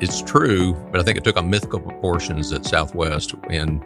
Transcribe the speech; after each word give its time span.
it's 0.00 0.20
true, 0.22 0.74
but 0.92 1.00
I 1.00 1.04
think 1.04 1.16
it 1.16 1.24
took 1.24 1.36
on 1.36 1.48
mythical 1.48 1.80
proportions 1.80 2.52
at 2.52 2.66
Southwest 2.66 3.34
in 3.50 3.82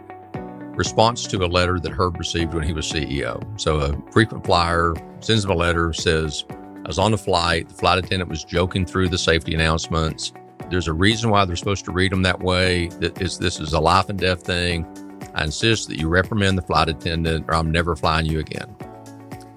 response 0.75 1.25
to 1.27 1.43
a 1.43 1.47
letter 1.47 1.79
that 1.79 1.91
Herb 1.91 2.17
received 2.17 2.53
when 2.53 2.63
he 2.63 2.73
was 2.73 2.91
CEO. 2.91 3.41
So 3.59 3.77
a 3.77 4.11
frequent 4.11 4.45
flyer 4.45 4.93
sends 5.19 5.45
him 5.45 5.51
a 5.51 5.55
letter, 5.55 5.93
says, 5.93 6.45
I 6.49 6.87
was 6.87 6.99
on 6.99 7.11
the 7.11 7.17
flight. 7.17 7.69
The 7.69 7.75
flight 7.75 7.99
attendant 7.99 8.29
was 8.29 8.43
joking 8.43 8.85
through 8.85 9.09
the 9.09 9.17
safety 9.17 9.53
announcements. 9.53 10.33
There's 10.69 10.87
a 10.87 10.93
reason 10.93 11.29
why 11.29 11.45
they're 11.45 11.55
supposed 11.55 11.85
to 11.85 11.91
read 11.91 12.11
them 12.11 12.23
that 12.23 12.39
way. 12.39 12.87
That 12.99 13.21
is, 13.21 13.37
this 13.37 13.59
is 13.59 13.73
a 13.73 13.79
life 13.79 14.09
and 14.09 14.19
death 14.19 14.43
thing. 14.43 14.85
I 15.33 15.43
insist 15.43 15.87
that 15.89 15.97
you 15.97 16.09
reprimand 16.09 16.57
the 16.57 16.61
flight 16.61 16.89
attendant 16.89 17.45
or 17.47 17.55
I'm 17.55 17.71
never 17.71 17.95
flying 17.95 18.25
you 18.25 18.39
again. 18.39 18.75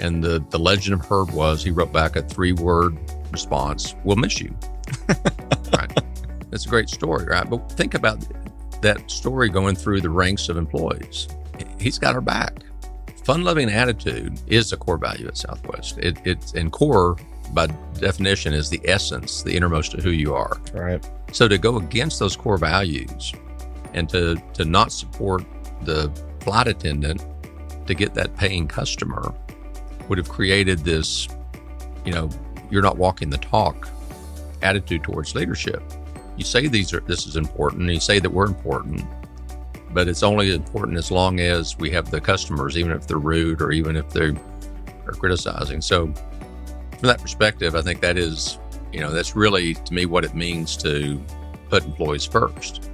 And 0.00 0.22
the, 0.22 0.44
the 0.50 0.58
legend 0.58 1.00
of 1.00 1.06
Herb 1.08 1.30
was 1.30 1.64
he 1.64 1.70
wrote 1.70 1.92
back 1.92 2.16
a 2.16 2.22
three 2.22 2.52
word 2.52 2.98
response 3.32 3.96
We'll 4.04 4.16
miss 4.16 4.40
you. 4.40 4.54
That's 6.54 6.66
a 6.66 6.68
great 6.68 6.88
story, 6.88 7.26
right? 7.26 7.50
But 7.50 7.72
think 7.72 7.94
about 7.94 8.24
that 8.80 9.10
story 9.10 9.48
going 9.48 9.74
through 9.74 10.02
the 10.02 10.08
ranks 10.08 10.48
of 10.48 10.56
employees. 10.56 11.26
He's 11.80 11.98
got 11.98 12.14
our 12.14 12.20
back. 12.20 12.60
Fun 13.24 13.42
loving 13.42 13.68
attitude 13.68 14.40
is 14.46 14.72
a 14.72 14.76
core 14.76 14.96
value 14.96 15.26
at 15.26 15.36
Southwest. 15.36 15.98
It, 15.98 16.16
it's 16.24 16.54
and 16.54 16.70
core 16.70 17.16
by 17.54 17.66
definition 17.98 18.54
is 18.54 18.70
the 18.70 18.80
essence, 18.84 19.42
the 19.42 19.56
innermost 19.56 19.94
of 19.94 20.04
who 20.04 20.10
you 20.10 20.32
are. 20.32 20.56
Right. 20.72 21.04
So 21.32 21.48
to 21.48 21.58
go 21.58 21.76
against 21.78 22.20
those 22.20 22.36
core 22.36 22.56
values 22.56 23.32
and 23.92 24.08
to 24.10 24.40
to 24.52 24.64
not 24.64 24.92
support 24.92 25.44
the 25.82 26.08
flight 26.38 26.68
attendant 26.68 27.20
to 27.88 27.94
get 27.94 28.14
that 28.14 28.36
paying 28.36 28.68
customer 28.68 29.34
would 30.08 30.18
have 30.18 30.28
created 30.28 30.78
this, 30.84 31.26
you 32.04 32.12
know, 32.12 32.30
you're 32.70 32.80
not 32.80 32.96
walking 32.96 33.30
the 33.30 33.38
talk 33.38 33.88
attitude 34.62 35.02
towards 35.02 35.34
leadership. 35.34 35.82
You 36.36 36.44
say 36.44 36.66
these 36.66 36.92
are 36.92 37.00
this 37.00 37.26
is 37.26 37.36
important, 37.36 37.82
and 37.82 37.92
you 37.92 38.00
say 38.00 38.18
that 38.18 38.30
we're 38.30 38.46
important, 38.46 39.02
but 39.90 40.08
it's 40.08 40.22
only 40.22 40.52
important 40.52 40.98
as 40.98 41.10
long 41.10 41.40
as 41.40 41.78
we 41.78 41.90
have 41.90 42.10
the 42.10 42.20
customers, 42.20 42.76
even 42.76 42.92
if 42.92 43.06
they're 43.06 43.18
rude 43.18 43.62
or 43.62 43.70
even 43.72 43.96
if 43.96 44.10
they 44.10 44.32
are 45.06 45.12
criticizing. 45.12 45.80
So, 45.80 46.06
from 46.06 47.08
that 47.08 47.20
perspective, 47.20 47.76
I 47.76 47.82
think 47.82 48.00
that 48.00 48.18
is, 48.18 48.58
you 48.92 49.00
know, 49.00 49.12
that's 49.12 49.36
really 49.36 49.74
to 49.74 49.94
me 49.94 50.06
what 50.06 50.24
it 50.24 50.34
means 50.34 50.76
to 50.78 51.22
put 51.68 51.84
employees 51.84 52.24
first. 52.24 52.90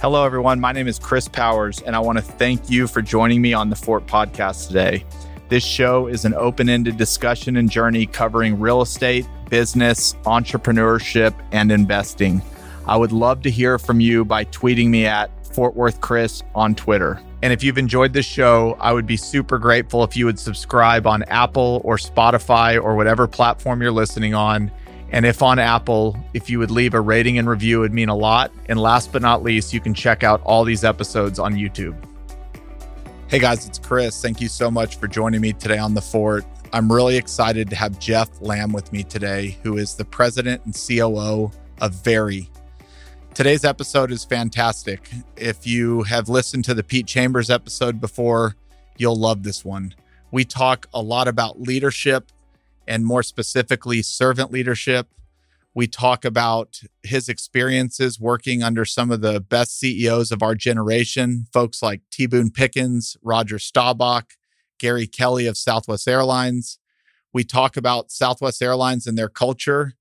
Hello, 0.00 0.24
everyone. 0.26 0.60
My 0.60 0.72
name 0.72 0.88
is 0.88 0.98
Chris 0.98 1.26
Powers, 1.26 1.80
and 1.80 1.96
I 1.96 2.00
want 2.00 2.18
to 2.18 2.22
thank 2.22 2.68
you 2.68 2.86
for 2.86 3.00
joining 3.00 3.40
me 3.40 3.54
on 3.54 3.70
the 3.70 3.76
Fort 3.76 4.06
podcast 4.06 4.68
today. 4.68 5.04
This 5.48 5.64
show 5.64 6.08
is 6.08 6.24
an 6.24 6.34
open 6.34 6.68
ended 6.68 6.96
discussion 6.96 7.56
and 7.56 7.70
journey 7.70 8.04
covering 8.04 8.58
real 8.58 8.82
estate, 8.82 9.28
business, 9.48 10.14
entrepreneurship, 10.24 11.34
and 11.52 11.70
investing. 11.70 12.42
I 12.88 12.96
would 12.96 13.12
love 13.12 13.42
to 13.42 13.50
hear 13.50 13.78
from 13.78 14.00
you 14.00 14.24
by 14.24 14.46
tweeting 14.46 14.88
me 14.88 15.06
at 15.06 15.30
Fort 15.54 15.76
Worth 15.76 16.00
Chris 16.00 16.42
on 16.56 16.74
Twitter. 16.74 17.20
And 17.42 17.52
if 17.52 17.62
you've 17.62 17.78
enjoyed 17.78 18.12
this 18.12 18.26
show, 18.26 18.76
I 18.80 18.92
would 18.92 19.06
be 19.06 19.16
super 19.16 19.58
grateful 19.58 20.02
if 20.02 20.16
you 20.16 20.26
would 20.26 20.38
subscribe 20.40 21.06
on 21.06 21.22
Apple 21.24 21.80
or 21.84 21.96
Spotify 21.96 22.82
or 22.82 22.96
whatever 22.96 23.28
platform 23.28 23.80
you're 23.80 23.92
listening 23.92 24.34
on. 24.34 24.72
And 25.12 25.24
if 25.24 25.42
on 25.42 25.60
Apple, 25.60 26.16
if 26.34 26.50
you 26.50 26.58
would 26.58 26.72
leave 26.72 26.94
a 26.94 27.00
rating 27.00 27.38
and 27.38 27.48
review, 27.48 27.78
it 27.78 27.82
would 27.82 27.94
mean 27.94 28.08
a 28.08 28.16
lot. 28.16 28.50
And 28.68 28.80
last 28.80 29.12
but 29.12 29.22
not 29.22 29.44
least, 29.44 29.72
you 29.72 29.78
can 29.78 29.94
check 29.94 30.24
out 30.24 30.42
all 30.42 30.64
these 30.64 30.82
episodes 30.82 31.38
on 31.38 31.54
YouTube. 31.54 31.96
Hey 33.28 33.40
guys, 33.40 33.66
it's 33.66 33.80
Chris. 33.80 34.22
Thank 34.22 34.40
you 34.40 34.46
so 34.46 34.70
much 34.70 34.98
for 34.98 35.08
joining 35.08 35.40
me 35.40 35.52
today 35.52 35.78
on 35.78 35.94
The 35.94 36.00
Fort. 36.00 36.44
I'm 36.72 36.90
really 36.90 37.16
excited 37.16 37.68
to 37.70 37.74
have 37.74 37.98
Jeff 37.98 38.30
Lamb 38.40 38.70
with 38.70 38.92
me 38.92 39.02
today, 39.02 39.58
who 39.64 39.78
is 39.78 39.96
the 39.96 40.04
president 40.04 40.64
and 40.64 40.72
COO 40.72 41.50
of 41.80 42.04
Vari. 42.04 42.48
Today's 43.34 43.64
episode 43.64 44.12
is 44.12 44.24
fantastic. 44.24 45.10
If 45.36 45.66
you 45.66 46.04
have 46.04 46.28
listened 46.28 46.66
to 46.66 46.74
the 46.74 46.84
Pete 46.84 47.08
Chambers 47.08 47.50
episode 47.50 48.00
before, 48.00 48.54
you'll 48.96 49.18
love 49.18 49.42
this 49.42 49.64
one. 49.64 49.92
We 50.30 50.44
talk 50.44 50.86
a 50.94 51.02
lot 51.02 51.26
about 51.26 51.60
leadership 51.60 52.30
and 52.86 53.04
more 53.04 53.24
specifically, 53.24 54.02
servant 54.02 54.52
leadership. 54.52 55.08
We 55.76 55.86
talk 55.86 56.24
about 56.24 56.80
his 57.02 57.28
experiences 57.28 58.18
working 58.18 58.62
under 58.62 58.86
some 58.86 59.10
of 59.10 59.20
the 59.20 59.42
best 59.42 59.78
CEOs 59.78 60.32
of 60.32 60.42
our 60.42 60.54
generation, 60.54 61.48
folks 61.52 61.82
like 61.82 62.00
T. 62.10 62.24
Boone 62.24 62.50
Pickens, 62.50 63.18
Roger 63.22 63.58
Staubach, 63.58 64.24
Gary 64.80 65.06
Kelly 65.06 65.46
of 65.46 65.58
Southwest 65.58 66.08
Airlines. 66.08 66.78
We 67.34 67.44
talk 67.44 67.76
about 67.76 68.10
Southwest 68.10 68.62
Airlines 68.62 69.06
and 69.06 69.18
their 69.18 69.28
culture, 69.28 69.92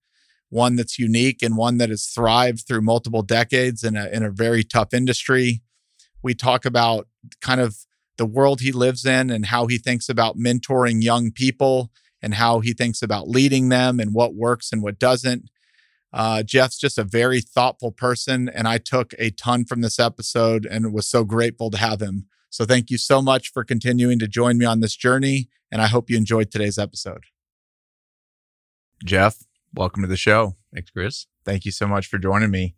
one 0.47 0.77
that's 0.77 0.97
unique 0.97 1.43
and 1.43 1.57
one 1.57 1.77
that 1.79 1.89
has 1.89 2.05
thrived 2.05 2.65
through 2.65 2.79
multiple 2.79 3.21
decades 3.21 3.83
in 3.83 3.97
a, 3.97 4.07
in 4.07 4.23
a 4.23 4.31
very 4.31 4.63
tough 4.63 4.93
industry. 4.93 5.61
We 6.23 6.35
talk 6.35 6.63
about 6.63 7.09
kind 7.41 7.59
of 7.59 7.79
the 8.17 8.25
world 8.25 8.61
he 8.61 8.71
lives 8.71 9.05
in 9.05 9.29
and 9.29 9.47
how 9.47 9.67
he 9.67 9.77
thinks 9.77 10.07
about 10.07 10.37
mentoring 10.37 11.03
young 11.03 11.31
people 11.31 11.91
and 12.21 12.35
how 12.35 12.61
he 12.61 12.71
thinks 12.71 13.01
about 13.01 13.27
leading 13.27 13.67
them 13.67 13.99
and 13.99 14.13
what 14.13 14.35
works 14.35 14.71
and 14.71 14.81
what 14.81 14.99
doesn't. 14.99 15.49
Uh, 16.15 16.43
Jeff's 16.43 16.77
just 16.77 16.97
a 16.97 17.03
very 17.03 17.41
thoughtful 17.41 17.91
person, 17.91 18.47
and 18.47 18.69
I 18.69 18.77
took 18.77 19.13
a 19.19 19.31
ton 19.31 19.65
from 19.65 19.81
this 19.81 19.99
episode 19.99 20.65
and 20.65 20.93
was 20.93 21.05
so 21.05 21.25
grateful 21.25 21.69
to 21.71 21.77
have 21.77 22.01
him. 22.01 22.27
So 22.49 22.63
thank 22.63 22.89
you 22.89 22.97
so 22.97 23.21
much 23.21 23.51
for 23.51 23.65
continuing 23.65 24.17
to 24.19 24.27
join 24.29 24.57
me 24.57 24.63
on 24.63 24.79
this 24.79 24.95
journey. 24.95 25.49
And 25.69 25.81
I 25.81 25.87
hope 25.87 26.09
you 26.09 26.15
enjoyed 26.15 26.51
today's 26.51 26.77
episode. 26.77 27.25
Jeff, 29.03 29.43
welcome 29.73 30.03
to 30.03 30.07
the 30.07 30.15
show. 30.15 30.55
Thanks, 30.73 30.89
Chris. 30.89 31.27
Thank 31.43 31.65
you 31.65 31.71
so 31.71 31.85
much 31.85 32.07
for 32.07 32.17
joining 32.17 32.49
me. 32.49 32.75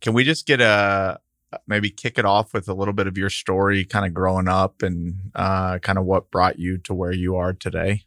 Can 0.00 0.14
we 0.14 0.24
just 0.24 0.46
get 0.46 0.62
a 0.62 1.20
maybe 1.66 1.90
kick 1.90 2.16
it 2.16 2.24
off 2.24 2.54
with 2.54 2.66
a 2.66 2.72
little 2.72 2.94
bit 2.94 3.06
of 3.06 3.18
your 3.18 3.28
story, 3.28 3.84
kind 3.84 4.06
of 4.06 4.14
growing 4.14 4.48
up 4.48 4.80
and 4.80 5.32
uh, 5.34 5.80
kind 5.80 5.98
of 5.98 6.06
what 6.06 6.30
brought 6.30 6.58
you 6.58 6.78
to 6.78 6.94
where 6.94 7.12
you 7.12 7.36
are 7.36 7.52
today? 7.52 8.04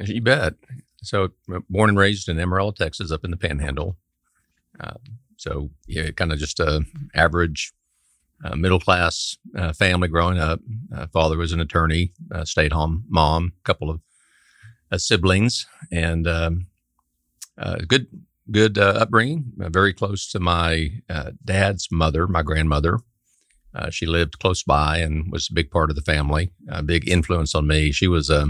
You 0.00 0.22
bet. 0.22 0.54
So, 1.06 1.30
born 1.70 1.90
and 1.90 1.98
raised 1.98 2.28
in 2.28 2.38
Amarillo, 2.38 2.72
Texas, 2.72 3.12
up 3.12 3.24
in 3.24 3.30
the 3.30 3.36
Panhandle. 3.36 3.96
Uh, 4.78 4.94
so, 5.36 5.70
yeah, 5.86 6.10
kind 6.10 6.32
of 6.32 6.38
just 6.38 6.60
a 6.60 6.84
average 7.14 7.72
uh, 8.44 8.56
middle 8.56 8.80
class 8.80 9.36
uh, 9.56 9.72
family 9.72 10.08
growing 10.08 10.38
up. 10.38 10.60
Uh, 10.94 11.06
father 11.06 11.36
was 11.36 11.52
an 11.52 11.60
attorney, 11.60 12.12
uh, 12.34 12.44
stayed 12.44 12.72
home 12.72 13.04
mom, 13.08 13.52
couple 13.64 13.90
of 13.90 14.00
uh, 14.92 14.98
siblings, 14.98 15.66
and 15.90 16.26
um, 16.26 16.66
uh, 17.58 17.76
good 17.86 18.06
good 18.50 18.78
upbringing. 18.78 19.52
very 19.56 19.92
close 19.92 20.30
to 20.30 20.38
my 20.38 20.90
dad's 21.44 21.88
mother, 21.90 22.28
my 22.28 22.42
grandmother. 22.42 23.00
she 23.90 24.06
lived 24.06 24.38
close 24.38 24.62
by 24.62 24.98
and 24.98 25.32
was 25.32 25.48
a 25.50 25.54
big 25.54 25.70
part 25.70 25.90
of 25.90 25.96
the 25.96 26.02
family. 26.02 26.52
A 26.68 26.82
big 26.82 27.08
influence 27.08 27.56
on 27.56 27.66
me. 27.66 27.90
She 27.90 28.06
was 28.06 28.30
a 28.30 28.48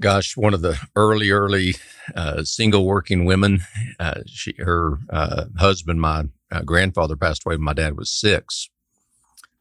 gosh, 0.00 0.36
one 0.36 0.54
of 0.54 0.62
the 0.62 0.78
early, 0.96 1.30
early 1.30 1.74
uh, 2.14 2.42
single 2.44 2.84
working 2.84 3.24
women. 3.24 3.60
Uh, 3.98 4.20
she, 4.26 4.54
her 4.58 4.98
uh, 5.10 5.46
husband, 5.58 6.00
my 6.00 6.24
uh, 6.50 6.62
grandfather, 6.62 7.16
passed 7.16 7.44
away 7.44 7.56
when 7.56 7.64
my 7.64 7.72
dad 7.72 7.96
was 7.96 8.10
six, 8.10 8.68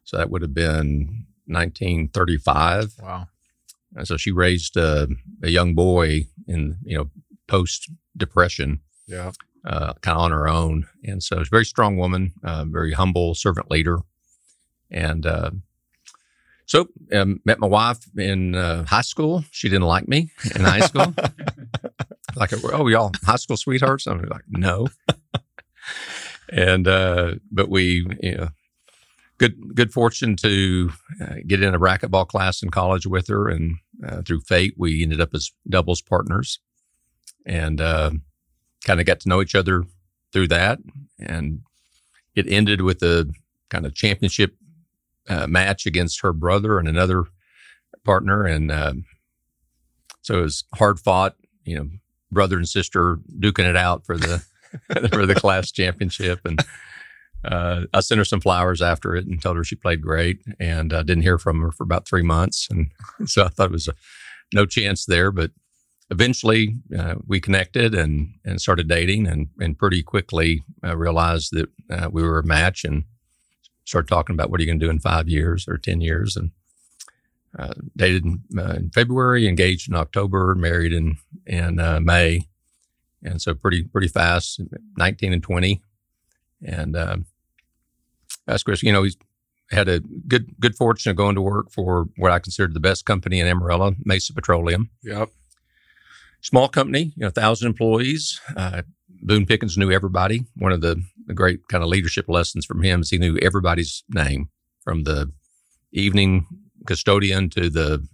so 0.03 0.17
that 0.17 0.29
would 0.29 0.41
have 0.41 0.53
been 0.53 1.25
1935. 1.45 2.93
Wow! 3.01 3.27
And 3.95 4.07
so 4.07 4.17
she 4.17 4.31
raised 4.31 4.77
a 4.77 5.07
young 5.41 5.73
boy 5.73 6.27
in 6.47 6.77
you 6.83 6.97
know 6.97 7.09
post 7.47 7.89
depression. 8.15 8.81
Yeah. 9.07 9.31
Uh, 9.65 9.93
kind 10.01 10.17
of 10.17 10.23
on 10.23 10.31
her 10.31 10.47
own, 10.47 10.87
and 11.03 11.21
so 11.21 11.39
she's 11.39 11.47
a 11.47 11.49
very 11.49 11.65
strong 11.65 11.97
woman, 11.97 12.31
uh, 12.41 12.63
very 12.65 12.93
humble 12.93 13.35
servant 13.35 13.69
leader, 13.69 13.99
and 14.89 15.25
so 16.67 16.89
um, 17.13 17.39
met 17.45 17.59
my 17.59 17.67
wife 17.67 17.99
in 18.17 18.53
uh, 18.53 18.83
high 18.83 19.01
school. 19.01 19.45
She 19.51 19.69
didn't 19.69 19.87
like 19.87 20.07
me 20.07 20.31
in 20.53 20.61
high 20.61 20.81
school. 20.81 21.13
like, 22.35 22.51
oh, 22.73 22.87
y'all 22.87 23.13
high 23.25 23.37
school 23.37 23.55
sweethearts? 23.55 24.05
I'm 24.05 24.21
like, 24.23 24.43
no. 24.49 24.89
and 26.49 26.85
uh, 26.85 27.35
but 27.49 27.69
we, 27.69 28.05
you 28.21 28.35
know, 28.35 28.49
good 29.37 29.75
good 29.75 29.93
fortune 29.93 30.35
to 30.37 30.91
uh, 31.21 31.35
get 31.47 31.63
in 31.63 31.73
a 31.73 31.79
racquetball 31.79 32.27
class 32.27 32.61
in 32.61 32.69
college 32.69 33.07
with 33.07 33.29
her, 33.29 33.47
and 33.47 33.77
uh, 34.05 34.21
through 34.23 34.41
fate, 34.41 34.73
we 34.77 35.01
ended 35.01 35.21
up 35.21 35.33
as 35.33 35.51
doubles 35.69 36.01
partners, 36.01 36.59
and 37.45 37.79
uh, 37.79 38.11
kind 38.83 38.99
of 38.99 39.05
got 39.05 39.21
to 39.21 39.29
know 39.29 39.41
each 39.41 39.55
other 39.55 39.85
through 40.33 40.49
that, 40.49 40.79
and 41.17 41.61
it 42.35 42.45
ended 42.49 42.81
with 42.81 43.01
a 43.03 43.31
kind 43.69 43.85
of 43.85 43.95
championship 43.95 44.53
uh, 45.29 45.47
match 45.47 45.85
against 45.85 46.21
her 46.21 46.33
brother 46.33 46.79
and 46.79 46.87
another 46.87 47.25
partner, 48.03 48.45
and 48.45 48.71
uh, 48.71 48.93
so 50.21 50.39
it 50.39 50.41
was 50.41 50.63
hard 50.75 50.99
fought. 50.99 51.35
You 51.63 51.77
know, 51.77 51.89
brother 52.31 52.57
and 52.57 52.67
sister 52.67 53.19
duking 53.39 53.69
it 53.69 53.75
out 53.75 54.05
for 54.05 54.17
the 54.17 54.43
for 55.11 55.25
the 55.25 55.35
class 55.35 55.71
championship, 55.71 56.39
and 56.45 56.59
uh, 57.45 57.83
I 57.93 57.99
sent 57.99 58.19
her 58.19 58.25
some 58.25 58.41
flowers 58.41 58.81
after 58.81 59.15
it 59.15 59.25
and 59.25 59.41
told 59.41 59.57
her 59.57 59.63
she 59.63 59.75
played 59.75 60.01
great, 60.01 60.39
and 60.59 60.93
I 60.93 61.03
didn't 61.03 61.23
hear 61.23 61.37
from 61.37 61.61
her 61.61 61.71
for 61.71 61.83
about 61.83 62.07
three 62.07 62.23
months, 62.23 62.67
and 62.69 62.91
so 63.25 63.43
I 63.43 63.49
thought 63.49 63.69
it 63.69 63.71
was 63.71 63.87
a, 63.87 63.93
no 64.53 64.65
chance 64.65 65.05
there, 65.05 65.31
but 65.31 65.51
eventually, 66.09 66.77
uh, 66.97 67.15
we 67.25 67.39
connected 67.39 67.93
and 67.93 68.35
and 68.45 68.61
started 68.61 68.87
dating, 68.87 69.27
and 69.27 69.47
and 69.59 69.77
pretty 69.77 70.03
quickly 70.03 70.63
uh, 70.83 70.97
realized 70.97 71.53
that 71.53 72.13
we 72.13 72.23
were 72.23 72.39
a 72.39 72.45
match, 72.45 72.83
and 72.85 73.03
started 73.87 74.09
talking 74.09 74.33
about 74.33 74.51
what 74.51 74.59
are 74.59 74.63
you 74.63 74.67
going 74.67 74.79
to 74.79 74.85
do 74.85 74.91
in 74.91 74.99
five 74.99 75.29
years 75.29 75.65
or 75.67 75.77
ten 75.77 76.01
years, 76.01 76.35
and 76.35 76.51
uh, 77.57 77.73
dated 77.95 78.25
in, 78.25 78.43
uh, 78.57 78.73
in, 78.73 78.89
February, 78.89 79.47
engaged 79.47 79.89
in 79.89 79.95
October, 79.95 80.53
married 80.53 80.93
in 80.93 81.17
in 81.45 81.79
uh, 81.79 81.99
May, 81.99 82.47
and 83.23 83.41
so 83.41 83.53
pretty 83.53 83.83
pretty 83.83 84.09
fast, 84.09 84.61
nineteen 84.97 85.33
and 85.33 85.41
twenty, 85.41 85.81
and 86.63 86.95
uh, 86.95 87.17
that's 88.45 88.63
Chris. 88.63 88.83
You 88.83 88.91
know, 88.91 89.03
he's 89.03 89.17
had 89.71 89.87
a 89.87 90.01
good 90.27 90.59
good 90.59 90.75
fortune 90.75 91.09
of 91.09 91.15
going 91.15 91.35
to 91.35 91.41
work 91.41 91.71
for 91.71 92.07
what 92.17 92.31
I 92.31 92.39
considered 92.39 92.73
the 92.73 92.79
best 92.79 93.05
company 93.05 93.39
in 93.39 93.47
Amarillo, 93.47 93.95
Mesa 94.03 94.33
Petroleum. 94.33 94.89
Yep. 95.03 95.29
Small 96.41 96.67
company, 96.67 97.13
you 97.15 97.25
know, 97.25 97.29
thousand 97.29 97.67
employees. 97.67 98.39
Uh, 98.55 98.83
Boone 99.21 99.45
Pickens 99.45 99.77
knew 99.77 99.91
everybody. 99.91 100.45
One 100.55 100.71
of 100.71 100.81
the 100.81 101.03
great 101.33 101.67
kind 101.67 101.83
of 101.83 101.89
leadership 101.89 102.25
lessons 102.27 102.65
from 102.65 102.83
him 102.83 103.01
is 103.01 103.09
he 103.09 103.17
knew 103.17 103.37
everybody's 103.41 104.03
name 104.09 104.49
from 104.83 105.03
the 105.03 105.31
evening 105.91 106.45
custodian 106.85 107.49
to 107.49 107.69
the 107.69 108.07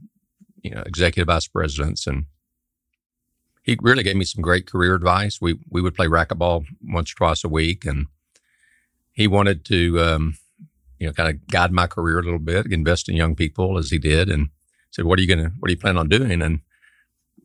you 0.63 0.71
know 0.71 0.81
executive 0.85 1.27
vice 1.27 1.47
presidents. 1.47 2.07
And 2.07 2.25
he 3.63 3.77
really 3.81 4.03
gave 4.03 4.15
me 4.15 4.25
some 4.25 4.41
great 4.41 4.65
career 4.65 4.95
advice. 4.95 5.39
We 5.39 5.59
we 5.69 5.81
would 5.81 5.95
play 5.95 6.07
racquetball 6.07 6.65
once 6.83 7.11
or 7.11 7.15
twice 7.15 7.43
a 7.43 7.49
week. 7.49 7.85
And 7.85 8.07
he 9.11 9.27
wanted 9.27 9.65
to 9.65 9.99
um, 10.01 10.37
you 10.99 11.07
know 11.07 11.13
kind 11.13 11.29
of 11.29 11.47
guide 11.47 11.71
my 11.71 11.87
career 11.87 12.19
a 12.19 12.23
little 12.23 12.39
bit 12.39 12.71
invest 12.71 13.09
in 13.09 13.15
young 13.15 13.35
people 13.35 13.77
as 13.77 13.91
he 13.91 13.99
did 13.99 14.29
and 14.29 14.49
said 14.91 15.05
what 15.05 15.19
are 15.19 15.21
you 15.21 15.27
gonna 15.27 15.51
what 15.59 15.69
are 15.69 15.73
you 15.73 15.79
planning 15.79 15.99
on 15.99 16.09
doing? 16.09 16.41
And 16.41 16.61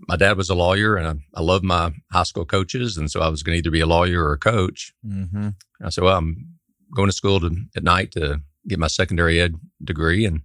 my 0.07 0.17
dad 0.17 0.37
was 0.37 0.51
a 0.51 0.55
lawyer 0.55 0.97
and 0.97 1.07
I, 1.07 1.15
I 1.39 1.43
love 1.43 1.63
my 1.63 1.93
high 2.13 2.23
school 2.23 2.45
coaches 2.45 2.97
and 2.97 3.11
so 3.11 3.21
I 3.21 3.29
was 3.29 3.43
going 3.43 3.55
to 3.55 3.59
either 3.59 3.71
be 3.71 3.81
a 3.81 3.87
lawyer 3.87 4.25
or 4.25 4.33
a 4.33 4.39
coach 4.39 4.93
mm-hmm. 5.07 5.49
I 5.83 5.91
said 5.91 6.05
well 6.05 6.17
I'm 6.17 6.59
going 6.95 7.09
to 7.09 7.17
school 7.17 7.41
to, 7.41 7.55
at 7.77 7.83
night 7.83 8.13
to 8.13 8.41
get 8.67 8.79
my 8.79 8.87
secondary 8.87 9.41
ed 9.41 9.55
degree 9.83 10.25
and 10.25 10.43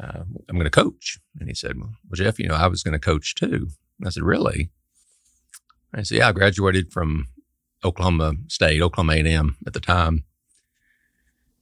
uh, 0.00 0.22
I'm 0.48 0.56
going 0.56 0.64
to 0.64 0.70
coach. 0.70 1.18
And 1.38 1.48
he 1.48 1.54
said, 1.54 1.78
well, 1.78 1.92
Jeff, 2.14 2.38
you 2.38 2.48
know, 2.48 2.54
I 2.54 2.66
was 2.66 2.82
going 2.82 2.92
to 2.92 2.98
coach 2.98 3.34
too. 3.34 3.68
And 3.98 4.06
I 4.06 4.10
said, 4.10 4.22
really? 4.22 4.70
And 5.92 6.00
I 6.00 6.02
said, 6.02 6.18
yeah, 6.18 6.28
I 6.28 6.32
graduated 6.32 6.92
from 6.92 7.28
Oklahoma 7.84 8.34
State, 8.48 8.80
Oklahoma 8.80 9.14
A&M 9.14 9.56
at 9.66 9.72
the 9.72 9.80
time. 9.80 10.24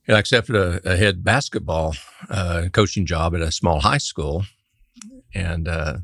And 0.07 0.17
I 0.17 0.21
accepted 0.21 0.57
a, 0.57 0.81
a 0.89 0.97
head 0.97 1.25
basketball 1.25 1.95
uh, 2.29 2.67
coaching 2.73 3.07
job 3.07 3.35
at 3.35 3.43
a 3.43 3.53
small 3.53 3.81
high 3.81 3.99
school, 3.99 4.45
and 5.35 5.69
uh, 5.69 5.99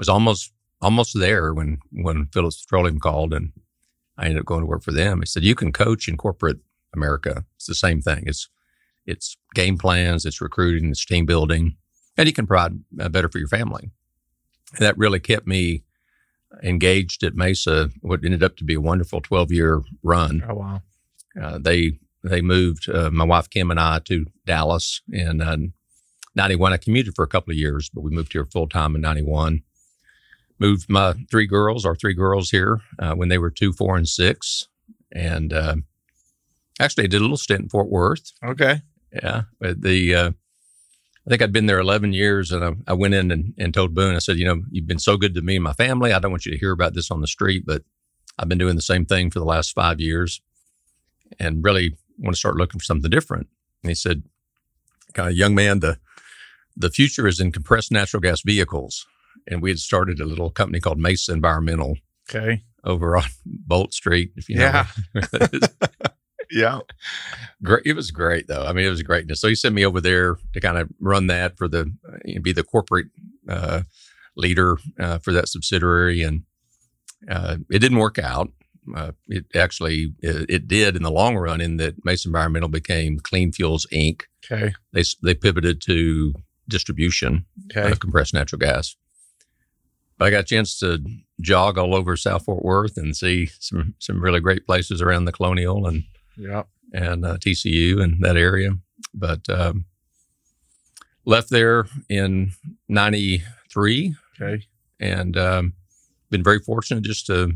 was 0.00 0.08
almost 0.08 0.50
almost 0.80 1.18
there 1.18 1.52
when 1.52 1.78
when 1.92 2.26
Phillips 2.32 2.64
Petroleum 2.64 2.98
called, 2.98 3.34
and 3.34 3.52
I 4.16 4.24
ended 4.24 4.40
up 4.40 4.46
going 4.46 4.62
to 4.62 4.66
work 4.66 4.82
for 4.82 4.92
them. 4.92 5.20
He 5.20 5.26
said, 5.26 5.44
"You 5.44 5.54
can 5.54 5.72
coach 5.72 6.08
in 6.08 6.16
corporate 6.16 6.60
America. 6.94 7.44
It's 7.56 7.66
the 7.66 7.74
same 7.74 8.00
thing. 8.00 8.24
It's 8.26 8.48
it's 9.04 9.36
game 9.54 9.76
plans, 9.76 10.24
it's 10.24 10.40
recruiting, 10.40 10.90
it's 10.90 11.04
team 11.04 11.26
building, 11.26 11.76
and 12.16 12.26
you 12.26 12.32
can 12.32 12.46
provide 12.46 12.80
uh, 12.98 13.10
better 13.10 13.28
for 13.28 13.38
your 13.38 13.48
family. 13.48 13.90
And 14.74 14.86
that 14.86 14.96
really 14.96 15.20
kept 15.20 15.46
me 15.46 15.82
engaged 16.62 17.22
at 17.22 17.34
Mesa. 17.34 17.90
What 18.00 18.24
ended 18.24 18.42
up 18.42 18.56
to 18.56 18.64
be 18.64 18.74
a 18.74 18.80
wonderful 18.80 19.20
12 19.20 19.52
year 19.52 19.82
run. 20.02 20.42
Oh 20.48 20.54
wow! 20.54 20.82
Uh, 21.40 21.58
they 21.58 21.98
they 22.24 22.40
moved 22.40 22.88
uh, 22.88 23.10
my 23.10 23.24
wife 23.24 23.50
Kim 23.50 23.70
and 23.70 23.78
I 23.78 23.98
to 24.06 24.24
Dallas 24.46 25.02
in 25.12 25.42
uh, 25.42 25.58
91. 26.36 26.72
I 26.72 26.78
commuted 26.78 27.14
for 27.14 27.22
a 27.22 27.28
couple 27.28 27.50
of 27.50 27.58
years, 27.58 27.90
but 27.92 28.00
we 28.00 28.10
moved 28.10 28.32
here 28.32 28.46
full 28.46 28.68
time 28.68 28.94
in 28.94 29.02
91. 29.02 29.62
Moved 30.60 30.90
my 30.90 31.14
three 31.30 31.46
girls, 31.46 31.86
our 31.86 31.96
three 31.96 32.14
girls 32.14 32.50
here 32.50 32.80
uh, 32.98 33.14
when 33.14 33.28
they 33.28 33.38
were 33.38 33.50
two, 33.50 33.72
four, 33.72 33.96
and 33.96 34.08
six, 34.08 34.68
and 35.10 35.52
uh, 35.52 35.76
actually 36.78 37.04
I 37.04 37.06
did 37.08 37.20
a 37.20 37.24
little 37.24 37.38
stint 37.38 37.62
in 37.62 37.68
Fort 37.68 37.88
Worth. 37.88 38.32
Okay. 38.44 38.82
Yeah, 39.12 39.42
but 39.58 39.80
the 39.80 40.14
uh, 40.14 40.30
I 41.26 41.30
think 41.30 41.42
I'd 41.42 41.52
been 41.52 41.66
there 41.66 41.78
11 41.78 42.12
years, 42.12 42.50
and 42.50 42.64
I, 42.64 42.72
I 42.88 42.92
went 42.94 43.14
in 43.14 43.30
and, 43.30 43.54
and, 43.58 43.74
told 43.74 43.94
Boone, 43.94 44.16
I 44.16 44.20
said, 44.20 44.36
you 44.36 44.44
know, 44.44 44.62
you've 44.70 44.86
been 44.86 44.98
so 44.98 45.16
good 45.16 45.34
to 45.34 45.42
me 45.42 45.56
and 45.56 45.64
my 45.64 45.72
family. 45.72 46.12
I 46.12 46.18
don't 46.18 46.30
want 46.30 46.46
you 46.46 46.52
to 46.52 46.58
hear 46.58 46.72
about 46.72 46.94
this 46.94 47.10
on 47.10 47.20
the 47.20 47.26
street, 47.26 47.64
but 47.66 47.82
I've 48.38 48.48
been 48.48 48.58
doing 48.58 48.76
the 48.76 48.82
same 48.82 49.04
thing 49.04 49.30
for 49.30 49.38
the 49.38 49.44
last 49.44 49.74
five 49.74 50.00
years, 50.00 50.40
and 51.38 51.64
really 51.64 51.96
want 52.18 52.34
to 52.34 52.38
start 52.38 52.56
looking 52.56 52.78
for 52.78 52.84
something 52.84 53.10
different. 53.10 53.48
And 53.82 53.90
he 53.90 53.94
said, 53.94 54.22
kind 55.12 55.28
of 55.28 55.36
young 55.36 55.54
man, 55.54 55.80
the 55.80 55.98
the 56.76 56.90
future 56.90 57.26
is 57.26 57.40
in 57.40 57.52
compressed 57.52 57.92
natural 57.92 58.20
gas 58.20 58.40
vehicles, 58.42 59.06
and 59.46 59.62
we 59.62 59.70
had 59.70 59.78
started 59.78 60.20
a 60.20 60.24
little 60.24 60.50
company 60.50 60.80
called 60.80 60.98
Mesa 60.98 61.32
Environmental. 61.32 61.96
Okay. 62.28 62.62
Over 62.84 63.16
on 63.16 63.24
Bolt 63.44 63.92
Street, 63.92 64.32
if 64.36 64.48
you 64.48 64.56
know. 64.56 64.84
Yeah. 65.14 65.46
yeah. 66.50 66.78
Great. 67.62 67.82
It 67.84 67.94
was 67.94 68.10
great 68.10 68.46
though. 68.48 68.64
I 68.64 68.72
mean, 68.72 68.86
it 68.86 68.90
was 68.90 69.02
greatness. 69.02 69.40
So 69.40 69.48
he 69.48 69.54
sent 69.54 69.74
me 69.74 69.84
over 69.84 70.00
there 70.00 70.36
to 70.54 70.60
kind 70.60 70.78
of 70.78 70.88
run 70.98 71.26
that 71.26 71.58
for 71.58 71.68
the, 71.68 71.92
uh, 72.08 72.40
be 72.40 72.52
the 72.52 72.62
corporate 72.62 73.08
uh, 73.48 73.82
leader 74.36 74.78
uh, 74.98 75.18
for 75.18 75.32
that 75.32 75.48
subsidiary. 75.48 76.22
And 76.22 76.44
uh, 77.28 77.58
it 77.70 77.80
didn't 77.80 77.98
work 77.98 78.18
out. 78.18 78.50
Uh, 78.96 79.12
it 79.28 79.44
actually, 79.54 80.14
it, 80.20 80.46
it, 80.48 80.68
did 80.68 80.96
in 80.96 81.02
the 81.02 81.10
long 81.10 81.36
run 81.36 81.60
in 81.60 81.76
that 81.76 82.02
Mesa 82.04 82.28
Environmental 82.28 82.68
became 82.68 83.20
Clean 83.20 83.52
Fuels 83.52 83.86
Inc. 83.92 84.22
Okay. 84.50 84.72
They, 84.92 85.02
they 85.22 85.34
pivoted 85.34 85.82
to 85.82 86.32
distribution 86.66 87.44
okay. 87.70 87.90
of 87.90 88.00
compressed 88.00 88.32
natural 88.32 88.58
gas. 88.58 88.96
I 90.20 90.30
got 90.30 90.40
a 90.40 90.44
chance 90.44 90.78
to 90.80 91.02
jog 91.40 91.78
all 91.78 91.94
over 91.94 92.16
South 92.16 92.44
Fort 92.44 92.64
Worth 92.64 92.96
and 92.96 93.16
see 93.16 93.46
some 93.58 93.94
some 93.98 94.22
really 94.22 94.40
great 94.40 94.66
places 94.66 95.00
around 95.00 95.24
the 95.24 95.32
Colonial 95.32 95.86
and 95.86 96.04
yeah, 96.36 96.64
and 96.92 97.24
uh, 97.24 97.38
TCU 97.38 98.02
and 98.02 98.22
that 98.22 98.36
area. 98.36 98.72
But 99.14 99.48
um, 99.48 99.86
left 101.24 101.50
there 101.50 101.86
in 102.08 102.52
'93. 102.88 104.14
Okay, 104.40 104.66
and 104.98 105.36
um, 105.36 105.72
been 106.30 106.44
very 106.44 106.60
fortunate 106.60 107.04
just 107.04 107.26
to 107.26 107.52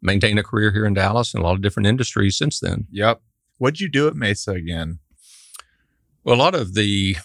maintain 0.00 0.38
a 0.38 0.42
career 0.42 0.72
here 0.72 0.86
in 0.86 0.94
Dallas 0.94 1.32
and 1.34 1.42
a 1.42 1.46
lot 1.46 1.54
of 1.54 1.62
different 1.62 1.86
industries 1.86 2.36
since 2.36 2.58
then. 2.58 2.86
Yep. 2.90 3.22
What'd 3.58 3.80
you 3.80 3.88
do 3.88 4.08
at 4.08 4.16
Mesa 4.16 4.52
again? 4.52 4.98
Well, 6.24 6.34
a 6.34 6.36
lot 6.36 6.54
of 6.54 6.74
the 6.74 7.16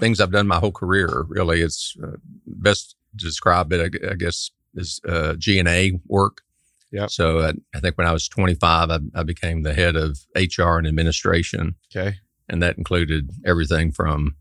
things 0.00 0.20
I've 0.20 0.32
done 0.32 0.46
my 0.46 0.58
whole 0.58 0.72
career, 0.72 1.24
really, 1.28 1.60
it's 1.60 1.96
uh, 2.02 2.16
best 2.46 2.96
to 3.18 3.24
describe 3.24 3.72
it, 3.72 4.00
I, 4.04 4.12
I 4.12 4.14
guess, 4.14 4.50
is 4.74 5.00
uh, 5.08 5.34
G 5.34 5.58
and 5.58 5.68
A 5.68 5.98
work. 6.06 6.42
Yeah. 6.90 7.06
So 7.06 7.38
uh, 7.38 7.52
I 7.74 7.80
think 7.80 7.98
when 7.98 8.06
I 8.06 8.12
was 8.12 8.28
25, 8.28 8.90
I, 8.90 8.98
I, 9.16 9.22
became 9.24 9.62
the 9.62 9.74
head 9.74 9.96
of 9.96 10.20
HR 10.36 10.78
and 10.78 10.86
administration. 10.86 11.74
Okay. 11.94 12.16
And 12.48 12.62
that 12.62 12.78
included 12.78 13.30
everything 13.44 13.90
from 13.90 14.36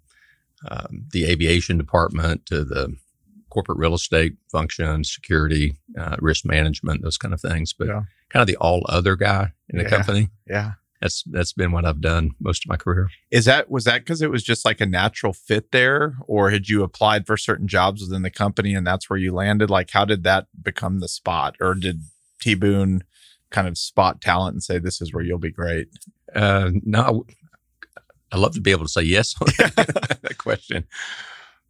um, 0.70 1.06
the 1.12 1.26
aviation 1.26 1.80
department 1.80 2.46
to 2.48 2.64
the 2.64 2.96
corporate 3.50 3.80
real 3.80 3.96
estate 3.96 4.36
function, 4.52 5.04
security, 5.04 5.76
uh, 5.98 6.16
risk 6.20 6.46
management, 6.46 7.02
those 7.02 7.18
kind 7.18 7.34
of 7.34 7.42
things. 7.42 7.74
But 7.74 7.88
yeah. 7.88 8.04
kind 8.30 8.42
of 8.42 8.48
the 8.48 8.58
all 8.58 8.86
other 8.88 9.16
guy 9.16 9.54
in 9.70 9.78
the 9.78 9.84
yeah. 9.84 9.90
company. 9.90 10.30
Yeah. 10.48 10.72
That's 11.04 11.22
that's 11.24 11.52
been 11.52 11.74
what 11.74 11.84
I've 11.84 12.00
done 12.00 12.32
most 12.40 12.64
of 12.64 12.70
my 12.70 12.78
career. 12.78 13.10
Is 13.30 13.44
that 13.44 13.70
was 13.70 13.84
that 13.84 14.00
because 14.00 14.22
it 14.22 14.32
was 14.32 14.42
just 14.42 14.64
like 14.64 14.80
a 14.80 14.86
natural 14.86 15.34
fit 15.34 15.74
there, 15.74 16.16
or 16.28 16.50
had 16.50 16.70
you 16.70 16.82
applied 16.82 17.28
for 17.28 17.36
certain 17.36 17.68
jobs 17.68 18.02
within 18.02 18.22
the 18.22 18.30
company 18.30 18.74
and 18.74 18.88
that's 18.88 19.10
where 19.10 19.20
you 19.20 19.34
landed? 19.34 19.70
Like, 19.70 19.92
how 19.92 20.06
did 20.06 20.24
that 20.24 20.48
become 20.62 21.02
the 21.02 21.10
spot, 21.10 21.58
or 21.60 21.76
did 21.76 22.04
T 22.40 22.56
Boone 22.56 23.04
kind 23.50 23.68
of 23.68 23.78
spot 23.78 24.22
talent 24.22 24.54
and 24.54 24.64
say, 24.64 24.80
this 24.80 25.02
is 25.02 25.14
where 25.14 25.24
you'll 25.24 25.40
be 25.40 25.52
great? 25.52 25.90
Uh, 26.34 26.72
no, 26.84 27.26
I 28.32 28.38
love 28.38 28.54
to 28.54 28.62
be 28.62 28.72
able 28.72 28.86
to 28.86 28.90
say 28.90 29.02
yes 29.02 29.36
on 29.42 29.48
that 29.58 30.36
question. 30.38 30.86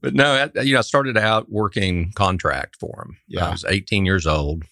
But 0.03 0.13
no, 0.13 0.49
I, 0.53 0.61
you 0.61 0.73
know, 0.73 0.79
I 0.79 0.81
started 0.81 1.17
out 1.17 1.49
working 1.49 2.11
contract 2.13 2.75
for 2.77 3.05
him. 3.05 3.17
Yeah. 3.29 3.47
I 3.47 3.51
was 3.51 3.63
18 3.63 4.05
years 4.05 4.27
old. 4.27 4.65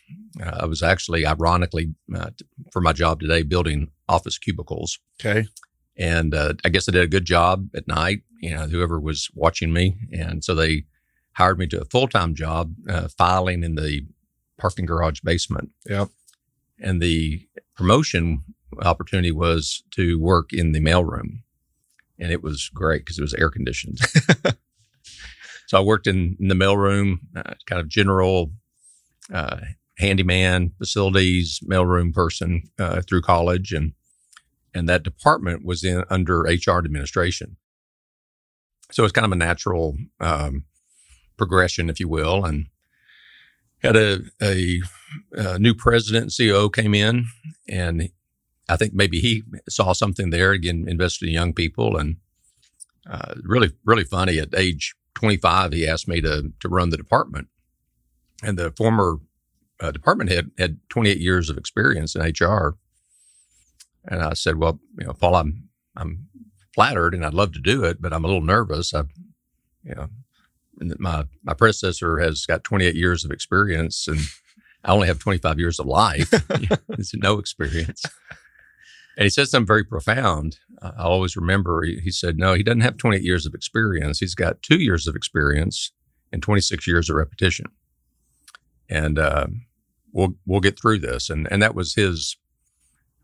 Uh, 0.43 0.57
I 0.59 0.65
was 0.65 0.83
actually, 0.83 1.25
ironically, 1.25 1.95
uh, 2.13 2.31
for 2.69 2.81
my 2.81 2.91
job 2.91 3.21
today, 3.21 3.41
building 3.41 3.91
office 4.09 4.37
cubicles. 4.37 4.99
Okay. 5.21 5.47
And 5.97 6.35
uh, 6.35 6.55
I 6.65 6.69
guess 6.69 6.89
I 6.89 6.91
did 6.91 7.03
a 7.03 7.07
good 7.07 7.23
job 7.23 7.69
at 7.73 7.87
night, 7.87 8.23
you 8.41 8.53
know, 8.53 8.67
whoever 8.67 8.99
was 8.99 9.29
watching 9.33 9.71
me. 9.71 9.95
And 10.11 10.43
so 10.43 10.53
they 10.53 10.83
hired 11.33 11.57
me 11.57 11.67
to 11.67 11.81
a 11.81 11.85
full 11.85 12.09
time 12.09 12.35
job 12.35 12.73
uh, 12.89 13.07
filing 13.17 13.63
in 13.63 13.75
the 13.75 14.05
parking 14.57 14.85
garage 14.85 15.21
basement. 15.21 15.69
Yep. 15.85 16.09
And 16.77 17.01
the 17.01 17.47
promotion 17.77 18.43
opportunity 18.81 19.31
was 19.31 19.81
to 19.91 20.19
work 20.19 20.51
in 20.51 20.73
the 20.73 20.81
mailroom. 20.81 21.43
And 22.19 22.33
it 22.33 22.43
was 22.43 22.69
great 22.73 23.05
because 23.05 23.17
it 23.17 23.23
was 23.23 23.33
air 23.33 23.49
conditioned. 23.49 23.99
so 25.71 25.77
I 25.77 25.81
worked 25.81 26.05
in, 26.05 26.35
in 26.37 26.49
the 26.49 26.53
mailroom, 26.53 27.19
uh, 27.33 27.53
kind 27.65 27.79
of 27.79 27.87
general 27.87 28.51
uh, 29.33 29.61
handyman, 29.99 30.73
facilities, 30.77 31.61
mailroom 31.65 32.13
person 32.13 32.63
uh, 32.77 33.01
through 33.07 33.21
college. 33.21 33.71
And, 33.71 33.93
and 34.75 34.89
that 34.89 35.01
department 35.01 35.63
was 35.63 35.85
in 35.85 36.03
under 36.09 36.41
HR 36.41 36.79
administration. 36.79 37.55
So 38.91 39.05
it's 39.05 39.13
kind 39.13 39.23
of 39.23 39.31
a 39.31 39.37
natural 39.37 39.95
um, 40.19 40.65
progression, 41.37 41.89
if 41.89 42.01
you 42.01 42.09
will. 42.09 42.43
And 42.43 42.65
had 43.81 43.95
a, 43.95 44.23
a, 44.41 44.81
a 45.31 45.57
new 45.57 45.73
president 45.73 46.23
and 46.23 46.31
CEO 46.31 46.69
came 46.69 46.93
in, 46.93 47.27
and 47.69 48.09
I 48.67 48.75
think 48.75 48.93
maybe 48.93 49.21
he 49.21 49.43
saw 49.69 49.93
something 49.93 50.31
there. 50.31 50.51
Again, 50.51 50.83
invested 50.85 51.29
in 51.29 51.33
young 51.33 51.53
people, 51.53 51.95
and 51.95 52.17
uh, 53.09 53.35
really, 53.41 53.71
really 53.85 54.03
funny. 54.03 54.37
At 54.37 54.53
age 54.53 54.95
25, 55.15 55.73
he 55.73 55.87
asked 55.87 56.07
me 56.07 56.21
to 56.21 56.51
to 56.59 56.69
run 56.69 56.89
the 56.89 56.97
department, 56.97 57.47
and 58.43 58.57
the 58.57 58.71
former 58.71 59.17
uh, 59.79 59.91
department 59.91 60.29
head 60.29 60.51
had 60.57 60.79
28 60.89 61.17
years 61.17 61.49
of 61.49 61.57
experience 61.57 62.15
in 62.15 62.21
HR. 62.21 62.77
And 64.05 64.21
I 64.21 64.33
said, 64.33 64.57
"Well, 64.57 64.79
you 64.97 65.07
know, 65.07 65.13
Paul, 65.13 65.35
I'm 65.35 65.69
I'm 65.95 66.27
flattered, 66.73 67.13
and 67.13 67.25
I'd 67.25 67.33
love 67.33 67.53
to 67.53 67.59
do 67.59 67.83
it, 67.83 68.01
but 68.01 68.13
I'm 68.13 68.23
a 68.23 68.27
little 68.27 68.43
nervous. 68.43 68.93
I, 68.93 69.03
you 69.83 69.95
know, 69.95 70.07
my 70.99 71.25
my 71.43 71.53
predecessor 71.53 72.19
has 72.19 72.45
got 72.45 72.63
28 72.63 72.95
years 72.95 73.25
of 73.25 73.31
experience, 73.31 74.07
and 74.07 74.19
I 74.83 74.91
only 74.91 75.07
have 75.07 75.19
25 75.19 75.59
years 75.59 75.79
of 75.79 75.85
life. 75.85 76.29
it's 76.89 77.13
no 77.15 77.37
experience." 77.37 78.03
And 79.17 79.25
he 79.25 79.29
said 79.29 79.47
something 79.47 79.67
very 79.67 79.83
profound. 79.83 80.57
I 80.81 81.03
always 81.03 81.35
remember 81.35 81.83
he, 81.83 81.99
he 82.03 82.11
said, 82.11 82.37
No, 82.37 82.53
he 82.53 82.63
doesn't 82.63 82.81
have 82.81 82.97
28 82.97 83.23
years 83.23 83.45
of 83.45 83.53
experience. 83.53 84.19
He's 84.19 84.35
got 84.35 84.61
two 84.61 84.81
years 84.81 85.07
of 85.07 85.15
experience 85.15 85.91
and 86.31 86.41
26 86.41 86.87
years 86.87 87.09
of 87.09 87.17
repetition. 87.17 87.65
And 88.89 89.19
uh, 89.19 89.47
we'll, 90.11 90.35
we'll 90.45 90.59
get 90.59 90.79
through 90.79 90.99
this. 90.99 91.29
And, 91.29 91.47
and 91.51 91.61
that 91.61 91.75
was 91.75 91.95
his 91.95 92.37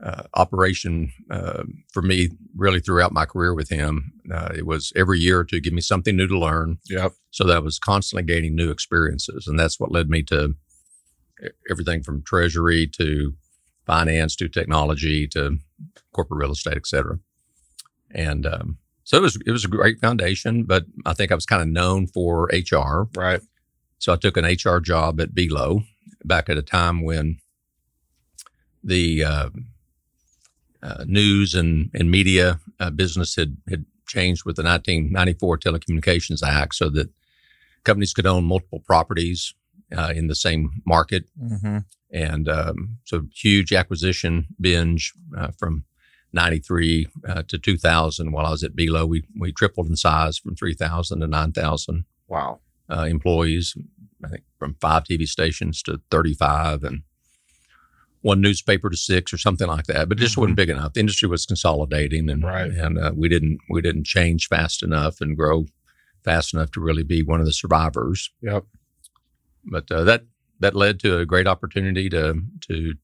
uh, 0.04 0.24
operation 0.36 1.12
uh, 1.32 1.64
for 1.92 2.02
me 2.02 2.30
really 2.56 2.80
throughout 2.80 3.12
my 3.12 3.26
career 3.26 3.54
with 3.54 3.70
him. 3.70 4.14
Uh, 4.32 4.50
it 4.56 4.66
was 4.66 4.94
every 4.96 5.20
year 5.20 5.44
to 5.44 5.60
give 5.60 5.74
me 5.74 5.82
something 5.82 6.16
new 6.16 6.28
to 6.28 6.38
learn. 6.38 6.78
Yep. 6.90 7.14
So 7.32 7.46
that 7.46 7.58
I 7.58 7.60
was 7.60 7.80
constantly 7.80 8.24
gaining 8.24 8.56
new 8.56 8.70
experiences. 8.70 9.48
And 9.48 9.60
that's 9.60 9.80
what 9.80 9.92
led 9.92 10.10
me 10.10 10.22
to 10.24 10.56
everything 11.70 12.04
from 12.04 12.24
treasury 12.24 12.88
to 12.88 13.34
finance 13.88 14.36
to 14.36 14.48
technology 14.48 15.28
to 15.30 15.58
corporate 16.12 16.40
real 16.40 16.52
estate, 16.52 16.78
et 16.78 16.86
cetera. 16.86 17.18
And 18.12 18.46
um, 18.46 18.78
so 19.04 19.18
it 19.18 19.22
was 19.22 19.38
it 19.46 19.52
was 19.52 19.66
a 19.66 19.70
great 19.70 20.00
foundation, 20.00 20.64
but 20.64 20.86
I 21.06 21.14
think 21.14 21.32
I 21.32 21.36
was 21.36 21.46
kind 21.46 21.62
of 21.62 21.68
known 21.68 22.08
for 22.08 22.50
HR. 22.54 23.08
Right. 23.16 23.42
So 23.98 24.14
I 24.14 24.18
took 24.18 24.38
an 24.38 24.46
HR 24.46 24.80
job 24.80 25.20
at 25.20 25.34
Belo 25.34 25.84
back 26.24 26.50
at 26.50 26.58
a 26.58 26.62
time 26.62 27.02
when 27.02 27.40
the 28.84 29.24
uh, 29.24 29.50
uh, 30.84 31.04
news 31.08 31.56
and, 31.56 31.90
and 31.94 32.12
media 32.12 32.60
uh, 32.80 32.90
business 32.90 33.36
had, 33.36 33.58
had 33.70 33.86
changed 34.08 34.46
with 34.46 34.56
the 34.56 34.64
1994 34.64 35.58
Telecommunications 35.58 36.44
Act 36.44 36.76
so 36.76 36.90
that 36.90 37.10
companies 37.84 38.14
could 38.14 38.28
own 38.28 38.44
multiple 38.44 38.82
properties 38.86 39.54
uh, 39.98 40.14
in 40.16 40.28
the 40.28 40.36
same 40.36 40.82
market. 40.86 41.26
Mm-hmm. 41.42 41.80
And 42.12 42.48
um, 42.48 42.98
so 43.04 43.24
huge 43.34 43.74
acquisition 43.74 44.48
binge 44.60 45.14
uh, 45.38 45.52
from 45.58 45.84
93 46.34 47.08
uh, 47.28 47.44
to 47.48 47.58
2000 47.58 48.32
while 48.32 48.46
I 48.46 48.52
was 48.52 48.64
at 48.64 48.76
Belo. 48.76 49.08
We, 49.08 49.24
we 49.38 49.52
tripled 49.52 49.88
in 49.88 49.96
size 49.96 50.38
from 50.38 50.56
3,000 50.56 51.20
to 51.22 51.28
9,000 51.28 52.06
Wow. 52.28 52.60
uh, 52.90 53.06
employees, 53.10 53.76
I 54.24 54.30
think 54.30 54.44
from 54.60 54.76
five 54.82 55.04
TV 55.04 55.28
stations 55.28 55.82
to 55.84 56.02
35 56.12 56.84
and 56.84 57.04
one 58.22 58.42
newspaper 58.42 58.90
to 58.90 58.98
six 58.98 59.32
or 59.32 59.38
something 59.38 59.68
like 59.68 59.86
that. 59.86 60.10
But 60.10 60.18
it 60.18 60.22
just 60.22 60.36
Mhm. 60.36 60.40
wasn't 60.40 60.58
big 60.58 60.70
enough. 60.70 60.94
The 60.94 61.00
industry 61.02 61.30
was 61.30 61.46
consolidating 61.46 62.30
and, 62.30 62.44
Right. 62.44 62.72
and 62.72 62.98
uh, 62.98 63.14
we 63.16 63.30
didn't, 63.30 63.60
we 63.70 63.82
didn't 63.82 64.06
change 64.06 64.48
fast 64.48 64.82
enough 64.84 65.22
and 65.22 65.36
grow 65.38 65.66
fast 66.24 66.54
enough 66.54 66.72
to 66.72 66.82
really 66.82 67.04
be 67.04 67.22
one 67.24 67.40
of 67.40 67.46
the 67.46 67.54
survivors. 67.54 68.32
Yep. 68.42 68.66
But 69.66 69.92
uh, 69.92 70.04
that, 70.06 70.24
that 70.60 70.76
led 70.76 71.00
to 71.02 71.18
a 71.20 71.26
great 71.26 71.48
opportunity 71.48 72.10
to, 72.10 72.42
to 72.62 72.96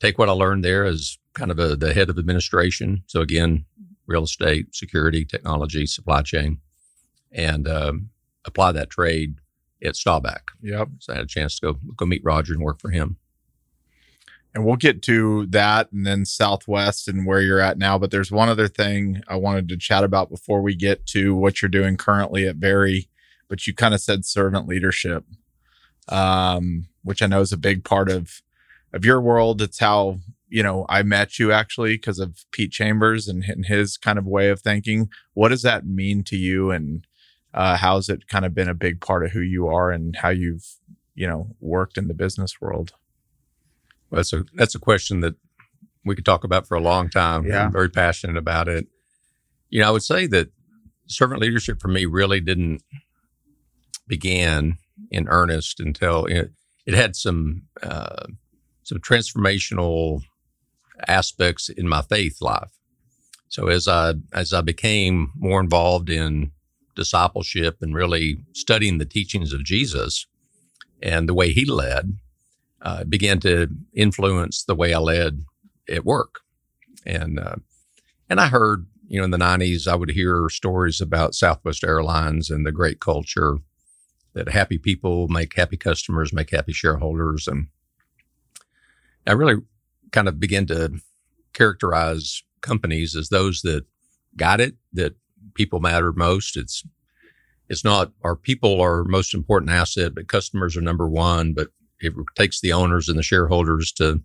take 0.00 0.18
what 0.18 0.28
I 0.28 0.32
learned 0.32 0.64
there 0.64 0.84
as 0.84 1.18
kind 1.34 1.50
of 1.50 1.58
a, 1.58 1.76
the 1.76 1.94
head 1.94 2.10
of 2.10 2.18
administration. 2.18 3.02
So 3.06 3.20
again, 3.20 3.64
real 4.06 4.24
estate, 4.24 4.74
security, 4.74 5.24
technology, 5.24 5.86
supply 5.86 6.22
chain, 6.22 6.58
and 7.30 7.68
um, 7.68 8.10
apply 8.44 8.72
that 8.72 8.90
trade 8.90 9.36
at 9.84 9.96
Staubach. 9.96 10.52
Yep. 10.62 10.88
So 10.98 11.12
I 11.12 11.16
had 11.16 11.24
a 11.24 11.28
chance 11.28 11.58
to 11.58 11.74
go 11.74 11.78
go 11.96 12.06
meet 12.06 12.24
Roger 12.24 12.54
and 12.54 12.62
work 12.62 12.80
for 12.80 12.90
him. 12.90 13.16
And 14.54 14.64
we'll 14.64 14.76
get 14.76 15.02
to 15.02 15.46
that 15.46 15.92
and 15.92 16.06
then 16.06 16.24
Southwest 16.24 17.06
and 17.06 17.26
where 17.26 17.40
you're 17.40 17.60
at 17.60 17.78
now. 17.78 17.98
But 17.98 18.10
there's 18.10 18.32
one 18.32 18.48
other 18.48 18.66
thing 18.66 19.22
I 19.28 19.36
wanted 19.36 19.68
to 19.68 19.76
chat 19.76 20.02
about 20.02 20.30
before 20.30 20.62
we 20.62 20.74
get 20.74 21.06
to 21.08 21.34
what 21.34 21.60
you're 21.60 21.68
doing 21.68 21.96
currently 21.96 22.48
at 22.48 22.56
Vari. 22.56 23.08
But 23.48 23.66
you 23.66 23.74
kind 23.74 23.94
of 23.94 24.00
said 24.00 24.24
servant 24.24 24.66
leadership, 24.66 25.24
um, 26.08 26.88
which 27.02 27.22
I 27.22 27.26
know 27.26 27.40
is 27.40 27.52
a 27.52 27.58
big 27.58 27.84
part 27.84 28.10
of 28.10 28.42
of 28.92 29.04
your 29.04 29.20
world. 29.20 29.60
It's 29.62 29.78
how 29.78 30.20
you 30.48 30.62
know 30.62 30.86
I 30.88 31.02
met 31.02 31.38
you 31.38 31.52
actually 31.52 31.94
because 31.94 32.18
of 32.18 32.44
Pete 32.52 32.72
Chambers 32.72 33.28
and, 33.28 33.44
and 33.44 33.66
his 33.66 33.96
kind 33.96 34.18
of 34.18 34.26
way 34.26 34.48
of 34.48 34.60
thinking. 34.60 35.08
What 35.34 35.48
does 35.48 35.62
that 35.62 35.86
mean 35.86 36.24
to 36.24 36.36
you, 36.36 36.70
and 36.70 37.06
uh, 37.54 37.76
how's 37.76 38.08
it 38.08 38.28
kind 38.28 38.44
of 38.44 38.54
been 38.54 38.68
a 38.68 38.74
big 38.74 39.00
part 39.00 39.24
of 39.24 39.32
who 39.32 39.40
you 39.40 39.68
are 39.68 39.90
and 39.90 40.16
how 40.16 40.30
you've 40.30 40.76
you 41.14 41.26
know 41.26 41.48
worked 41.60 41.98
in 41.98 42.08
the 42.08 42.14
business 42.14 42.60
world? 42.60 42.92
Well, 44.10 44.18
that's 44.18 44.32
a 44.32 44.44
that's 44.54 44.74
a 44.74 44.80
question 44.80 45.20
that 45.20 45.34
we 46.04 46.14
could 46.14 46.24
talk 46.24 46.44
about 46.44 46.66
for 46.66 46.76
a 46.76 46.80
long 46.80 47.10
time. 47.10 47.46
Yeah. 47.46 47.64
I'm 47.64 47.72
very 47.72 47.90
passionate 47.90 48.36
about 48.36 48.68
it. 48.68 48.86
You 49.68 49.80
know, 49.80 49.88
I 49.88 49.90
would 49.90 50.02
say 50.02 50.26
that 50.28 50.50
servant 51.06 51.40
leadership 51.40 51.80
for 51.80 51.88
me 51.88 52.06
really 52.06 52.40
didn't 52.40 52.82
begin 54.06 54.78
in 55.10 55.28
earnest 55.28 55.80
until 55.80 56.26
it, 56.26 56.50
it 56.86 56.94
had 56.94 57.16
some 57.16 57.62
uh, 57.82 58.26
some 58.82 58.98
transformational 58.98 60.22
aspects 61.06 61.68
in 61.68 61.88
my 61.88 62.02
faith 62.02 62.38
life. 62.40 62.72
So 63.48 63.68
as 63.68 63.88
I 63.88 64.14
as 64.32 64.52
I 64.52 64.60
became 64.60 65.32
more 65.36 65.60
involved 65.60 66.10
in 66.10 66.52
discipleship 66.94 67.78
and 67.80 67.94
really 67.94 68.38
studying 68.52 68.98
the 68.98 69.04
teachings 69.04 69.52
of 69.52 69.64
Jesus 69.64 70.26
and 71.02 71.28
the 71.28 71.34
way 71.34 71.52
he 71.52 71.64
led, 71.64 72.18
uh, 72.82 73.04
began 73.04 73.38
to 73.40 73.68
influence 73.94 74.64
the 74.64 74.74
way 74.74 74.92
I 74.92 74.98
led 74.98 75.44
at 75.88 76.04
work. 76.04 76.40
And 77.06 77.38
uh, 77.38 77.56
and 78.28 78.40
I 78.40 78.48
heard, 78.48 78.86
you 79.06 79.18
know, 79.18 79.24
in 79.24 79.30
the 79.30 79.38
'90s, 79.38 79.86
I 79.86 79.94
would 79.94 80.10
hear 80.10 80.48
stories 80.50 81.00
about 81.00 81.34
Southwest 81.34 81.84
Airlines 81.84 82.50
and 82.50 82.66
the 82.66 82.72
great 82.72 83.00
culture 83.00 83.58
that 84.34 84.48
happy 84.48 84.78
people 84.78 85.28
make 85.28 85.54
happy 85.56 85.76
customers, 85.76 86.32
make 86.32 86.50
happy 86.50 86.72
shareholders, 86.72 87.48
and 87.48 87.68
I 89.26 89.32
really 89.32 89.56
kind 90.12 90.28
of 90.28 90.40
begin 90.40 90.66
to 90.68 91.00
characterize 91.52 92.42
companies 92.60 93.14
as 93.16 93.28
those 93.28 93.62
that 93.62 93.84
got 94.36 94.60
it, 94.60 94.76
that 94.92 95.14
people 95.54 95.80
matter 95.80 96.12
most. 96.12 96.56
It's 96.56 96.82
it's 97.68 97.84
not 97.84 98.12
our 98.22 98.34
people 98.36 98.80
are 98.80 99.04
most 99.04 99.34
important 99.34 99.70
asset, 99.70 100.14
but 100.14 100.28
customers 100.28 100.76
are 100.76 100.80
number 100.80 101.08
one. 101.08 101.52
But 101.52 101.68
it 102.00 102.14
takes 102.34 102.60
the 102.60 102.72
owners 102.72 103.08
and 103.08 103.18
the 103.18 103.22
shareholders 103.22 103.92
to 103.92 104.22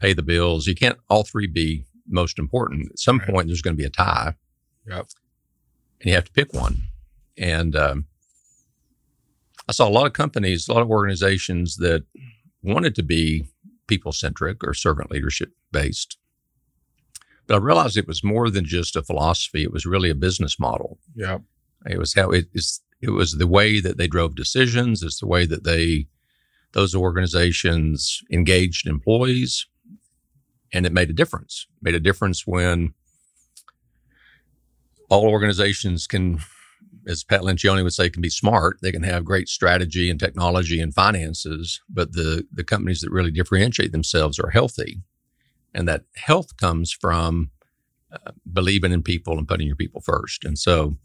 pay 0.00 0.12
the 0.12 0.22
bills. 0.22 0.66
You 0.66 0.74
can't 0.74 0.98
all 1.08 1.22
three 1.22 1.46
be 1.46 1.84
most 2.08 2.38
important. 2.38 2.90
At 2.90 2.98
some 2.98 3.18
Right. 3.18 3.28
point, 3.28 3.46
there's 3.46 3.62
going 3.62 3.76
to 3.76 3.80
be 3.80 3.86
a 3.86 3.90
tie. 3.90 4.34
Yep. 4.88 5.06
And 6.00 6.08
you 6.08 6.14
have 6.14 6.24
to 6.24 6.32
pick 6.32 6.52
one. 6.52 6.82
And 7.36 7.76
um, 7.76 8.06
I 9.70 9.72
saw 9.72 9.86
a 9.86 9.88
lot 9.88 10.06
of 10.06 10.14
companies, 10.14 10.66
a 10.66 10.72
lot 10.72 10.82
of 10.82 10.90
organizations 10.90 11.76
that 11.76 12.02
wanted 12.60 12.92
to 12.96 13.04
be 13.04 13.46
people 13.86 14.10
centric 14.10 14.64
or 14.64 14.74
servant 14.74 15.12
leadership 15.12 15.52
based. 15.70 16.18
But 17.46 17.54
I 17.54 17.58
realized 17.58 17.96
it 17.96 18.08
was 18.08 18.24
more 18.24 18.50
than 18.50 18.64
just 18.64 18.96
a 18.96 19.02
philosophy. 19.04 19.62
It 19.62 19.72
was 19.72 19.86
really 19.86 20.10
a 20.10 20.16
business 20.16 20.58
model. 20.58 20.98
Yep. 21.14 21.42
It 21.86 21.98
was 21.98 22.14
how 22.14 22.30
it 22.30 22.46
is. 22.52 22.80
It 23.00 23.10
was 23.10 23.34
the 23.34 23.46
way 23.46 23.78
that 23.78 23.96
they 23.96 24.08
drove 24.08 24.34
decisions. 24.34 25.04
It's 25.04 25.20
the 25.20 25.28
way 25.28 25.46
that 25.46 25.62
they, 25.62 26.08
those 26.72 26.92
organizations 26.92 28.22
engaged 28.28 28.88
employees, 28.88 29.68
and 30.72 30.84
it 30.84 30.92
made 30.92 31.10
a 31.10 31.12
difference. 31.12 31.68
Made 31.80 31.94
a 31.94 32.00
difference 32.00 32.44
when 32.44 32.92
all 35.08 35.28
organizations 35.28 36.08
can, 36.08 36.40
as 37.10 37.24
Pat 37.24 37.42
Lencioni 37.42 37.82
would 37.82 37.92
say, 37.92 38.08
can 38.08 38.22
be 38.22 38.30
smart. 38.30 38.78
They 38.80 38.92
can 38.92 39.02
have 39.02 39.24
great 39.24 39.48
strategy 39.48 40.08
and 40.08 40.18
technology 40.18 40.80
and 40.80 40.94
finances, 40.94 41.80
but 41.88 42.12
the 42.12 42.46
the 42.52 42.64
companies 42.64 43.00
that 43.00 43.10
really 43.10 43.30
differentiate 43.30 43.92
themselves 43.92 44.38
are 44.38 44.50
healthy, 44.50 45.02
and 45.74 45.88
that 45.88 46.04
health 46.14 46.56
comes 46.56 46.92
from 46.92 47.50
uh, 48.12 48.32
believing 48.50 48.92
in 48.92 49.02
people 49.02 49.36
and 49.38 49.48
putting 49.48 49.66
your 49.66 49.76
people 49.76 50.00
first. 50.00 50.44
And 50.44 50.58
so 50.58 50.96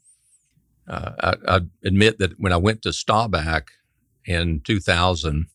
uh, 0.87 1.35
I, 1.47 1.55
I 1.55 1.61
admit 1.83 2.19
that 2.19 2.39
when 2.39 2.53
I 2.53 2.57
went 2.57 2.81
to 2.83 2.93
Staubach 2.93 3.71
in 4.25 4.61
2000, 4.61 5.47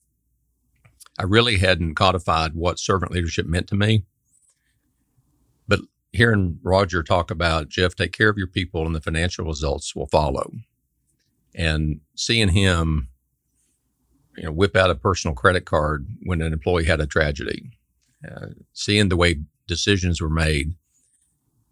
I 1.18 1.22
really 1.24 1.58
hadn't 1.58 1.94
codified 1.94 2.54
what 2.54 2.78
servant 2.78 3.12
leadership 3.12 3.46
meant 3.46 3.68
to 3.68 3.76
me. 3.76 4.04
Hearing 6.12 6.58
Roger 6.62 7.02
talk 7.02 7.30
about 7.30 7.68
Jeff, 7.68 7.94
take 7.94 8.12
care 8.12 8.28
of 8.28 8.38
your 8.38 8.48
people 8.48 8.84
and 8.84 8.94
the 8.94 9.00
financial 9.00 9.44
results 9.44 9.94
will 9.94 10.06
follow. 10.06 10.50
And 11.54 12.00
seeing 12.14 12.50
him 12.50 13.08
you 14.36 14.44
know, 14.44 14.52
whip 14.52 14.76
out 14.76 14.90
a 14.90 14.94
personal 14.94 15.34
credit 15.34 15.64
card 15.64 16.06
when 16.22 16.40
an 16.40 16.52
employee 16.52 16.84
had 16.84 17.00
a 17.00 17.06
tragedy, 17.06 17.70
uh, 18.28 18.46
seeing 18.72 19.08
the 19.08 19.16
way 19.16 19.40
decisions 19.66 20.20
were 20.20 20.30
made, 20.30 20.74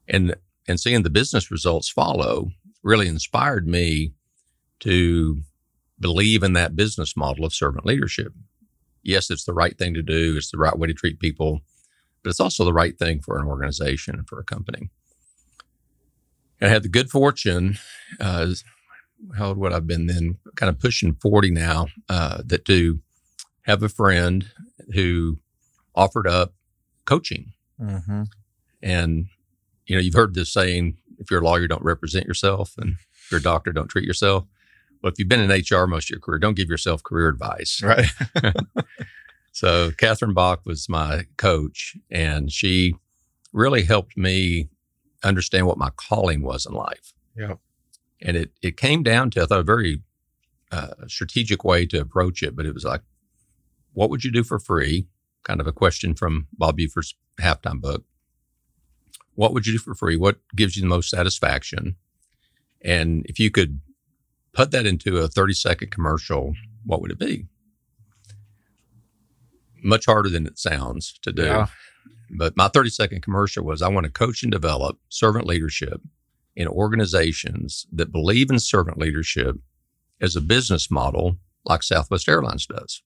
and 0.08 0.34
and 0.66 0.78
seeing 0.78 1.02
the 1.02 1.10
business 1.10 1.50
results 1.50 1.88
follow 1.88 2.50
really 2.82 3.08
inspired 3.08 3.66
me 3.66 4.12
to 4.80 5.40
believe 5.98 6.42
in 6.42 6.52
that 6.52 6.76
business 6.76 7.16
model 7.16 7.44
of 7.44 7.54
servant 7.54 7.86
leadership. 7.86 8.32
Yes, 9.02 9.30
it's 9.30 9.44
the 9.44 9.54
right 9.54 9.76
thing 9.78 9.94
to 9.94 10.02
do. 10.02 10.36
It's 10.36 10.50
the 10.50 10.58
right 10.58 10.78
way 10.78 10.88
to 10.88 10.94
treat 10.94 11.18
people, 11.18 11.60
but 12.28 12.32
it's 12.32 12.40
also 12.40 12.62
the 12.62 12.74
right 12.74 12.98
thing 12.98 13.20
for 13.20 13.38
an 13.38 13.46
organization 13.46 14.14
and 14.14 14.28
for 14.28 14.38
a 14.38 14.44
company. 14.44 14.90
And 16.60 16.68
I 16.68 16.70
had 16.70 16.82
the 16.82 16.90
good 16.90 17.08
fortune, 17.08 17.78
uh, 18.20 18.48
how 19.38 19.46
old 19.46 19.56
would 19.56 19.72
I've 19.72 19.86
been 19.86 20.08
then? 20.08 20.36
Kind 20.54 20.68
of 20.68 20.78
pushing 20.78 21.14
40 21.14 21.52
now, 21.52 21.86
uh, 22.10 22.42
that 22.44 22.66
to 22.66 23.00
have 23.62 23.82
a 23.82 23.88
friend 23.88 24.50
who 24.92 25.38
offered 25.94 26.26
up 26.26 26.52
coaching. 27.06 27.52
Mm-hmm. 27.80 28.24
And, 28.82 29.28
you 29.86 29.96
know, 29.96 30.02
you've 30.02 30.12
heard 30.12 30.34
this 30.34 30.52
saying, 30.52 30.98
if 31.18 31.30
you're 31.30 31.40
a 31.40 31.44
lawyer, 31.44 31.66
don't 31.66 31.82
represent 31.82 32.26
yourself. 32.26 32.74
And 32.76 32.96
if 33.24 33.30
you're 33.30 33.40
a 33.40 33.42
doctor, 33.42 33.72
don't 33.72 33.88
treat 33.88 34.04
yourself. 34.04 34.44
Well, 35.02 35.10
if 35.10 35.18
you've 35.18 35.30
been 35.30 35.50
in 35.50 35.50
HR 35.50 35.86
most 35.86 36.10
of 36.10 36.10
your 36.10 36.20
career, 36.20 36.40
don't 36.40 36.58
give 36.58 36.68
yourself 36.68 37.02
career 37.02 37.28
advice. 37.28 37.82
Right. 37.82 38.04
So 39.58 39.90
Catherine 39.90 40.34
Bach 40.34 40.60
was 40.64 40.88
my 40.88 41.24
coach, 41.36 41.96
and 42.12 42.52
she 42.52 42.94
really 43.52 43.82
helped 43.82 44.16
me 44.16 44.68
understand 45.24 45.66
what 45.66 45.76
my 45.76 45.90
calling 45.90 46.42
was 46.42 46.64
in 46.64 46.74
life. 46.74 47.12
Yep. 47.36 47.58
And 48.22 48.36
it 48.36 48.52
it 48.62 48.76
came 48.76 49.02
down 49.02 49.30
to 49.30 49.42
I 49.42 49.46
thought 49.46 49.58
a 49.58 49.64
very 49.64 50.00
uh, 50.70 51.08
strategic 51.08 51.64
way 51.64 51.86
to 51.86 52.00
approach 52.00 52.40
it, 52.44 52.54
but 52.54 52.66
it 52.66 52.72
was 52.72 52.84
like, 52.84 53.00
what 53.94 54.10
would 54.10 54.22
you 54.22 54.30
do 54.30 54.44
for 54.44 54.60
free? 54.60 55.08
Kind 55.42 55.60
of 55.60 55.66
a 55.66 55.72
question 55.72 56.14
from 56.14 56.46
Bob 56.56 56.76
Buford's 56.76 57.16
halftime 57.40 57.80
book. 57.80 58.04
What 59.34 59.52
would 59.54 59.66
you 59.66 59.72
do 59.72 59.80
for 59.80 59.96
free? 59.96 60.16
What 60.16 60.38
gives 60.54 60.76
you 60.76 60.82
the 60.82 60.88
most 60.88 61.10
satisfaction? 61.10 61.96
And 62.80 63.26
if 63.28 63.40
you 63.40 63.50
could 63.50 63.80
put 64.52 64.70
that 64.70 64.86
into 64.86 65.18
a 65.18 65.26
30 65.26 65.52
second 65.54 65.90
commercial, 65.90 66.54
what 66.86 67.00
would 67.00 67.10
it 67.10 67.18
be? 67.18 67.48
Much 69.82 70.06
harder 70.06 70.28
than 70.28 70.46
it 70.46 70.58
sounds 70.58 71.18
to 71.22 71.32
do. 71.32 71.44
Yeah. 71.44 71.66
But 72.30 72.56
my 72.56 72.68
30 72.68 72.90
second 72.90 73.22
commercial 73.22 73.64
was 73.64 73.80
I 73.80 73.88
want 73.88 74.04
to 74.04 74.12
coach 74.12 74.42
and 74.42 74.52
develop 74.52 74.98
servant 75.08 75.46
leadership 75.46 76.00
in 76.56 76.68
organizations 76.68 77.86
that 77.92 78.12
believe 78.12 78.50
in 78.50 78.58
servant 78.58 78.98
leadership 78.98 79.56
as 80.20 80.36
a 80.36 80.40
business 80.40 80.90
model 80.90 81.36
like 81.64 81.82
Southwest 81.82 82.28
Airlines 82.28 82.66
does. 82.66 83.02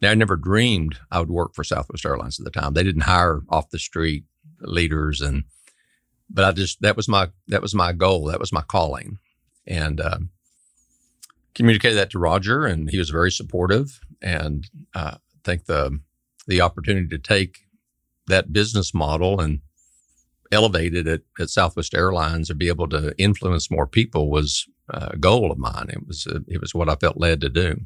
Now, 0.00 0.10
I 0.10 0.14
never 0.14 0.36
dreamed 0.36 0.98
I 1.10 1.20
would 1.20 1.30
work 1.30 1.54
for 1.54 1.64
Southwest 1.64 2.06
Airlines 2.06 2.38
at 2.38 2.44
the 2.44 2.50
time. 2.50 2.74
They 2.74 2.82
didn't 2.82 3.02
hire 3.02 3.42
off 3.48 3.70
the 3.70 3.78
street 3.78 4.24
leaders 4.60 5.20
and 5.20 5.44
but 6.32 6.44
I 6.44 6.52
just 6.52 6.80
that 6.80 6.96
was 6.96 7.08
my 7.08 7.28
that 7.48 7.62
was 7.62 7.74
my 7.74 7.92
goal. 7.92 8.26
That 8.26 8.40
was 8.40 8.52
my 8.52 8.62
calling. 8.62 9.18
And 9.66 10.00
um, 10.00 10.30
communicated 11.54 11.96
that 11.96 12.10
to 12.10 12.18
Roger, 12.18 12.64
and 12.64 12.90
he 12.90 12.98
was 12.98 13.10
very 13.10 13.30
supportive. 13.30 14.00
And 14.22 14.68
uh, 14.94 15.16
think 15.44 15.66
the 15.66 16.00
the 16.46 16.60
opportunity 16.60 17.08
to 17.08 17.18
take 17.18 17.58
that 18.26 18.52
business 18.52 18.92
model 18.94 19.40
and 19.40 19.60
elevate 20.52 20.94
it 20.94 21.06
at, 21.06 21.22
at 21.38 21.50
Southwest 21.50 21.94
Airlines 21.94 22.50
and 22.50 22.58
be 22.58 22.68
able 22.68 22.88
to 22.88 23.14
influence 23.18 23.70
more 23.70 23.86
people 23.86 24.30
was 24.30 24.66
a 24.88 25.16
goal 25.16 25.52
of 25.52 25.58
mine. 25.58 25.86
It 25.88 26.06
was 26.06 26.26
uh, 26.26 26.40
it 26.48 26.60
was 26.60 26.74
what 26.74 26.88
I 26.88 26.96
felt 26.96 27.16
led 27.16 27.40
to 27.42 27.48
do. 27.48 27.82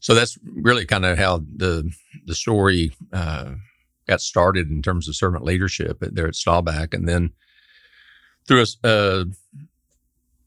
So 0.00 0.14
that's 0.14 0.38
really 0.44 0.86
kind 0.86 1.04
of 1.04 1.18
how 1.18 1.38
the 1.38 1.92
the 2.26 2.34
story 2.34 2.92
uh, 3.12 3.52
got 4.06 4.20
started 4.20 4.70
in 4.70 4.82
terms 4.82 5.08
of 5.08 5.16
servant 5.16 5.44
leadership 5.44 5.98
there 6.00 6.28
at 6.28 6.34
Staubach, 6.34 6.94
and 6.94 7.08
then 7.08 7.30
through 8.46 8.62
a, 8.62 8.88
a 8.88 9.24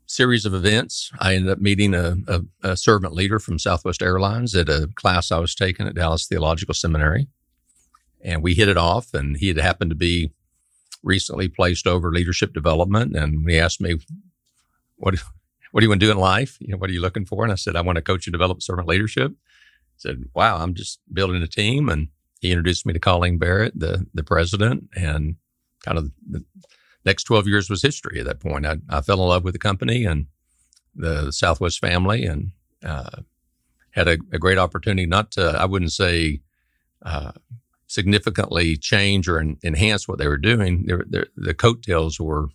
series 0.07 0.45
of 0.45 0.53
events, 0.53 1.11
I 1.19 1.35
ended 1.35 1.51
up 1.51 1.59
meeting 1.59 1.93
a, 1.93 2.17
a, 2.27 2.41
a, 2.63 2.77
servant 2.77 3.13
leader 3.13 3.39
from 3.39 3.59
Southwest 3.59 4.01
Airlines 4.01 4.55
at 4.55 4.69
a 4.69 4.89
class 4.95 5.31
I 5.31 5.39
was 5.39 5.53
taking 5.53 5.85
at 5.85 5.95
Dallas 5.95 6.25
Theological 6.25 6.73
Seminary. 6.73 7.27
And 8.23 8.41
we 8.41 8.55
hit 8.55 8.69
it 8.69 8.77
off, 8.77 9.13
and 9.13 9.37
he 9.37 9.49
had 9.49 9.57
happened 9.57 9.91
to 9.91 9.95
be 9.95 10.31
recently 11.03 11.47
placed 11.47 11.85
over 11.85 12.11
leadership 12.11 12.53
development. 12.53 13.15
And 13.15 13.47
he 13.49 13.59
asked 13.59 13.79
me, 13.79 13.95
What, 14.95 15.15
what 15.71 15.81
do 15.81 15.85
you 15.85 15.89
want 15.89 16.01
to 16.01 16.07
do 16.07 16.11
in 16.11 16.17
life? 16.17 16.57
You 16.59 16.69
know, 16.69 16.77
what 16.77 16.89
are 16.89 16.93
you 16.93 17.01
looking 17.01 17.25
for? 17.25 17.43
And 17.43 17.51
I 17.51 17.55
said, 17.55 17.75
I 17.75 17.81
want 17.81 17.97
to 17.97 18.01
coach 18.01 18.25
and 18.25 18.33
develop 18.33 18.61
servant 18.61 18.87
leadership. 18.87 19.31
He 19.31 19.99
said, 19.99 20.23
Wow, 20.33 20.57
I'm 20.57 20.73
just 20.73 20.99
building 21.13 21.43
a 21.43 21.47
team. 21.47 21.89
And 21.89 22.07
he 22.39 22.51
introduced 22.51 22.85
me 22.85 22.93
to 22.93 22.99
Colleen 22.99 23.37
Barrett, 23.37 23.77
the, 23.77 24.07
the 24.13 24.23
president, 24.23 24.89
and 24.95 25.35
kind 25.83 25.97
of 25.97 26.11
the, 26.27 26.43
next 27.07 27.23
12 27.23 27.47
years 27.47 27.69
was 27.69 27.81
history 27.81 28.19
at 28.19 28.25
that 28.25 28.39
point. 28.39 28.65
I, 28.65 28.77
I 28.89 29.01
fell 29.01 29.21
in 29.21 29.29
love 29.29 29.43
with 29.43 29.53
the 29.53 29.59
company 29.59 30.05
and 30.05 30.27
the 30.95 31.31
Southwest 31.31 31.79
family 31.79 32.25
and 32.25 32.51
uh, 32.83 33.21
had 33.91 34.07
a, 34.07 34.17
a, 34.31 34.37
great 34.37 34.57
opportunity 34.57 35.05
not 35.05 35.31
to, 35.31 35.55
I 35.57 35.65
wouldn't 35.65 35.93
say, 35.93 36.41
uh, 37.03 37.31
significantly 37.87 38.75
change 38.75 39.27
or 39.27 39.39
en- 39.39 39.57
enhance 39.63 40.07
what 40.07 40.17
they 40.17 40.27
were 40.27 40.37
doing. 40.37 40.83
They're, 40.85 41.05
they're, 41.07 41.27
the 41.35 41.53
coattails 41.53 42.19
were 42.19 42.49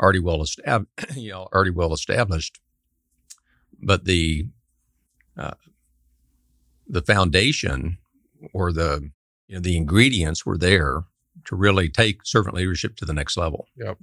already 0.00 0.20
well 0.20 0.42
established, 0.42 0.90
you 1.16 1.30
know, 1.30 1.48
already 1.52 1.70
well 1.70 1.92
established, 1.92 2.60
but 3.80 4.04
the 4.04 4.46
uh, 5.36 5.54
the 6.86 7.02
foundation 7.02 7.98
or 8.52 8.72
the 8.72 9.10
you 9.46 9.56
know, 9.56 9.60
the 9.60 9.76
ingredients 9.76 10.44
were 10.44 10.58
there 10.58 11.04
to 11.48 11.56
really 11.56 11.88
take 11.88 12.26
servant 12.26 12.54
leadership 12.54 12.94
to 12.96 13.06
the 13.06 13.14
next 13.14 13.36
level. 13.36 13.68
Yep. 13.76 13.98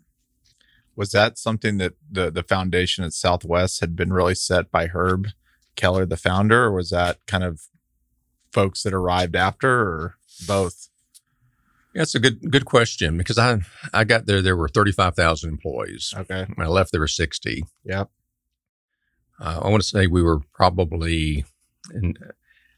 Was 0.96 1.12
that 1.12 1.38
something 1.38 1.78
that 1.78 1.94
the 2.10 2.32
the 2.32 2.42
foundation 2.42 3.04
at 3.04 3.14
Southwest 3.14 3.82
had 3.82 3.96
been 3.96 4.12
really 4.12 4.34
set 4.34 4.72
by 4.72 4.88
Herb 4.88 5.28
Kelleher, 5.76 6.08
the 6.08 6.18
founder, 6.18 6.64
or 6.66 6.72
was 6.72 6.90
that 6.90 7.20
kind 7.28 7.44
of 7.44 7.62
folks 8.52 8.82
that 8.84 8.94
arrived 8.94 9.36
after, 9.36 9.70
or 9.70 10.16
both? 10.48 10.90
Yeah, 11.94 12.02
it's 12.02 12.16
a 12.16 12.20
good 12.20 12.52
good 12.52 12.66
question 12.66 13.18
because 13.18 13.38
I 13.38 13.60
I 13.94 14.06
got 14.06 14.26
there 14.26 14.42
there 14.42 14.58
were 14.58 14.70
thirty 14.70 14.92
five 14.92 15.16
thousand 15.16 15.52
employees. 15.52 16.14
Okay. 16.18 16.48
When 16.56 16.66
I 16.66 16.70
left, 16.70 16.92
there 16.92 17.02
were 17.02 17.08
sixty. 17.08 17.64
Yep. 17.84 18.10
Uh, 19.40 19.60
I 19.64 19.70
want 19.70 19.84
to 19.84 19.88
say 19.88 20.08
we 20.08 20.24
were 20.24 20.40
probably 20.54 21.46
in 21.94 22.16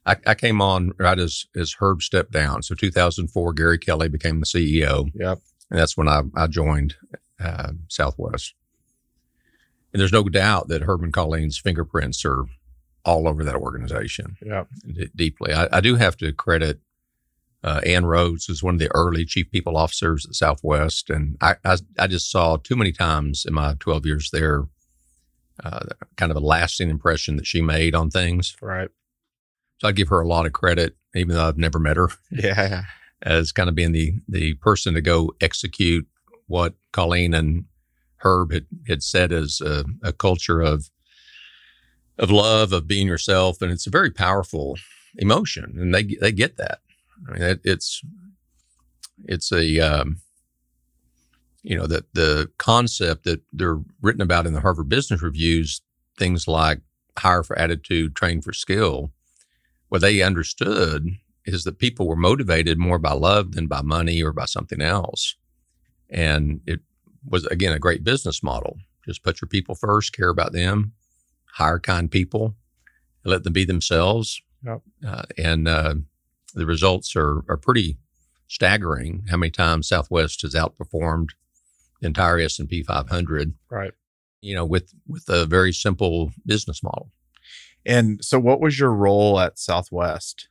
I, 0.07 0.15
I, 0.25 0.35
came 0.35 0.61
on 0.61 0.93
right 0.97 1.19
as 1.19 1.45
as 1.55 1.75
Herb 1.79 2.01
stepped 2.01 2.31
down. 2.31 2.63
So 2.63 2.73
2004, 2.75 3.53
Gary 3.53 3.77
Kelly 3.77 4.07
became 4.09 4.39
the 4.39 4.45
CEO. 4.45 5.11
Yep. 5.13 5.39
And 5.69 5.79
that's 5.79 5.97
when 5.97 6.07
I, 6.07 6.21
I 6.35 6.47
joined 6.47 6.95
uh, 7.39 7.73
Southwest. 7.89 8.53
And 9.93 10.01
there's 10.01 10.13
no 10.13 10.23
doubt 10.23 10.69
that 10.69 10.83
Herb 10.83 11.03
and 11.03 11.13
Colleen's 11.13 11.57
fingerprints 11.57 12.23
are 12.25 12.45
all 13.03 13.27
over 13.27 13.43
that 13.43 13.55
organization. 13.55 14.37
Yeah. 14.45 14.65
D- 14.85 15.09
deeply. 15.15 15.53
I, 15.53 15.67
I, 15.71 15.81
do 15.81 15.95
have 15.95 16.17
to 16.17 16.31
credit 16.33 16.79
uh, 17.63 17.81
Ann 17.85 18.05
Rhodes 18.05 18.49
as 18.49 18.61
one 18.61 18.75
of 18.75 18.79
the 18.79 18.91
early 18.93 19.25
chief 19.25 19.49
people 19.49 19.77
officers 19.77 20.25
at 20.25 20.35
Southwest. 20.35 21.09
And 21.09 21.37
I, 21.41 21.55
I, 21.63 21.77
I 21.99 22.07
just 22.07 22.29
saw 22.29 22.57
too 22.57 22.75
many 22.75 22.91
times 22.91 23.45
in 23.45 23.53
my 23.53 23.75
12 23.79 24.05
years 24.05 24.29
there 24.31 24.67
uh, 25.63 25.85
kind 26.17 26.31
of 26.31 26.37
a 26.37 26.45
lasting 26.45 26.89
impression 26.89 27.37
that 27.37 27.47
she 27.47 27.61
made 27.61 27.95
on 27.95 28.09
things. 28.09 28.55
Right. 28.61 28.89
So 29.79 29.87
I 29.87 29.91
give 29.91 30.07
her 30.09 30.21
a 30.21 30.27
lot 30.27 30.45
of 30.45 30.53
credit, 30.53 30.95
even 31.15 31.35
though 31.35 31.47
I've 31.47 31.57
never 31.57 31.79
met 31.79 31.97
her. 31.97 32.09
Yeah. 32.31 32.83
As 33.23 33.51
kind 33.51 33.67
of 33.67 33.73
being 33.73 33.93
the 33.93 34.13
the 34.27 34.53
person 34.55 34.93
to 34.93 35.01
go 35.01 35.33
execute 35.41 36.07
what 36.45 36.75
Colleen 36.91 37.33
and 37.33 37.65
Herb 38.17 38.51
had, 38.51 38.67
had 38.87 39.01
said 39.01 39.31
as 39.31 39.59
a, 39.59 39.85
a 40.03 40.13
culture 40.13 40.61
of 40.61 40.91
of 42.19 42.29
love, 42.29 42.73
of 42.73 42.87
being 42.87 43.07
yourself, 43.07 43.61
and 43.61 43.71
it's 43.71 43.87
a 43.87 43.91
very 43.91 44.11
powerful 44.11 44.77
emotion, 45.17 45.75
and 45.79 45.93
they 45.95 46.03
they 46.03 46.31
get 46.31 46.57
that. 46.57 46.79
I 47.27 47.31
mean, 47.31 47.41
it, 47.41 47.61
it's 47.63 48.01
it's 49.25 49.51
a 49.51 49.79
um, 49.79 50.17
you 51.63 51.75
know 51.75 51.87
that 51.87 52.13
the 52.13 52.51
concept 52.57 53.23
that 53.23 53.41
they're 53.51 53.79
written 54.01 54.21
about 54.21 54.45
in 54.45 54.53
the 54.53 54.61
Harvard 54.61 54.89
Business 54.89 55.21
Reviews, 55.21 55.81
things 56.17 56.47
like 56.47 56.81
hire 57.17 57.43
for 57.43 57.57
attitude, 57.57 58.15
train 58.15 58.41
for 58.41 58.53
skill, 58.53 59.11
what 59.89 60.01
they 60.01 60.21
understood 60.21 61.09
is 61.45 61.63
that 61.63 61.79
people 61.79 62.07
were 62.07 62.15
motivated 62.15 62.77
more 62.77 62.99
by 62.99 63.13
love 63.13 63.53
than 63.53 63.67
by 63.67 63.81
money 63.81 64.21
or 64.21 64.33
by 64.33 64.45
something 64.45 64.81
else. 64.81 65.35
And 66.09 66.61
it 66.65 66.81
was, 67.25 67.45
again, 67.45 67.73
a 67.73 67.79
great 67.79 68.03
business 68.03 68.43
model. 68.43 68.77
Just 69.05 69.23
put 69.23 69.41
your 69.41 69.47
people 69.47 69.75
first, 69.75 70.13
care 70.13 70.29
about 70.29 70.51
them, 70.51 70.93
hire 71.53 71.79
kind 71.79 72.11
people, 72.11 72.55
let 73.23 73.43
them 73.43 73.53
be 73.53 73.63
themselves. 73.63 74.41
Yep. 74.65 74.81
Uh, 75.05 75.23
and 75.37 75.67
uh, 75.67 75.95
the 76.53 76.65
results 76.65 77.15
are, 77.15 77.43
are 77.47 77.57
pretty 77.57 77.97
staggering 78.47 79.25
how 79.29 79.37
many 79.37 79.51
times 79.51 79.87
Southwest 79.87 80.41
has 80.41 80.53
outperformed 80.53 81.29
the 82.01 82.07
entire 82.07 82.39
S&P 82.39 82.83
500. 82.83 83.53
Right. 83.69 83.93
You 84.41 84.55
know, 84.55 84.65
with, 84.65 84.93
with 85.07 85.29
a 85.29 85.45
very 85.45 85.73
simple 85.73 86.31
business 86.45 86.83
model. 86.83 87.11
And 87.87 88.23
so, 88.23 88.37
what 88.39 88.59
was 88.59 88.77
your 88.77 88.91
role 88.91 89.39
at 89.39 89.57
Southwest? 89.57 90.49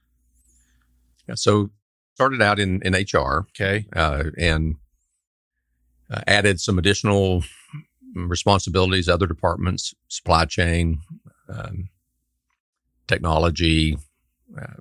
Yeah, 1.28 1.34
so 1.34 1.70
started 2.14 2.40
out 2.40 2.58
in 2.58 2.80
in 2.82 2.94
HR 2.94 3.46
Okay. 3.50 3.86
uh, 3.94 4.24
and 4.38 4.76
uh, 6.10 6.22
added 6.26 6.60
some 6.60 6.78
additional 6.78 7.44
responsibilities, 8.14 9.08
other 9.08 9.26
departments, 9.26 9.94
supply 10.08 10.46
chain, 10.46 11.00
um, 11.48 11.90
technology. 13.06 13.98
Uh, 14.58 14.80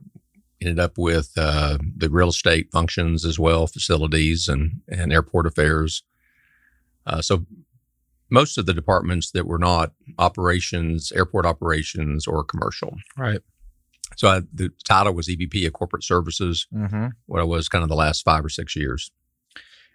ended 0.61 0.79
up 0.79 0.97
with 0.97 1.31
uh, 1.37 1.77
the 1.97 2.09
real 2.09 2.29
estate 2.29 2.71
functions 2.71 3.25
as 3.25 3.37
well, 3.37 3.67
facilities 3.67 4.47
and 4.47 4.81
and 4.87 5.11
airport 5.11 5.45
affairs. 5.45 6.03
Uh, 7.05 7.21
so 7.21 7.45
most 8.29 8.57
of 8.57 8.65
the 8.65 8.73
departments 8.73 9.31
that 9.31 9.47
were 9.47 9.59
not 9.59 9.91
operations, 10.17 11.11
airport 11.11 11.45
operations, 11.45 12.27
or 12.27 12.43
commercial. 12.43 12.95
Right. 13.17 13.39
So 14.17 14.27
I, 14.27 14.41
the 14.53 14.71
title 14.83 15.13
was 15.13 15.27
EVP 15.27 15.65
of 15.67 15.73
Corporate 15.73 16.03
Services. 16.03 16.67
Mm-hmm. 16.73 17.07
What 17.25 17.41
I 17.41 17.43
was 17.43 17.69
kind 17.69 17.83
of 17.83 17.89
the 17.89 17.95
last 17.95 18.23
five 18.23 18.43
or 18.45 18.49
six 18.49 18.75
years. 18.75 19.11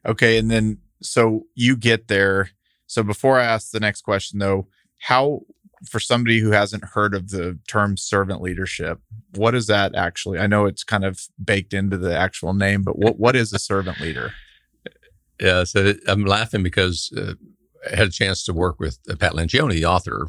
Okay. 0.07 0.39
And 0.39 0.51
then, 0.51 0.79
so 1.03 1.47
you 1.55 1.77
get 1.77 2.09
there. 2.09 2.51
So 2.87 3.03
before 3.03 3.39
I 3.39 3.45
ask 3.45 3.71
the 3.71 3.81
next 3.81 4.03
question, 4.03 4.39
though, 4.39 4.69
how, 4.99 5.41
for 5.89 6.01
somebody 6.01 6.41
who 6.41 6.51
hasn't 6.51 6.85
heard 6.85 7.15
of 7.15 7.31
the 7.31 7.59
term 7.67 7.97
servant 7.97 8.43
leadership, 8.43 9.01
what 9.37 9.55
is 9.55 9.67
that 9.69 9.95
actually? 9.95 10.39
I 10.39 10.47
know 10.47 10.67
it's 10.67 10.85
kind 10.85 11.05
of 11.05 11.21
baked 11.43 11.73
into 11.73 11.97
the 11.97 12.17
actual 12.17 12.53
name, 12.53 12.83
but 12.83 12.99
what, 12.99 13.19
what 13.19 13.37
is 13.37 13.53
a 13.53 13.59
servant 13.59 14.01
leader? 14.01 14.33
Yeah, 15.43 15.65
so 15.65 15.95
I'm 16.07 16.27
laughing 16.27 16.63
because 16.63 17.11
uh, 17.17 17.33
had 17.89 18.09
a 18.09 18.11
chance 18.11 18.45
to 18.45 18.53
work 18.53 18.79
with 18.81 18.99
uh, 19.11 19.17
Pat 19.17 19.33
Lencioni, 19.33 19.73
the 19.75 19.85
author. 19.87 20.29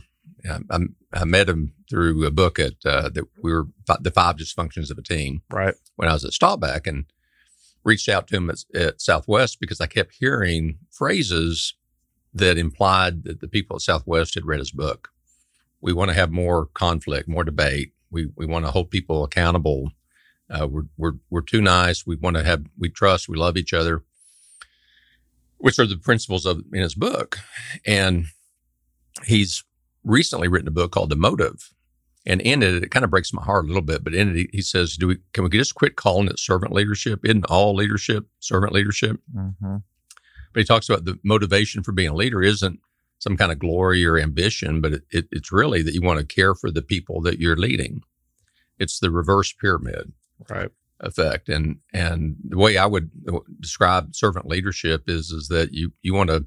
Um, 0.49 0.65
I'm, 0.69 0.95
I 1.13 1.25
met 1.25 1.49
him 1.49 1.73
through 1.89 2.25
a 2.25 2.31
book 2.31 2.57
at 2.59 2.73
uh, 2.85 3.09
that 3.09 3.25
we 3.43 3.51
were 3.51 3.67
the 3.99 4.11
five 4.11 4.37
dysfunctions 4.37 4.89
of 4.89 4.97
a 4.97 5.03
team 5.03 5.41
Right. 5.51 5.75
when 5.97 6.09
I 6.09 6.13
was 6.13 6.25
at 6.25 6.33
Staubach 6.33 6.87
and 6.87 7.05
reached 7.83 8.09
out 8.09 8.27
to 8.27 8.37
him 8.37 8.49
at, 8.49 8.63
at 8.73 9.01
Southwest 9.01 9.59
because 9.59 9.79
I 9.81 9.87
kept 9.87 10.15
hearing 10.19 10.77
phrases 10.91 11.75
that 12.33 12.57
implied 12.57 13.23
that 13.25 13.41
the 13.41 13.47
people 13.47 13.75
at 13.75 13.81
Southwest 13.81 14.35
had 14.35 14.45
read 14.45 14.59
his 14.59 14.71
book. 14.71 15.09
We 15.81 15.93
want 15.93 16.09
to 16.09 16.15
have 16.15 16.31
more 16.31 16.67
conflict, 16.67 17.27
more 17.27 17.43
debate. 17.43 17.93
We 18.09 18.29
we 18.35 18.45
want 18.45 18.65
to 18.65 18.71
hold 18.71 18.89
people 18.91 19.23
accountable. 19.23 19.91
Uh, 20.49 20.67
we're 20.67 20.85
we're 20.97 21.13
we're 21.29 21.41
too 21.41 21.61
nice. 21.61 22.05
We 22.05 22.15
want 22.15 22.35
to 22.37 22.43
have 22.43 22.63
we 22.79 22.89
trust. 22.89 23.27
We 23.29 23.37
love 23.37 23.57
each 23.57 23.73
other, 23.73 24.03
which 25.61 25.79
are 25.79 25.85
the 25.85 25.97
principles 25.97 26.45
of 26.45 26.63
in 26.73 26.81
his 26.81 26.95
book. 26.95 27.39
And 27.85 28.25
he's 29.25 29.63
recently 30.03 30.47
written 30.47 30.67
a 30.67 30.71
book 30.71 30.91
called 30.91 31.09
The 31.09 31.15
Motive, 31.15 31.73
and 32.25 32.41
in 32.41 32.61
it, 32.61 32.83
it 32.83 32.91
kind 32.91 33.03
of 33.03 33.11
breaks 33.11 33.33
my 33.33 33.43
heart 33.43 33.65
a 33.65 33.67
little 33.67 33.81
bit. 33.81 34.03
But 34.03 34.13
in 34.13 34.35
it, 34.35 34.49
he 34.51 34.61
says, 34.61 34.95
"Do 34.95 35.07
we 35.07 35.17
can 35.33 35.43
we 35.43 35.49
just 35.49 35.75
quit 35.75 35.95
calling 35.95 36.27
it 36.27 36.39
servant 36.39 36.73
leadership? 36.73 37.21
Isn't 37.23 37.45
all 37.45 37.75
leadership 37.75 38.27
servant 38.39 38.73
leadership?" 38.73 39.19
Mm-hmm. 39.35 39.77
But 40.53 40.59
he 40.59 40.65
talks 40.65 40.89
about 40.89 41.05
the 41.05 41.17
motivation 41.23 41.81
for 41.81 41.93
being 41.93 42.09
a 42.09 42.15
leader 42.15 42.41
isn't 42.41 42.79
some 43.19 43.37
kind 43.37 43.51
of 43.51 43.59
glory 43.59 44.05
or 44.05 44.17
ambition, 44.17 44.81
but 44.81 44.93
it, 44.93 45.03
it, 45.11 45.27
it's 45.31 45.51
really 45.51 45.81
that 45.83 45.93
you 45.93 46.01
want 46.01 46.19
to 46.19 46.25
care 46.25 46.53
for 46.55 46.71
the 46.71 46.81
people 46.81 47.21
that 47.21 47.39
you're 47.39 47.55
leading. 47.55 48.01
It's 48.77 48.99
the 48.99 49.11
reverse 49.11 49.53
pyramid 49.53 50.11
Right. 50.49 50.69
Effect, 51.01 51.49
and 51.49 51.77
and 51.93 52.35
the 52.47 52.57
way 52.57 52.77
I 52.77 52.85
would 52.85 53.11
describe 53.59 54.15
servant 54.15 54.47
leadership 54.47 55.03
is 55.07 55.31
is 55.31 55.47
that 55.49 55.73
you 55.73 55.93
you 56.01 56.13
want 56.13 56.29
to. 56.29 56.45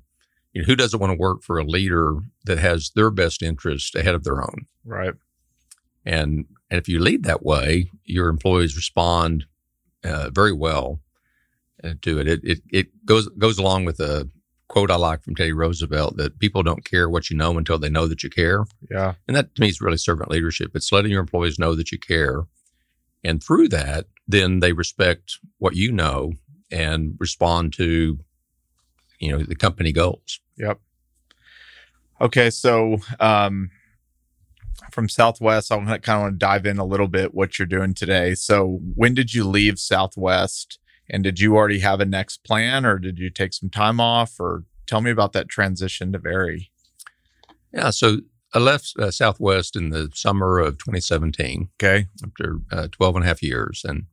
You 0.52 0.62
know, 0.62 0.66
who 0.66 0.76
doesn't 0.76 1.00
want 1.00 1.10
to 1.10 1.18
work 1.18 1.42
for 1.42 1.58
a 1.58 1.64
leader 1.64 2.14
that 2.44 2.58
has 2.58 2.92
their 2.94 3.10
best 3.10 3.42
interest 3.42 3.96
ahead 3.96 4.14
of 4.14 4.22
their 4.22 4.40
own? 4.40 4.66
Right. 4.84 5.14
And 6.04 6.46
and 6.70 6.78
if 6.78 6.88
you 6.88 7.00
lead 7.00 7.24
that 7.24 7.44
way, 7.44 7.90
your 8.04 8.28
employees 8.28 8.76
respond 8.76 9.46
uh, 10.04 10.30
very 10.30 10.52
well 10.52 11.00
uh, 11.82 11.94
to 12.02 12.20
it. 12.20 12.28
It 12.28 12.40
it 12.44 12.60
it 12.70 13.06
goes 13.06 13.28
goes 13.30 13.58
along 13.58 13.84
with 13.84 13.98
a 14.00 14.30
quote 14.68 14.90
I 14.90 14.96
like 14.96 15.22
from 15.22 15.34
Teddy 15.34 15.52
Roosevelt 15.52 16.16
that 16.16 16.38
people 16.38 16.62
don't 16.62 16.84
care 16.84 17.08
what 17.08 17.30
you 17.30 17.36
know 17.36 17.56
until 17.56 17.78
they 17.78 17.90
know 17.90 18.06
that 18.06 18.22
you 18.22 18.30
care. 18.30 18.64
Yeah. 18.90 19.14
And 19.28 19.36
that 19.36 19.54
to 19.54 19.60
me 19.60 19.68
is 19.68 19.80
really 19.80 19.96
servant 19.96 20.30
leadership. 20.30 20.72
It's 20.74 20.92
letting 20.92 21.10
your 21.10 21.20
employees 21.20 21.58
know 21.58 21.74
that 21.74 21.92
you 21.92 21.98
care. 21.98 22.44
And 23.22 23.42
through 23.42 23.68
that, 23.68 24.06
then 24.26 24.60
they 24.60 24.72
respect 24.72 25.38
what 25.58 25.76
you 25.76 25.92
know 25.92 26.32
and 26.70 27.14
respond 27.18 27.72
to, 27.74 28.18
you 29.18 29.30
know, 29.30 29.42
the 29.42 29.54
company 29.54 29.92
goals. 29.92 30.40
Yep. 30.56 30.80
Okay, 32.20 32.50
so 32.50 32.98
um, 33.20 33.70
from 34.90 35.08
Southwest, 35.08 35.70
I 35.70 35.76
kind 35.76 36.08
of 36.08 36.20
want 36.22 36.34
to 36.34 36.38
dive 36.38 36.64
in 36.66 36.78
a 36.78 36.84
little 36.84 37.08
bit 37.08 37.34
what 37.34 37.58
you're 37.58 37.66
doing 37.66 37.94
today. 37.94 38.34
So, 38.34 38.80
when 38.94 39.14
did 39.14 39.34
you 39.34 39.44
leave 39.44 39.78
Southwest, 39.78 40.78
and 41.10 41.22
did 41.22 41.40
you 41.40 41.56
already 41.56 41.80
have 41.80 42.00
a 42.00 42.06
next 42.06 42.44
plan, 42.44 42.86
or 42.86 42.98
did 42.98 43.18
you 43.18 43.30
take 43.30 43.52
some 43.52 43.68
time 43.68 44.00
off, 44.00 44.38
or 44.38 44.64
tell 44.86 45.00
me 45.00 45.10
about 45.10 45.32
that 45.32 45.48
transition 45.48 46.12
to 46.12 46.18
Vari? 46.18 46.70
Yeah. 47.72 47.90
So 47.90 48.18
I 48.54 48.60
left 48.60 48.94
uh, 48.98 49.10
Southwest 49.10 49.74
in 49.74 49.90
the 49.90 50.10
summer 50.14 50.58
of 50.60 50.78
2017. 50.78 51.70
Okay. 51.82 52.06
after 52.24 52.60
uh, 52.70 52.88
12 52.92 53.16
and 53.16 53.24
a 53.24 53.28
half 53.28 53.42
years. 53.42 53.82
And 53.84 54.04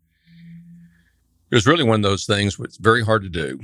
it 1.51 1.55
was 1.55 1.67
really 1.67 1.83
one 1.83 1.95
of 2.03 2.09
those 2.09 2.25
things 2.25 2.57
where 2.57 2.65
it's 2.65 2.77
very 2.77 3.03
hard 3.03 3.23
to 3.23 3.29
do. 3.29 3.59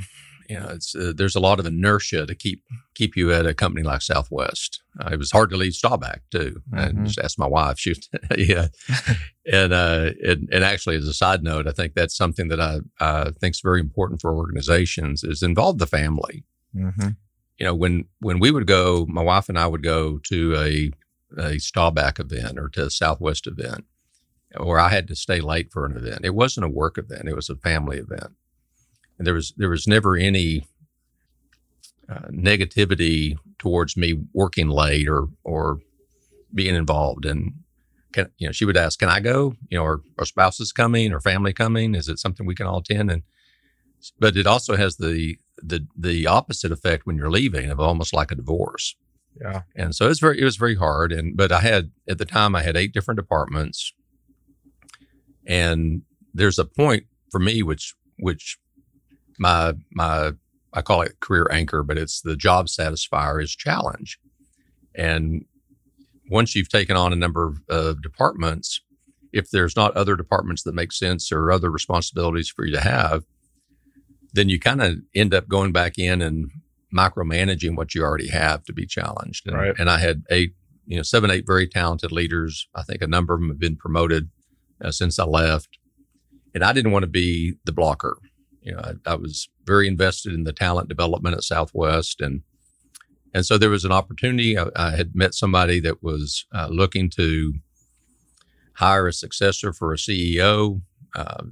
You 0.49 0.59
know, 0.59 0.69
it's, 0.69 0.95
uh, 0.95 1.11
there's 1.13 1.35
a 1.35 1.41
lot 1.41 1.59
of 1.59 1.65
inertia 1.65 2.25
to 2.25 2.33
keep 2.33 2.63
keep 2.95 3.17
you 3.17 3.33
at 3.33 3.45
a 3.45 3.53
company 3.53 3.83
like 3.83 4.01
Southwest. 4.01 4.81
Uh, 4.99 5.09
it 5.11 5.17
was 5.19 5.29
hard 5.31 5.49
to 5.49 5.57
leave 5.57 5.73
Staubach 5.73 6.21
too. 6.31 6.61
I 6.73 6.87
Mhm. 6.87 7.05
just 7.05 7.19
asked 7.19 7.37
my 7.37 7.47
wife. 7.47 7.77
She, 7.77 7.95
yeah, 8.37 8.67
and, 9.51 9.73
uh, 9.73 10.11
and 10.25 10.47
and 10.51 10.63
actually, 10.63 10.95
as 10.95 11.05
a 11.07 11.13
side 11.13 11.43
note, 11.43 11.67
I 11.67 11.71
think 11.71 11.95
that's 11.95 12.15
something 12.15 12.47
that 12.47 12.61
I 12.61 12.79
uh, 13.01 13.31
think 13.41 13.55
is 13.55 13.61
very 13.61 13.81
important 13.81 14.21
for 14.21 14.33
organizations 14.35 15.23
is 15.23 15.43
involve 15.43 15.77
the 15.79 15.87
family 15.87 16.43
Mm-hmm. 16.75 17.09
you 17.57 17.65
know, 17.65 17.73
when 17.75 18.05
when 18.19 18.39
we 18.39 18.51
would 18.51 18.67
go, 18.67 19.05
my 19.09 19.21
wife 19.23 19.49
and 19.49 19.57
I 19.59 19.67
would 19.67 19.83
go 19.83 20.19
to 20.31 20.55
a 20.55 20.91
a 21.37 21.59
Staubach 21.59 22.19
event 22.19 22.57
or 22.57 22.69
to 22.69 22.85
a 22.85 22.89
Southwest 22.89 23.47
event, 23.47 23.83
or 24.55 24.79
I 24.79 24.89
had 24.89 25.07
to 25.07 25.15
stay 25.15 25.41
late 25.41 25.71
for 25.71 25.85
an 25.85 25.97
event. 25.97 26.21
It 26.23 26.35
wasn't 26.35 26.65
a 26.65 26.69
work 26.69 26.97
event; 26.97 27.27
it 27.27 27.35
was 27.35 27.49
a 27.49 27.55
family 27.55 27.97
event, 27.97 28.33
and 29.17 29.27
there 29.27 29.33
was 29.33 29.53
there 29.57 29.69
was 29.69 29.87
never 29.87 30.15
any 30.15 30.65
uh, 32.09 32.27
negativity 32.29 33.37
towards 33.59 33.97
me 33.97 34.21
working 34.33 34.69
late 34.69 35.07
or 35.07 35.27
or 35.43 35.79
being 36.53 36.75
involved. 36.75 37.25
And 37.25 37.53
can 38.13 38.31
you 38.37 38.47
know, 38.47 38.51
she 38.51 38.65
would 38.65 38.77
ask, 38.77 38.99
"Can 38.99 39.09
I 39.09 39.19
go? 39.19 39.55
You 39.69 39.77
know, 39.77 39.85
are, 39.85 40.01
are 40.17 40.25
spouses 40.25 40.71
coming 40.71 41.13
or 41.13 41.19
family 41.19 41.53
coming? 41.53 41.95
Is 41.95 42.07
it 42.07 42.19
something 42.19 42.45
we 42.45 42.55
can 42.55 42.67
all 42.67 42.79
attend?" 42.79 43.11
And 43.11 43.23
but 44.19 44.37
it 44.37 44.47
also 44.47 44.75
has 44.75 44.97
the 44.97 45.37
the 45.61 45.85
the 45.97 46.27
opposite 46.27 46.71
effect 46.71 47.05
when 47.05 47.17
you're 47.17 47.31
leaving 47.31 47.69
of 47.69 47.79
almost 47.79 48.13
like 48.13 48.31
a 48.31 48.35
divorce. 48.35 48.95
Yeah. 49.39 49.61
And 49.75 49.95
so 49.95 50.09
it's 50.09 50.19
very 50.19 50.39
it 50.39 50.43
was 50.43 50.57
very 50.57 50.75
hard. 50.75 51.11
And 51.11 51.35
but 51.35 51.51
I 51.51 51.61
had 51.61 51.91
at 52.07 52.17
the 52.17 52.25
time 52.25 52.55
I 52.55 52.63
had 52.63 52.77
eight 52.77 52.93
different 52.93 53.19
departments. 53.19 53.93
And 55.47 56.01
there's 56.33 56.59
a 56.59 56.65
point 56.65 57.05
for 57.31 57.39
me 57.39 57.63
which 57.63 57.93
which 58.19 58.57
my 59.39 59.73
my 59.91 60.33
I 60.73 60.81
call 60.81 61.01
it 61.01 61.19
career 61.19 61.47
anchor, 61.51 61.83
but 61.83 61.97
it's 61.97 62.21
the 62.21 62.35
job 62.35 62.67
satisfier 62.67 63.41
is 63.41 63.55
challenge. 63.55 64.19
And 64.93 65.45
once 66.29 66.55
you've 66.55 66.69
taken 66.69 66.97
on 66.97 67.13
a 67.13 67.15
number 67.15 67.47
of 67.47 67.57
uh, 67.69 67.93
departments, 68.01 68.81
if 69.31 69.49
there's 69.49 69.75
not 69.75 69.95
other 69.95 70.15
departments 70.15 70.63
that 70.63 70.75
make 70.75 70.91
sense 70.91 71.31
or 71.31 71.51
other 71.51 71.71
responsibilities 71.71 72.49
for 72.49 72.65
you 72.65 72.73
to 72.73 72.81
have, 72.81 73.23
then 74.33 74.49
you 74.49 74.59
kind 74.59 74.81
of 74.81 74.97
end 75.15 75.33
up 75.33 75.47
going 75.47 75.71
back 75.71 75.97
in 75.97 76.21
and 76.21 76.51
micromanaging 76.93 77.75
what 77.75 77.95
you 77.95 78.03
already 78.03 78.29
have 78.29 78.63
to 78.65 78.73
be 78.73 78.85
challenged. 78.85 79.47
And, 79.47 79.55
Right. 79.55 79.75
and 79.77 79.89
I 79.89 79.99
had 79.99 80.23
eight, 80.29 80.53
you 80.85 80.97
know, 80.97 81.03
seven, 81.03 81.31
eight 81.31 81.45
very 81.45 81.67
talented 81.67 82.11
leaders. 82.11 82.67
I 82.75 82.83
think 82.83 83.01
a 83.01 83.07
number 83.07 83.33
of 83.33 83.39
them 83.39 83.49
have 83.49 83.59
been 83.59 83.75
promoted 83.77 84.29
uh, 84.83 84.91
since 84.91 85.19
I 85.19 85.25
left. 85.25 85.77
And 86.53 86.63
I 86.63 86.73
didn't 86.73 86.91
want 86.91 87.03
to 87.03 87.07
be 87.07 87.55
the 87.65 87.71
blocker. 87.71 88.17
You 88.61 88.73
know, 88.73 88.81
I, 88.83 89.11
I 89.11 89.15
was 89.15 89.49
very 89.65 89.87
invested 89.87 90.33
in 90.33 90.43
the 90.43 90.53
talent 90.53 90.89
development 90.89 91.35
at 91.35 91.43
Southwest, 91.43 92.19
and 92.21 92.41
and 93.33 93.45
so 93.45 93.57
there 93.57 93.69
was 93.69 93.85
an 93.85 93.91
opportunity. 93.91 94.57
I, 94.57 94.67
I 94.75 94.91
had 94.91 95.15
met 95.15 95.33
somebody 95.33 95.79
that 95.81 96.01
was 96.01 96.45
uh, 96.53 96.67
looking 96.69 97.09
to 97.11 97.53
hire 98.75 99.07
a 99.07 99.13
successor 99.13 99.73
for 99.73 99.93
a 99.93 99.97
CEO. 99.97 100.81
Uh, 101.15 101.43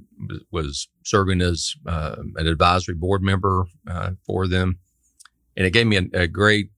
was- 0.50 0.88
serving 1.04 1.40
as 1.40 1.74
uh, 1.86 2.16
an 2.36 2.46
advisory 2.46 2.94
board 2.94 3.22
member 3.22 3.66
uh, 3.88 4.10
for 4.26 4.48
them, 4.48 4.78
and 5.56 5.66
it 5.66 5.72
gave 5.72 5.86
me 5.86 5.96
a, 5.96 6.20
a 6.22 6.26
great, 6.26 6.70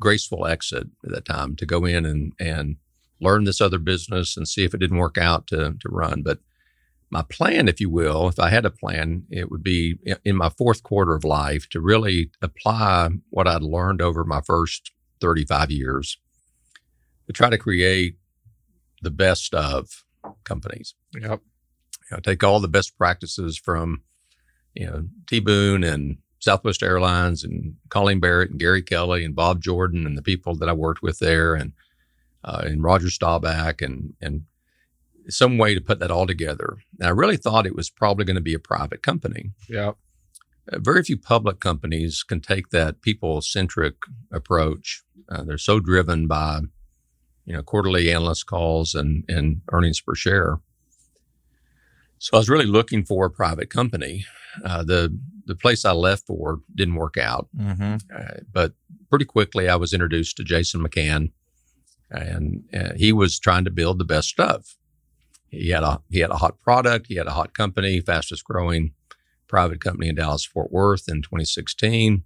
graceful 0.00 0.46
exit 0.46 0.88
at 1.04 1.10
that 1.12 1.24
time 1.24 1.54
to 1.56 1.64
go 1.64 1.84
in 1.84 2.04
and 2.04 2.32
and 2.38 2.76
learn 3.20 3.44
this 3.44 3.60
other 3.60 3.78
business 3.78 4.36
and 4.36 4.46
see 4.46 4.64
if 4.64 4.74
it 4.74 4.78
didn't 4.78 4.98
work 4.98 5.18
out 5.18 5.46
to 5.48 5.74
to 5.80 5.88
run. 5.88 6.22
But 6.22 6.38
my 7.10 7.22
plan, 7.22 7.68
if 7.68 7.80
you 7.80 7.88
will, 7.88 8.28
if 8.28 8.38
I 8.38 8.50
had 8.50 8.64
a 8.64 8.70
plan, 8.70 9.24
it 9.30 9.50
would 9.50 9.62
be 9.62 9.98
in 10.24 10.36
my 10.36 10.50
fourth 10.50 10.82
quarter 10.82 11.14
of 11.14 11.24
life 11.24 11.68
to 11.70 11.80
really 11.80 12.30
apply 12.42 13.10
what 13.30 13.46
I'd 13.46 13.62
learned 13.62 14.02
over 14.02 14.24
my 14.24 14.40
first 14.40 14.90
35 15.20 15.70
years 15.70 16.18
to 17.26 17.32
try 17.32 17.48
to 17.48 17.58
create 17.58 18.16
the 19.02 19.10
best 19.10 19.54
of 19.54 20.04
companies. 20.44 20.94
Yep. 21.14 21.40
You 22.10 22.16
know, 22.16 22.20
take 22.20 22.42
all 22.42 22.60
the 22.60 22.68
best 22.68 22.96
practices 22.98 23.56
from, 23.56 24.02
you 24.74 24.86
know, 24.86 25.04
T 25.26 25.40
Boone 25.40 25.84
and 25.84 26.18
Southwest 26.40 26.82
Airlines 26.82 27.44
and 27.44 27.76
Colleen 27.88 28.20
Barrett 28.20 28.50
and 28.50 28.60
Gary 28.60 28.82
Kelly 28.82 29.24
and 29.24 29.34
Bob 29.34 29.62
Jordan 29.62 30.06
and 30.06 30.16
the 30.18 30.22
people 30.22 30.54
that 30.56 30.68
I 30.68 30.72
worked 30.72 31.02
with 31.02 31.18
there 31.18 31.54
and 31.54 31.72
uh, 32.46 32.62
and 32.64 32.82
Roger 32.82 33.10
Staubach 33.10 33.82
and 33.82 34.14
and 34.20 34.44
some 35.28 35.58
way 35.58 35.74
to 35.74 35.80
put 35.80 35.98
that 35.98 36.10
all 36.10 36.26
together. 36.26 36.78
And 37.00 37.08
I 37.08 37.10
really 37.10 37.36
thought 37.36 37.66
it 37.66 37.74
was 37.74 37.90
probably 37.90 38.24
going 38.24 38.36
to 38.36 38.40
be 38.40 38.54
a 38.54 38.60
private 38.60 39.02
company. 39.02 39.50
Yep. 39.68 39.96
Uh, 40.72 40.78
very 40.78 41.02
few 41.02 41.18
public 41.18 41.58
companies 41.58 42.22
can 42.22 42.40
take 42.40 42.68
that 42.70 43.02
people 43.02 43.40
centric 43.42 43.94
approach. 44.32 45.02
Uh, 45.28 45.42
they're 45.42 45.58
so 45.58 45.80
driven 45.80 46.28
by, 46.28 46.60
you 47.44 47.52
know, 47.54 47.62
quarterly 47.62 48.12
analyst 48.12 48.46
calls 48.46 48.94
and, 48.94 49.24
and 49.28 49.62
earnings 49.72 50.00
per 50.00 50.14
share. 50.14 50.60
So 52.18 52.36
I 52.36 52.38
was 52.38 52.48
really 52.48 52.66
looking 52.66 53.04
for 53.04 53.26
a 53.26 53.30
private 53.30 53.68
company. 53.68 54.24
Uh, 54.64 54.82
the 54.84 55.18
the 55.46 55.54
place 55.56 55.84
I 55.84 55.92
left 55.92 56.26
for 56.26 56.60
didn't 56.74 56.94
work 56.96 57.16
out, 57.16 57.48
Mm-hmm. 57.56 57.96
uh, 58.16 58.40
but 58.52 58.72
pretty 59.10 59.24
quickly 59.24 59.68
I 59.68 59.76
was 59.76 59.92
introduced 59.92 60.36
to 60.36 60.44
Jason 60.44 60.82
McCann, 60.82 61.30
and 62.10 62.64
uh, 62.72 62.92
he 62.96 63.12
was 63.12 63.38
trying 63.38 63.64
to 63.64 63.70
build 63.70 63.98
the 63.98 64.04
best 64.04 64.28
stuff. 64.28 64.76
He 65.48 65.70
had 65.70 65.82
a 65.82 66.00
he 66.10 66.20
had 66.20 66.30
a 66.30 66.36
hot 66.36 66.60
product. 66.60 67.06
He 67.08 67.16
had 67.16 67.26
a 67.26 67.32
hot 67.32 67.54
company, 67.54 68.00
fastest 68.00 68.44
growing 68.44 68.92
private 69.48 69.80
company 69.80 70.08
in 70.08 70.16
Dallas 70.16 70.44
Fort 70.44 70.72
Worth 70.72 71.08
in 71.08 71.22
2016. 71.22 72.24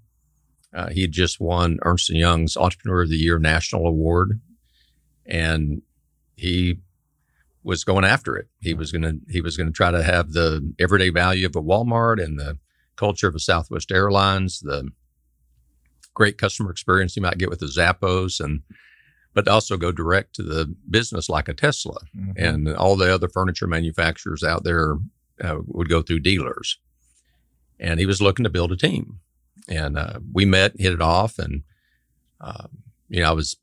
Uh, 0.73 0.89
he 0.91 1.03
had 1.03 1.13
just 1.13 1.41
won 1.41 1.79
Ernst 1.83 2.11
and 2.11 2.19
Young's 2.19 2.57
Entrepreneur 2.57 3.03
of 3.03 3.11
the 3.11 3.17
Year 3.17 3.39
National 3.39 3.87
Award, 3.87 4.41
and 5.27 5.83
he 6.37 6.81
was 7.63 7.85
going 7.85 8.05
after 8.05 8.37
it. 8.37 8.49
He 8.61 8.73
was 8.75 8.93
gonna 8.93 9.15
he 9.29 9.41
was 9.41 9.57
gonna 9.57 9.73
try 9.73 9.91
to 9.91 10.03
have 10.03 10.33
the 10.33 10.73
everyday 10.79 11.11
value 11.11 11.47
of 11.47 11.57
a 11.57 11.63
Walmart 11.63 12.23
and 12.23 12.39
the 12.39 12.59
culture 12.97 13.29
of 13.29 13.35
a 13.35 13.41
Southwest 13.41 13.91
Airlines, 13.91 14.61
the 14.61 14.89
great 16.15 16.39
customer 16.39 16.71
experience 16.71 17.17
you 17.17 17.23
might 17.23 17.39
get 17.39 17.51
with 17.51 17.61
the 17.61 17.67
Zappos, 17.67 18.43
and 18.43 18.63
but 19.35 19.49
also 19.49 19.77
go 19.77 19.93
direct 19.93 20.35
to 20.35 20.43
the 20.43 20.75
business 20.89 21.29
like 21.29 21.49
a 21.49 21.55
Tesla 21.55 22.01
Mm-hmm. 22.17 22.33
and 22.37 22.69
all 22.77 22.97
the 22.97 23.13
other 23.13 23.29
furniture 23.29 23.67
manufacturers 23.67 24.43
out 24.43 24.65
there 24.65 24.97
uh, 25.43 25.59
would 25.67 25.89
go 25.89 26.03
through 26.03 26.21
dealers. 26.21 26.79
And 27.79 27.99
he 28.01 28.07
was 28.07 28.21
looking 28.21 28.45
to 28.45 28.51
build 28.51 28.73
a 28.73 28.77
team, 28.77 29.21
and 29.69 29.97
uh, 29.97 30.19
we 30.33 30.45
met, 30.45 30.79
hit 30.79 30.93
it 30.93 31.01
off, 31.01 31.39
and 31.39 31.63
uh, 32.41 32.67
you 33.09 33.23
know 33.23 33.31
I 33.31 33.33
was 33.33 33.57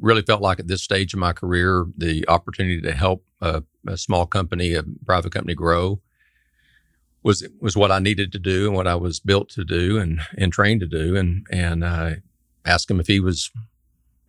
really 0.00 0.22
felt 0.22 0.40
like 0.42 0.58
at 0.58 0.66
this 0.66 0.82
stage 0.82 1.14
of 1.14 1.20
my 1.20 1.32
career 1.32 1.86
the 1.96 2.24
opportunity 2.26 2.80
to 2.80 2.92
help 2.92 3.24
a, 3.40 3.62
a 3.86 3.96
small 3.96 4.26
company, 4.26 4.74
a 4.74 4.82
private 5.04 5.32
company 5.32 5.54
grow 5.54 6.00
was 7.22 7.46
was 7.60 7.76
what 7.76 7.92
I 7.92 8.00
needed 8.00 8.32
to 8.32 8.38
do 8.38 8.66
and 8.66 8.74
what 8.74 8.86
I 8.86 8.96
was 8.96 9.20
built 9.20 9.48
to 9.50 9.64
do 9.64 9.98
and 9.98 10.20
and 10.36 10.52
trained 10.52 10.80
to 10.80 10.86
do, 10.86 11.16
and 11.16 11.46
and 11.50 11.84
uh, 11.84 12.10
asked 12.64 12.90
him 12.90 13.00
if 13.00 13.06
he 13.06 13.20
was 13.20 13.50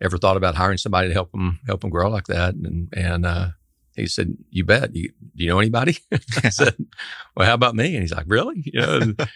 ever 0.00 0.18
thought 0.18 0.36
about 0.36 0.54
hiring 0.54 0.78
somebody 0.78 1.08
to 1.08 1.14
help 1.14 1.34
him 1.34 1.60
help 1.66 1.84
him 1.84 1.90
grow 1.90 2.08
like 2.08 2.26
that, 2.26 2.54
and 2.54 2.88
and 2.92 3.26
uh, 3.26 3.48
he 3.96 4.06
said, 4.06 4.36
"You 4.50 4.64
bet. 4.64 4.94
You, 4.94 5.10
do 5.34 5.44
you 5.44 5.48
know 5.48 5.58
anybody?" 5.58 5.98
I 6.44 6.50
said, 6.50 6.76
"Well, 7.36 7.46
how 7.46 7.54
about 7.54 7.74
me?" 7.74 7.94
And 7.94 8.02
he's 8.02 8.12
like, 8.12 8.26
"Really?" 8.28 8.62
You 8.72 8.80
know, 8.80 8.98
and, 8.98 9.28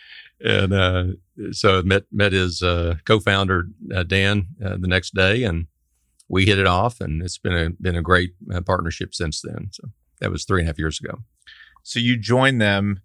and 0.42 0.72
uh, 0.72 1.04
so 1.52 1.82
met 1.82 2.04
met 2.12 2.32
his 2.32 2.62
uh, 2.62 2.96
co-founder 3.04 3.68
uh, 3.94 4.02
Dan 4.04 4.48
uh, 4.64 4.76
the 4.78 4.88
next 4.88 5.14
day, 5.14 5.44
and 5.44 5.66
we 6.28 6.46
hit 6.46 6.58
it 6.58 6.66
off, 6.66 7.00
and 7.00 7.22
it's 7.22 7.38
been 7.38 7.54
a 7.54 7.70
been 7.70 7.96
a 7.96 8.02
great 8.02 8.34
uh, 8.52 8.60
partnership 8.60 9.14
since 9.14 9.40
then. 9.40 9.68
So 9.72 9.88
that 10.20 10.30
was 10.30 10.44
three 10.44 10.60
and 10.60 10.68
a 10.68 10.70
half 10.70 10.78
years 10.78 11.00
ago. 11.00 11.18
So 11.82 11.98
you 11.98 12.16
joined 12.16 12.60
them. 12.60 13.00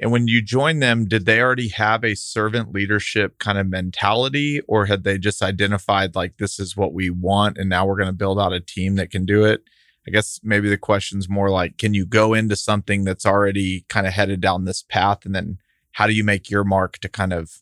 And 0.00 0.10
when 0.10 0.28
you 0.28 0.40
joined 0.40 0.82
them, 0.82 1.04
did 1.04 1.26
they 1.26 1.40
already 1.40 1.68
have 1.68 2.02
a 2.04 2.14
servant 2.14 2.72
leadership 2.72 3.38
kind 3.38 3.58
of 3.58 3.66
mentality, 3.66 4.62
or 4.66 4.86
had 4.86 5.04
they 5.04 5.18
just 5.18 5.42
identified 5.42 6.14
like 6.14 6.38
this 6.38 6.58
is 6.58 6.74
what 6.74 6.94
we 6.94 7.10
want, 7.10 7.58
and 7.58 7.68
now 7.68 7.84
we're 7.84 7.98
going 7.98 8.06
to 8.06 8.14
build 8.14 8.40
out 8.40 8.54
a 8.54 8.60
team 8.60 8.96
that 8.96 9.10
can 9.10 9.26
do 9.26 9.44
it? 9.44 9.62
I 10.08 10.10
guess 10.10 10.40
maybe 10.42 10.70
the 10.70 10.78
question's 10.78 11.28
more 11.28 11.50
like, 11.50 11.76
can 11.76 11.92
you 11.92 12.06
go 12.06 12.32
into 12.32 12.56
something 12.56 13.04
that's 13.04 13.26
already 13.26 13.84
kind 13.90 14.06
of 14.06 14.14
headed 14.14 14.40
down 14.40 14.64
this 14.64 14.82
path, 14.82 15.26
and 15.26 15.34
then 15.34 15.58
how 15.92 16.06
do 16.06 16.14
you 16.14 16.24
make 16.24 16.48
your 16.48 16.64
mark 16.64 16.96
to 16.98 17.08
kind 17.08 17.34
of 17.34 17.58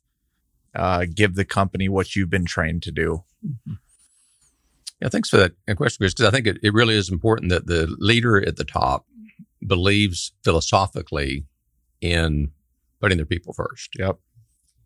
uh, 0.77 1.07
give 1.13 1.35
the 1.35 1.45
company 1.45 1.89
what 1.89 2.15
you've 2.15 2.31
been 2.31 2.47
trained 2.47 2.85
to 2.85 2.93
do? 2.93 3.25
Yeah, 5.03 5.09
thanks 5.09 5.29
for 5.29 5.39
that 5.39 5.55
question, 5.77 5.99
Chris, 5.99 6.13
because 6.13 6.27
I 6.27 6.31
think 6.31 6.47
it, 6.47 6.59
it 6.63 6.73
really 6.73 6.95
is 6.95 7.11
important 7.11 7.51
that 7.51 7.67
the 7.67 7.93
leader 7.99 8.37
at 8.47 8.57
the 8.57 8.65
top 8.65 9.07
believes 9.67 10.33
philosophically 10.45 11.45
in 12.01 12.51
putting 13.01 13.17
their 13.19 13.27
people 13.27 13.53
first. 13.53 13.91
Yep. 13.99 14.19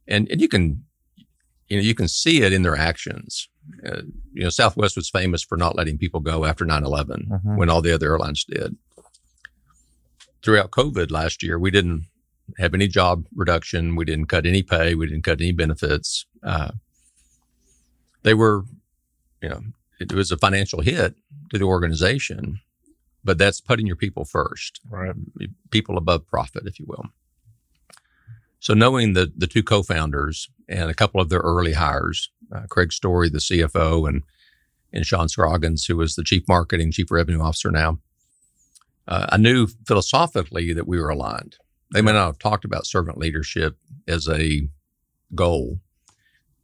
And 0.09 0.29
and 0.31 0.40
you 0.40 0.48
can 0.48 0.85
you 1.68 1.77
know 1.77 1.83
you 1.83 1.94
can 1.94 2.09
see 2.09 2.42
it 2.42 2.53
in 2.53 2.62
their 2.62 2.77
actions. 2.77 3.48
Uh, 3.87 4.03
you 4.33 4.42
know, 4.42 4.51
Southwest 4.51 4.96
was 4.96 5.09
famous 5.09 5.42
for 5.42 5.57
not 5.57 5.77
letting 5.77 5.96
people 5.98 6.20
go 6.20 6.44
after 6.44 6.64
9/11 6.64 7.29
Mhm. 7.29 7.57
when 7.57 7.68
all 7.70 7.81
the 7.83 7.94
other 7.94 8.11
airlines 8.12 8.44
did. 8.44 8.77
Throughout 10.42 10.72
COVID 10.72 11.11
last 11.12 11.42
year, 11.42 11.59
we 11.59 11.70
didn't 11.70 12.07
have 12.59 12.75
any 12.75 12.88
job 12.88 13.27
reduction. 13.35 13.94
We 13.94 14.05
didn't 14.05 14.27
cut 14.27 14.44
any 14.46 14.62
pay. 14.64 14.94
We 14.96 15.07
didn't 15.07 15.22
cut 15.22 15.40
any 15.40 15.53
benefits. 15.53 16.27
Uh, 16.42 16.72
they 18.25 18.35
were, 18.35 18.64
you 19.40 19.48
know, 19.48 19.62
it 20.01 20.12
was 20.12 20.33
a 20.33 20.37
financial 20.37 20.81
hit 20.81 21.14
to 21.51 21.59
the 21.59 21.64
organization, 21.64 22.61
but 23.24 23.38
that's 23.38 23.61
putting 23.61 23.87
your 23.87 23.96
people 23.96 24.24
first 24.24 24.80
Right. 24.88 25.14
people 25.70 25.96
above 25.96 26.26
profit, 26.26 26.66
if 26.66 26.78
you 26.78 26.87
will. 26.88 27.06
So 28.61 28.74
knowing 28.74 29.14
the 29.14 29.32
the 29.37 29.46
two 29.46 29.62
co-founders 29.62 30.48
and 30.68 30.90
a 30.90 30.94
couple 30.94 31.20
of 31.20 31.28
their 31.28 31.40
early 31.40 31.72
hires, 31.72 32.30
uh, 32.54 32.62
Craig 32.68 32.92
Story, 32.92 33.28
the 33.28 33.38
CFO, 33.38 34.08
and 34.08 34.22
and 34.92 35.06
Sean 35.06 35.28
Scroggins, 35.28 35.87
who 35.87 35.96
was 35.96 36.14
the 36.14 36.22
chief 36.24 36.42
marketing, 36.48 36.92
chief 36.92 37.11
revenue 37.11 37.40
officer 37.40 37.70
now, 37.70 37.98
uh, 39.08 39.26
I 39.30 39.37
knew 39.38 39.66
philosophically 39.87 40.72
that 40.74 40.87
we 40.87 41.00
were 41.00 41.08
aligned. 41.08 41.56
They 41.92 42.02
may 42.02 42.12
not 42.12 42.26
have 42.26 42.38
talked 42.38 42.64
about 42.64 42.87
servant 42.87 43.18
leadership 43.18 43.76
as 44.06 44.28
a 44.28 44.68
goal, 45.35 45.80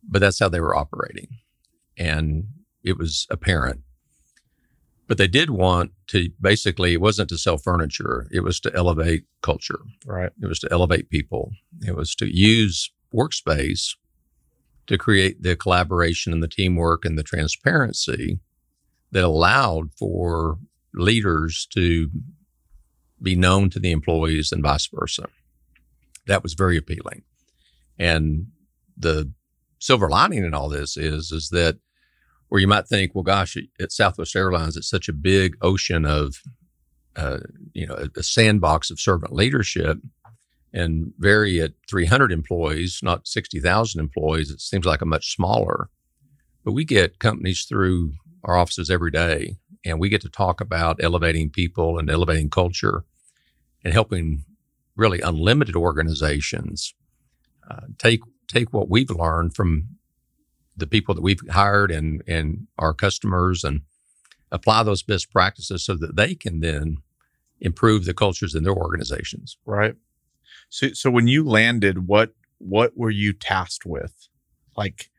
but 0.07 0.21
that's 0.21 0.39
how 0.39 0.49
they 0.49 0.61
were 0.61 0.77
operating, 0.77 1.29
and 1.97 2.49
it 2.85 2.97
was 2.99 3.27
apparent 3.31 3.81
but 5.09 5.19
they 5.19 5.27
did 5.27 5.51
want 5.51 5.91
to 6.07 6.31
basically 6.41 6.93
it 6.93 7.01
wasn't 7.01 7.29
to 7.31 7.39
sell 7.39 7.57
furniture 7.57 8.29
it 8.31 8.41
was 8.41 8.61
to 8.61 8.71
elevate 8.77 9.25
culture. 9.43 9.81
Right. 10.07 10.31
it 10.41 10.47
was 10.47 10.61
to 10.61 10.69
elevate 10.71 11.11
people. 11.11 11.51
It 11.81 11.97
was 11.97 12.15
to 12.17 12.27
use 12.27 12.93
workspace 13.13 13.97
to 14.87 14.99
create 14.99 15.43
the 15.43 15.57
collaboration 15.57 16.33
and 16.33 16.43
the 16.43 16.49
teamwork 16.49 17.05
and 17.05 17.19
the 17.19 17.23
transparency 17.23 18.39
that 19.11 19.25
allowed 19.25 19.91
for 19.99 20.59
leaders 20.95 21.67
to 21.75 22.11
be 23.21 23.35
known 23.35 23.71
to 23.71 23.81
the 23.81 23.91
employees 23.91 24.53
and 24.53 24.63
vice 24.63 24.87
versa. 24.87 25.29
That 26.27 26.43
was 26.43 26.55
very 26.55 26.77
appealing. 26.77 27.23
And 27.99 28.49
the 28.97 29.33
silver 29.79 30.09
lining 30.09 30.45
in 30.45 30.55
all 30.55 30.69
this 30.69 30.97
is 30.97 31.33
is 31.33 31.49
that 31.51 31.79
where 32.49 32.61
you 32.61 32.67
might 32.67 32.87
think, 32.87 33.15
well, 33.15 33.25
gosh, 33.25 33.57
at 33.81 33.93
Southwest 33.93 34.35
Airlines, 34.35 34.77
it's 34.77 34.89
such 34.89 35.09
a 35.09 35.13
big 35.13 35.57
ocean 35.61 36.05
of, 36.05 36.43
uh, 37.17 37.39
you 37.73 37.87
know, 37.87 37.95
a, 37.95 38.09
a 38.19 38.23
sandbox 38.23 38.91
of 38.91 39.01
servant 39.01 39.33
leadership, 39.33 39.99
and 40.73 41.13
Vari 41.19 41.61
at 41.61 41.73
300 41.89 42.31
employees, 42.31 43.01
not 43.03 43.27
60,000 43.27 44.01
employees. 44.01 44.51
It 44.51 44.61
seems 44.61 44.87
like 44.87 45.01
a 45.01 45.07
much 45.07 45.35
smaller, 45.35 45.89
but 46.65 46.73
we 46.73 46.85
get 46.85 47.19
companies 47.19 47.65
through 47.65 48.13
our 48.45 48.57
offices 48.57 48.91
every 48.91 49.11
day, 49.11 49.57
and 49.85 49.99
we 49.99 50.09
get 50.09 50.21
to 50.23 50.29
talk 50.29 50.61
about 50.61 51.03
elevating 51.03 51.51
people 51.51 51.99
and 51.99 52.11
elevating 52.11 52.51
culture, 52.51 53.05
and 53.85 53.93
helping 53.93 54.45
really 54.97 55.21
unlimited 55.21 55.77
organizations 55.77 56.95
uh, 57.71 57.83
take 57.99 58.21
take 58.49 58.73
what 58.73 58.89
we've 58.89 59.11
learned 59.11 59.55
from 59.55 59.98
the 60.79 60.87
people 60.87 61.15
that 61.15 61.23
we've 61.23 61.41
hired 61.51 61.91
and 61.91 62.23
and 62.27 62.67
our 62.79 62.95
customers 62.95 63.65
and 63.65 63.83
apply 64.51 64.83
those 64.83 65.03
best 65.03 65.31
practices 65.31 65.85
so 65.85 65.95
that 65.97 66.17
they 66.17 66.35
can 66.35 66.61
then 66.61 66.99
improve 67.61 68.05
the 68.05 68.15
cultures 68.15 68.55
in 68.55 68.63
their 68.65 68.75
organizations. 68.75 69.59
Right. 69.67 69.95
So 70.71 70.89
so 70.93 71.11
when 71.11 71.27
you 71.29 71.45
landed, 71.45 72.07
what 72.07 72.35
what 72.59 72.97
were 72.97 73.11
you 73.11 73.33
tasked 73.33 73.85
with? 73.87 74.29
Like 74.77 75.11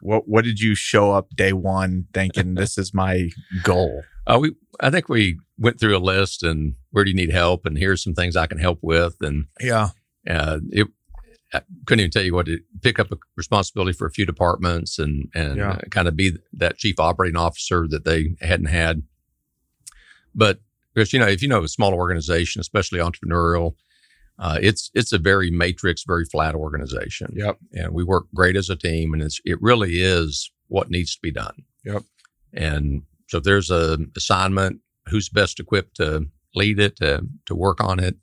what 0.00 0.28
what 0.28 0.44
did 0.44 0.60
you 0.60 0.74
show 0.74 1.12
up 1.12 1.30
day 1.36 1.52
one 1.52 2.06
thinking 2.14 2.54
this 2.54 2.78
is 2.78 2.94
my 2.94 3.30
goal? 3.62 4.02
Uh, 4.26 4.38
we 4.40 4.54
I 4.80 4.90
think 4.90 5.08
we 5.08 5.38
went 5.58 5.80
through 5.80 5.96
a 5.96 5.98
list 5.98 6.42
and 6.42 6.74
where 6.90 7.04
do 7.04 7.10
you 7.10 7.16
need 7.16 7.32
help 7.32 7.66
and 7.66 7.76
here's 7.76 8.02
some 8.02 8.14
things 8.14 8.36
I 8.36 8.46
can 8.46 8.58
help 8.58 8.78
with 8.82 9.16
and 9.20 9.46
Yeah. 9.60 9.88
uh, 10.28 10.60
it 10.70 10.86
I 11.52 11.62
couldn't 11.86 12.00
even 12.00 12.10
tell 12.10 12.22
you 12.22 12.34
what 12.34 12.46
to 12.46 12.60
pick 12.82 12.98
up 12.98 13.10
a 13.12 13.18
responsibility 13.36 13.92
for 13.92 14.06
a 14.06 14.10
few 14.10 14.24
departments 14.26 14.98
and 14.98 15.28
and 15.34 15.56
Yeah. 15.56 15.72
uh, 15.72 15.78
kind 15.90 16.08
of 16.08 16.16
be 16.16 16.36
that 16.52 16.78
chief 16.78 17.00
operating 17.00 17.36
officer 17.36 17.86
that 17.88 18.04
they 18.04 18.34
hadn't 18.40 18.66
had. 18.66 19.02
But 20.34 20.60
because 20.94 21.12
you 21.12 21.18
know, 21.18 21.26
if 21.26 21.42
you 21.42 21.48
know 21.48 21.62
a 21.62 21.68
small 21.68 21.94
organization, 21.94 22.60
especially 22.60 22.98
entrepreneurial, 23.00 23.74
uh, 24.38 24.58
it's 24.60 24.90
it's 24.94 25.12
a 25.12 25.18
very 25.18 25.50
matrix, 25.50 26.04
very 26.04 26.24
flat 26.24 26.54
organization. 26.54 27.32
Yep. 27.34 27.58
And 27.72 27.92
we 27.92 28.04
work 28.04 28.26
great 28.34 28.56
as 28.56 28.70
a 28.70 28.76
team, 28.76 29.12
and 29.12 29.22
it's 29.22 29.40
it 29.44 29.60
really 29.60 30.00
is 30.02 30.50
what 30.68 30.90
needs 30.90 31.14
to 31.14 31.20
be 31.22 31.32
done. 31.32 31.64
Yep. 31.84 32.04
And 32.52 33.02
so 33.28 33.38
if 33.38 33.44
there's 33.44 33.70
a 33.70 33.98
assignment, 34.16 34.80
who's 35.08 35.28
best 35.28 35.60
equipped 35.60 35.96
to 35.96 36.26
lead 36.54 36.78
it, 36.78 36.96
to 36.96 37.26
to 37.46 37.54
work 37.54 37.80
on 37.82 37.98
it. 38.00 38.16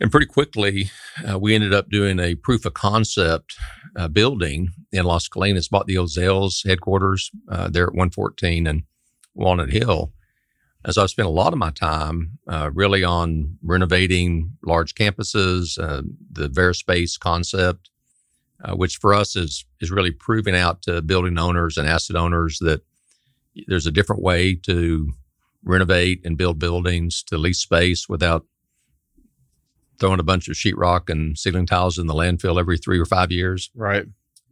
And 0.00 0.10
pretty 0.10 0.26
quickly, 0.26 0.90
uh, 1.28 1.38
we 1.38 1.54
ended 1.54 1.72
up 1.72 1.88
doing 1.88 2.18
a 2.18 2.34
proof 2.34 2.64
of 2.64 2.74
concept 2.74 3.54
uh, 3.96 4.08
building 4.08 4.70
in 4.92 5.04
Las 5.04 5.28
Colinas, 5.28 5.70
bought 5.70 5.86
the 5.86 5.94
Ozell's 5.94 6.62
headquarters 6.66 7.30
uh, 7.48 7.68
there 7.68 7.84
at 7.84 7.92
114 7.94 8.66
and 8.66 8.82
Walnut 9.34 9.70
Hill. 9.70 10.12
As 10.84 10.98
I've 10.98 11.10
spent 11.10 11.28
a 11.28 11.32
lot 11.32 11.52
of 11.52 11.58
my 11.58 11.70
time 11.70 12.38
uh, 12.46 12.70
really 12.74 13.04
on 13.04 13.56
renovating 13.62 14.56
large 14.64 14.94
campuses, 14.94 15.78
uh, 15.78 16.02
the 16.30 16.48
VariSpace 16.48 17.18
concept, 17.18 17.88
uh, 18.62 18.74
which 18.74 18.96
for 18.96 19.14
us 19.14 19.36
is 19.36 19.64
is 19.80 19.90
really 19.90 20.10
proving 20.10 20.54
out 20.54 20.82
to 20.82 21.00
building 21.02 21.38
owners 21.38 21.76
and 21.76 21.88
asset 21.88 22.16
owners 22.16 22.58
that 22.60 22.82
there's 23.66 23.86
a 23.86 23.90
different 23.92 24.22
way 24.22 24.54
to 24.54 25.12
renovate 25.64 26.20
and 26.24 26.36
build 26.36 26.58
buildings 26.58 27.22
to 27.22 27.38
lease 27.38 27.60
space 27.60 28.08
without 28.08 28.44
throwing 29.98 30.20
a 30.20 30.24
bunch 30.24 30.48
of 30.48 30.54
sheetrock 30.54 31.08
and 31.08 31.38
ceiling 31.38 31.66
tiles 31.66 31.98
in 31.98 32.06
the 32.06 32.14
landfill 32.14 32.58
every 32.58 32.78
three 32.78 32.98
or 32.98 33.04
five 33.04 33.30
years. 33.30 33.70
Right. 33.74 34.06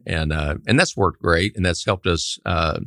And 0.05 0.33
uh, 0.33 0.55
and 0.67 0.77
that's 0.77 0.97
worked 0.97 1.21
great, 1.21 1.55
and 1.55 1.65
that's 1.65 1.85
helped 1.85 2.07
us 2.07 2.37
uh, 2.45 2.81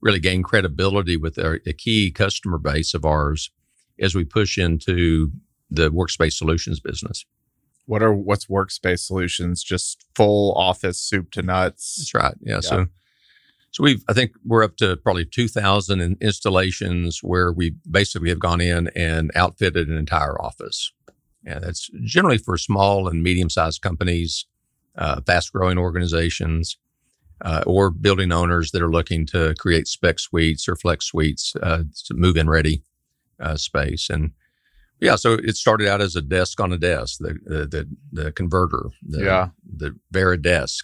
really 0.00 0.20
gain 0.20 0.42
credibility 0.42 1.16
with 1.16 1.38
our, 1.38 1.60
a 1.66 1.72
key 1.72 2.12
customer 2.12 2.58
base 2.58 2.94
of 2.94 3.04
ours 3.04 3.50
as 3.98 4.14
we 4.14 4.24
push 4.24 4.58
into 4.58 5.32
the 5.70 5.90
workspace 5.90 6.34
solutions 6.34 6.78
business. 6.78 7.24
What 7.86 8.02
are 8.02 8.12
what's 8.12 8.46
workspace 8.46 9.00
solutions? 9.00 9.62
Just 9.64 10.04
full 10.14 10.52
office 10.54 10.98
soup 10.98 11.30
to 11.32 11.42
nuts. 11.42 11.96
That's 11.96 12.14
right. 12.14 12.34
Yeah. 12.40 12.54
yeah. 12.54 12.60
So 12.60 12.86
so 13.72 13.82
we've 13.82 14.04
I 14.08 14.12
think 14.12 14.32
we're 14.44 14.62
up 14.62 14.76
to 14.76 14.96
probably 14.98 15.24
2000 15.24 16.18
installations 16.20 17.22
where 17.22 17.50
we 17.50 17.74
basically 17.90 18.28
have 18.28 18.38
gone 18.38 18.60
in 18.60 18.88
and 18.94 19.32
outfitted 19.34 19.88
an 19.88 19.96
entire 19.96 20.40
office. 20.40 20.92
And 21.44 21.64
that's 21.64 21.90
generally 22.04 22.38
for 22.38 22.56
small 22.56 23.08
and 23.08 23.22
medium 23.22 23.50
sized 23.50 23.82
companies, 23.82 24.46
uh, 24.96 25.20
fast 25.22 25.52
growing 25.52 25.78
organizations 25.78 26.76
uh, 27.42 27.62
or 27.66 27.90
building 27.90 28.32
owners 28.32 28.70
that 28.70 28.82
are 28.82 28.90
looking 28.90 29.26
to 29.26 29.54
create 29.58 29.88
spec 29.88 30.18
suites 30.18 30.68
or 30.68 30.76
flex 30.76 31.06
suites 31.06 31.54
uh, 31.62 31.82
to 32.06 32.14
move 32.14 32.36
in 32.36 32.48
ready 32.48 32.82
uh, 33.40 33.56
space. 33.56 34.08
And 34.08 34.32
yeah, 35.00 35.16
so 35.16 35.32
it 35.32 35.56
started 35.56 35.88
out 35.88 36.00
as 36.00 36.14
a 36.14 36.22
desk 36.22 36.60
on 36.60 36.72
a 36.72 36.78
desk, 36.78 37.18
the 37.18 37.36
the 37.44 37.66
the, 37.66 37.88
the 38.12 38.32
converter, 38.32 38.90
the, 39.02 39.24
yeah, 39.24 39.48
the 39.76 39.96
VariDesk, 40.14 40.82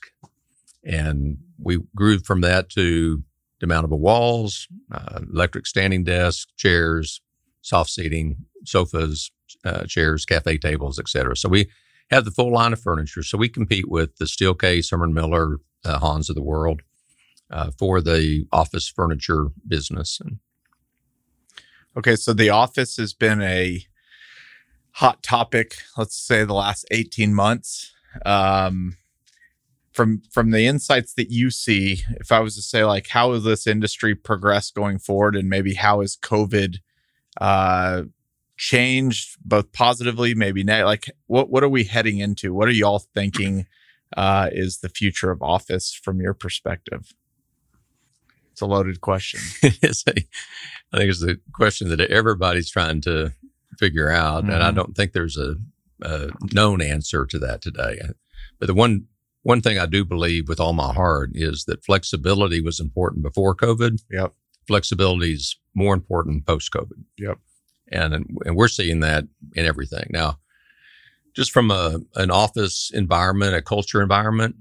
and 0.84 1.38
we 1.62 1.78
grew 1.94 2.18
from 2.18 2.40
that 2.40 2.68
to 2.70 3.22
demountable 3.62 3.98
walls, 3.98 4.66
uh, 4.90 5.20
electric 5.32 5.66
standing 5.66 6.02
desks, 6.02 6.52
chairs, 6.56 7.20
soft 7.62 7.90
seating, 7.90 8.36
sofas, 8.64 9.30
uh, 9.64 9.84
chairs, 9.84 10.24
cafe 10.24 10.58
tables, 10.58 10.98
etc. 10.98 11.36
So 11.36 11.48
we 11.48 11.70
have 12.10 12.24
the 12.24 12.30
full 12.30 12.52
line 12.52 12.72
of 12.72 12.80
furniture. 12.80 13.22
So 13.22 13.38
we 13.38 13.48
compete 13.48 13.88
with 13.88 14.16
the 14.16 14.24
Steelcase, 14.24 14.90
Herman 14.90 15.12
Miller, 15.12 15.58
uh, 15.84 15.98
Hans 15.98 16.30
of 16.30 16.36
the 16.36 16.42
world 16.42 16.82
uh, 17.50 17.70
for 17.78 18.00
the 18.00 18.46
office 18.52 18.88
furniture 18.88 19.48
business. 19.66 20.18
And, 20.20 20.38
okay, 21.96 22.16
so 22.16 22.32
the 22.32 22.50
office 22.50 22.96
has 22.96 23.12
been 23.14 23.42
a 23.42 23.84
hot 24.92 25.22
topic. 25.22 25.74
Let's 25.96 26.16
say 26.16 26.44
the 26.44 26.54
last 26.54 26.86
eighteen 26.90 27.34
months. 27.34 27.92
Um, 28.24 28.96
from 29.92 30.22
from 30.30 30.50
the 30.50 30.66
insights 30.66 31.12
that 31.14 31.30
you 31.30 31.50
see, 31.50 32.02
if 32.20 32.32
I 32.32 32.40
was 32.40 32.54
to 32.54 32.62
say 32.62 32.84
like, 32.84 33.08
how 33.08 33.36
this 33.38 33.66
industry 33.66 34.14
progressed 34.14 34.74
going 34.74 34.98
forward, 34.98 35.36
and 35.36 35.48
maybe 35.48 35.74
how 35.74 36.00
has 36.00 36.16
COVID 36.16 36.76
uh, 37.40 38.02
changed 38.58 39.36
both 39.42 39.72
positively, 39.72 40.34
maybe 40.34 40.62
negative? 40.62 40.86
Like, 40.86 41.10
what 41.26 41.50
what 41.50 41.64
are 41.64 41.68
we 41.68 41.84
heading 41.84 42.18
into? 42.18 42.52
What 42.52 42.68
are 42.68 42.72
y'all 42.72 43.00
thinking? 43.14 43.66
uh, 44.16 44.48
is 44.52 44.78
the 44.78 44.88
future 44.88 45.30
of 45.30 45.42
office 45.42 45.92
from 45.92 46.20
your 46.20 46.34
perspective? 46.34 47.12
It's 48.52 48.60
a 48.60 48.66
loaded 48.66 49.00
question. 49.00 49.40
it's 49.82 50.04
a, 50.06 50.12
I 50.92 50.96
think 50.96 51.10
it's 51.10 51.22
a 51.22 51.36
question 51.52 51.88
that 51.90 52.00
everybody's 52.00 52.70
trying 52.70 53.00
to 53.02 53.32
figure 53.78 54.10
out, 54.10 54.44
mm-hmm. 54.44 54.52
and 54.52 54.62
I 54.62 54.68
mm-hmm. 54.68 54.76
don't 54.76 54.96
think 54.96 55.12
there's 55.12 55.36
a, 55.36 55.56
a 56.02 56.30
known 56.52 56.80
answer 56.80 57.26
to 57.26 57.38
that 57.40 57.62
today. 57.62 58.00
But 58.58 58.66
the 58.66 58.74
one 58.74 59.06
one 59.42 59.60
thing 59.60 59.78
I 59.78 59.86
do 59.86 60.04
believe 60.04 60.48
with 60.48 60.60
all 60.60 60.72
my 60.72 60.92
heart 60.92 61.30
is 61.34 61.64
that 61.64 61.84
flexibility 61.84 62.60
was 62.60 62.80
important 62.80 63.22
before 63.22 63.54
COVID. 63.54 64.02
Yep. 64.10 64.34
Flexibility 64.66 65.32
is 65.32 65.56
more 65.74 65.94
important 65.94 66.44
post 66.44 66.72
COVID. 66.72 67.04
Yep. 67.18 67.38
And 67.90 68.14
and 68.44 68.56
we're 68.56 68.68
seeing 68.68 69.00
that 69.00 69.24
in 69.54 69.66
everything 69.66 70.08
now 70.10 70.38
just 71.38 71.52
from 71.52 71.70
a 71.70 72.00
an 72.16 72.32
office 72.32 72.90
environment, 72.92 73.54
a 73.54 73.62
culture 73.62 74.02
environment, 74.02 74.56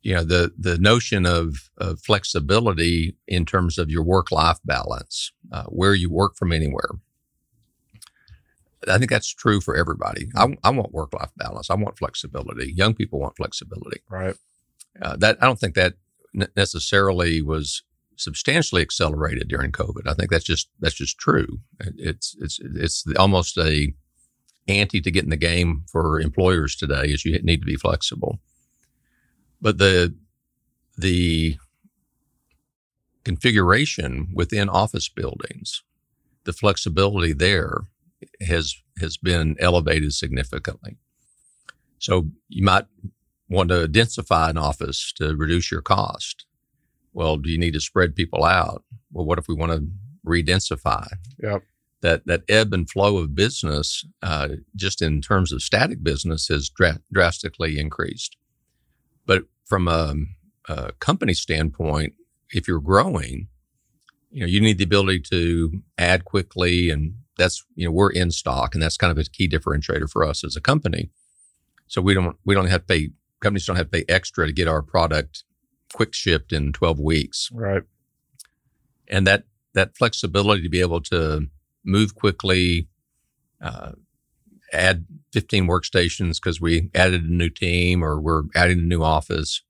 you 0.00 0.14
know, 0.14 0.24
the 0.24 0.50
the 0.58 0.78
notion 0.78 1.26
of, 1.26 1.70
of 1.76 2.00
flexibility 2.00 3.16
in 3.28 3.44
terms 3.44 3.76
of 3.76 3.90
your 3.90 4.02
work 4.02 4.32
life 4.32 4.58
balance, 4.64 5.30
uh, 5.52 5.64
where 5.64 5.92
you 5.94 6.10
work 6.10 6.36
from 6.36 6.52
anywhere. 6.52 6.88
I 8.88 8.96
think 8.96 9.10
that's 9.10 9.28
true 9.28 9.60
for 9.60 9.76
everybody. 9.76 10.28
I, 10.34 10.56
I 10.64 10.70
want 10.70 10.92
work 10.92 11.12
life 11.12 11.32
balance. 11.36 11.68
I 11.68 11.74
want 11.74 11.98
flexibility. 11.98 12.72
Young 12.72 12.94
people 12.94 13.20
want 13.20 13.36
flexibility. 13.36 14.00
Right. 14.08 14.36
Uh, 15.02 15.16
that 15.16 15.36
I 15.42 15.46
don't 15.46 15.58
think 15.58 15.74
that 15.74 15.94
necessarily 16.56 17.42
was 17.42 17.82
substantially 18.16 18.82
accelerated 18.82 19.48
during 19.48 19.72
COVID. 19.72 20.06
I 20.06 20.14
think 20.14 20.30
that's 20.30 20.44
just 20.44 20.68
that's 20.80 20.94
just 20.94 21.18
true. 21.18 21.60
It's 21.80 22.36
it's 22.40 22.58
it's 22.60 23.04
almost 23.18 23.58
a 23.58 23.94
ante 24.68 25.00
to 25.00 25.10
get 25.10 25.24
in 25.24 25.30
the 25.30 25.36
game 25.36 25.84
for 25.90 26.20
employers 26.20 26.74
today 26.74 27.04
is 27.06 27.24
you 27.24 27.38
need 27.42 27.60
to 27.60 27.66
be 27.66 27.76
flexible. 27.76 28.40
But 29.60 29.78
the 29.78 30.14
the 30.96 31.56
configuration 33.24 34.28
within 34.34 34.68
office 34.68 35.08
buildings, 35.08 35.82
the 36.44 36.52
flexibility 36.52 37.32
there 37.32 37.82
has 38.40 38.74
has 39.00 39.16
been 39.16 39.56
elevated 39.58 40.12
significantly. 40.12 40.96
So 41.98 42.28
you 42.48 42.62
might 42.62 42.86
want 43.48 43.70
to 43.70 43.88
densify 43.88 44.50
an 44.50 44.58
office 44.58 45.12
to 45.16 45.34
reduce 45.36 45.70
your 45.70 45.82
cost. 45.82 46.46
Well, 47.14 47.38
do 47.38 47.48
you 47.48 47.58
need 47.58 47.72
to 47.72 47.80
spread 47.80 48.14
people 48.14 48.44
out? 48.44 48.84
Well, 49.12 49.24
what 49.24 49.38
if 49.38 49.48
we 49.48 49.54
want 49.54 49.72
to 49.72 49.86
redensify? 50.26 51.08
Yep 51.42 51.62
that 52.04 52.26
that 52.26 52.42
ebb 52.50 52.74
and 52.74 52.88
flow 52.88 53.16
of 53.16 53.34
business, 53.34 54.04
uh, 54.22 54.48
just 54.76 55.00
in 55.00 55.22
terms 55.22 55.52
of 55.52 55.62
static 55.62 56.04
business, 56.04 56.48
has 56.48 56.68
dra- 56.68 57.00
drastically 57.10 57.78
increased. 57.78 58.36
But 59.24 59.44
from 59.64 59.88
a, 59.88 60.14
a, 60.68 60.92
company 61.00 61.32
standpoint, 61.32 62.12
if 62.50 62.68
you're 62.68 62.78
growing, 62.78 63.48
you 64.30 64.40
know 64.40 64.46
you 64.46 64.60
need 64.60 64.76
the 64.76 64.84
ability 64.84 65.20
to 65.30 65.82
add 65.96 66.26
quickly, 66.26 66.90
and 66.90 67.14
that's 67.38 67.64
you 67.74 67.86
know 67.86 67.92
we're 67.92 68.12
in 68.12 68.30
stock, 68.30 68.74
and 68.74 68.82
that's 68.82 68.98
kind 68.98 69.10
of 69.10 69.16
a 69.16 69.24
key 69.24 69.48
differentiator 69.48 70.10
for 70.10 70.24
us 70.24 70.44
as 70.44 70.56
a 70.56 70.60
company. 70.60 71.10
So 71.86 72.02
we 72.02 72.12
don't 72.12 72.36
we 72.44 72.54
don't 72.54 72.66
have 72.66 72.82
to 72.82 72.86
pay 72.86 73.10
companies 73.40 73.64
don't 73.64 73.76
have 73.76 73.90
to 73.90 73.98
pay 73.98 74.04
extra 74.10 74.46
to 74.46 74.52
get 74.52 74.68
our 74.68 74.82
product 74.82 75.44
quick 75.94 76.12
shipped 76.12 76.52
in 76.52 76.72
12 76.72 76.98
weeks. 77.00 77.48
Right. 77.52 77.82
And 79.08 79.26
that 79.26 79.44
that 79.74 79.96
flexibility 79.96 80.62
to 80.62 80.68
be 80.68 80.80
able 80.80 81.00
to 81.02 81.48
move 81.84 82.14
quickly, 82.14 82.88
uh, 83.60 83.92
add 84.72 85.06
15 85.32 85.66
workstations 85.66 86.36
because 86.36 86.60
we 86.60 86.90
added 86.94 87.24
a 87.24 87.32
new 87.32 87.48
team 87.48 88.04
or 88.04 88.20
we're 88.20 88.44
adding 88.54 88.78
a 88.78 88.82
new 88.82 89.02
office 89.02 89.62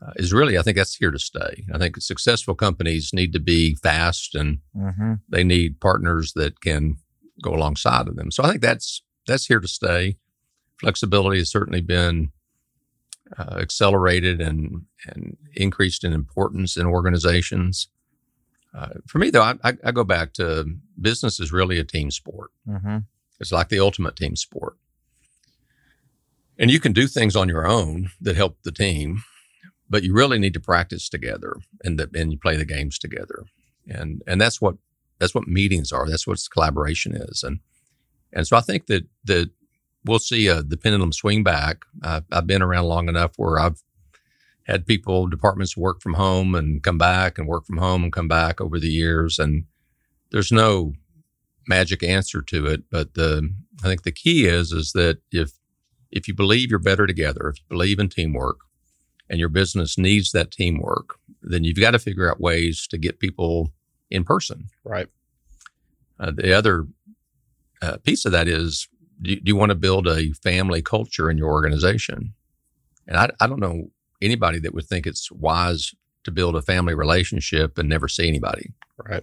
uh, 0.00 0.12
is 0.16 0.32
really, 0.32 0.58
I 0.58 0.62
think 0.62 0.76
that's 0.76 0.96
here 0.96 1.10
to 1.10 1.18
stay. 1.18 1.64
I 1.72 1.78
think 1.78 2.00
successful 2.00 2.54
companies 2.54 3.10
need 3.12 3.32
to 3.32 3.40
be 3.40 3.74
fast 3.76 4.34
and 4.34 4.58
mm-hmm. 4.76 5.14
they 5.28 5.44
need 5.44 5.80
partners 5.80 6.32
that 6.34 6.60
can 6.60 6.98
go 7.42 7.54
alongside 7.54 8.08
of 8.08 8.16
them. 8.16 8.30
So 8.30 8.44
I 8.44 8.50
think 8.50 8.62
that's 8.62 9.02
that's 9.26 9.46
here 9.46 9.60
to 9.60 9.68
stay. 9.68 10.16
Flexibility 10.80 11.38
has 11.38 11.50
certainly 11.50 11.80
been 11.80 12.30
uh, 13.36 13.58
accelerated 13.58 14.40
and 14.40 14.86
and 15.06 15.36
increased 15.54 16.04
in 16.04 16.12
importance 16.12 16.76
in 16.76 16.86
organizations. 16.86 17.88
Uh, 18.74 18.94
for 19.06 19.18
me, 19.18 19.30
though, 19.30 19.42
I, 19.42 19.54
I, 19.64 19.72
I, 19.82 19.92
go 19.92 20.04
back 20.04 20.34
to 20.34 20.66
business 21.00 21.40
is 21.40 21.50
really 21.50 21.78
a 21.78 21.84
team 21.84 22.10
sport. 22.10 22.50
Mm-hmm. 22.68 22.98
It's 23.40 23.50
like 23.50 23.70
the 23.70 23.80
ultimate 23.80 24.14
team 24.14 24.36
sport. 24.36 24.76
And 26.58 26.70
you 26.70 26.78
can 26.78 26.92
do 26.92 27.06
things 27.06 27.34
on 27.34 27.48
your 27.48 27.66
own 27.66 28.10
that 28.20 28.36
help 28.36 28.58
the 28.64 28.70
team, 28.70 29.22
but 29.88 30.02
you 30.02 30.12
really 30.12 30.38
need 30.38 30.52
to 30.52 30.60
practice 30.60 31.08
together 31.08 31.56
and, 31.82 31.98
the, 31.98 32.10
and 32.14 32.30
you 32.30 32.38
play 32.38 32.56
the 32.56 32.66
games 32.66 32.98
together. 32.98 33.46
And, 33.88 34.22
and 34.26 34.38
that's 34.38 34.60
what 34.60 34.76
that's 35.18 35.34
what 35.34 35.48
meetings 35.48 35.92
are. 35.92 36.08
That's 36.08 36.26
what 36.26 36.40
collaboration 36.52 37.14
is. 37.14 37.42
And 37.42 37.60
and 38.32 38.46
so 38.46 38.56
I 38.56 38.60
think 38.60 38.86
that 38.86 39.06
that 39.24 39.50
we'll 40.04 40.18
see 40.18 40.46
a, 40.46 40.62
the 40.62 40.76
pendulum 40.76 41.12
swing 41.12 41.42
back. 41.42 41.84
Uh, 42.02 42.22
I've 42.32 42.46
been 42.46 42.62
around 42.62 42.84
long 42.86 43.08
enough 43.08 43.32
where 43.36 43.58
I've 43.58 43.82
had 44.64 44.86
people 44.86 45.26
departments 45.26 45.76
work 45.76 46.02
from 46.02 46.14
home 46.14 46.54
and 46.54 46.82
come 46.82 46.98
back 46.98 47.38
and 47.38 47.48
work 47.48 47.66
from 47.66 47.78
home 47.78 48.04
and 48.04 48.12
come 48.12 48.28
back 48.28 48.60
over 48.60 48.78
the 48.78 48.88
years, 48.88 49.38
and 49.38 49.64
there's 50.30 50.52
no 50.52 50.92
magic 51.66 52.02
answer 52.02 52.42
to 52.42 52.66
it. 52.66 52.84
But 52.90 53.14
the 53.14 53.50
I 53.82 53.88
think 53.88 54.02
the 54.02 54.12
key 54.12 54.46
is 54.46 54.72
is 54.72 54.92
that 54.92 55.18
if 55.32 55.52
if 56.10 56.28
you 56.28 56.34
believe 56.34 56.70
you're 56.70 56.78
better 56.78 57.06
together, 57.06 57.48
if 57.48 57.58
you 57.58 57.64
believe 57.68 57.98
in 57.98 58.08
teamwork, 58.08 58.58
and 59.30 59.38
your 59.38 59.48
business 59.48 59.98
needs 59.98 60.32
that 60.32 60.50
teamwork, 60.50 61.18
then 61.42 61.64
you've 61.64 61.80
got 61.80 61.92
to 61.92 61.98
figure 61.98 62.30
out 62.30 62.40
ways 62.40 62.86
to 62.88 62.98
get 62.98 63.20
people 63.20 63.72
in 64.10 64.24
person. 64.24 64.68
Right. 64.84 65.08
Uh, 66.18 66.32
the 66.32 66.52
other 66.52 66.86
uh, 67.80 67.98
piece 67.98 68.24
of 68.24 68.32
that 68.32 68.48
is 68.48 68.88
do, 69.20 69.36
do, 69.36 69.42
you 69.44 69.56
want 69.56 69.70
to 69.70 69.74
build 69.74 70.06
a 70.06 70.32
family 70.32 70.82
culture 70.82 71.30
in 71.30 71.38
your 71.38 71.50
organization? 71.50 72.34
And 73.06 73.16
I, 73.16 73.30
I 73.40 73.46
don't 73.46 73.60
know 73.60 73.90
anybody 74.20 74.58
that 74.60 74.74
would 74.74 74.86
think 74.86 75.06
it's 75.06 75.30
wise 75.30 75.94
to 76.24 76.30
build 76.30 76.56
a 76.56 76.62
family 76.62 76.94
relationship 76.94 77.78
and 77.78 77.88
never 77.88 78.08
see 78.08 78.28
anybody. 78.28 78.72
Right. 78.98 79.22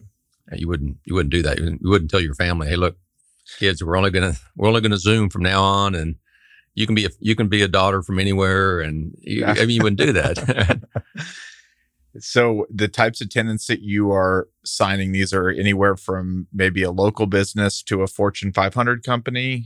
You 0.53 0.67
wouldn't 0.67 0.97
you 1.05 1.15
wouldn't 1.15 1.31
do 1.31 1.41
that. 1.41 1.59
You 1.59 1.77
wouldn't 1.81 2.11
tell 2.11 2.21
your 2.21 2.35
family, 2.35 2.67
"Hey, 2.67 2.75
look, 2.75 2.97
kids, 3.59 3.83
we're 3.83 3.97
only 3.97 4.11
gonna 4.11 4.35
we're 4.55 4.67
only 4.67 4.81
gonna 4.81 4.97
Zoom 4.97 5.29
from 5.29 5.41
now 5.41 5.61
on, 5.61 5.95
and 5.95 6.15
you 6.75 6.85
can 6.85 6.95
be 6.95 7.05
a, 7.05 7.09
you 7.19 7.35
can 7.35 7.47
be 7.47 7.61
a 7.61 7.67
daughter 7.67 8.03
from 8.03 8.19
anywhere, 8.19 8.79
and 8.79 9.15
you, 9.21 9.41
yeah. 9.41 9.55
I 9.57 9.65
mean, 9.65 9.71
you 9.71 9.83
wouldn't 9.83 9.99
do 9.99 10.13
that. 10.13 10.81
so 12.19 12.65
the 12.69 12.87
types 12.87 13.21
of 13.21 13.29
tenants 13.29 13.67
that 13.67 13.81
you 13.81 14.11
are 14.11 14.47
signing, 14.63 15.11
these 15.11 15.33
are 15.33 15.49
anywhere 15.49 15.95
from 15.95 16.47
maybe 16.53 16.83
a 16.83 16.91
local 16.91 17.25
business 17.25 17.81
to 17.83 18.01
a 18.01 18.07
Fortune 18.07 18.53
500 18.53 19.03
company, 19.03 19.65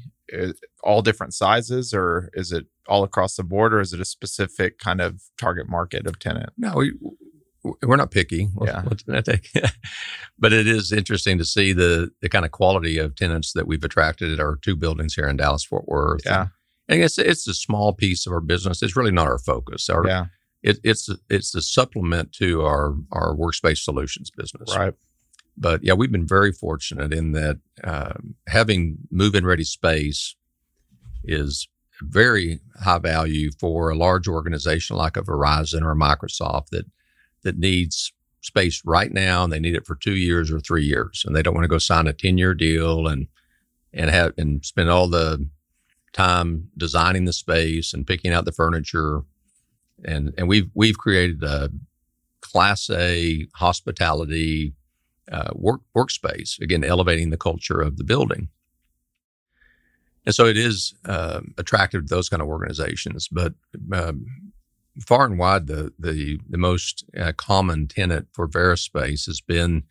all 0.83 1.01
different 1.01 1.33
sizes, 1.33 1.93
or 1.93 2.29
is 2.33 2.51
it 2.51 2.65
all 2.87 3.03
across 3.03 3.35
the 3.35 3.43
board, 3.43 3.73
or 3.73 3.81
is 3.81 3.93
it 3.93 4.01
a 4.01 4.05
specific 4.05 4.79
kind 4.79 5.01
of 5.01 5.21
target 5.37 5.69
market 5.69 6.07
of 6.07 6.19
tenant? 6.19 6.51
No, 6.57 6.73
we, 6.75 6.93
we're 7.83 7.95
not 7.95 8.11
picky. 8.11 8.47
Yeah. 8.63 8.83
but 10.39 10.53
it 10.53 10.67
is 10.67 10.91
interesting 10.91 11.37
to 11.37 11.45
see 11.45 11.73
the 11.73 12.11
the 12.21 12.29
kind 12.29 12.45
of 12.45 12.51
quality 12.51 12.97
of 12.97 13.15
tenants 13.15 13.53
that 13.53 13.67
we've 13.67 13.83
attracted 13.83 14.31
at 14.31 14.39
our 14.39 14.57
two 14.57 14.75
buildings 14.75 15.15
here 15.15 15.27
in 15.27 15.37
Dallas 15.37 15.63
Fort 15.63 15.87
Worth. 15.87 16.21
Yeah. 16.25 16.47
And 16.87 17.01
it's 17.01 17.17
it's 17.17 17.47
a 17.47 17.53
small 17.53 17.93
piece 17.93 18.25
of 18.25 18.33
our 18.33 18.41
business. 18.41 18.81
It's 18.81 18.95
really 18.95 19.11
not 19.11 19.27
our 19.27 19.39
focus. 19.39 19.89
Our, 19.89 20.07
yeah. 20.07 20.25
It, 20.61 20.79
it's 20.83 21.09
it's 21.29 21.55
a 21.55 21.61
supplement 21.61 22.33
to 22.33 22.63
our 22.63 22.95
our 23.11 23.35
workspace 23.35 23.79
solutions 23.79 24.29
business. 24.29 24.75
Right. 24.75 24.93
But 25.59 25.83
yeah, 25.83 25.93
we've 25.93 26.11
been 26.11 26.27
very 26.27 26.51
fortunate 26.51 27.13
in 27.13 27.33
that 27.33 27.59
um, 27.83 28.35
having 28.47 28.97
move-in 29.11 29.45
ready 29.45 29.65
space 29.65 30.35
is 31.23 31.67
very 32.01 32.61
high 32.81 32.97
value 32.99 33.51
for 33.59 33.89
a 33.89 33.95
large 33.95 34.27
organization 34.27 34.95
like 34.95 35.17
a 35.17 35.21
Verizon 35.21 35.81
or 35.81 35.91
a 35.91 35.95
Microsoft 35.95 36.67
that 36.71 36.85
that 37.43 37.57
needs 37.57 38.13
space 38.41 38.81
right 38.85 39.11
now 39.11 39.43
and 39.43 39.51
they 39.51 39.59
need 39.59 39.75
it 39.75 39.85
for 39.85 39.95
two 39.95 40.15
years 40.15 40.49
or 40.51 40.59
three 40.59 40.83
years. 40.83 41.23
And 41.25 41.35
they 41.35 41.41
don't 41.41 41.53
want 41.53 41.65
to 41.65 41.69
go 41.69 41.77
sign 41.77 42.07
a 42.07 42.13
10 42.13 42.37
year 42.37 42.53
deal 42.53 43.07
and 43.07 43.27
and 43.93 44.09
have 44.09 44.33
and 44.37 44.63
spend 44.63 44.89
all 44.89 45.09
the 45.09 45.49
time 46.13 46.69
designing 46.77 47.25
the 47.25 47.33
space 47.33 47.93
and 47.93 48.07
picking 48.07 48.31
out 48.31 48.45
the 48.45 48.51
furniture, 48.51 49.21
and 50.05 50.33
and 50.37 50.47
we've 50.47 50.69
we've 50.73 50.97
created 50.97 51.43
a 51.43 51.69
class 52.41 52.89
A 52.89 53.47
hospitality 53.55 54.73
uh, 55.31 55.51
work 55.53 55.81
workspace 55.95 56.59
again, 56.59 56.83
elevating 56.83 57.29
the 57.29 57.37
culture 57.37 57.81
of 57.81 57.97
the 57.97 58.03
building. 58.03 58.49
And 60.25 60.35
so 60.35 60.45
it 60.45 60.57
is 60.57 60.93
uh, 61.05 61.41
attractive 61.57 62.05
to 62.05 62.15
those 62.15 62.29
kind 62.29 62.41
of 62.41 62.47
organizations, 62.47 63.27
but 63.27 63.53
um, 63.93 64.25
far 65.05 65.25
and 65.25 65.39
wide, 65.39 65.67
the 65.67 65.93
the 65.97 66.39
the 66.49 66.57
most 66.57 67.05
uh, 67.17 67.31
common 67.35 67.87
tenant 67.87 68.27
for 68.33 68.47
VariSpace 68.47 69.25
has 69.25 69.41
been 69.41 69.83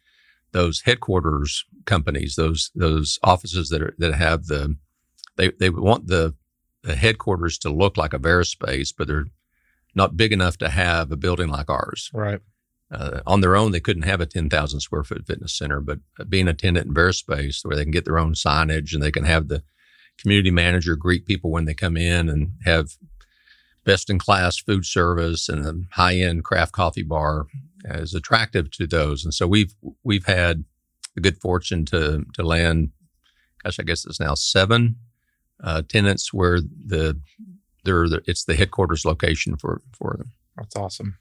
those 0.52 0.82
headquarters 0.82 1.64
companies, 1.86 2.36
those 2.36 2.70
those 2.74 3.18
offices 3.22 3.68
that 3.70 3.82
are 3.82 3.94
that 3.98 4.14
have 4.14 4.46
the 4.46 4.76
they 5.36 5.50
they 5.58 5.70
want 5.70 6.06
the, 6.08 6.34
the 6.82 6.96
headquarters 6.96 7.58
to 7.58 7.70
look 7.70 7.96
like 7.96 8.12
a 8.12 8.18
VariSpace, 8.18 8.92
but 8.96 9.08
they're 9.08 9.26
not 9.94 10.16
big 10.16 10.32
enough 10.32 10.58
to 10.58 10.68
have 10.68 11.10
a 11.10 11.16
building 11.16 11.48
like 11.48 11.70
ours. 11.70 12.10
Right. 12.12 12.40
Uh, 12.90 13.20
on 13.26 13.40
their 13.40 13.56
own, 13.56 13.72
they 13.72 13.80
couldn't 13.80 14.02
have 14.02 14.20
a 14.20 14.26
10,000 14.26 14.80
square 14.80 15.04
foot 15.04 15.26
fitness 15.26 15.52
center, 15.52 15.80
but 15.80 15.98
being 16.28 16.48
a 16.48 16.54
tenant 16.54 16.86
in 16.86 16.94
VariSpace 16.94 17.64
where 17.64 17.76
they 17.76 17.84
can 17.84 17.90
get 17.90 18.04
their 18.04 18.18
own 18.18 18.32
signage 18.32 18.94
and 18.94 19.02
they 19.02 19.10
can 19.10 19.24
have 19.24 19.48
the 19.48 19.62
community 20.18 20.50
manager 20.50 20.96
greet 20.96 21.26
people 21.26 21.50
when 21.50 21.66
they 21.66 21.74
come 21.74 21.96
in 21.96 22.28
and 22.28 22.52
have 22.64 22.96
best 23.84 24.08
in 24.10 24.18
class 24.18 24.58
food 24.58 24.84
service 24.84 25.48
and 25.48 25.66
a 25.66 25.74
high 25.94 26.16
end 26.16 26.44
craft 26.44 26.72
coffee 26.72 27.02
bar 27.02 27.46
is 27.84 28.14
attractive 28.14 28.70
to 28.70 28.86
those. 28.86 29.24
And 29.24 29.34
so 29.34 29.46
we've, 29.46 29.74
we've 30.02 30.26
had 30.26 30.64
the 31.14 31.20
good 31.20 31.38
fortune 31.40 31.84
to, 31.86 32.24
to 32.34 32.42
land, 32.42 32.90
gosh, 33.62 33.78
I 33.78 33.82
guess 33.82 34.06
it's 34.06 34.20
now 34.20 34.34
seven 34.34 34.96
uh, 35.62 35.82
tenants 35.88 36.32
where 36.32 36.60
the 36.60 37.20
they're 37.84 38.08
the, 38.08 38.22
it's 38.26 38.44
the 38.44 38.54
headquarters 38.54 39.04
location 39.04 39.56
for 39.56 39.80
for 39.92 40.16
them. 40.18 40.32
That's 40.56 40.76
awesome. 40.76 41.18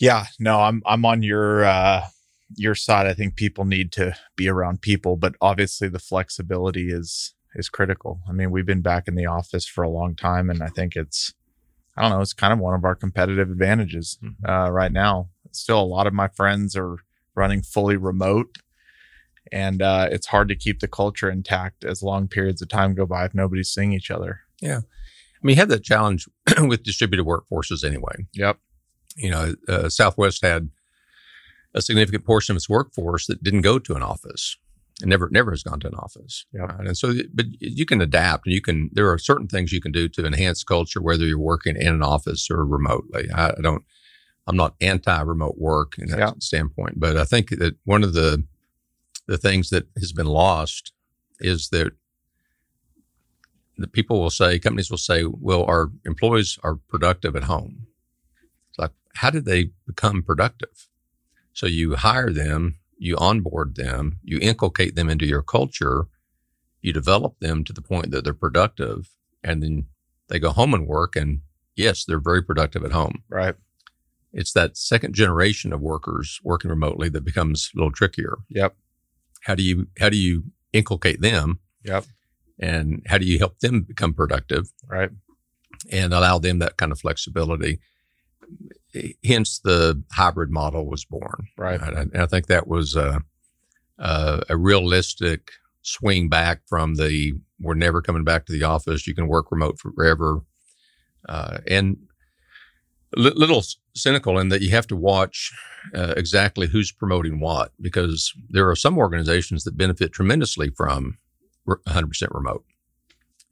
Yeah. 0.00 0.26
no, 0.38 0.60
I'm 0.60 0.82
I'm 0.86 1.04
on 1.04 1.22
your 1.22 1.64
uh, 1.64 2.06
your 2.54 2.74
side. 2.74 3.06
I 3.06 3.14
think 3.14 3.36
people 3.36 3.64
need 3.64 3.92
to 3.92 4.14
be 4.36 4.48
around 4.48 4.82
people, 4.82 5.16
but 5.16 5.34
obviously 5.40 5.88
the 5.88 5.98
flexibility 5.98 6.90
is 6.90 7.34
is 7.54 7.68
critical. 7.68 8.20
I 8.28 8.32
mean, 8.32 8.50
we've 8.50 8.66
been 8.66 8.82
back 8.82 9.08
in 9.08 9.14
the 9.14 9.26
office 9.26 9.66
for 9.66 9.82
a 9.82 9.90
long 9.90 10.14
time, 10.14 10.50
and 10.50 10.62
I 10.62 10.68
think 10.68 10.96
it's 10.96 11.34
I 11.96 12.02
don't 12.02 12.10
know, 12.10 12.20
it's 12.20 12.34
kind 12.34 12.52
of 12.52 12.58
one 12.58 12.74
of 12.74 12.84
our 12.84 12.94
competitive 12.94 13.50
advantages 13.50 14.18
mm-hmm. 14.22 14.48
uh, 14.48 14.70
right 14.70 14.92
now. 14.92 15.30
Still, 15.52 15.80
a 15.80 15.84
lot 15.84 16.06
of 16.06 16.12
my 16.12 16.28
friends 16.28 16.76
are 16.76 16.98
running 17.34 17.62
fully 17.62 17.96
remote 17.96 18.58
and 19.52 19.82
uh, 19.82 20.08
it's 20.10 20.26
hard 20.26 20.48
to 20.48 20.56
keep 20.56 20.80
the 20.80 20.88
culture 20.88 21.30
intact 21.30 21.84
as 21.84 22.02
long 22.02 22.28
periods 22.28 22.62
of 22.62 22.68
time 22.68 22.94
go 22.94 23.06
by 23.06 23.24
if 23.24 23.34
nobody's 23.34 23.68
seeing 23.68 23.92
each 23.92 24.10
other. 24.10 24.40
Yeah, 24.60 24.78
I 24.78 25.40
mean, 25.42 25.56
you 25.56 25.60
have 25.60 25.68
that 25.68 25.84
challenge 25.84 26.28
with 26.60 26.82
distributed 26.82 27.26
workforces 27.26 27.84
anyway. 27.84 28.26
Yep. 28.34 28.58
You 29.16 29.30
know, 29.30 29.54
uh, 29.68 29.88
Southwest 29.88 30.44
had 30.44 30.70
a 31.74 31.82
significant 31.82 32.24
portion 32.24 32.52
of 32.52 32.56
its 32.56 32.68
workforce 32.68 33.26
that 33.26 33.42
didn't 33.42 33.62
go 33.62 33.78
to 33.78 33.94
an 33.94 34.02
office 34.02 34.56
and 35.00 35.10
never 35.10 35.28
never 35.30 35.50
has 35.50 35.62
gone 35.62 35.80
to 35.80 35.88
an 35.88 35.94
office. 35.94 36.46
Yeah. 36.52 36.62
Right? 36.62 36.86
And 36.86 36.96
so, 36.96 37.14
but 37.34 37.46
you 37.60 37.86
can 37.86 38.00
adapt, 38.00 38.46
and 38.46 38.54
you 38.54 38.62
can. 38.62 38.90
There 38.92 39.10
are 39.10 39.18
certain 39.18 39.48
things 39.48 39.72
you 39.72 39.80
can 39.80 39.92
do 39.92 40.08
to 40.08 40.26
enhance 40.26 40.64
culture, 40.64 41.02
whether 41.02 41.24
you're 41.24 41.38
working 41.38 41.76
in 41.76 41.88
an 41.88 42.02
office 42.02 42.48
or 42.50 42.64
remotely. 42.64 43.28
I, 43.34 43.50
I 43.50 43.60
don't. 43.62 43.84
I'm 44.48 44.56
not 44.56 44.76
anti-remote 44.80 45.58
work 45.58 45.98
in 45.98 46.08
that 46.10 46.40
standpoint, 46.42 47.00
but 47.00 47.16
I 47.16 47.24
think 47.24 47.50
that 47.50 47.74
one 47.84 48.04
of 48.04 48.14
the 48.14 48.44
the 49.26 49.38
things 49.38 49.70
that 49.70 49.88
has 49.98 50.12
been 50.12 50.26
lost 50.26 50.92
is 51.40 51.68
that 51.70 51.92
the 53.76 53.88
people 53.88 54.20
will 54.20 54.30
say, 54.30 54.58
companies 54.58 54.90
will 54.90 54.98
say, 54.98 55.24
well, 55.24 55.64
our 55.64 55.90
employees 56.04 56.58
are 56.62 56.76
productive 56.88 57.36
at 57.36 57.44
home. 57.44 57.88
How 59.16 59.30
do 59.30 59.40
they 59.40 59.70
become 59.86 60.22
productive? 60.22 60.88
So 61.52 61.66
you 61.66 61.96
hire 61.96 62.32
them, 62.32 62.78
you 62.98 63.16
onboard 63.16 63.76
them, 63.76 64.18
you 64.22 64.38
inculcate 64.40 64.94
them 64.94 65.08
into 65.08 65.26
your 65.26 65.42
culture, 65.42 66.06
you 66.82 66.92
develop 66.92 67.38
them 67.40 67.64
to 67.64 67.72
the 67.72 67.82
point 67.82 68.10
that 68.10 68.24
they're 68.24 68.34
productive, 68.34 69.10
and 69.42 69.62
then 69.62 69.86
they 70.28 70.38
go 70.38 70.50
home 70.50 70.74
and 70.74 70.86
work. 70.86 71.16
And 71.16 71.40
yes, 71.74 72.04
they're 72.04 72.20
very 72.20 72.42
productive 72.42 72.84
at 72.84 72.92
home. 72.92 73.22
Right. 73.28 73.54
It's 74.32 74.52
that 74.52 74.76
second 74.76 75.14
generation 75.14 75.72
of 75.72 75.80
workers 75.80 76.40
working 76.44 76.70
remotely 76.70 77.08
that 77.08 77.24
becomes 77.24 77.70
a 77.74 77.78
little 77.78 77.92
trickier. 77.92 78.38
Yep 78.50 78.76
how 79.46 79.54
do 79.54 79.62
you 79.62 79.86
how 79.98 80.08
do 80.08 80.16
you 80.16 80.44
inculcate 80.72 81.20
them? 81.20 81.60
Yep. 81.84 82.04
And 82.58 83.02
how 83.06 83.18
do 83.18 83.26
you 83.26 83.38
help 83.38 83.60
them 83.60 83.82
become 83.82 84.12
productive? 84.12 84.72
Right. 84.90 85.10
And 85.92 86.12
allow 86.12 86.38
them 86.38 86.58
that 86.58 86.76
kind 86.76 86.90
of 86.90 86.98
flexibility. 86.98 87.78
Hence, 89.24 89.58
the 89.58 90.02
hybrid 90.12 90.50
model 90.50 90.88
was 90.88 91.04
born. 91.04 91.48
Right. 91.56 91.80
And 91.80 92.16
I, 92.16 92.26
think 92.26 92.46
that 92.46 92.66
was 92.66 92.96
a, 92.96 93.22
a, 93.98 94.42
a 94.50 94.56
realistic 94.56 95.50
swing 95.82 96.28
back 96.28 96.62
from 96.66 96.96
the 96.96 97.34
we're 97.60 97.74
never 97.74 98.02
coming 98.02 98.24
back 98.24 98.46
to 98.46 98.52
the 98.52 98.64
office. 98.64 99.06
You 99.06 99.14
can 99.14 99.28
work 99.28 99.50
remote 99.50 99.78
forever. 99.78 100.42
Uh, 101.28 101.58
and 101.66 101.96
little 103.16 103.62
cynical 103.94 104.38
in 104.38 104.48
that 104.50 104.62
you 104.62 104.70
have 104.70 104.86
to 104.86 104.96
watch 104.96 105.52
uh, 105.94 106.14
exactly 106.16 106.66
who's 106.66 106.92
promoting 106.92 107.40
what 107.40 107.72
because 107.80 108.32
there 108.50 108.68
are 108.68 108.76
some 108.76 108.98
organizations 108.98 109.64
that 109.64 109.76
benefit 109.76 110.12
tremendously 110.12 110.70
from 110.70 111.18
100% 111.66 112.34
remote. 112.34 112.64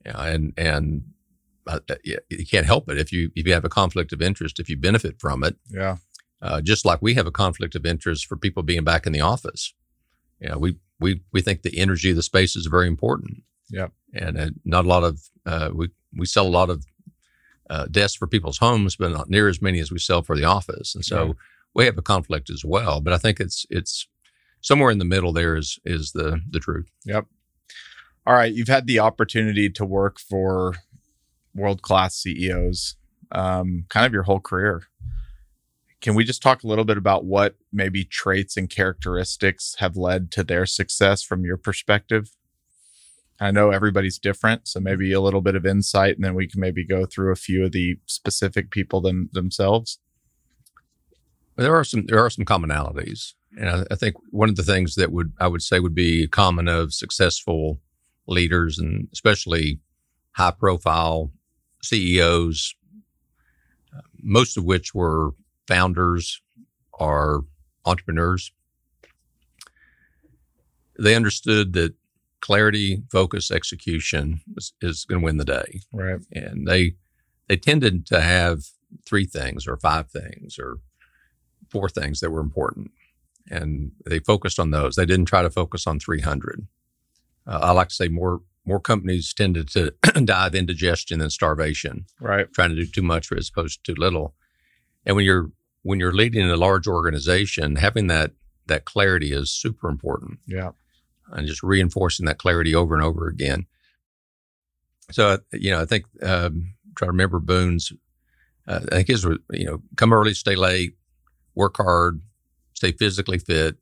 Yeah, 0.05 0.23
and 0.23 0.53
and 0.59 1.03
uh, 1.67 1.81
uh 1.89 1.95
you 2.05 2.47
can't 2.47 2.67
help 2.67 2.89
it 2.91 2.99
if 2.99 3.13
you 3.13 3.31
if 3.35 3.47
you 3.47 3.53
have 3.53 3.65
a 3.65 3.69
conflict 3.71 4.13
of 4.13 4.23
interest 4.23 4.59
if 4.59 4.69
you 4.69 4.77
benefit 4.77 5.21
from 5.21 5.45
it. 5.45 5.57
Yeah. 5.71 5.97
Uh, 6.43 6.61
just 6.61 6.85
like 6.85 7.01
we 7.01 7.15
have 7.15 7.27
a 7.27 7.33
conflict 7.33 7.75
of 7.75 7.87
interest 7.87 8.27
for 8.27 8.37
people 8.37 8.63
being 8.63 8.85
back 8.85 9.07
in 9.07 9.13
the 9.13 9.21
office. 9.21 9.73
You 10.41 10.51
know, 10.51 10.59
we 10.59 10.77
we 11.01 11.23
we 11.33 11.41
think 11.41 11.63
the 11.63 11.79
energy 11.79 12.11
of 12.11 12.17
the 12.17 12.23
space 12.23 12.57
is 12.57 12.67
very 12.67 12.87
important. 12.87 13.43
Yep. 13.71 13.93
And 14.13 14.39
uh, 14.39 14.51
not 14.65 14.85
a 14.85 14.89
lot 14.89 15.05
of 15.05 15.21
uh, 15.47 15.71
we 15.75 15.89
we 16.17 16.27
sell 16.27 16.47
a 16.47 16.49
lot 16.49 16.71
of 16.71 16.85
uh, 17.71 17.87
desks 17.87 18.17
for 18.17 18.27
people's 18.27 18.59
homes, 18.59 18.97
but 18.97 19.11
not 19.11 19.31
near 19.31 19.49
as 19.49 19.63
many 19.63 19.81
as 19.81 19.91
we 19.91 19.99
sell 19.99 20.23
for 20.23 20.37
the 20.37 20.45
office. 20.45 20.95
And 20.95 21.05
so 21.05 21.27
Right. 21.27 21.37
we 21.75 21.85
have 21.87 21.99
a 21.99 22.03
conflict 22.03 22.51
as 22.51 22.65
well. 22.65 23.01
But 23.01 23.15
I 23.15 23.19
think 23.19 23.41
it's 23.41 23.67
it's 23.71 24.07
somewhere 24.61 24.91
in 24.91 24.99
the 24.99 25.05
middle 25.05 25.33
there 25.33 25.57
is 25.57 25.79
is 25.85 26.13
the 26.13 26.41
the 26.51 26.61
truth. 26.61 26.91
Yep. 27.05 27.27
All 28.27 28.35
right, 28.35 28.55
you've 28.55 28.69
had 28.69 28.87
the 28.87 29.01
opportunity 29.01 29.69
to 29.69 29.85
work 29.85 30.19
for 30.19 30.77
world 31.55 31.83
class 31.83 32.17
CEOs, 32.17 32.97
um, 33.33 33.85
kind 33.89 34.07
of 34.07 34.13
your 34.13 34.25
whole 34.25 34.41
career. 34.41 34.85
Can 36.01 36.15
we 36.15 36.25
just 36.25 36.43
talk 36.43 36.63
a 36.63 36.67
little 36.67 36.85
bit 36.85 36.99
about 36.99 37.25
what 37.25 37.57
maybe 37.73 38.05
traits 38.05 38.57
and 38.57 38.69
characteristics 38.69 39.77
have 39.79 39.97
led 39.97 40.31
to 40.33 40.45
their 40.45 40.67
success 40.67 41.23
from 41.23 41.45
your 41.45 41.57
perspective? 41.57 42.31
I 43.41 43.51
know 43.51 43.71
everybody's 43.71 44.19
different, 44.19 44.69
so 44.69 44.81
maybe 44.81 45.13
a 45.13 45.21
little 45.21 45.41
bit 45.41 45.57
of 45.57 45.67
insight, 45.67 46.17
and 46.17 46.25
then 46.25 46.35
we 46.35 46.47
can 46.47 46.61
maybe 46.61 46.85
go 46.85 47.05
through 47.05 47.33
a 47.33 47.37
few 47.37 47.65
of 47.65 47.73
the 47.73 47.97
specific 48.07 48.71
people 48.71 49.01
them, 49.01 49.29
themselves. 49.33 49.99
There 51.57 51.75
are 51.75 51.85
some 51.85 52.07
there 52.07 52.25
are 52.25 52.31
some 52.31 52.45
commonalities, 52.45 53.35
and 53.57 53.69
I, 53.69 53.85
I 53.91 53.95
think 53.97 54.17
one 54.31 54.49
of 54.49 54.57
the 54.57 54.63
things 54.63 54.95
that 54.97 55.13
would 55.13 55.33
I 55.41 55.47
would 55.47 55.63
say 55.63 55.81
would 55.81 55.95
be 55.95 56.27
common 56.29 56.69
of 56.69 56.93
successful 56.93 57.81
leaders, 58.27 58.79
and 58.79 59.09
especially 59.13 59.81
high 60.33 60.53
profile 60.53 61.33
CEOs, 61.85 62.75
most 64.23 64.57
of 64.57 64.65
which 64.65 64.95
were 64.95 65.31
founders 65.69 66.41
or 66.93 67.45
entrepreneurs. 67.85 68.53
They 70.99 71.15
understood 71.15 71.73
that 71.75 71.95
clarity, 72.41 73.03
focus, 73.11 73.51
execution 73.51 74.41
is, 74.57 74.73
is 74.81 75.05
going 75.05 75.21
to 75.21 75.25
win 75.25 75.39
the 75.39 75.45
day 75.45 75.81
Right. 75.93 76.21
and 76.33 76.67
they 76.67 76.95
they 77.49 77.57
tended 77.57 78.07
to 78.07 78.21
have 78.21 78.65
three 79.07 79.25
things 79.27 79.67
or 79.67 79.77
five 79.77 80.11
things 80.11 80.59
or 80.59 80.79
four 81.71 81.89
things 81.89 82.21
that 82.21 82.31
were 82.31 82.41
important 82.41 82.91
and 83.51 83.93
they 84.07 84.19
focused 84.19 84.59
on 84.61 84.71
those 84.71 84.95
they 84.95 85.07
didn't 85.07 85.25
try 85.27 85.43
to 85.43 85.51
focus 85.51 85.87
on 85.87 85.99
300 85.99 86.67
uh, 87.47 87.59
i 87.63 87.71
like 87.73 87.89
to 87.89 87.95
say 87.95 88.09
more 88.09 88.41
more 88.67 88.81
companies 88.81 89.33
tended 89.35 89.69
to 89.69 89.93
dive 90.25 90.55
indigestion 90.55 91.19
than 91.19 91.31
starvation 91.31 92.07
Right. 92.21 92.53
trying 92.53 92.71
to 92.71 92.77
do 92.77 92.87
too 92.87 93.03
much 93.03 93.31
as 93.33 93.49
opposed 93.49 93.85
to 93.85 93.95
too 93.95 94.01
little 94.01 94.35
and 95.07 95.17
when 95.17 95.25
you're 95.25 95.51
when 95.83 96.01
you're 96.01 96.13
leading 96.15 96.49
a 96.51 96.57
large 96.57 96.87
organization 96.87 97.77
having 97.77 98.07
that 98.07 98.33
that 98.67 98.85
clarity 98.87 99.33
is 99.33 99.51
super 99.51 99.89
important 99.89 100.39
Yeah. 100.47 100.71
and 101.33 101.47
just 101.47 101.63
reinforcing 101.63 102.25
that 102.27 102.39
clarity 102.39 102.75
over 102.75 102.95
and 102.95 103.05
over 103.05 103.29
again. 103.29 103.67
So, 105.11 105.39
you 105.53 105.71
know, 105.71 105.83
I 105.83 105.85
think, 105.85 106.07
um, 106.23 106.75
try 106.97 107.05
to 107.07 107.13
remember 107.13 107.39
Boone's, 107.41 107.93
uh, 108.67 108.81
I 108.91 108.95
think 108.97 109.09
his, 109.09 109.27
was, 109.27 109.37
you 109.51 109.67
know, 109.67 109.83
come 109.97 110.15
early, 110.15 110.33
stay 110.33 110.55
late, 110.57 110.95
work 111.55 111.77
hard, 111.77 112.23
stay 112.73 112.93
physically 112.93 113.39
fit, 113.39 113.77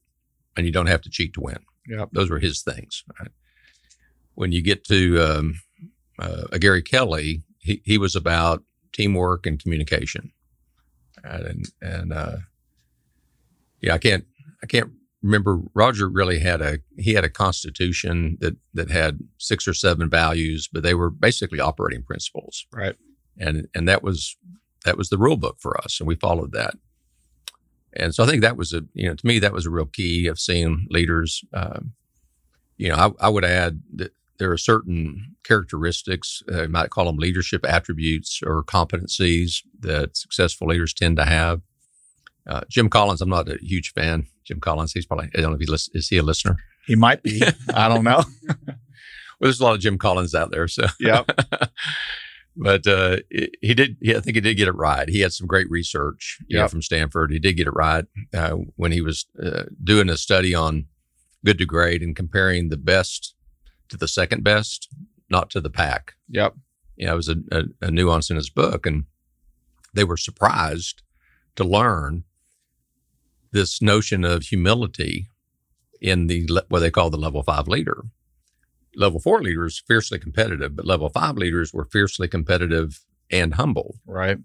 and 0.57 0.67
you 0.67 0.73
don't 0.73 0.87
have 0.89 1.03
to 1.03 1.11
cheat 1.11 1.35
to 1.35 1.41
win. 1.41 1.59
Yeah. 1.87 2.07
Those 2.11 2.29
were 2.29 2.41
his 2.41 2.63
things. 2.63 3.05
Right? 3.21 3.31
When 4.35 4.53
you 4.53 4.63
get 4.63 4.85
to 4.85 5.21
um, 5.21 5.55
uh, 6.19 6.45
a 6.53 6.59
Gary 6.59 6.83
Kelly, 6.83 7.43
he, 7.59 7.83
he 7.85 7.99
was 7.99 8.17
about 8.17 8.63
teamwork 8.93 9.47
and 9.47 9.59
communication. 9.63 10.33
Right? 11.25 11.41
And, 11.43 11.67
and, 11.81 12.13
uh, 12.13 12.37
yeah, 13.81 13.95
I 13.95 13.99
can't, 13.99 14.25
I 14.63 14.67
can't 14.67 14.93
remember 15.23 15.61
Roger 15.75 16.09
really 16.09 16.41
had 16.41 16.61
a 16.61 16.79
he 16.99 17.15
had 17.15 17.25
a 17.25 17.29
constitution 17.29 18.39
that 18.41 18.57
that 18.75 18.91
had 18.91 19.21
six 19.39 19.67
or 19.69 19.75
seven 19.75 20.11
values, 20.11 20.69
but 20.73 20.83
they 20.83 20.95
were 20.95 21.11
basically 21.11 21.61
operating 21.61 22.03
principles, 22.03 22.67
Right. 22.73 22.97
and 23.39 23.69
and 23.75 23.89
that 23.89 24.03
was 24.03 24.37
that 24.85 24.97
was 24.97 25.09
the 25.09 25.19
rule 25.19 25.37
book 25.37 25.57
for 25.61 25.81
us, 25.81 26.01
and 26.01 26.07
we 26.09 26.17
followed 26.17 26.53
that. 26.53 26.75
And 27.95 28.15
so 28.15 28.25
I 28.25 28.27
think 28.27 28.43
that 28.43 28.57
was 28.57 28.73
a 28.73 28.83
you 28.95 29.09
know 29.09 29.15
to 29.15 29.27
me 29.27 29.39
that 29.39 29.53
was 29.53 29.67
a 29.67 29.71
real 29.71 29.87
key 29.87 30.27
of 30.27 30.39
seeing 30.39 30.87
leaders. 30.91 31.43
Um, 31.53 31.93
you 32.77 32.89
know, 32.89 32.97
I, 32.97 33.27
I 33.27 33.29
would 33.29 33.45
add 33.45 33.81
that 33.95 34.13
there 34.43 34.51
are 34.51 34.59
certain 34.59 35.37
characteristics, 35.45 36.43
uh, 36.51 36.63
you 36.63 36.69
might 36.69 36.91
call 36.91 37.05
them 37.05 37.17
leadership 37.17 37.65
attributes 37.65 38.41
or 38.45 38.65
competencies 38.65 39.59
that 39.79 40.17
successful 40.17 40.67
leaders 40.67 40.93
tend 40.93 41.17
to 41.17 41.25
have. 41.25 41.61
Uh, 42.49 42.63
Jim 42.69 42.89
Collins, 42.89 43.21
I'm 43.21 43.29
not 43.29 43.49
a 43.49 43.57
huge 43.63 43.93
fan. 43.93 44.27
Jim 44.43 44.59
Collins, 44.59 44.95
he's 44.95 45.07
probably, 45.07 45.31
I 45.37 45.41
don't 45.41 45.51
know 45.51 45.55
if 45.55 45.61
he 45.61 45.67
lis- 45.67 45.91
is 45.95 46.09
he 46.09 46.19
a 46.19 46.25
listener? 46.25 46.57
He 46.89 46.97
might 46.97 47.23
be. 47.23 47.41
I 47.75 47.89
don't 47.89 48.03
know. 48.03 48.25
Well, 49.41 49.49
there's 49.49 49.59
a 49.59 49.65
lot 49.65 49.75
of 49.75 49.81
Jim 49.81 49.99
Collins 49.99 50.37
out 50.37 50.53
there. 50.53 50.69
So, 50.69 50.87
yeah. 51.01 51.25
but 52.57 52.87
uh, 52.87 53.17
he 53.61 53.75
did, 53.75 53.97
I 54.07 54.21
think 54.21 54.37
he 54.37 54.41
did 54.41 54.57
get 54.57 54.69
it 54.69 54.77
right. 54.77 55.09
He 55.09 55.19
had 55.19 55.33
some 55.33 55.49
great 55.49 55.69
research 55.69 56.39
you 56.47 56.59
know, 56.59 56.69
from 56.69 56.81
Stanford. 56.81 57.33
He 57.33 57.41
did 57.41 57.57
get 57.57 57.67
it 57.67 57.73
right 57.73 58.05
uh, 58.33 58.53
when 58.77 58.93
he 58.93 59.01
was 59.01 59.27
uh, 59.45 59.65
doing 59.83 60.09
a 60.09 60.17
study 60.17 60.55
on 60.55 60.87
good 61.45 61.59
to 61.59 61.67
great 61.67 62.03
and 62.03 62.15
comparing 62.15 62.69
the 62.69 62.77
best 62.77 63.35
to 63.93 63.97
the 63.99 64.09
second 64.09 64.43
best, 64.43 64.89
not 65.31 65.51
to 65.51 65.61
the 65.61 65.71
pack. 65.71 66.15
Yep. 66.29 66.55
Yeah, 66.97 67.13
it 67.13 67.17
was 67.17 67.29
a, 67.29 67.37
a, 67.53 67.63
a 67.83 67.91
nuance 67.91 68.31
in 68.31 68.37
his 68.37 68.51
book, 68.51 68.87
and 68.87 69.05
they 69.95 70.05
were 70.05 70.17
surprised 70.17 71.03
to 71.57 71.65
learn 71.65 72.25
this 73.53 73.81
notion 73.81 74.25
of 74.25 74.45
humility 74.45 75.29
in 76.01 76.27
the 76.27 76.49
what 76.69 76.81
they 76.81 76.91
call 76.91 77.11
the 77.11 77.17
level 77.17 77.43
five 77.43 77.69
leader. 77.69 78.03
Level 78.97 79.21
four 79.21 79.43
leaders 79.43 79.83
fiercely 79.87 80.19
competitive, 80.19 80.75
but 80.75 80.87
level 80.87 81.09
five 81.09 81.37
leaders 81.37 81.73
were 81.73 81.85
fiercely 81.85 82.29
competitive 82.29 83.05
and 83.31 83.55
humble. 83.55 83.97
Right. 84.07 84.39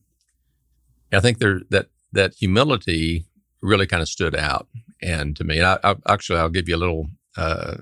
I 1.11 1.19
think 1.21 1.39
there 1.39 1.61
that 1.69 1.87
that 2.11 2.35
humility 2.35 3.25
really 3.61 3.87
kind 3.87 4.01
of 4.01 4.09
stood 4.09 4.35
out, 4.35 4.67
and 5.01 5.35
to 5.37 5.43
me, 5.43 5.59
and 5.59 5.67
I, 5.67 5.79
I 5.83 5.95
actually 6.07 6.39
I'll 6.39 6.49
give 6.49 6.67
you 6.67 6.75
a 6.75 6.83
little 6.85 7.07
uh, 7.37 7.77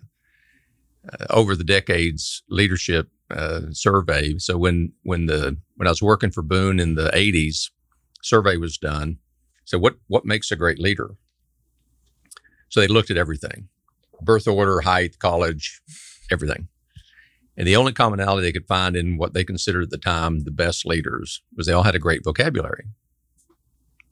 uh, 1.12 1.26
over 1.30 1.56
the 1.56 1.64
decades 1.64 2.44
leadership 2.50 3.10
uh, 3.32 3.62
survey. 3.72 4.38
So 4.38 4.58
when 4.58 4.94
when 5.04 5.26
the 5.26 5.58
when 5.76 5.88
I 5.88 5.92
was 5.92 6.02
working 6.02 6.32
for 6.32 6.42
Boone 6.42 6.80
in 6.80 6.96
the 6.96 7.10
'80s, 7.12 7.72
survey 8.22 8.58
was 8.58 8.78
done. 8.78 9.18
So 9.66 9.78
what 9.78 9.96
what 10.08 10.26
makes 10.26 10.52
a 10.52 10.56
great 10.56 10.80
leader? 10.80 11.16
So 12.70 12.80
they 12.80 12.88
looked 12.88 13.12
at 13.12 13.18
everything, 13.18 13.70
birth 14.22 14.48
order, 14.48 14.82
height, 14.82 15.20
college, 15.20 15.82
everything. 16.32 16.68
And 17.58 17.66
the 17.66 17.78
only 17.78 17.94
commonality 17.94 18.42
they 18.48 18.52
could 18.52 18.68
find 18.68 18.96
in 18.96 19.18
what 19.18 19.34
they 19.34 19.44
considered 19.44 19.84
at 19.84 19.90
the 19.90 19.98
time 19.98 20.44
the 20.44 20.52
best 20.52 20.86
leaders 20.86 21.42
was 21.56 21.68
they 21.68 21.74
all 21.74 21.84
had 21.84 21.96
a 21.96 22.00
great 22.00 22.24
vocabulary, 22.24 22.88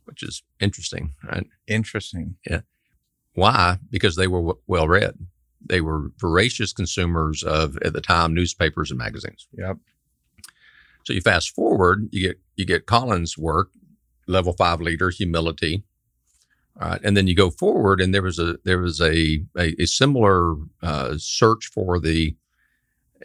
which 0.05 0.23
is 0.23 0.43
interesting, 0.61 1.13
right? 1.29 1.45
Interesting. 1.67 2.37
Yeah. 2.49 2.61
Why? 3.33 3.79
Because 3.89 4.15
they 4.15 4.27
were 4.27 4.39
w- 4.39 4.61
well 4.65 4.87
read. 4.87 5.15
They 5.65 5.81
were 5.81 6.11
voracious 6.17 6.73
consumers 6.73 7.43
of, 7.43 7.77
at 7.77 7.93
the 7.93 8.01
time, 8.01 8.33
newspapers 8.33 8.91
and 8.91 8.97
magazines. 8.97 9.47
Yep. 9.57 9.77
So 11.03 11.13
you 11.13 11.21
fast 11.21 11.53
forward, 11.53 12.09
you 12.11 12.27
get 12.27 12.39
you 12.55 12.65
get 12.65 12.85
Collins' 12.85 13.37
work, 13.37 13.71
level 14.27 14.53
five 14.53 14.79
leader, 14.79 15.09
humility, 15.09 15.83
all 16.79 16.89
right, 16.89 17.01
and 17.03 17.15
then 17.15 17.27
you 17.27 17.35
go 17.35 17.49
forward, 17.49 18.01
and 18.01 18.13
there 18.13 18.21
was 18.21 18.39
a 18.39 18.57
there 18.63 18.79
was 18.79 18.99
a 18.99 19.43
a, 19.57 19.81
a 19.81 19.85
similar 19.85 20.55
uh, 20.81 21.15
search 21.17 21.67
for 21.67 21.99
the, 21.99 22.35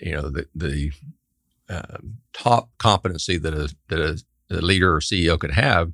you 0.00 0.12
know, 0.12 0.28
the 0.28 0.46
the 0.54 0.92
um, 1.70 2.18
top 2.32 2.70
competency 2.78 3.38
that 3.38 3.54
a 3.54 3.74
that 3.88 4.00
a, 4.00 4.22
a 4.54 4.60
leader 4.60 4.94
or 4.94 5.00
CEO 5.00 5.38
could 5.38 5.52
have, 5.52 5.92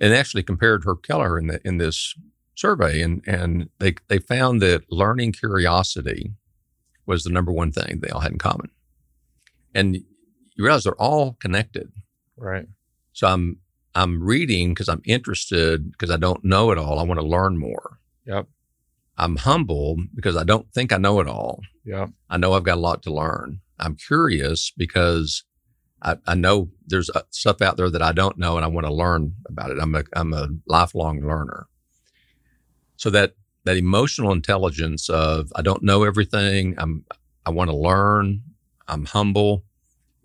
and 0.00 0.14
actually 0.14 0.42
compared 0.42 0.84
Herb 0.84 1.02
Kelleher 1.02 1.38
in 1.38 1.48
the 1.48 1.60
in 1.66 1.76
this 1.76 2.14
survey, 2.58 3.00
and 3.00 3.22
and 3.26 3.68
they 3.78 3.94
they 4.08 4.18
found 4.18 4.60
that 4.62 4.90
learning 4.90 5.32
curiosity 5.32 6.32
was 7.06 7.24
the 7.24 7.30
number 7.30 7.52
one 7.52 7.72
thing 7.72 8.00
they 8.00 8.10
all 8.10 8.20
had 8.20 8.32
in 8.32 8.38
common, 8.38 8.70
and 9.74 9.96
you 9.96 10.64
realize 10.64 10.84
they're 10.84 10.94
all 10.94 11.36
connected. 11.40 11.90
Right. 12.36 12.66
So 13.12 13.28
I'm 13.28 13.58
I'm 13.94 14.22
reading 14.22 14.70
because 14.74 14.88
I'm 14.88 15.02
interested 15.04 15.92
because 15.92 16.10
I 16.10 16.16
don't 16.16 16.44
know 16.44 16.70
it 16.70 16.78
all. 16.78 16.98
I 16.98 17.04
want 17.04 17.20
to 17.20 17.26
learn 17.26 17.58
more. 17.58 17.98
Yep. 18.26 18.46
I'm 19.16 19.36
humble 19.36 19.96
because 20.14 20.36
I 20.36 20.44
don't 20.44 20.72
think 20.72 20.92
I 20.92 20.98
know 20.98 21.20
it 21.20 21.26
all. 21.26 21.60
Yep. 21.84 22.10
I 22.30 22.36
know 22.36 22.52
I've 22.52 22.64
got 22.64 22.76
a 22.76 22.80
lot 22.80 23.02
to 23.04 23.12
learn. 23.12 23.60
I'm 23.80 23.96
curious 23.96 24.72
because 24.76 25.44
I, 26.02 26.16
I 26.26 26.34
know 26.34 26.68
there's 26.86 27.10
uh, 27.10 27.22
stuff 27.30 27.60
out 27.60 27.76
there 27.76 27.90
that 27.90 28.02
I 28.02 28.12
don't 28.12 28.38
know 28.38 28.56
and 28.56 28.64
I 28.64 28.68
want 28.68 28.86
to 28.86 28.92
learn 28.92 29.34
about 29.48 29.70
it. 29.70 29.78
I'm 29.80 29.94
a 29.94 30.04
I'm 30.12 30.32
a 30.32 30.48
lifelong 30.66 31.20
learner. 31.20 31.66
So 32.98 33.08
that 33.10 33.34
that 33.64 33.78
emotional 33.78 34.32
intelligence 34.32 35.08
of 35.08 35.52
I 35.56 35.62
don't 35.62 35.82
know 35.82 36.04
everything. 36.04 36.74
I'm 36.76 37.04
I 37.46 37.50
want 37.50 37.70
to 37.70 37.76
learn. 37.76 38.42
I'm 38.86 39.06
humble. 39.06 39.64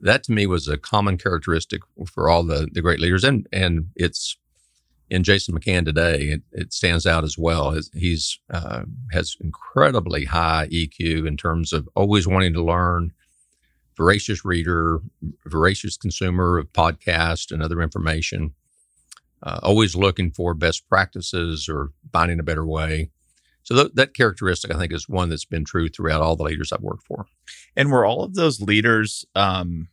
That 0.02 0.24
to 0.26 0.34
me 0.34 0.46
was 0.46 0.68
a 0.68 0.78
common 0.78 1.18
characteristic 1.18 1.82
for 2.06 2.30
all 2.30 2.44
the 2.44 2.68
the 2.72 2.82
great 2.82 3.00
leaders, 3.00 3.24
and 3.24 3.48
and 3.54 3.90
it's 3.96 4.38
in 5.14 5.24
Jason 5.24 5.58
McCann 5.58 5.86
today, 5.86 6.30
it, 6.30 6.42
it 6.52 6.74
stands 6.74 7.06
out 7.06 7.24
as 7.24 7.38
well. 7.38 7.80
He's 7.94 8.40
uh, 8.50 8.84
has 9.12 9.38
incredibly 9.40 10.26
high 10.26 10.68
EQ 10.72 11.28
in 11.28 11.38
terms 11.38 11.72
of 11.72 11.88
always 11.96 12.28
wanting 12.28 12.54
to 12.54 12.64
learn, 12.64 13.14
voracious 13.96 14.44
reader, 14.44 15.02
voracious 15.46 15.98
consumer 15.98 16.58
of 16.58 16.74
podcast 16.74 17.52
and 17.52 17.62
other 17.62 17.80
information, 17.80 18.56
uh, 19.44 19.60
always 19.62 19.96
looking 19.96 20.32
for 20.32 20.54
best 20.54 20.88
practices 20.88 21.68
or 21.70 21.92
finding 22.12 22.40
a 22.40 22.44
better 22.44 22.66
way. 22.66 23.10
So 23.64 23.76
th- 23.76 23.92
that 23.96 24.14
characteristic, 24.14 24.74
I 24.74 24.78
think, 24.78 24.92
is 24.92 25.08
one 25.08 25.30
that's 25.30 25.46
been 25.46 25.66
true 25.66 25.90
throughout 25.90 26.22
all 26.22 26.36
the 26.36 26.44
leaders 26.44 26.72
I've 26.72 26.82
worked 26.82 27.04
for. 27.04 27.26
And 27.76 27.92
were 27.92 28.06
all 28.06 28.24
of 28.24 28.36
those 28.36 28.62
leaders 28.62 29.26
um, 29.36 29.88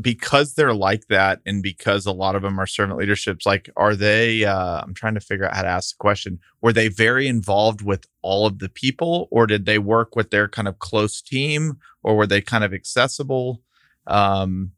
because 0.00 0.54
they're 0.54 0.74
like 0.74 1.06
that 1.08 1.40
and 1.44 1.62
because 1.62 2.06
a 2.06 2.12
lot 2.12 2.34
of 2.34 2.42
them 2.42 2.58
are 2.58 2.66
servant 2.66 2.98
leaderships 2.98 3.46
like 3.46 3.68
are 3.76 3.94
they 3.94 4.44
uh, 4.44 4.80
i'm 4.80 4.94
trying 4.94 5.14
to 5.14 5.20
figure 5.20 5.44
out 5.44 5.54
how 5.54 5.62
to 5.62 5.68
ask 5.68 5.96
the 5.96 6.00
question 6.00 6.38
were 6.60 6.72
they 6.72 6.88
very 6.88 7.26
involved 7.26 7.82
with 7.82 8.06
all 8.22 8.46
of 8.46 8.58
the 8.60 8.68
people 8.68 9.28
or 9.30 9.46
did 9.46 9.66
they 9.66 9.78
work 9.78 10.16
with 10.16 10.30
their 10.30 10.48
kind 10.48 10.68
of 10.68 10.78
close 10.78 11.20
team 11.20 11.78
or 12.02 12.16
were 12.16 12.26
they 12.26 12.40
kind 12.40 12.64
of 12.64 12.72
accessible 12.72 13.62
um, 14.06 14.72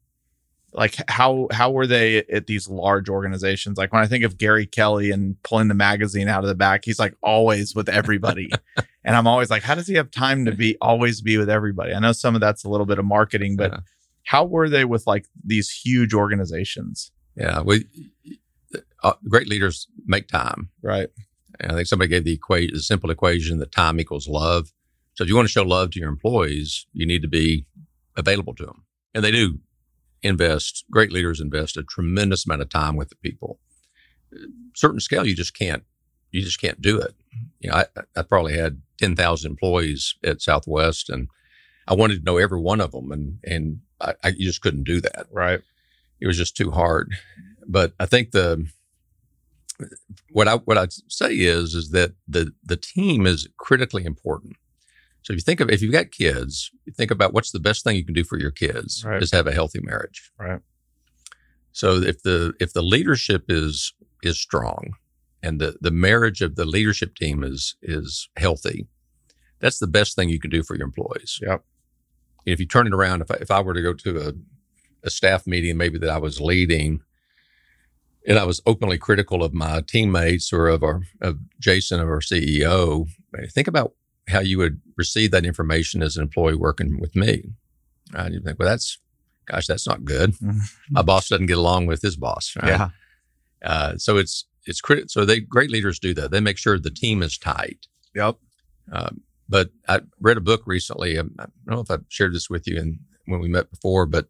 like 0.75 0.97
how 1.09 1.49
how 1.53 1.71
were 1.71 1.87
they 1.87 2.19
at 2.19 2.47
these 2.47 2.69
large 2.69 3.09
organizations? 3.09 3.79
Like 3.79 3.93
when 3.93 4.03
i 4.03 4.07
think 4.07 4.25
of 4.25 4.39
gary 4.39 4.67
kelly 4.67 5.11
and 5.11 5.41
pulling 5.43 5.69
the 5.69 5.75
magazine 5.75 6.29
out 6.29 6.43
of 6.43 6.49
the 6.49 6.55
back 6.55 6.85
he's 6.85 6.99
like 6.99 7.15
always 7.23 7.75
with 7.75 7.89
everybody. 7.89 8.51
And 9.05 9.17
i'm 9.17 9.27
always 9.27 9.51
like 9.51 9.65
how 9.65 9.75
does 9.75 9.89
he 9.89 9.95
have 9.95 10.13
time 10.13 10.45
to 10.45 10.53
be 10.53 10.77
always 10.81 11.21
be 11.21 11.37
with 11.37 11.51
everybody? 11.51 11.93
I 11.93 11.99
know 11.99 12.13
some 12.13 12.37
of 12.37 12.41
that's 12.41 12.65
a 12.65 12.69
little 12.69 12.87
bit 12.87 13.01
of 13.01 13.05
marketing 13.05 13.57
but 13.57 13.73
yeah. 13.73 13.79
how 14.23 14.45
were 14.45 14.69
they 14.69 14.85
with 14.85 15.09
like 15.09 15.27
these 15.45 15.71
huge 15.71 16.15
organizations? 16.15 17.11
Yeah, 17.35 17.63
we 17.63 17.85
uh, 19.03 19.15
great 19.29 19.49
leaders 19.49 19.89
make 20.07 20.29
time, 20.29 20.71
right? 20.83 21.09
And 21.61 21.73
I 21.73 21.75
think 21.75 21.89
somebody 21.89 22.09
gave 22.09 22.25
the 22.25 22.33
equation, 22.33 22.75
the 22.75 22.81
simple 22.81 23.11
equation 23.11 23.59
that 23.59 23.73
time 23.73 24.01
equals 24.01 24.29
love. 24.29 24.73
So 25.15 25.25
if 25.25 25.29
you 25.29 25.37
want 25.37 25.47
to 25.49 25.53
show 25.53 25.63
love 25.63 25.91
to 25.93 26.01
your 26.01 26.09
employees, 26.09 26.87
you 26.93 27.07
need 27.07 27.23
to 27.23 27.29
be 27.29 27.67
available 28.17 28.55
to 28.55 28.67
them, 28.67 28.85
and 29.15 29.23
they 29.25 29.31
do 29.31 29.59
invest. 30.23 30.85
Great 30.91 31.13
leaders 31.13 31.41
invest 31.41 31.77
a 31.77 31.83
tremendous 31.83 32.47
amount 32.47 32.63
of 32.63 32.69
time 32.69 32.97
with 32.97 33.09
the 33.09 33.17
people. 33.17 33.59
Certain 34.75 35.01
scale, 35.01 35.27
you 35.27 35.35
just 35.35 35.57
can't, 35.57 35.85
you 36.31 36.43
just 36.43 36.61
can't 36.61 36.81
do 36.81 36.99
it. 36.99 37.15
Mm-hmm. 37.35 37.45
You 37.61 37.71
know, 37.71 37.77
I, 37.77 37.85
I 38.17 38.23
probably 38.23 38.57
had 38.57 38.83
ten 38.99 39.17
thousand 39.17 39.53
employees 39.53 40.15
at 40.25 40.41
Southwest, 40.41 41.11
and 41.11 41.29
I 41.87 41.95
wanted 41.95 42.19
to 42.19 42.25
know 42.25 42.39
every 42.39 42.61
one 42.61 42.81
of 42.81 42.93
them, 42.93 43.13
and 43.13 43.39
and 43.45 43.81
I, 44.01 44.15
I 44.25 44.29
you 44.29 44.47
just 44.47 44.63
couldn't 44.63 44.85
do 44.85 45.01
that. 45.01 45.27
Right. 45.31 45.61
It 46.21 46.27
was 46.27 46.37
just 46.37 46.57
too 46.57 46.71
hard. 46.71 47.15
But 47.67 47.93
I 47.99 48.07
think 48.07 48.31
the 48.31 48.67
what 50.31 50.49
I 50.49 50.57
what 50.57 50.79
I'd 50.79 50.93
say 51.09 51.35
is 51.35 51.75
is 51.75 51.91
that 51.91 52.13
the 52.29 52.53
the 52.63 52.77
team 52.77 53.27
is 53.27 53.49
critically 53.57 54.05
important. 54.05 54.57
So 55.23 55.33
if 55.33 55.37
you 55.37 55.43
think 55.43 55.61
of 55.61 55.71
if 55.71 55.83
you've 55.83 55.93
got 55.93 56.11
kids, 56.11 56.71
you 56.85 56.93
think 56.93 57.11
about 57.11 57.33
what's 57.33 57.53
the 57.53 57.61
best 57.61 57.85
thing 57.85 57.97
you 57.97 58.05
can 58.05 58.15
do 58.15 58.25
for 58.25 58.39
your 58.39 58.51
kids 58.51 59.05
right. 59.05 59.23
is 59.23 59.33
have 59.33 59.47
a 59.47 59.53
healthy 59.53 59.81
marriage. 59.83 60.31
Right. 60.39 60.61
So 61.73 61.95
if 61.95 62.23
the 62.23 62.55
if 62.61 62.73
the 62.73 62.83
leadership 62.83 63.45
is 63.49 63.95
is 64.23 64.41
strong 64.41 64.95
and 65.43 65.61
the 65.61 65.77
the 65.81 65.91
marriage 65.91 66.43
of 66.43 66.57
the 66.57 66.65
leadership 66.65 67.15
team 67.15 67.43
is 67.43 67.77
is 67.83 68.29
healthy, 68.37 68.87
that's 69.61 69.79
the 69.79 69.87
best 69.87 70.17
thing 70.17 70.29
you 70.29 70.41
can 70.41 70.51
do 70.51 70.63
for 70.63 70.77
your 70.77 70.87
employees. 70.87 71.39
Yep 71.41 71.65
if 72.45 72.61
you 72.61 72.67
turn 72.67 72.87
it 72.87 72.95
around, 72.95 73.23
if 73.23 73.31
I, 73.31 73.35
if 73.41 73.51
I 73.51 73.61
were 73.61 73.75
to 73.75 73.83
go 73.83 73.95
to 73.95 74.29
a, 74.29 74.33
a 75.05 75.11
staff 75.11 75.47
meeting, 75.47 75.77
maybe 75.77 75.99
that 75.99 76.11
I 76.11 76.19
was 76.19 76.41
leading, 76.41 77.01
and 78.27 78.39
I 78.39 78.45
was 78.45 78.61
openly 78.67 78.99
critical 78.99 79.43
of 79.43 79.53
my 79.53 79.81
teammates 79.81 80.53
or 80.53 80.69
of 80.69 80.83
our 80.83 81.03
of 81.21 81.39
Jason 81.59 82.01
of 82.01 82.09
our 82.09 82.21
CEO, 82.21 83.09
think 83.51 83.69
about 83.69 83.95
how 84.29 84.41
you 84.41 84.59
would 84.59 84.81
receive 84.97 85.31
that 85.31 85.45
information 85.45 86.03
as 86.03 86.17
an 86.17 86.23
employee 86.23 86.55
working 86.55 87.01
with 87.01 87.15
me. 87.17 87.51
Right? 88.13 88.33
You 88.33 88.41
think, 88.41 88.59
well, 88.59 88.69
that's 88.69 88.99
gosh, 89.47 89.67
that's 89.67 89.87
not 89.87 90.05
good. 90.05 90.33
Mm-hmm. 90.33 90.59
My 90.91 91.03
boss 91.03 91.29
doesn't 91.29 91.47
get 91.47 91.59
along 91.59 91.87
with 91.87 92.03
his 92.03 92.17
boss. 92.17 92.55
Right? 92.61 92.69
Yeah. 92.69 92.89
Uh, 93.65 93.97
so 93.97 94.17
it's 94.17 94.47
it's 94.67 94.81
critical. 94.81 95.09
So 95.09 95.25
they 95.25 95.41
great 95.41 95.71
leaders 95.71 95.99
do 95.99 96.15
that. 96.15 96.31
They 96.31 96.41
make 96.41 96.59
sure 96.59 96.79
the 96.79 96.91
team 96.91 97.23
is 97.23 97.39
tight. 97.39 97.87
Yep. 98.15 98.37
Um, 98.93 99.23
but 99.49 99.71
I 99.89 100.01
read 100.21 100.37
a 100.37 100.43
book 100.43 100.63
recently. 100.67 101.19
Um, 101.19 101.35
I 101.39 101.45
don't 101.67 101.77
know 101.77 101.81
if 101.81 101.91
I've 101.91 102.05
shared 102.09 102.35
this 102.35 102.49
with 102.49 102.67
you 102.67 102.79
and 102.79 102.99
when 103.27 103.41
we 103.41 103.49
met 103.49 103.71
before, 103.71 104.07
but 104.07 104.27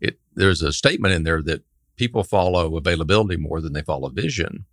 it 0.00 0.18
there's 0.34 0.62
a 0.62 0.72
statement 0.72 1.14
in 1.14 1.24
there 1.24 1.42
that 1.42 1.62
people 1.96 2.24
follow 2.24 2.76
availability 2.76 3.36
more 3.36 3.60
than 3.60 3.72
they 3.72 3.82
follow 3.82 4.08
vision, 4.08 4.64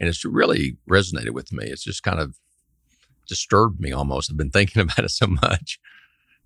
and 0.00 0.08
it's 0.08 0.24
really 0.24 0.76
resonated 0.88 1.30
with 1.30 1.52
me. 1.52 1.66
It's 1.66 1.84
just 1.84 2.02
kind 2.02 2.18
of 2.18 2.38
disturbed 3.26 3.80
me 3.80 3.92
almost. 3.92 4.30
I've 4.30 4.36
been 4.36 4.50
thinking 4.50 4.82
about 4.82 5.04
it 5.04 5.10
so 5.10 5.26
much. 5.26 5.78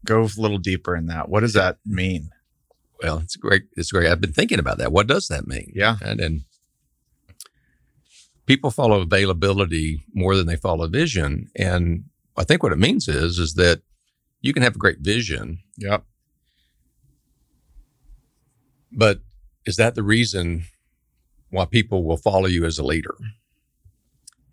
Go 0.04 0.22
a 0.22 0.28
little 0.36 0.58
deeper 0.58 0.96
in 0.96 1.06
that. 1.06 1.28
What 1.28 1.40
does 1.40 1.54
that 1.54 1.78
mean? 1.84 2.30
Well, 3.02 3.18
it's 3.18 3.36
great. 3.36 3.64
It's 3.76 3.92
great. 3.92 4.10
I've 4.10 4.20
been 4.20 4.32
thinking 4.32 4.58
about 4.58 4.78
that. 4.78 4.92
What 4.92 5.06
does 5.06 5.28
that 5.28 5.46
mean? 5.46 5.72
Yeah. 5.74 5.96
And 6.02 6.18
then 6.18 6.44
people 8.46 8.70
follow 8.70 9.00
availability 9.00 10.02
more 10.14 10.34
than 10.34 10.46
they 10.46 10.56
follow 10.56 10.88
vision. 10.88 11.50
And 11.54 12.04
I 12.36 12.44
think 12.44 12.62
what 12.62 12.72
it 12.72 12.78
means 12.78 13.06
is 13.06 13.38
is 13.38 13.54
that 13.54 13.82
you 14.40 14.52
can 14.52 14.62
have 14.62 14.76
a 14.76 14.78
great 14.78 15.00
vision. 15.00 15.58
Yep. 15.76 16.04
But 18.90 19.20
is 19.66 19.76
that 19.76 19.94
the 19.94 20.02
reason 20.02 20.64
why 21.50 21.66
people 21.66 22.04
will 22.04 22.16
follow 22.16 22.46
you 22.46 22.64
as 22.64 22.78
a 22.78 22.84
leader? 22.84 23.16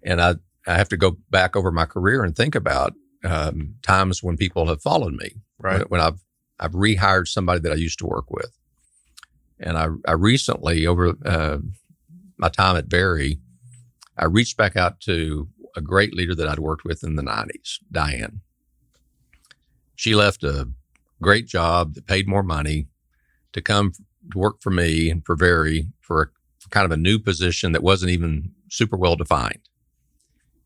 And 0.04 0.22
I 0.22 0.36
I 0.68 0.76
have 0.78 0.90
to 0.90 0.98
go 0.98 1.18
back 1.30 1.56
over 1.56 1.72
my 1.72 1.86
career 1.86 2.24
and 2.24 2.36
think 2.36 2.56
about 2.56 2.94
um, 3.24 3.76
times 3.82 4.24
when 4.24 4.38
people 4.38 4.68
have 4.68 4.82
followed 4.82 5.14
me. 5.14 5.36
Right. 5.60 5.80
When, 5.80 5.88
when 5.88 6.02
I've 6.02 6.20
I've 6.60 6.72
rehired 6.72 7.28
somebody 7.28 7.60
that 7.62 7.72
I 7.72 7.76
used 7.76 8.00
to 8.00 8.08
work 8.08 8.32
with, 8.32 8.58
and 9.60 9.78
I 9.78 9.88
I 10.08 10.14
recently 10.14 10.88
over 10.88 11.14
uh, 11.26 11.58
my 12.38 12.50
time 12.50 12.78
at 12.78 12.86
Vari, 12.86 13.40
I 14.18 14.26
reached 14.26 14.58
back 14.58 14.76
out 14.76 15.00
to 15.02 15.50
a 15.76 15.82
great 15.82 16.14
leader 16.14 16.36
that 16.36 16.48
I'd 16.48 16.60
worked 16.60 16.86
with 16.86 17.04
in 17.04 17.16
the 17.16 17.22
90s, 17.22 17.80
Diane. 17.92 18.42
She 19.96 20.16
left 20.16 20.44
a 20.44 20.70
great 21.22 21.48
job 21.48 21.96
that 21.96 22.08
paid 22.08 22.28
more 22.28 22.44
money 22.44 22.88
to 23.54 23.62
come 23.62 23.92
to 24.32 24.38
work 24.38 24.62
for 24.62 24.70
me 24.70 25.10
and 25.10 25.26
for 25.26 25.36
Vari 25.36 25.88
for, 26.00 26.22
a, 26.22 26.26
for 26.60 26.70
kind 26.70 26.86
of 26.86 26.92
a 26.92 26.98
new 26.98 27.20
position 27.20 27.72
that 27.72 27.84
wasn't 27.84 28.12
even 28.12 28.52
super 28.70 28.98
well 28.98 29.16
defined. 29.16 29.60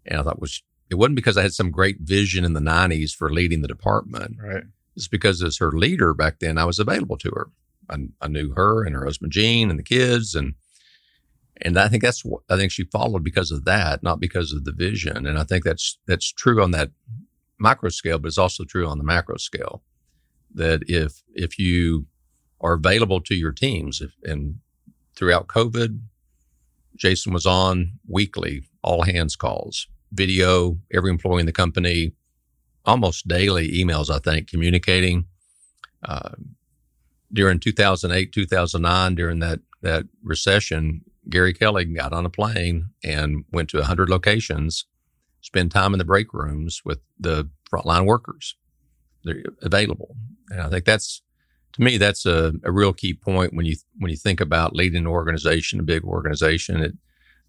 And 0.09 0.19
I 0.19 0.23
thought 0.23 0.41
was 0.41 0.61
it 0.89 0.95
wasn't 0.95 1.15
because 1.15 1.37
I 1.37 1.43
had 1.43 1.53
some 1.53 1.71
great 1.71 1.99
vision 2.01 2.43
in 2.43 2.53
the 2.53 2.59
90s 2.59 3.15
for 3.15 3.31
leading 3.31 3.61
the 3.61 3.67
department. 3.67 4.37
Right. 4.41 4.63
It's 4.95 5.07
because 5.07 5.41
as 5.41 5.57
her 5.59 5.71
leader 5.71 6.13
back 6.13 6.39
then, 6.39 6.57
I 6.57 6.65
was 6.65 6.79
available 6.79 7.17
to 7.17 7.29
her. 7.29 7.49
I, 7.89 7.97
I 8.19 8.27
knew 8.27 8.53
her 8.55 8.83
and 8.83 8.95
her 8.95 9.05
husband 9.05 9.31
Gene 9.31 9.69
and 9.69 9.79
the 9.79 9.83
kids, 9.83 10.35
and 10.35 10.55
and 11.61 11.77
I 11.77 11.87
think 11.87 12.03
that's 12.03 12.25
what 12.25 12.41
I 12.49 12.57
think 12.57 12.71
she 12.71 12.83
followed 12.85 13.23
because 13.23 13.51
of 13.51 13.65
that, 13.65 14.03
not 14.03 14.19
because 14.19 14.51
of 14.51 14.65
the 14.65 14.71
vision. 14.71 15.25
And 15.25 15.37
I 15.37 15.43
think 15.43 15.63
that's 15.63 15.97
that's 16.05 16.31
true 16.31 16.61
on 16.61 16.71
that 16.71 16.91
micro 17.57 17.89
scale, 17.89 18.19
but 18.19 18.27
it's 18.27 18.37
also 18.37 18.63
true 18.63 18.87
on 18.87 18.97
the 18.97 19.03
macro 19.03 19.37
scale. 19.37 19.83
That 20.53 20.83
if 20.87 21.23
if 21.33 21.59
you 21.59 22.07
are 22.61 22.73
available 22.73 23.21
to 23.21 23.35
your 23.35 23.51
teams, 23.51 24.01
if, 24.01 24.11
and 24.23 24.59
throughout 25.15 25.47
COVID, 25.47 26.01
Jason 26.95 27.33
was 27.33 27.45
on 27.45 27.93
weekly 28.07 28.63
all 28.81 29.03
hands 29.03 29.35
calls, 29.35 29.87
video, 30.11 30.77
every 30.93 31.09
employee 31.09 31.41
in 31.41 31.45
the 31.45 31.51
company, 31.51 32.13
almost 32.85 33.27
daily 33.27 33.71
emails. 33.71 34.09
I 34.09 34.19
think 34.19 34.49
communicating. 34.49 35.25
Uh, 36.03 36.31
during 37.31 37.59
2008, 37.59 38.31
2009, 38.31 39.15
during 39.15 39.39
that 39.39 39.59
that 39.81 40.05
recession, 40.23 41.01
Gary 41.29 41.53
Kelly 41.53 41.85
got 41.85 42.13
on 42.13 42.25
a 42.25 42.29
plane 42.29 42.89
and 43.03 43.45
went 43.51 43.69
to 43.69 43.77
100 43.77 44.09
locations, 44.09 44.85
spend 45.41 45.71
time 45.71 45.93
in 45.93 45.99
the 45.99 46.05
break 46.05 46.33
rooms 46.33 46.81
with 46.83 46.99
the 47.19 47.49
frontline 47.71 48.05
workers. 48.05 48.55
They're 49.23 49.43
available. 49.61 50.15
And 50.49 50.61
I 50.61 50.69
think 50.69 50.85
that's, 50.85 51.21
to 51.73 51.81
me, 51.81 51.97
that's 51.97 52.25
a, 52.25 52.53
a 52.63 52.71
real 52.71 52.93
key 52.93 53.13
point 53.13 53.53
when 53.53 53.65
you 53.65 53.75
when 53.97 54.09
you 54.09 54.17
think 54.17 54.41
about 54.41 54.75
leading 54.75 54.97
an 54.97 55.07
organization, 55.07 55.79
a 55.79 55.83
big 55.83 56.03
organization. 56.03 56.81
It, 56.81 56.93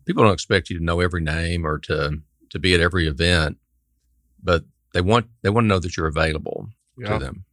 people 0.04 0.22
don't 0.22 0.34
expect 0.34 0.68
you 0.68 0.78
to 0.78 0.84
know 0.84 1.00
every 1.00 1.22
name 1.22 1.66
or 1.66 1.78
to 1.80 2.20
to 2.50 2.58
be 2.58 2.74
at 2.74 2.80
every 2.80 3.06
event, 3.06 3.58
but 4.42 4.64
they 4.92 5.00
want 5.00 5.26
they 5.42 5.50
want 5.50 5.64
to 5.64 5.68
know 5.68 5.78
that 5.78 5.96
you're 5.96 6.06
available 6.06 6.68
yeah. 6.98 7.08
to 7.10 7.18
them. 7.18 7.44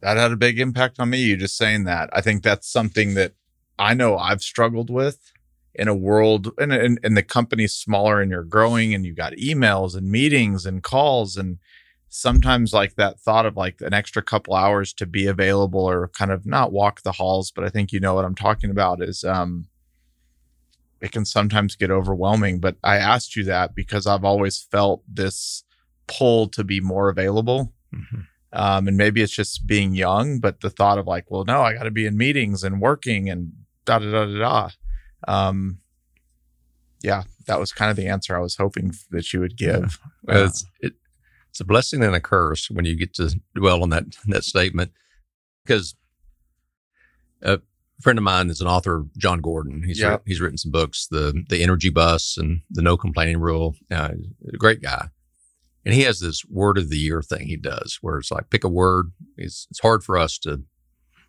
That 0.00 0.16
had 0.16 0.30
a 0.30 0.36
big 0.36 0.60
impact 0.60 1.00
on 1.00 1.10
me. 1.10 1.18
You 1.22 1.36
just 1.36 1.56
saying 1.56 1.84
that. 1.84 2.08
I 2.12 2.20
think 2.20 2.42
that's 2.42 2.70
something 2.70 3.14
that 3.14 3.32
I 3.78 3.94
know 3.94 4.16
I've 4.16 4.42
struggled 4.42 4.90
with 4.90 5.32
in 5.74 5.88
a 5.88 5.94
world 5.94 6.50
and, 6.58 6.72
and, 6.72 6.98
and 7.02 7.16
the 7.16 7.22
company's 7.22 7.72
smaller 7.72 8.20
and 8.20 8.30
you're 8.30 8.42
growing 8.42 8.92
and 8.92 9.06
you 9.06 9.14
got 9.14 9.32
emails 9.34 9.96
and 9.96 10.10
meetings 10.10 10.66
and 10.66 10.82
calls 10.82 11.36
and 11.36 11.58
sometimes 12.08 12.72
like 12.72 12.96
that 12.96 13.20
thought 13.20 13.46
of 13.46 13.56
like 13.56 13.80
an 13.80 13.94
extra 13.94 14.20
couple 14.20 14.54
hours 14.54 14.92
to 14.92 15.06
be 15.06 15.26
available 15.26 15.84
or 15.84 16.08
kind 16.08 16.32
of 16.32 16.44
not 16.44 16.72
walk 16.72 17.02
the 17.02 17.12
halls 17.12 17.52
but 17.52 17.64
i 17.64 17.68
think 17.68 17.92
you 17.92 18.00
know 18.00 18.14
what 18.14 18.24
i'm 18.24 18.34
talking 18.34 18.70
about 18.70 19.00
is 19.00 19.22
um 19.24 19.66
it 21.00 21.12
can 21.12 21.24
sometimes 21.24 21.76
get 21.76 21.90
overwhelming. 21.90 22.60
But 22.60 22.76
I 22.82 22.96
asked 22.96 23.36
you 23.36 23.44
that 23.44 23.74
because 23.74 24.06
I've 24.06 24.24
always 24.24 24.58
felt 24.70 25.02
this 25.08 25.64
pull 26.06 26.48
to 26.48 26.64
be 26.64 26.80
more 26.80 27.08
available. 27.08 27.72
Mm-hmm. 27.94 28.20
Um, 28.52 28.88
and 28.88 28.96
maybe 28.96 29.22
it's 29.22 29.34
just 29.34 29.66
being 29.66 29.94
young, 29.94 30.40
but 30.40 30.60
the 30.60 30.70
thought 30.70 30.98
of 30.98 31.06
like, 31.06 31.30
well, 31.30 31.44
no, 31.44 31.60
I 31.60 31.74
got 31.74 31.82
to 31.82 31.90
be 31.90 32.06
in 32.06 32.16
meetings 32.16 32.64
and 32.64 32.80
working 32.80 33.28
and 33.28 33.52
da 33.84 33.98
da 33.98 34.10
da 34.10 34.24
da 34.24 34.38
da. 34.38 34.70
Um, 35.26 35.78
yeah, 37.02 37.24
that 37.46 37.60
was 37.60 37.72
kind 37.72 37.90
of 37.90 37.96
the 37.96 38.08
answer 38.08 38.36
I 38.36 38.40
was 38.40 38.56
hoping 38.56 38.94
that 39.10 39.32
you 39.32 39.40
would 39.40 39.56
give. 39.56 39.98
Yeah. 40.26 40.46
It's, 40.46 40.64
it, 40.80 40.94
it's 41.50 41.60
a 41.60 41.64
blessing 41.64 42.02
and 42.02 42.14
a 42.14 42.20
curse 42.20 42.70
when 42.70 42.84
you 42.84 42.96
get 42.96 43.14
to 43.14 43.38
dwell 43.54 43.82
on 43.82 43.90
that 43.90 44.04
that 44.26 44.44
statement 44.44 44.92
because 45.64 45.94
a 47.98 48.02
friend 48.02 48.18
of 48.18 48.22
mine 48.22 48.50
is 48.50 48.60
an 48.60 48.68
author, 48.68 49.04
Jon 49.16 49.40
Gordon. 49.40 49.82
He's 49.82 50.00
yep. 50.00 50.22
he's 50.26 50.40
written 50.40 50.58
some 50.58 50.70
books, 50.72 51.06
the 51.10 51.44
the 51.48 51.62
Energy 51.62 51.90
Bus 51.90 52.36
and 52.36 52.62
the 52.70 52.82
No 52.82 52.96
Complaining 52.96 53.38
Rule. 53.38 53.74
Uh, 53.90 54.12
a 54.52 54.56
great 54.56 54.82
guy, 54.82 55.08
and 55.84 55.94
he 55.94 56.02
has 56.02 56.20
this 56.20 56.44
word 56.44 56.78
of 56.78 56.90
the 56.90 56.98
year 56.98 57.22
thing 57.22 57.46
he 57.46 57.56
does, 57.56 57.98
where 58.00 58.18
it's 58.18 58.30
like 58.30 58.50
pick 58.50 58.64
a 58.64 58.68
word. 58.68 59.12
It's 59.36 59.66
it's 59.70 59.80
hard 59.80 60.04
for 60.04 60.16
us 60.16 60.38
to 60.40 60.62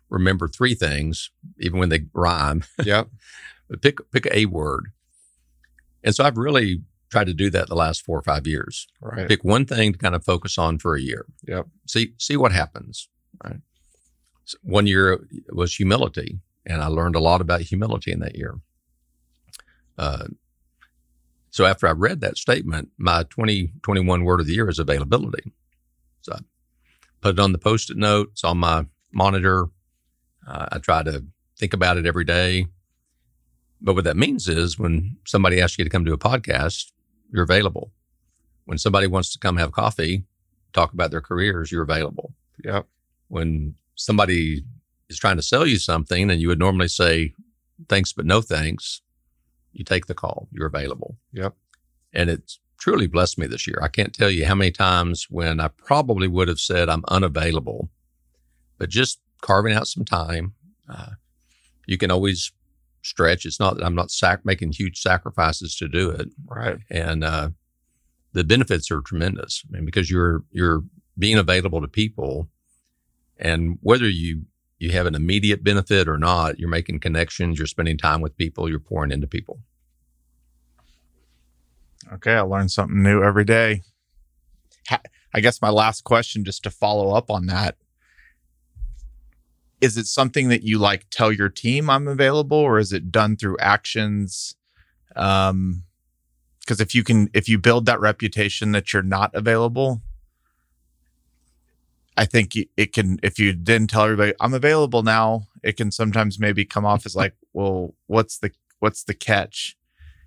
remember 0.08 0.48
three 0.48 0.74
things, 0.74 1.30
even 1.58 1.78
when 1.78 1.88
they 1.88 2.06
rhyme. 2.12 2.64
Yeah, 2.84 3.04
but 3.68 3.82
pick 3.82 3.98
pick 4.12 4.28
a 4.32 4.46
word. 4.46 4.92
And 6.02 6.14
so 6.14 6.24
I've 6.24 6.38
really 6.38 6.82
tried 7.10 7.26
to 7.26 7.34
do 7.34 7.50
that 7.50 7.68
the 7.68 7.74
last 7.74 8.02
four 8.02 8.18
or 8.18 8.22
five 8.22 8.46
years. 8.46 8.86
Right. 9.00 9.28
Pick 9.28 9.44
one 9.44 9.66
thing 9.66 9.92
to 9.92 9.98
kind 9.98 10.14
of 10.14 10.24
focus 10.24 10.56
on 10.56 10.78
for 10.78 10.94
a 10.94 11.00
year. 11.00 11.26
Yep. 11.46 11.66
See 11.86 12.14
see 12.18 12.36
what 12.36 12.52
happens. 12.52 13.08
Right. 13.44 13.60
So 14.44 14.58
one 14.62 14.86
year 14.86 15.20
was 15.52 15.74
humility, 15.74 16.40
and 16.66 16.82
I 16.82 16.86
learned 16.86 17.16
a 17.16 17.20
lot 17.20 17.40
about 17.40 17.62
humility 17.62 18.12
in 18.12 18.20
that 18.20 18.36
year. 18.36 18.56
Uh, 19.98 20.26
so 21.50 21.66
after 21.66 21.86
I 21.86 21.92
read 21.92 22.20
that 22.20 22.38
statement, 22.38 22.90
my 22.96 23.24
2021 23.24 24.24
word 24.24 24.40
of 24.40 24.46
the 24.46 24.54
year 24.54 24.68
is 24.68 24.78
availability. 24.78 25.52
So 26.22 26.34
I 26.34 26.38
put 27.20 27.34
it 27.34 27.40
on 27.40 27.52
the 27.52 27.58
post-it 27.58 27.96
note. 27.96 28.28
It's 28.32 28.44
on 28.44 28.58
my 28.58 28.86
monitor. 29.12 29.66
Uh, 30.46 30.66
I 30.72 30.78
try 30.78 31.02
to 31.02 31.24
think 31.58 31.74
about 31.74 31.96
it 31.96 32.06
every 32.06 32.24
day. 32.24 32.66
But 33.80 33.94
what 33.94 34.04
that 34.04 34.16
means 34.16 34.48
is 34.48 34.78
when 34.78 35.16
somebody 35.26 35.60
asks 35.60 35.78
you 35.78 35.84
to 35.84 35.90
come 35.90 36.04
to 36.04 36.12
a 36.12 36.18
podcast, 36.18 36.92
you're 37.32 37.42
available. 37.42 37.92
When 38.64 38.78
somebody 38.78 39.06
wants 39.06 39.32
to 39.32 39.38
come 39.38 39.56
have 39.56 39.72
coffee, 39.72 40.24
talk 40.72 40.92
about 40.92 41.10
their 41.10 41.20
careers, 41.20 41.72
you're 41.72 41.82
available. 41.82 42.34
Yep. 42.64 42.86
When 43.28 43.74
somebody 43.94 44.64
is 45.10 45.18
trying 45.18 45.36
to 45.36 45.42
sell 45.42 45.66
you 45.66 45.76
something 45.78 46.30
and 46.30 46.40
you 46.40 46.48
would 46.48 46.58
normally 46.58 46.88
say 46.88 47.34
thanks 47.88 48.12
but 48.12 48.24
no 48.24 48.40
thanks, 48.40 49.02
you 49.72 49.84
take 49.84 50.06
the 50.06 50.14
call. 50.14 50.48
You're 50.52 50.66
available. 50.66 51.16
Yep. 51.32 51.54
And 52.12 52.30
it's 52.30 52.60
truly 52.78 53.06
blessed 53.06 53.38
me 53.38 53.46
this 53.46 53.66
year. 53.66 53.78
I 53.82 53.88
can't 53.88 54.14
tell 54.14 54.30
you 54.30 54.46
how 54.46 54.54
many 54.54 54.70
times 54.70 55.26
when 55.28 55.60
I 55.60 55.68
probably 55.68 56.28
would 56.28 56.48
have 56.48 56.60
said 56.60 56.88
I'm 56.88 57.04
unavailable, 57.08 57.90
but 58.78 58.88
just 58.88 59.20
carving 59.42 59.74
out 59.74 59.88
some 59.88 60.04
time. 60.04 60.54
Uh, 60.88 61.10
you 61.86 61.98
can 61.98 62.10
always 62.10 62.52
stretch. 63.02 63.44
It's 63.44 63.60
not 63.60 63.76
that 63.76 63.84
I'm 63.84 63.94
not 63.94 64.10
sac- 64.10 64.44
making 64.44 64.72
huge 64.72 65.00
sacrifices 65.00 65.76
to 65.76 65.88
do 65.88 66.10
it. 66.10 66.28
Right. 66.46 66.78
And 66.90 67.24
uh, 67.24 67.50
the 68.32 68.44
benefits 68.44 68.90
are 68.90 69.00
tremendous. 69.00 69.64
I 69.68 69.76
mean, 69.76 69.84
because 69.84 70.10
you're 70.10 70.44
you're 70.50 70.82
being 71.18 71.38
available 71.38 71.80
to 71.80 71.88
people, 71.88 72.48
and 73.38 73.78
whether 73.82 74.08
you 74.08 74.42
you 74.80 74.90
have 74.92 75.06
an 75.06 75.14
immediate 75.14 75.62
benefit 75.62 76.08
or 76.08 76.18
not, 76.18 76.58
you're 76.58 76.70
making 76.70 77.00
connections. 77.00 77.58
You're 77.58 77.66
spending 77.66 77.98
time 77.98 78.22
with 78.22 78.36
people. 78.36 78.68
You're 78.68 78.80
pouring 78.80 79.12
into 79.12 79.26
people. 79.26 79.60
Okay, 82.14 82.32
I 82.32 82.40
learn 82.40 82.70
something 82.70 83.02
new 83.02 83.22
every 83.22 83.44
day. 83.44 83.82
I 85.34 85.40
guess 85.40 85.62
my 85.62 85.68
last 85.68 86.02
question, 86.02 86.44
just 86.44 86.62
to 86.64 86.70
follow 86.70 87.14
up 87.14 87.30
on 87.30 87.46
that, 87.46 87.76
is 89.80 89.96
it 89.96 90.06
something 90.06 90.48
that 90.48 90.62
you 90.62 90.78
like 90.78 91.06
tell 91.10 91.30
your 91.30 91.50
team 91.50 91.88
I'm 91.88 92.08
available 92.08 92.56
or 92.56 92.78
is 92.78 92.92
it 92.92 93.12
done 93.12 93.36
through 93.36 93.58
actions? 93.58 94.56
Um, 95.14 95.84
because 96.60 96.80
if 96.80 96.94
you 96.94 97.04
can, 97.04 97.28
if 97.34 97.48
you 97.48 97.58
build 97.58 97.86
that 97.86 98.00
reputation 98.00 98.72
that 98.72 98.92
you're 98.92 99.02
not 99.02 99.34
available, 99.34 100.00
I 102.20 102.26
think 102.26 102.54
it 102.76 102.92
can, 102.92 103.18
if 103.22 103.38
you 103.38 103.54
then 103.58 103.86
tell 103.86 104.04
everybody 104.04 104.34
I'm 104.40 104.54
available 104.54 105.02
now, 105.02 105.48
it 105.62 105.76
can 105.76 105.90
sometimes 105.90 106.38
maybe 106.38 106.64
come 106.64 106.84
off 106.84 107.06
as 107.06 107.16
like, 107.16 107.34
well, 107.52 107.94
what's 108.06 108.38
the, 108.38 108.52
what's 108.78 109.02
the 109.02 109.14
catch? 109.14 109.76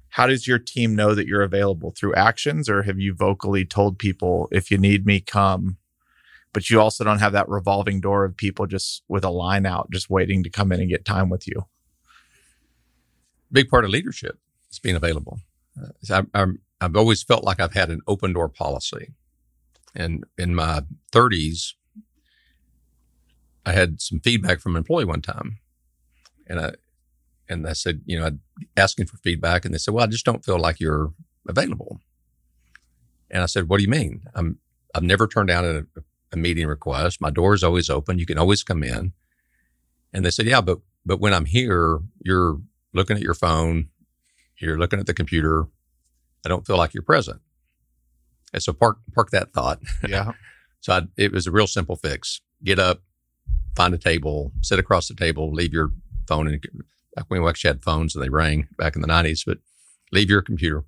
How 0.09 0.27
does 0.27 0.47
your 0.47 0.59
team 0.59 0.95
know 0.95 1.15
that 1.15 1.27
you're 1.27 1.43
available 1.43 1.91
through 1.91 2.15
actions 2.15 2.67
or 2.67 2.83
have 2.83 2.99
you 2.99 3.13
vocally 3.13 3.63
told 3.63 3.97
people 3.97 4.47
if 4.51 4.69
you 4.71 4.77
need 4.77 5.05
me, 5.05 5.21
come? 5.21 5.77
but 6.53 6.69
you 6.69 6.79
also 6.79 7.03
don't 7.03 7.19
have 7.19 7.33
that 7.33 7.49
revolving 7.49 7.99
door 7.99 8.23
of 8.23 8.37
people 8.37 8.67
just 8.67 9.03
with 9.07 9.25
a 9.25 9.29
line 9.29 9.65
out, 9.65 9.89
just 9.91 10.09
waiting 10.09 10.43
to 10.43 10.49
come 10.49 10.71
in 10.71 10.79
and 10.79 10.89
get 10.89 11.03
time 11.03 11.29
with 11.29 11.47
you. 11.47 11.65
Big 13.51 13.69
part 13.69 13.83
of 13.83 13.89
leadership 13.89 14.37
is 14.71 14.79
being 14.79 14.95
available. 14.95 15.39
Uh, 16.09 16.23
I, 16.33 16.45
have 16.79 16.95
always 16.95 17.23
felt 17.23 17.43
like 17.43 17.59
I've 17.59 17.73
had 17.73 17.89
an 17.89 18.01
open 18.07 18.33
door 18.33 18.49
policy. 18.49 19.13
And 19.95 20.25
in 20.37 20.53
my 20.53 20.83
30s, 21.11 21.73
I 23.65 23.71
had 23.71 24.01
some 24.01 24.19
feedback 24.19 24.59
from 24.59 24.75
an 24.75 24.79
employee 24.79 25.05
one 25.05 25.21
time. 25.21 25.59
And 26.47 26.59
I, 26.59 26.73
and 27.49 27.67
I 27.67 27.73
said, 27.73 28.01
you 28.05 28.19
know, 28.19 28.25
I'd 28.25 28.39
asking 28.77 29.07
for 29.07 29.17
feedback. 29.17 29.65
And 29.65 29.73
they 29.73 29.77
said, 29.77 29.93
well, 29.93 30.03
I 30.03 30.07
just 30.07 30.25
don't 30.25 30.43
feel 30.43 30.59
like 30.59 30.79
you're 30.79 31.13
available. 31.47 31.99
And 33.29 33.41
I 33.41 33.47
said, 33.47 33.69
what 33.69 33.77
do 33.77 33.83
you 33.83 33.89
mean? 33.89 34.21
I'm, 34.35 34.59
I've 34.93 35.03
never 35.03 35.27
turned 35.27 35.47
down 35.47 35.65
a, 35.65 36.01
a 36.31 36.37
meeting 36.37 36.67
request. 36.67 37.21
My 37.21 37.29
door 37.29 37.53
is 37.53 37.63
always 37.63 37.89
open. 37.89 38.19
You 38.19 38.25
can 38.25 38.37
always 38.37 38.63
come 38.63 38.83
in. 38.83 39.13
And 40.13 40.23
they 40.23 40.29
said, 40.29 40.45
yeah, 40.45 40.61
but, 40.61 40.79
but 41.05 41.19
when 41.19 41.33
I'm 41.33 41.45
here, 41.45 41.99
you're 42.23 42.59
looking 42.93 43.17
at 43.17 43.23
your 43.23 43.33
phone, 43.33 43.89
you're 44.57 44.77
looking 44.77 44.99
at 44.99 45.07
the 45.07 45.13
computer. 45.13 45.65
I 46.45 46.49
don't 46.49 46.65
feel 46.65 46.77
like 46.77 46.93
you're 46.93 47.03
present. 47.03 47.41
And 48.53 48.61
so 48.61 48.71
park, 48.71 48.97
park 49.15 49.31
that 49.31 49.51
thought. 49.51 49.79
Yeah. 50.07 50.33
so 50.81 50.93
I, 50.93 51.01
it 51.17 51.31
was 51.31 51.47
a 51.47 51.51
real 51.51 51.67
simple 51.67 51.95
fix. 51.95 52.41
Get 52.63 52.77
up, 52.77 53.01
find 53.75 53.93
a 53.93 53.97
table, 53.97 54.51
sit 54.61 54.79
across 54.79 55.07
the 55.07 55.15
table, 55.15 55.51
leave 55.51 55.73
your 55.73 55.91
phone. 56.27 56.47
And 56.47 56.63
back 57.15 57.25
when 57.27 57.41
we 57.41 57.49
actually 57.49 57.69
had 57.69 57.83
phones 57.83 58.15
and 58.15 58.23
they 58.23 58.29
rang 58.29 58.67
back 58.77 58.95
in 58.95 59.01
the 59.01 59.07
90s, 59.07 59.43
but 59.45 59.59
leave 60.11 60.29
your 60.29 60.41
computer. 60.41 60.83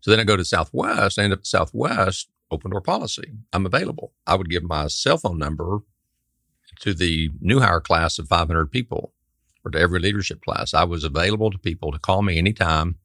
So 0.00 0.10
then 0.10 0.20
I 0.20 0.24
go 0.24 0.36
to 0.36 0.44
Southwest. 0.44 1.18
I 1.18 1.24
end 1.24 1.32
up 1.32 1.40
at 1.40 1.46
Southwest 1.46 2.28
open 2.50 2.70
door 2.70 2.80
policy. 2.80 3.32
I'm 3.52 3.66
available. 3.66 4.12
I 4.26 4.36
would 4.36 4.50
give 4.50 4.62
my 4.62 4.86
cell 4.86 5.18
phone 5.18 5.38
number 5.38 5.78
to 6.80 6.94
the 6.94 7.30
new 7.40 7.60
hire 7.60 7.80
class 7.80 8.18
of 8.18 8.28
500 8.28 8.70
people 8.70 9.12
or 9.64 9.70
to 9.70 9.78
every 9.78 9.98
leadership 9.98 10.42
class. 10.42 10.74
I 10.74 10.84
was 10.84 11.04
available 11.04 11.50
to 11.50 11.58
people 11.58 11.90
to 11.92 11.98
call 11.98 12.22
me 12.22 12.38
anytime. 12.38 12.96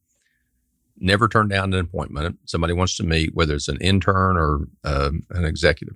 Never 0.97 1.27
turn 1.27 1.47
down 1.47 1.73
an 1.73 1.79
appointment. 1.79 2.37
Somebody 2.45 2.73
wants 2.73 2.95
to 2.97 3.03
meet, 3.03 3.33
whether 3.33 3.55
it's 3.55 3.67
an 3.67 3.81
intern 3.81 4.37
or 4.37 4.67
uh, 4.83 5.11
an 5.31 5.45
executive. 5.45 5.95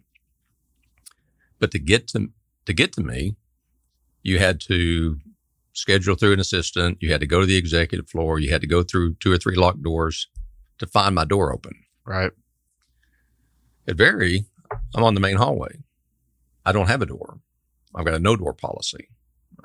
But 1.65 1.71
to 1.71 1.79
get 1.79 2.07
to 2.09 2.29
to 2.67 2.73
get 2.73 2.93
to 2.93 3.01
me, 3.01 3.37
you 4.21 4.37
had 4.37 4.61
to 4.67 5.17
schedule 5.73 6.13
through 6.13 6.33
an 6.33 6.39
assistant. 6.39 6.99
You 7.01 7.11
had 7.11 7.21
to 7.21 7.25
go 7.25 7.39
to 7.39 7.47
the 7.47 7.57
executive 7.57 8.07
floor. 8.07 8.37
You 8.37 8.51
had 8.51 8.61
to 8.61 8.67
go 8.67 8.83
through 8.83 9.15
two 9.15 9.31
or 9.31 9.39
three 9.39 9.55
locked 9.55 9.81
doors 9.81 10.27
to 10.77 10.85
find 10.85 11.15
my 11.15 11.25
door 11.25 11.51
open. 11.51 11.73
Right. 12.05 12.31
At 13.87 13.97
Vari, 13.97 14.45
I'm 14.93 15.03
on 15.03 15.15
the 15.15 15.19
main 15.19 15.37
hallway. 15.37 15.79
I 16.67 16.71
don't 16.71 16.85
have 16.85 17.01
a 17.01 17.07
door. 17.07 17.39
I've 17.95 18.05
got 18.05 18.13
a 18.13 18.19
no 18.19 18.35
door 18.35 18.53
policy. 18.53 19.09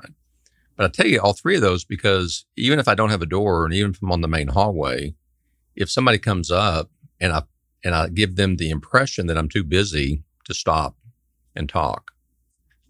Right. 0.00 0.12
But 0.76 0.86
I 0.86 0.88
tell 0.88 1.06
you 1.06 1.20
all 1.20 1.34
three 1.34 1.56
of 1.56 1.60
those 1.60 1.84
because 1.84 2.46
even 2.56 2.78
if 2.78 2.88
I 2.88 2.94
don't 2.94 3.10
have 3.10 3.20
a 3.20 3.26
door 3.26 3.66
and 3.66 3.74
even 3.74 3.90
if 3.90 4.02
I'm 4.02 4.10
on 4.10 4.22
the 4.22 4.26
main 4.26 4.48
hallway, 4.48 5.16
if 5.76 5.90
somebody 5.90 6.16
comes 6.16 6.50
up 6.50 6.88
and 7.20 7.34
I 7.34 7.42
and 7.84 7.94
I 7.94 8.08
give 8.08 8.36
them 8.36 8.56
the 8.56 8.70
impression 8.70 9.26
that 9.26 9.36
I'm 9.36 9.50
too 9.50 9.64
busy 9.64 10.22
to 10.46 10.54
stop 10.54 10.96
and 11.54 11.68
talk, 11.68 12.12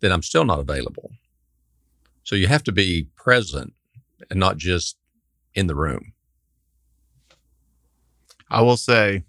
then 0.01 0.13
I'm 0.13 0.23
still 0.23 0.45
not 0.45 0.59
available. 0.59 1.11
So 2.23 2.37
you 2.37 2.47
have 2.47 2.63
to 2.65 2.73
be 2.73 3.09
present 3.17 3.73
and 4.31 4.39
not 4.39 4.57
just 4.57 4.97
in 5.55 5.67
the 5.67 5.75
room. 5.75 6.13
I 8.51 8.63
will 8.63 8.77
say 8.77 9.25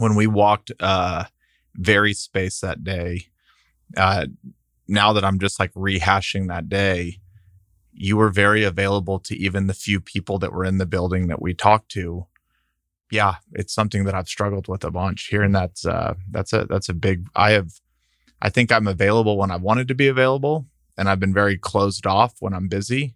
when 0.00 0.14
we 0.14 0.26
walked 0.26 0.72
uh 0.80 1.24
VariSpace 1.78 2.60
that 2.60 2.82
day 2.82 3.26
uh 3.96 4.26
now 4.88 5.12
that 5.12 5.24
i'm 5.24 5.38
just 5.38 5.60
like 5.60 5.72
rehashing 5.74 6.48
that 6.48 6.68
day 6.68 7.20
you 7.92 8.16
were 8.16 8.30
very 8.30 8.64
available 8.64 9.18
to 9.18 9.36
even 9.36 9.66
the 9.66 9.74
few 9.74 10.00
people 10.00 10.38
that 10.38 10.52
were 10.52 10.64
in 10.64 10.78
the 10.78 10.86
building 10.86 11.28
that 11.28 11.40
we 11.40 11.54
talked 11.54 11.90
to 11.90 12.26
yeah 13.10 13.36
it's 13.52 13.74
something 13.74 14.04
that 14.04 14.14
i've 14.14 14.28
struggled 14.28 14.68
with 14.68 14.84
a 14.84 14.90
bunch 14.90 15.26
here 15.26 15.42
and 15.42 15.54
that's 15.54 15.86
uh 15.86 16.14
that's 16.30 16.52
a 16.52 16.64
that's 16.64 16.88
a 16.88 16.94
big 16.94 17.26
i 17.36 17.52
have 17.52 17.70
i 18.42 18.48
think 18.48 18.70
i'm 18.72 18.86
available 18.88 19.36
when 19.38 19.50
i 19.50 19.56
wanted 19.56 19.88
to 19.88 19.94
be 19.94 20.08
available 20.08 20.66
and 20.96 21.08
i've 21.08 21.20
been 21.20 21.34
very 21.34 21.56
closed 21.56 22.06
off 22.06 22.34
when 22.40 22.52
i'm 22.54 22.68
busy 22.68 23.14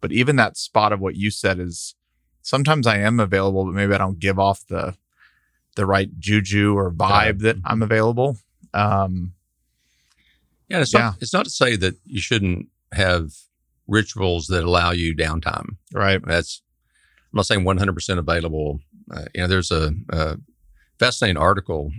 But 0.00 0.12
even 0.12 0.36
that 0.36 0.56
spot 0.56 0.92
of 0.92 1.00
what 1.00 1.14
you 1.16 1.30
said 1.30 1.58
is 1.60 1.94
sometimes 2.42 2.86
I 2.88 2.96
am 2.98 3.20
available, 3.20 3.64
but 3.64 3.74
maybe 3.74 3.94
I 3.94 3.98
don't 3.98 4.18
give 4.18 4.38
off 4.38 4.66
the 4.66 4.96
the 5.76 5.86
right 5.86 6.10
juju 6.18 6.74
or 6.76 6.90
vibe 6.90 7.38
that 7.42 7.56
Mm-hmm. 7.56 7.66
I'm 7.72 7.82
available. 7.82 8.36
Um, 8.74 9.34
Yeah, 10.68 10.80
it's 10.82 10.92
Yeah. 10.92 11.00
not 11.10 11.16
it's 11.22 11.32
not 11.32 11.44
to 11.44 11.50
say 11.50 11.76
that 11.76 11.94
you 12.04 12.20
shouldn't 12.20 12.66
have 12.92 13.30
rituals 13.86 14.46
that 14.48 14.64
allow 14.64 14.90
you 14.90 15.14
downtime. 15.14 15.76
right. 15.92 16.20
That's 16.26 16.62
I'm 17.32 17.36
not 17.38 17.46
saying 17.46 17.64
100% 17.64 18.18
available. 18.18 18.80
Uh, 19.10 19.24
you 19.34 19.40
know, 19.42 19.46
there's 19.48 19.70
a, 19.70 19.94
a 20.10 20.36
fascinating 20.98 21.36
article 21.40 21.92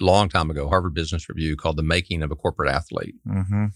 long 0.00 0.28
time 0.28 0.50
ago, 0.50 0.68
Harvard 0.68 0.94
Business 0.94 1.28
Review, 1.28 1.56
called 1.56 1.76
"The 1.76 1.82
Making 1.82 2.22
of 2.22 2.30
a 2.30 2.36
Corporate 2.36 2.70
Athlete." 2.70 3.14
Mm-hmm. 3.26 3.66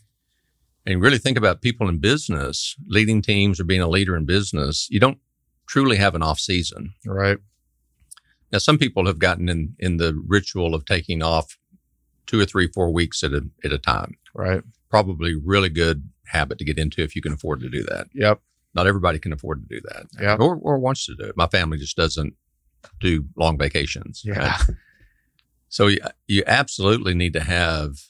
And 0.86 1.02
really 1.02 1.18
think 1.18 1.36
about 1.36 1.60
people 1.60 1.88
in 1.88 1.98
business, 1.98 2.74
leading 2.86 3.20
teams 3.20 3.60
or 3.60 3.64
being 3.64 3.80
a 3.82 3.88
leader 3.88 4.16
in 4.16 4.24
business. 4.24 4.88
You 4.90 5.00
don't 5.00 5.18
truly 5.66 5.96
have 5.96 6.14
an 6.14 6.22
off 6.22 6.38
season. 6.40 6.94
Right. 7.04 7.38
Now, 8.50 8.58
some 8.58 8.78
people 8.78 9.06
have 9.06 9.18
gotten 9.18 9.48
in 9.48 9.74
in 9.78 9.98
the 9.98 10.20
ritual 10.26 10.74
of 10.74 10.84
taking 10.86 11.22
off 11.22 11.58
two 12.26 12.40
or 12.40 12.44
three, 12.46 12.68
four 12.68 12.90
weeks 12.92 13.22
at 13.22 13.32
a 13.32 13.46
at 13.64 13.72
a 13.72 13.78
time. 13.78 14.16
Right. 14.34 14.62
Probably 14.88 15.34
really 15.34 15.68
good 15.68 16.08
habit 16.26 16.58
to 16.58 16.64
get 16.64 16.78
into 16.78 17.02
if 17.02 17.14
you 17.14 17.22
can 17.22 17.32
afford 17.32 17.60
to 17.60 17.68
do 17.68 17.82
that. 17.84 18.06
Yep. 18.14 18.40
Not 18.74 18.86
everybody 18.86 19.18
can 19.18 19.32
afford 19.32 19.62
to 19.68 19.74
do 19.76 19.80
that, 19.88 20.06
Yeah. 20.20 20.36
or 20.36 20.56
or 20.56 20.78
wants 20.78 21.04
to 21.06 21.14
do 21.16 21.24
it. 21.24 21.36
My 21.36 21.46
family 21.48 21.78
just 21.78 21.96
doesn't 21.96 22.34
do 23.00 23.24
long 23.36 23.58
vacations. 23.58 24.22
Yeah. 24.24 24.58
So 25.78 25.86
you, 25.86 26.00
you 26.26 26.42
absolutely 26.44 27.14
need 27.14 27.34
to 27.34 27.40
have 27.40 28.00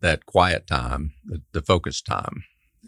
that 0.00 0.26
quiet 0.26 0.66
time, 0.66 1.12
the, 1.24 1.40
the 1.52 1.62
focus 1.62 2.02
time. 2.02 2.42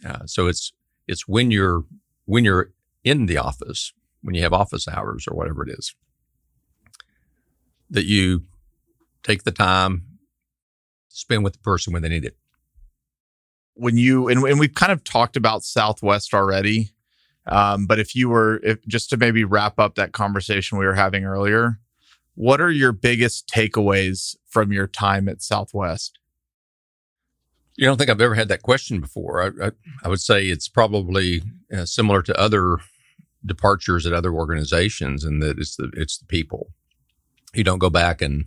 Uh, 0.04 0.26
so 0.26 0.48
it's 0.48 0.72
it's 1.06 1.28
when 1.28 1.52
you're 1.52 1.84
when 2.24 2.44
you're 2.44 2.72
in 3.04 3.26
the 3.26 3.38
office, 3.38 3.92
when 4.22 4.34
you 4.34 4.42
have 4.42 4.52
office 4.52 4.88
hours 4.88 5.28
or 5.28 5.36
whatever 5.36 5.62
it 5.62 5.78
is, 5.78 5.94
that 7.90 8.06
you 8.06 8.42
take 9.22 9.44
the 9.44 9.52
time 9.52 10.04
to 11.10 11.16
spend 11.16 11.44
with 11.44 11.52
the 11.52 11.60
person 11.60 11.92
when 11.92 12.02
they 12.02 12.08
need 12.08 12.24
it. 12.24 12.36
when 13.74 13.96
you 13.96 14.28
and, 14.28 14.42
and 14.44 14.58
we've 14.58 14.74
kind 14.74 14.92
of 14.92 15.04
talked 15.04 15.36
about 15.36 15.64
Southwest 15.64 16.34
already, 16.34 16.90
um, 17.46 17.86
but 17.86 17.98
if 18.00 18.14
you 18.14 18.28
were 18.28 18.60
if 18.64 18.84
just 18.86 19.10
to 19.10 19.16
maybe 19.16 19.44
wrap 19.44 19.78
up 19.78 19.96
that 19.96 20.12
conversation 20.12 20.78
we 20.78 20.86
were 20.86 20.94
having 20.94 21.24
earlier, 21.24 21.78
what 22.34 22.60
are 22.60 22.70
your 22.70 22.92
biggest 22.92 23.48
takeaways 23.48 24.36
from 24.48 24.72
your 24.72 24.86
time 24.86 25.28
at 25.28 25.42
Southwest? 25.42 26.18
You 27.76 27.86
don't 27.86 27.96
think 27.98 28.10
I've 28.10 28.20
ever 28.20 28.34
had 28.36 28.48
that 28.48 28.62
question 28.62 29.00
before. 29.00 29.42
I, 29.42 29.66
I, 29.66 29.70
I 30.04 30.08
would 30.08 30.20
say 30.20 30.46
it's 30.46 30.68
probably 30.68 31.42
uh, 31.76 31.84
similar 31.86 32.22
to 32.22 32.40
other 32.40 32.78
departures 33.44 34.06
at 34.06 34.12
other 34.12 34.32
organizations, 34.32 35.24
and 35.24 35.42
that 35.42 35.58
it's 35.58 35.76
the 35.76 35.90
it's 35.94 36.18
the 36.18 36.26
people. 36.26 36.70
You 37.52 37.64
don't 37.64 37.80
go 37.80 37.90
back 37.90 38.22
and 38.22 38.44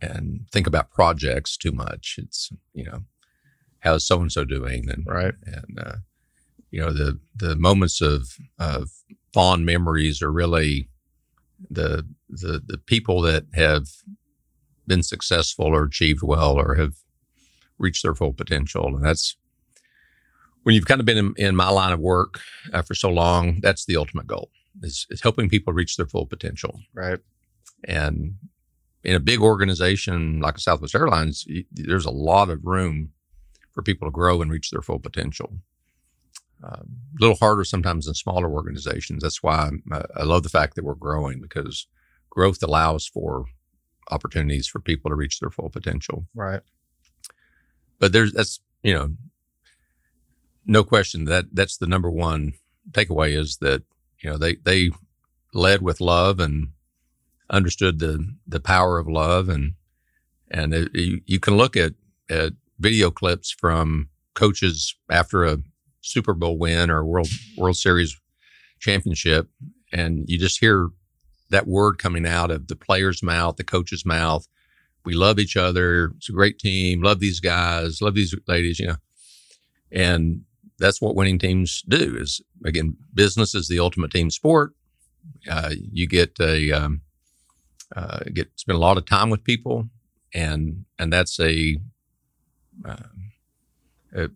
and 0.00 0.46
think 0.52 0.66
about 0.66 0.90
projects 0.90 1.56
too 1.56 1.72
much. 1.72 2.16
It's 2.18 2.50
you 2.72 2.84
know 2.84 3.04
how's 3.80 4.06
so 4.06 4.20
and 4.20 4.32
so 4.32 4.44
doing, 4.44 4.88
and 4.90 5.04
Right. 5.06 5.34
and 5.44 5.78
uh, 5.78 5.96
you 6.70 6.80
know 6.80 6.92
the 6.94 7.20
the 7.36 7.56
moments 7.56 8.00
of 8.00 8.36
of 8.58 8.90
fond 9.34 9.66
memories 9.66 10.22
are 10.22 10.32
really 10.32 10.88
the 11.70 12.06
the 12.40 12.60
the 12.64 12.78
people 12.78 13.20
that 13.22 13.44
have 13.54 13.86
been 14.86 15.02
successful 15.02 15.66
or 15.66 15.84
achieved 15.84 16.22
well 16.22 16.58
or 16.58 16.74
have 16.74 16.94
reached 17.78 18.02
their 18.02 18.14
full 18.14 18.32
potential, 18.32 18.86
and 18.86 19.04
that's 19.04 19.36
when 20.62 20.74
you've 20.74 20.86
kind 20.86 21.00
of 21.00 21.06
been 21.06 21.18
in, 21.18 21.34
in 21.36 21.56
my 21.56 21.68
line 21.68 21.92
of 21.92 22.00
work 22.00 22.40
uh, 22.72 22.82
for 22.82 22.94
so 22.94 23.10
long. 23.10 23.60
That's 23.60 23.84
the 23.84 23.96
ultimate 23.96 24.26
goal 24.26 24.50
is, 24.82 25.06
is 25.10 25.22
helping 25.22 25.48
people 25.48 25.72
reach 25.72 25.96
their 25.96 26.06
full 26.06 26.26
potential. 26.26 26.80
Right. 26.92 27.20
And 27.84 28.36
in 29.02 29.14
a 29.14 29.20
big 29.20 29.40
organization 29.40 30.40
like 30.40 30.58
Southwest 30.58 30.94
Airlines, 30.94 31.46
there's 31.70 32.06
a 32.06 32.10
lot 32.10 32.50
of 32.50 32.64
room 32.64 33.10
for 33.72 33.82
people 33.82 34.08
to 34.08 34.12
grow 34.12 34.40
and 34.40 34.50
reach 34.50 34.70
their 34.70 34.82
full 34.82 34.98
potential. 34.98 35.58
Um, 36.62 36.96
a 37.18 37.20
little 37.20 37.36
harder 37.36 37.64
sometimes 37.64 38.06
in 38.06 38.14
smaller 38.14 38.50
organizations. 38.50 39.22
That's 39.22 39.42
why 39.42 39.70
I, 39.92 40.02
I 40.16 40.22
love 40.22 40.42
the 40.42 40.48
fact 40.48 40.76
that 40.76 40.84
we're 40.84 40.94
growing 40.94 41.40
because 41.40 41.86
growth 42.34 42.62
allows 42.62 43.06
for 43.06 43.46
opportunities 44.10 44.66
for 44.66 44.80
people 44.80 45.10
to 45.10 45.14
reach 45.14 45.40
their 45.40 45.50
full 45.50 45.70
potential. 45.70 46.26
Right. 46.34 46.60
But 47.98 48.12
there's 48.12 48.32
that's 48.32 48.60
you 48.82 48.92
know, 48.92 49.14
no 50.66 50.84
question 50.84 51.24
that 51.24 51.46
that's 51.52 51.78
the 51.78 51.86
number 51.86 52.10
one 52.10 52.52
takeaway 52.90 53.36
is 53.36 53.56
that 53.62 53.82
you 54.22 54.30
know 54.30 54.36
they 54.36 54.56
they 54.56 54.90
led 55.52 55.80
with 55.80 56.00
love 56.00 56.38
and 56.38 56.68
understood 57.50 57.98
the 57.98 58.34
the 58.46 58.60
power 58.60 58.98
of 58.98 59.08
love 59.08 59.48
and 59.48 59.74
and 60.50 60.74
it, 60.74 60.90
you, 60.94 61.20
you 61.24 61.40
can 61.40 61.56
look 61.56 61.76
at 61.76 61.94
at 62.30 62.52
video 62.78 63.10
clips 63.10 63.50
from 63.50 64.10
coaches 64.34 64.94
after 65.10 65.44
a 65.44 65.58
Super 66.02 66.34
Bowl 66.34 66.58
win 66.58 66.90
or 66.90 67.04
World 67.04 67.28
World 67.56 67.76
Series 67.76 68.20
championship 68.80 69.48
and 69.92 70.24
you 70.28 70.38
just 70.38 70.60
hear 70.60 70.90
that 71.54 71.66
word 71.66 71.98
coming 71.98 72.26
out 72.26 72.50
of 72.50 72.68
the 72.68 72.76
player's 72.76 73.22
mouth, 73.22 73.56
the 73.56 73.64
coach's 73.64 74.04
mouth. 74.04 74.46
We 75.04 75.14
love 75.14 75.38
each 75.38 75.56
other. 75.56 76.12
It's 76.16 76.28
a 76.28 76.32
great 76.32 76.58
team. 76.58 77.02
Love 77.02 77.20
these 77.20 77.40
guys. 77.40 78.00
Love 78.00 78.14
these 78.14 78.34
ladies, 78.46 78.78
you 78.78 78.86
know. 78.86 78.96
And 79.92 80.42
that's 80.78 81.00
what 81.00 81.14
winning 81.14 81.38
teams 81.38 81.82
do 81.88 82.16
is 82.18 82.40
again, 82.64 82.96
business 83.12 83.54
is 83.54 83.68
the 83.68 83.78
ultimate 83.78 84.10
team 84.10 84.30
sport. 84.30 84.74
Uh, 85.50 85.70
you 85.92 86.06
get 86.06 86.36
a 86.40 86.72
um, 86.72 87.02
uh, 87.94 88.20
get 88.32 88.50
spend 88.56 88.76
a 88.76 88.80
lot 88.80 88.98
of 88.98 89.06
time 89.06 89.30
with 89.30 89.44
people, 89.44 89.88
and 90.34 90.84
and 90.98 91.12
that's 91.12 91.38
a, 91.40 91.76
um, 92.84 93.32
a 94.14 94.28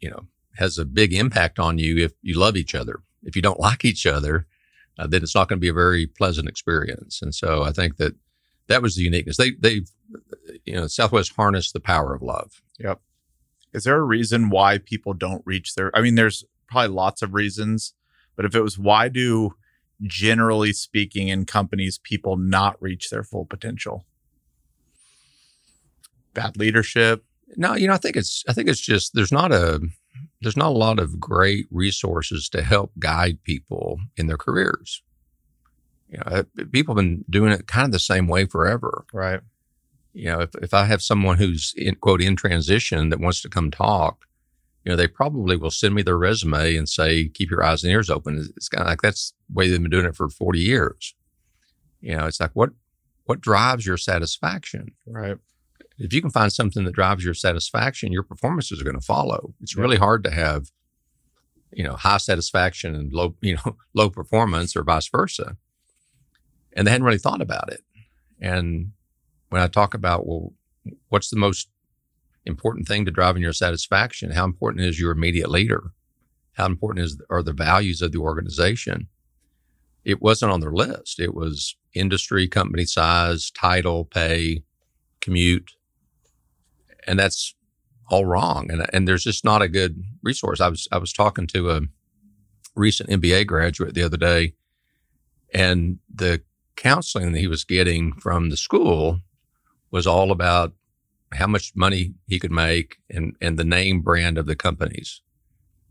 you 0.00 0.10
know 0.10 0.26
has 0.56 0.78
a 0.78 0.84
big 0.84 1.12
impact 1.12 1.58
on 1.58 1.78
you 1.78 1.98
if 1.98 2.12
you 2.22 2.38
love 2.38 2.56
each 2.56 2.74
other. 2.74 3.00
If 3.22 3.36
you 3.36 3.42
don't 3.42 3.60
like 3.60 3.84
each 3.84 4.06
other, 4.06 4.46
uh, 5.00 5.06
then 5.06 5.22
it's 5.22 5.34
not 5.34 5.48
going 5.48 5.56
to 5.56 5.60
be 5.60 5.68
a 5.68 5.72
very 5.72 6.06
pleasant 6.06 6.48
experience. 6.48 7.22
And 7.22 7.34
so 7.34 7.62
I 7.62 7.72
think 7.72 7.96
that 7.96 8.14
that 8.68 8.82
was 8.82 8.96
the 8.96 9.02
uniqueness. 9.02 9.38
They 9.38 9.52
they 9.52 9.82
you 10.66 10.74
know 10.74 10.86
Southwest 10.86 11.32
harnessed 11.34 11.72
the 11.72 11.80
power 11.80 12.14
of 12.14 12.22
love. 12.22 12.62
Yep. 12.78 13.00
Is 13.72 13.84
there 13.84 13.96
a 13.96 14.02
reason 14.02 14.50
why 14.50 14.78
people 14.78 15.14
don't 15.14 15.42
reach 15.46 15.74
their 15.74 15.96
I 15.96 16.02
mean 16.02 16.16
there's 16.16 16.44
probably 16.68 16.94
lots 16.94 17.22
of 17.22 17.34
reasons, 17.34 17.94
but 18.36 18.44
if 18.44 18.54
it 18.54 18.60
was 18.60 18.78
why 18.78 19.08
do 19.08 19.54
generally 20.02 20.72
speaking 20.72 21.28
in 21.28 21.46
companies 21.46 21.98
people 21.98 22.36
not 22.36 22.80
reach 22.80 23.08
their 23.08 23.24
full 23.24 23.46
potential? 23.46 24.04
Bad 26.34 26.56
leadership, 26.56 27.24
No, 27.56 27.74
you 27.74 27.88
know, 27.88 27.94
I 27.94 27.98
think 27.98 28.16
it's 28.16 28.44
I 28.48 28.52
think 28.52 28.68
it's 28.68 28.80
just 28.80 29.14
there's 29.14 29.32
not 29.32 29.50
a 29.50 29.80
there's 30.40 30.56
not 30.56 30.68
a 30.68 30.78
lot 30.78 30.98
of 30.98 31.20
great 31.20 31.66
resources 31.70 32.48
to 32.50 32.62
help 32.62 32.92
guide 32.98 33.42
people 33.42 34.00
in 34.16 34.26
their 34.26 34.38
careers. 34.38 35.02
You 36.08 36.18
know, 36.18 36.24
uh, 36.26 36.42
people 36.72 36.94
have 36.94 37.04
been 37.04 37.24
doing 37.30 37.52
it 37.52 37.66
kind 37.66 37.86
of 37.86 37.92
the 37.92 37.98
same 37.98 38.26
way 38.26 38.46
forever. 38.46 39.04
right? 39.12 39.40
You 40.12 40.26
know, 40.26 40.40
if, 40.40 40.50
if 40.60 40.74
I 40.74 40.86
have 40.86 41.02
someone 41.02 41.36
who's 41.36 41.72
in 41.76 41.94
quote 41.96 42.20
in 42.20 42.34
transition 42.34 43.10
that 43.10 43.20
wants 43.20 43.42
to 43.42 43.48
come 43.48 43.70
talk, 43.70 44.26
you 44.84 44.90
know, 44.90 44.96
they 44.96 45.06
probably 45.06 45.56
will 45.56 45.70
send 45.70 45.94
me 45.94 46.02
their 46.02 46.18
resume 46.18 46.74
and 46.74 46.88
say, 46.88 47.28
keep 47.28 47.50
your 47.50 47.62
eyes 47.62 47.84
and 47.84 47.92
ears 47.92 48.10
open. 48.10 48.38
It's, 48.38 48.48
it's 48.56 48.68
kind 48.68 48.82
of 48.82 48.88
like 48.88 49.02
that's 49.02 49.34
the 49.48 49.54
way 49.54 49.68
they've 49.68 49.80
been 49.80 49.90
doing 49.90 50.06
it 50.06 50.16
for 50.16 50.28
40 50.28 50.58
years. 50.58 51.14
You 52.00 52.16
know, 52.16 52.26
it's 52.26 52.40
like 52.40 52.52
what 52.54 52.70
what 53.24 53.40
drives 53.40 53.86
your 53.86 53.98
satisfaction? 53.98 54.92
Right. 55.06 55.36
If 56.00 56.12
you 56.12 56.20
can 56.22 56.30
find 56.30 56.52
something 56.52 56.84
that 56.84 56.94
drives 56.94 57.24
your 57.24 57.34
satisfaction, 57.34 58.12
your 58.12 58.22
performances 58.22 58.80
are 58.80 58.84
going 58.84 58.98
to 58.98 59.04
follow. 59.04 59.54
It's 59.60 59.76
Yeah. 59.76 59.82
really 59.82 59.96
hard 59.98 60.24
to 60.24 60.30
have, 60.30 60.70
you 61.72 61.84
know, 61.84 61.94
high 61.94 62.16
satisfaction 62.16 62.94
and 62.94 63.12
low, 63.12 63.36
you 63.42 63.56
know, 63.56 63.76
low 63.94 64.10
performance 64.10 64.74
or 64.74 64.82
vice 64.82 65.08
versa. 65.08 65.56
And 66.72 66.86
they 66.86 66.90
hadn't 66.92 67.04
really 67.06 67.18
thought 67.18 67.42
about 67.42 67.70
it. 67.72 67.82
And 68.40 68.92
when 69.50 69.60
I 69.60 69.66
talk 69.66 69.92
about, 69.94 70.26
well, 70.26 70.54
what's 71.08 71.28
the 71.30 71.36
most 71.36 71.68
important 72.46 72.88
thing 72.88 73.04
to 73.04 73.10
driving 73.10 73.42
your 73.42 73.52
satisfaction? 73.52 74.30
How 74.30 74.44
important 74.44 74.84
is 74.84 74.98
your 74.98 75.12
immediate 75.12 75.50
leader? 75.50 75.92
How 76.54 76.66
important 76.66 77.04
is 77.04 77.20
are 77.28 77.42
the 77.42 77.52
values 77.52 78.00
of 78.02 78.12
the 78.12 78.18
organization? 78.18 79.08
It 80.04 80.22
wasn't 80.22 80.52
on 80.52 80.60
their 80.60 80.72
list. 80.72 81.20
It 81.20 81.34
was 81.34 81.76
industry, 81.94 82.48
company 82.48 82.86
size, 82.86 83.50
title, 83.50 84.04
pay, 84.06 84.62
commute, 85.20 85.72
and 87.10 87.18
that's 87.18 87.56
all 88.08 88.24
wrong. 88.24 88.70
And 88.70 88.86
and 88.92 89.06
there's 89.06 89.24
just 89.24 89.44
not 89.44 89.62
a 89.62 89.68
good 89.68 90.02
resource. 90.22 90.60
I 90.60 90.68
was 90.68 90.88
I 90.92 90.98
was 90.98 91.12
talking 91.12 91.46
to 91.48 91.70
a 91.70 91.80
recent 92.76 93.10
MBA 93.10 93.46
graduate 93.46 93.94
the 93.94 94.04
other 94.04 94.16
day, 94.16 94.54
and 95.52 95.98
the 96.12 96.42
counseling 96.76 97.32
that 97.32 97.40
he 97.40 97.48
was 97.48 97.64
getting 97.64 98.12
from 98.12 98.48
the 98.48 98.56
school 98.56 99.20
was 99.90 100.06
all 100.06 100.30
about 100.30 100.72
how 101.32 101.46
much 101.46 101.72
money 101.74 102.14
he 102.28 102.38
could 102.38 102.52
make 102.52 102.96
and 103.10 103.36
and 103.40 103.58
the 103.58 103.64
name 103.64 104.00
brand 104.00 104.38
of 104.38 104.46
the 104.46 104.56
companies, 104.56 105.20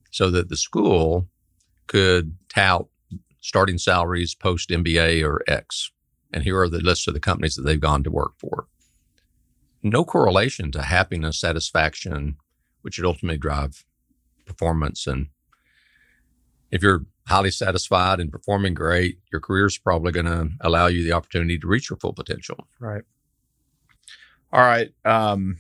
so 0.10 0.32
that 0.32 0.48
the 0.48 0.58
school 0.58 1.28
could 1.88 2.38
tout 2.48 2.88
starting 3.42 3.78
salaries 3.78 4.36
post 4.36 4.70
MBA 4.70 5.24
or 5.24 5.44
X. 5.48 5.92
And 6.32 6.44
here 6.44 6.60
are 6.62 6.70
the 6.70 6.80
lists 6.80 7.08
of 7.08 7.14
the 7.14 7.20
companies 7.20 7.56
that 7.56 7.64
they've 7.64 7.80
gone 7.80 8.04
to 8.04 8.12
work 8.12 8.34
for. 8.38 8.68
No 9.82 10.04
correlation 10.04 10.72
to 10.74 10.82
happiness, 10.82 11.40
satisfaction, 11.40 12.38
which 12.82 12.98
would 12.98 13.08
ultimately 13.08 13.38
drive 13.38 13.86
performance. 14.46 15.08
And 15.08 15.28
if 16.72 16.84
you're 16.84 17.06
highly 17.28 17.52
satisfied 17.52 18.20
and 18.20 18.32
performing 18.32 18.74
great, 18.74 19.20
your 19.32 19.42
career 19.42 19.68
is 19.68 19.78
probably 19.78 20.12
going 20.12 20.26
to 20.26 20.50
allow 20.62 20.88
you 20.88 21.04
the 21.04 21.14
opportunity 21.14 21.58
to 21.60 21.68
reach 21.68 21.90
your 21.90 21.98
full 21.98 22.14
potential. 22.14 22.68
Right. 22.80 23.04
All 24.52 24.62
right. 24.62 24.92
Um, 25.06 25.60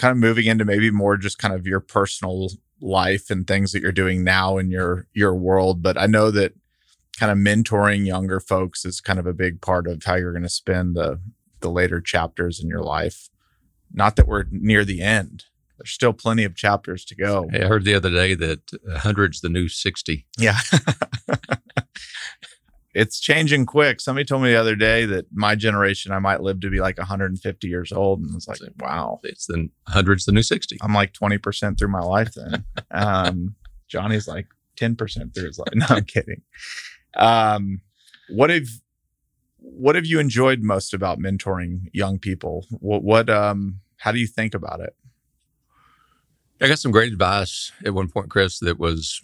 kind 0.00 0.12
of 0.12 0.18
moving 0.18 0.46
into 0.46 0.64
maybe 0.64 0.90
more 0.90 1.16
just 1.16 1.38
kind 1.38 1.54
of 1.54 1.66
your 1.66 1.80
personal 1.80 2.48
life 2.80 3.30
and 3.30 3.46
things 3.46 3.72
that 3.72 3.82
you're 3.82 3.92
doing 3.92 4.24
now 4.24 4.56
in 4.56 4.70
your 4.70 5.06
your 5.12 5.34
world 5.34 5.82
but 5.82 5.98
i 5.98 6.06
know 6.06 6.30
that 6.30 6.54
kind 7.18 7.30
of 7.30 7.36
mentoring 7.36 8.06
younger 8.06 8.40
folks 8.40 8.86
is 8.86 9.02
kind 9.02 9.18
of 9.18 9.26
a 9.26 9.34
big 9.34 9.60
part 9.60 9.86
of 9.86 10.02
how 10.04 10.14
you're 10.14 10.32
going 10.32 10.42
to 10.42 10.48
spend 10.48 10.96
the 10.96 11.20
the 11.60 11.70
later 11.70 12.00
chapters 12.00 12.60
in 12.60 12.68
your 12.68 12.82
life 12.82 13.28
not 13.92 14.16
that 14.16 14.28
we're 14.28 14.44
near 14.50 14.84
the 14.84 15.00
end 15.00 15.44
there's 15.78 15.90
still 15.90 16.12
plenty 16.12 16.44
of 16.44 16.54
chapters 16.54 17.04
to 17.04 17.14
go 17.14 17.48
hey, 17.50 17.62
i 17.62 17.66
heard 17.66 17.84
the 17.84 17.94
other 17.94 18.10
day 18.10 18.34
that 18.34 18.66
100's 18.66 19.40
the 19.40 19.48
new 19.48 19.68
60 19.68 20.26
yeah 20.38 20.58
it's 22.94 23.20
changing 23.20 23.66
quick. 23.66 24.00
Somebody 24.00 24.24
told 24.24 24.42
me 24.42 24.50
the 24.50 24.60
other 24.60 24.74
day 24.74 25.04
that 25.06 25.26
my 25.32 25.54
generation, 25.54 26.12
I 26.12 26.18
might 26.18 26.42
live 26.42 26.60
to 26.60 26.70
be 26.70 26.80
like 26.80 26.98
150 26.98 27.68
years 27.68 27.92
old. 27.92 28.20
And 28.20 28.34
it's 28.34 28.48
like, 28.48 28.60
wow. 28.78 29.20
It's 29.22 29.46
the 29.46 29.68
hundreds, 29.86 30.24
the 30.24 30.32
new 30.32 30.42
60. 30.42 30.78
I'm 30.82 30.94
like 30.94 31.12
20% 31.12 31.78
through 31.78 31.88
my 31.88 32.00
life 32.00 32.32
then. 32.34 32.64
um, 32.90 33.54
Johnny's 33.88 34.26
like 34.26 34.46
10% 34.76 35.34
through 35.34 35.46
his 35.46 35.58
life. 35.58 35.68
No, 35.74 35.86
I'm 35.88 36.04
kidding. 36.04 36.42
Um, 37.16 37.80
what 38.28 38.50
have, 38.50 38.68
what 39.62 39.94
have 39.94 40.06
you 40.06 40.18
enjoyed 40.18 40.62
most 40.62 40.94
about 40.94 41.18
mentoring 41.18 41.88
young 41.92 42.18
people? 42.18 42.66
What, 42.70 43.02
what, 43.02 43.30
um, 43.30 43.80
how 43.96 44.12
do 44.12 44.18
you 44.18 44.26
think 44.26 44.54
about 44.54 44.80
it? 44.80 44.94
I 46.60 46.68
got 46.68 46.78
some 46.78 46.92
great 46.92 47.12
advice 47.12 47.72
at 47.84 47.94
one 47.94 48.08
point, 48.08 48.28
Chris, 48.28 48.58
that 48.60 48.78
was, 48.78 49.20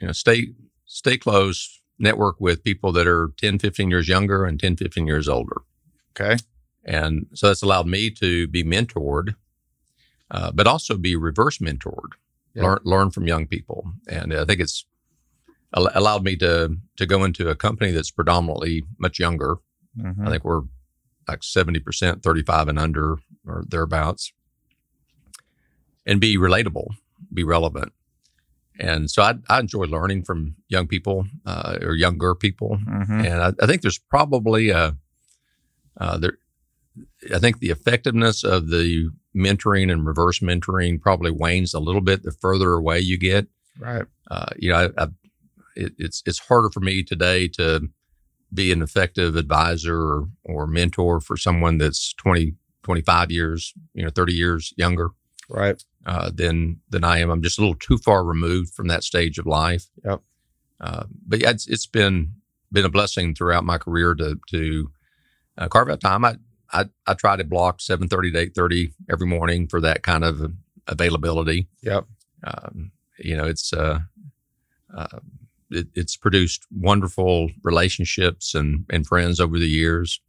you 0.00 0.06
know, 0.06 0.12
stay, 0.12 0.48
stay 0.84 1.16
close, 1.16 1.80
network 1.98 2.36
with 2.40 2.62
people 2.62 2.92
that 2.92 3.06
are 3.06 3.32
10, 3.38 3.58
15 3.58 3.90
years 3.90 4.08
younger 4.08 4.44
and 4.44 4.60
10, 4.60 4.76
15 4.76 5.06
years 5.06 5.28
older. 5.28 5.62
Okay. 6.12 6.36
And 6.84 7.26
so 7.34 7.48
that's 7.48 7.62
allowed 7.62 7.86
me 7.86 8.10
to 8.10 8.46
be 8.48 8.64
mentored, 8.64 9.34
uh, 10.30 10.52
but 10.52 10.66
also 10.66 10.96
be 10.96 11.16
reverse 11.16 11.58
mentored, 11.58 12.12
yeah. 12.54 12.62
learn, 12.64 12.78
learn 12.84 13.10
from 13.10 13.26
young 13.26 13.46
people. 13.46 13.92
And 14.08 14.32
I 14.34 14.44
think 14.44 14.60
it's 14.60 14.84
allowed 15.72 16.24
me 16.24 16.36
to, 16.36 16.76
to 16.96 17.06
go 17.06 17.24
into 17.24 17.48
a 17.48 17.54
company 17.54 17.90
that's 17.90 18.10
predominantly 18.10 18.84
much 18.98 19.18
younger. 19.18 19.56
Mm-hmm. 19.98 20.26
I 20.26 20.30
think 20.30 20.44
we're 20.44 20.62
like 21.26 21.40
70%, 21.40 22.22
35 22.22 22.68
and 22.68 22.78
under 22.78 23.18
or 23.46 23.64
thereabouts 23.68 24.32
and 26.06 26.20
be 26.20 26.38
relatable, 26.38 26.88
be 27.32 27.44
relevant. 27.44 27.92
And 28.80 29.10
so 29.10 29.22
I, 29.22 29.34
I 29.48 29.60
enjoy 29.60 29.84
learning 29.84 30.24
from 30.24 30.56
young 30.68 30.86
people 30.86 31.26
uh, 31.44 31.78
or 31.82 31.94
younger 31.94 32.34
people. 32.34 32.78
Mm-hmm. 32.88 33.20
And 33.20 33.42
I, 33.42 33.52
I, 33.60 33.66
think 33.66 33.82
there's 33.82 33.98
probably 33.98 34.70
a, 34.70 34.96
uh, 36.00 36.18
there, 36.18 36.38
I 37.34 37.38
think 37.38 37.58
the 37.58 37.70
effectiveness 37.70 38.44
of 38.44 38.68
the 38.68 39.10
mentoring 39.36 39.90
and 39.92 40.06
reverse 40.06 40.40
mentoring 40.40 41.00
probably 41.00 41.30
wanes 41.30 41.74
a 41.74 41.80
little 41.80 42.00
bit 42.00 42.22
the 42.22 42.32
further 42.32 42.72
away 42.72 43.00
you 43.00 43.18
get. 43.18 43.48
Right. 43.78 44.04
Uh, 44.30 44.46
you 44.56 44.70
know, 44.70 44.90
I, 44.96 45.02
I, 45.02 45.08
it, 45.76 45.92
it's 45.98 46.22
it's 46.26 46.38
harder 46.38 46.70
for 46.70 46.80
me 46.80 47.02
today 47.02 47.48
to 47.48 47.88
be 48.52 48.72
an 48.72 48.82
effective 48.82 49.36
advisor 49.36 50.00
or, 50.00 50.28
or 50.44 50.66
mentor 50.66 51.20
for 51.20 51.36
someone 51.36 51.78
that's 51.78 52.14
20, 52.14 52.54
25 52.82 53.30
years, 53.30 53.74
you 53.92 54.02
know, 54.02 54.10
30 54.10 54.32
years 54.32 54.72
younger 54.76 55.10
right 55.48 55.82
uh, 56.06 56.30
than 56.34 56.80
than 56.88 57.04
I 57.04 57.18
am. 57.18 57.30
I'm 57.30 57.42
just 57.42 57.58
a 57.58 57.60
little 57.60 57.76
too 57.76 57.98
far 57.98 58.24
removed 58.24 58.74
from 58.74 58.88
that 58.88 59.04
stage 59.04 59.38
of 59.38 59.46
life. 59.46 59.86
Yep. 60.04 60.22
Uh, 60.80 61.04
but 61.26 61.40
yeah, 61.42 61.50
it's, 61.50 61.66
it's 61.66 61.86
been 61.86 62.32
been 62.70 62.84
a 62.84 62.90
blessing 62.90 63.34
throughout 63.34 63.64
my 63.64 63.78
career 63.78 64.14
to 64.14 64.38
to 64.50 64.90
uh, 65.56 65.68
carve 65.68 65.90
out 65.90 66.00
time. 66.00 66.24
I, 66.24 66.36
I 66.72 66.86
I 67.06 67.14
try 67.14 67.36
to 67.36 67.44
block 67.44 67.80
seven 67.80 68.08
thirty 68.08 68.30
to 68.32 68.38
eight 68.38 68.54
thirty 68.54 68.92
every 69.10 69.26
morning 69.26 69.68
for 69.68 69.80
that 69.80 70.02
kind 70.02 70.24
of 70.24 70.52
availability. 70.86 71.68
Yep. 71.82 72.06
Um, 72.44 72.92
you 73.18 73.36
know, 73.36 73.44
it's 73.44 73.72
uh, 73.72 74.00
uh, 74.96 75.18
it, 75.70 75.88
it's 75.94 76.16
produced 76.16 76.66
wonderful 76.70 77.50
relationships 77.62 78.54
and 78.54 78.84
and 78.90 79.06
friends 79.06 79.40
over 79.40 79.58
the 79.58 79.68
years. 79.68 80.20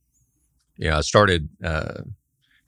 Yeah, 0.77 0.97
I 0.97 1.01
started 1.01 1.49
uh, 1.63 2.01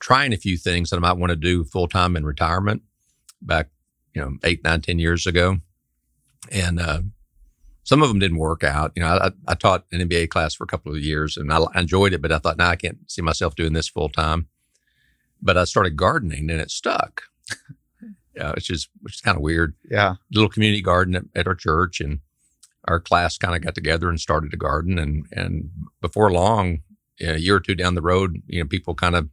trying 0.00 0.32
a 0.32 0.36
few 0.36 0.56
things 0.56 0.90
that 0.90 0.96
I 0.96 1.00
might 1.00 1.16
want 1.16 1.30
to 1.30 1.36
do 1.36 1.64
full 1.64 1.88
time 1.88 2.16
in 2.16 2.24
retirement 2.24 2.82
back, 3.40 3.68
you 4.14 4.20
know, 4.20 4.36
eight, 4.44 4.62
nine, 4.64 4.80
ten 4.80 4.98
years 4.98 5.26
ago. 5.26 5.58
And 6.50 6.80
uh, 6.80 7.02
some 7.84 8.02
of 8.02 8.08
them 8.08 8.18
didn't 8.18 8.38
work 8.38 8.64
out. 8.64 8.92
You 8.96 9.02
know, 9.02 9.08
I, 9.08 9.30
I, 9.46 9.54
taught 9.54 9.86
an 9.92 10.08
MBA 10.08 10.28
class 10.28 10.54
for 10.54 10.64
a 10.64 10.66
couple 10.66 10.92
of 10.92 10.98
years 10.98 11.36
and 11.36 11.52
I, 11.52 11.60
enjoyed 11.74 12.12
it, 12.12 12.20
but 12.20 12.32
I 12.32 12.38
thought, 12.38 12.56
now 12.56 12.64
nah, 12.64 12.70
I 12.70 12.76
can't 12.76 12.98
see 13.10 13.22
myself 13.22 13.54
doing 13.54 13.72
this 13.72 13.88
full 13.88 14.08
time. 14.08 14.48
But 15.40 15.56
I 15.56 15.64
started 15.64 15.96
gardening 15.96 16.50
and 16.50 16.60
it 16.60 16.70
stuck. 16.70 17.22
yeah, 18.36 18.52
which 18.52 18.70
is 18.70 18.88
which 19.00 19.14
is 19.14 19.20
kind 19.20 19.36
of 19.36 19.42
weird. 19.42 19.74
Yeah, 19.90 20.16
little 20.32 20.48
community 20.48 20.82
garden 20.82 21.16
at, 21.16 21.24
at 21.34 21.46
our 21.46 21.54
church, 21.54 22.00
and 22.00 22.20
our 22.86 23.00
class 23.00 23.38
kind 23.38 23.54
of 23.54 23.62
got 23.62 23.74
together 23.74 24.08
and 24.08 24.20
started 24.20 24.52
a 24.52 24.56
garden. 24.56 24.98
And 24.98 25.26
and 25.32 25.70
before 26.00 26.32
long, 26.32 26.82
a 27.20 27.38
year 27.38 27.56
or 27.56 27.60
two 27.60 27.74
down 27.74 27.94
the 27.94 28.02
road, 28.02 28.42
you 28.46 28.60
know, 28.60 28.68
people 28.68 28.94
kind 28.94 29.14
of 29.14 29.28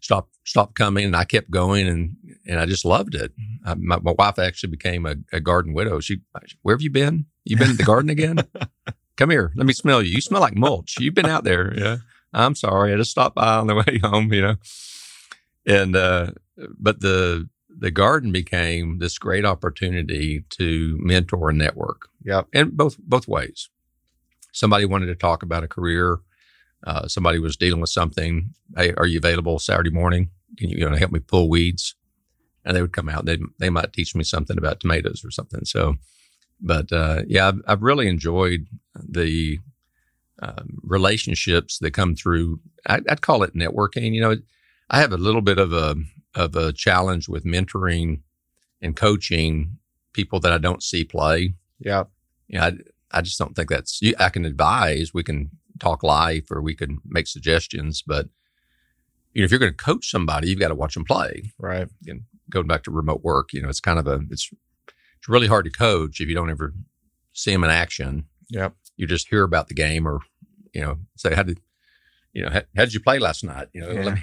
stopped 0.00 0.36
stopped 0.44 0.74
coming, 0.74 1.04
and 1.04 1.16
I 1.16 1.24
kept 1.24 1.50
going, 1.50 1.86
and 1.88 2.16
and 2.46 2.60
I 2.60 2.66
just 2.66 2.84
loved 2.84 3.14
it. 3.14 3.32
I, 3.64 3.74
my, 3.74 3.98
my, 3.98 4.14
wife 4.18 4.38
actually 4.38 4.70
became 4.70 5.06
a, 5.06 5.16
a, 5.32 5.40
garden 5.40 5.74
widow. 5.74 6.00
She, 6.00 6.20
where 6.62 6.74
have 6.74 6.82
you 6.82 6.90
been? 6.90 7.26
You've 7.44 7.58
been 7.58 7.70
in 7.70 7.76
the 7.76 7.82
garden 7.82 8.10
again? 8.10 8.38
Come 9.16 9.30
here, 9.30 9.52
let 9.56 9.66
me 9.66 9.72
smell 9.72 10.02
you. 10.02 10.12
You 10.12 10.20
smell 10.20 10.40
like 10.40 10.56
mulch. 10.56 10.96
You've 11.00 11.14
been 11.14 11.26
out 11.26 11.44
there. 11.44 11.74
Yeah, 11.76 11.96
I'm 12.32 12.54
sorry. 12.54 12.92
I 12.92 12.96
just 12.96 13.10
stopped 13.10 13.34
by 13.34 13.56
on 13.56 13.66
the 13.66 13.74
way 13.86 13.98
home. 14.02 14.32
You 14.32 14.42
know, 14.42 14.54
and 15.66 15.96
uh, 15.96 16.32
but 16.78 17.00
the 17.00 17.48
the 17.80 17.90
garden 17.90 18.32
became 18.32 18.98
this 18.98 19.18
great 19.18 19.44
opportunity 19.44 20.44
to 20.50 20.98
mentor 21.00 21.50
and 21.50 21.58
network. 21.58 22.08
Yeah, 22.28 22.42
and 22.52 22.76
both 22.76 22.96
both 22.98 23.26
ways. 23.26 23.70
Somebody 24.52 24.84
wanted 24.84 25.06
to 25.06 25.14
talk 25.14 25.42
about 25.42 25.64
a 25.64 25.68
career 25.68 26.20
uh, 26.86 27.08
somebody 27.08 27.38
was 27.38 27.56
dealing 27.56 27.80
with 27.80 27.90
something. 27.90 28.54
Hey, 28.76 28.94
are 28.96 29.06
you 29.06 29.18
available 29.18 29.58
Saturday 29.58 29.90
morning? 29.90 30.30
Can 30.56 30.70
you, 30.70 30.78
you 30.78 30.88
know, 30.88 30.96
help 30.96 31.10
me 31.10 31.20
pull 31.20 31.48
weeds? 31.48 31.94
And 32.64 32.76
they 32.76 32.82
would 32.82 32.92
come 32.92 33.08
out. 33.08 33.24
They 33.24 33.38
they 33.58 33.70
might 33.70 33.92
teach 33.92 34.14
me 34.14 34.24
something 34.24 34.58
about 34.58 34.80
tomatoes 34.80 35.24
or 35.24 35.30
something. 35.30 35.64
So, 35.64 35.96
but 36.60 36.92
uh, 36.92 37.22
yeah, 37.26 37.48
I've, 37.48 37.60
I've, 37.66 37.82
really 37.82 38.08
enjoyed 38.08 38.66
the 38.94 39.58
um, 40.42 40.78
relationships 40.82 41.78
that 41.78 41.92
come 41.92 42.14
through. 42.14 42.60
I, 42.86 43.00
would 43.08 43.22
call 43.22 43.42
it 43.42 43.54
networking. 43.54 44.12
You 44.12 44.20
know, 44.20 44.36
I 44.90 45.00
have 45.00 45.12
a 45.12 45.16
little 45.16 45.40
bit 45.40 45.58
of 45.58 45.72
a 45.72 45.96
of 46.34 46.56
a 46.56 46.72
challenge 46.72 47.28
with 47.28 47.44
mentoring 47.44 48.20
and 48.82 48.94
coaching 48.94 49.78
people 50.12 50.38
that 50.40 50.52
I 50.52 50.58
don't 50.58 50.82
see 50.82 51.04
play. 51.04 51.54
Yeah. 51.80 52.04
You 52.48 52.58
know, 52.58 52.64
I, 52.64 52.72
I 53.10 53.22
just 53.22 53.38
don't 53.38 53.54
think 53.54 53.70
that's. 53.70 54.00
I 54.18 54.28
can 54.28 54.44
advise. 54.44 55.14
We 55.14 55.22
can 55.22 55.50
talk 55.78 56.02
life 56.02 56.50
or 56.50 56.60
we 56.60 56.74
can 56.74 56.98
make 57.04 57.26
suggestions. 57.26 58.02
But 58.06 58.28
you 59.32 59.42
know, 59.42 59.44
if 59.44 59.50
you're 59.50 59.60
going 59.60 59.72
to 59.72 59.76
coach 59.76 60.10
somebody, 60.10 60.48
you've 60.48 60.58
got 60.58 60.68
to 60.68 60.74
watch 60.74 60.94
them 60.94 61.04
play. 61.04 61.52
Right. 61.58 61.88
And 62.06 62.22
going 62.50 62.66
back 62.66 62.82
to 62.84 62.90
remote 62.90 63.22
work, 63.22 63.52
you 63.52 63.62
know, 63.62 63.68
it's 63.68 63.80
kind 63.80 63.98
of 63.98 64.06
a 64.06 64.20
it's 64.30 64.50
it's 65.18 65.28
really 65.28 65.46
hard 65.46 65.64
to 65.64 65.70
coach 65.70 66.20
if 66.20 66.28
you 66.28 66.34
don't 66.34 66.50
ever 66.50 66.74
see 67.32 67.52
them 67.52 67.64
in 67.64 67.70
action. 67.70 68.24
Yep. 68.50 68.74
You 68.96 69.06
just 69.06 69.28
hear 69.28 69.44
about 69.44 69.68
the 69.68 69.74
game 69.74 70.06
or 70.06 70.20
you 70.74 70.80
know 70.80 70.98
say 71.16 71.34
how 71.34 71.42
did 71.42 71.60
you 72.32 72.42
know 72.42 72.50
how, 72.50 72.62
how 72.76 72.84
did 72.84 72.94
you 72.94 73.00
play 73.00 73.18
last 73.18 73.44
night? 73.44 73.68
You 73.72 73.82
know, 73.82 73.90
yeah. 73.90 74.14
me, 74.14 74.22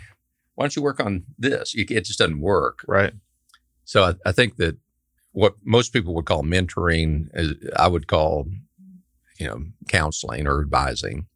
why 0.55 0.63
don't 0.63 0.76
you 0.76 0.82
work 0.82 0.99
on 0.99 1.26
this? 1.38 1.73
It 1.76 2.05
just 2.05 2.19
doesn't 2.19 2.41
work. 2.41 2.80
Right. 2.88 3.13
So 3.84 4.03
I, 4.03 4.15
I 4.26 4.32
think 4.32 4.57
that 4.57 4.78
what 5.36 5.55
most 5.63 5.91
people 5.91 6.15
would 6.15 6.25
call 6.25 6.43
mentoring, 6.43 7.27
I 7.75 7.88
would 7.88 8.07
call 8.07 8.47
you 9.39 9.47
know 9.47 9.63
counseling 9.89 10.47
or 10.47 10.61
advising 10.61 11.27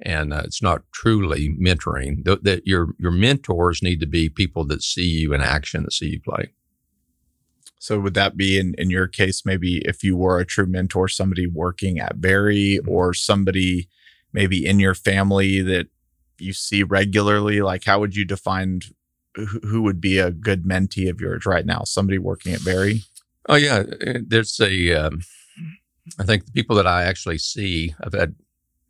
and 0.00 0.32
uh, 0.32 0.42
it's 0.44 0.62
not 0.62 0.82
truly 0.92 1.54
mentoring. 1.60 2.24
That 2.24 2.62
your 2.66 2.88
your 2.98 3.10
mentors 3.10 3.82
need 3.82 4.00
to 4.00 4.06
be 4.06 4.28
people 4.28 4.64
that 4.66 4.82
see 4.82 5.06
you 5.06 5.32
in 5.32 5.40
action, 5.40 5.84
that 5.84 5.92
see 5.92 6.10
you 6.10 6.20
play. 6.20 6.52
So 7.78 8.00
would 8.00 8.14
that 8.14 8.36
be 8.36 8.58
in 8.58 8.74
in 8.78 8.90
your 8.90 9.06
case 9.06 9.44
maybe 9.44 9.78
if 9.84 10.02
you 10.02 10.16
were 10.16 10.38
a 10.38 10.46
true 10.46 10.66
mentor, 10.66 11.08
somebody 11.08 11.46
working 11.46 11.98
at 11.98 12.16
Vari 12.16 12.78
mm-hmm. 12.80 12.88
or 12.88 13.14
somebody 13.14 13.88
maybe 14.32 14.66
in 14.66 14.80
your 14.80 14.94
family 14.94 15.60
that 15.62 15.88
you 16.38 16.52
see 16.52 16.82
regularly? 16.82 17.62
Like 17.62 17.84
how 17.84 18.00
would 18.00 18.16
you 18.16 18.24
define 18.24 18.80
who 19.34 19.82
would 19.82 20.00
be 20.00 20.18
a 20.18 20.30
good 20.30 20.64
mentee 20.64 21.10
of 21.10 21.20
yours 21.20 21.44
right 21.46 21.66
now? 21.66 21.82
Somebody 21.84 22.18
working 22.18 22.54
at 22.54 22.60
Vari? 22.60 23.02
Oh 23.48 23.56
yeah, 23.56 23.84
uh, 24.06 24.18
there's 24.26 24.58
a 24.60 24.94
um, 24.94 25.20
I 26.18 26.24
think 26.24 26.46
the 26.46 26.52
people 26.52 26.76
that 26.76 26.86
I 26.86 27.04
actually 27.04 27.38
see, 27.38 27.94
I've 28.02 28.12
had, 28.12 28.34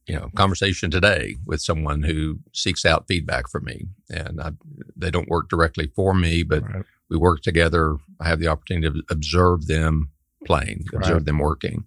you 0.06 0.14
know, 0.14 0.30
conversation 0.34 0.90
today 0.90 1.36
with 1.44 1.60
someone 1.60 2.02
who 2.02 2.38
seeks 2.52 2.84
out 2.84 3.06
feedback 3.08 3.48
from 3.48 3.64
me, 3.64 3.86
and 4.10 4.40
I, 4.40 4.52
they 4.96 5.10
don't 5.10 5.28
work 5.28 5.48
directly 5.48 5.90
for 5.94 6.14
me, 6.14 6.42
but 6.42 6.62
right. 6.62 6.84
we 7.10 7.16
work 7.16 7.42
together. 7.42 7.96
I 8.20 8.28
have 8.28 8.40
the 8.40 8.48
opportunity 8.48 9.00
to 9.00 9.04
observe 9.10 9.66
them 9.66 10.10
playing, 10.44 10.84
observe 10.94 11.14
right. 11.14 11.24
them 11.24 11.38
working. 11.38 11.84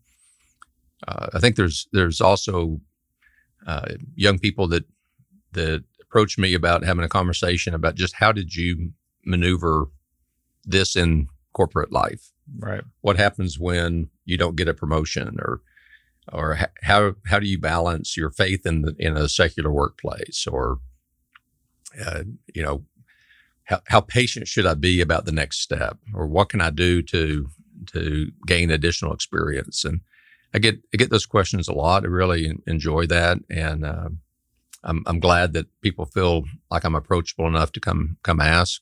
Uh, 1.07 1.27
I 1.33 1.39
think 1.39 1.55
there's 1.55 1.87
there's 1.93 2.21
also 2.21 2.81
uh, 3.65 3.93
young 4.15 4.37
people 4.37 4.67
that 4.67 4.85
that 5.53 5.83
approach 6.01 6.37
me 6.37 6.53
about 6.53 6.83
having 6.83 7.03
a 7.03 7.09
conversation 7.09 7.73
about 7.73 7.95
just 7.95 8.15
how 8.15 8.31
did 8.31 8.55
you 8.55 8.91
maneuver 9.25 9.87
this 10.65 10.95
in 10.95 11.27
corporate 11.53 11.91
life? 11.91 12.31
Right. 12.57 12.83
What 13.01 13.17
happens 13.17 13.59
when 13.59 14.09
you 14.25 14.37
don't 14.37 14.55
get 14.55 14.67
a 14.67 14.73
promotion 14.73 15.37
or 15.39 15.61
or 16.31 16.59
how 16.83 17.15
how 17.25 17.39
do 17.39 17.47
you 17.47 17.59
balance 17.59 18.15
your 18.15 18.29
faith 18.29 18.65
in 18.65 18.81
the, 18.83 18.95
in 18.99 19.17
a 19.17 19.27
secular 19.27 19.71
workplace 19.71 20.45
or 20.49 20.79
uh, 22.05 22.23
you 22.53 22.61
know 22.61 22.83
how, 23.63 23.81
how 23.87 24.01
patient 24.01 24.47
should 24.47 24.65
I 24.65 24.75
be 24.75 25.01
about 25.01 25.25
the 25.25 25.31
next 25.31 25.61
step 25.61 25.97
or 26.13 26.27
what 26.27 26.49
can 26.49 26.61
I 26.61 26.69
do 26.69 27.01
to 27.03 27.47
to 27.93 28.31
gain 28.45 28.69
additional 28.69 29.13
experience 29.13 29.83
and 29.83 30.01
I 30.53 30.59
get 30.59 30.79
I 30.93 30.97
get 30.97 31.09
those 31.09 31.25
questions 31.25 31.67
a 31.67 31.73
lot. 31.73 32.03
I 32.03 32.07
really 32.07 32.57
enjoy 32.65 33.05
that, 33.07 33.37
and 33.49 33.85
uh, 33.85 34.09
I'm 34.83 35.03
I'm 35.05 35.19
glad 35.19 35.53
that 35.53 35.67
people 35.81 36.05
feel 36.05 36.45
like 36.71 36.83
I'm 36.83 36.95
approachable 36.95 37.47
enough 37.47 37.71
to 37.73 37.79
come 37.79 38.17
come 38.23 38.39
ask. 38.39 38.81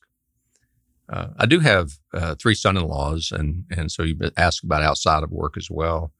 Uh, 1.10 1.28
I 1.38 1.46
do 1.46 1.60
have 1.60 1.92
uh, 2.12 2.34
three 2.34 2.54
son-in-laws, 2.54 3.32
and 3.32 3.64
and 3.70 3.90
so 3.90 4.02
you 4.02 4.16
ask 4.36 4.62
about 4.62 4.82
outside 4.82 5.22
of 5.22 5.30
work 5.30 5.56
as 5.56 5.70
well. 5.70 6.12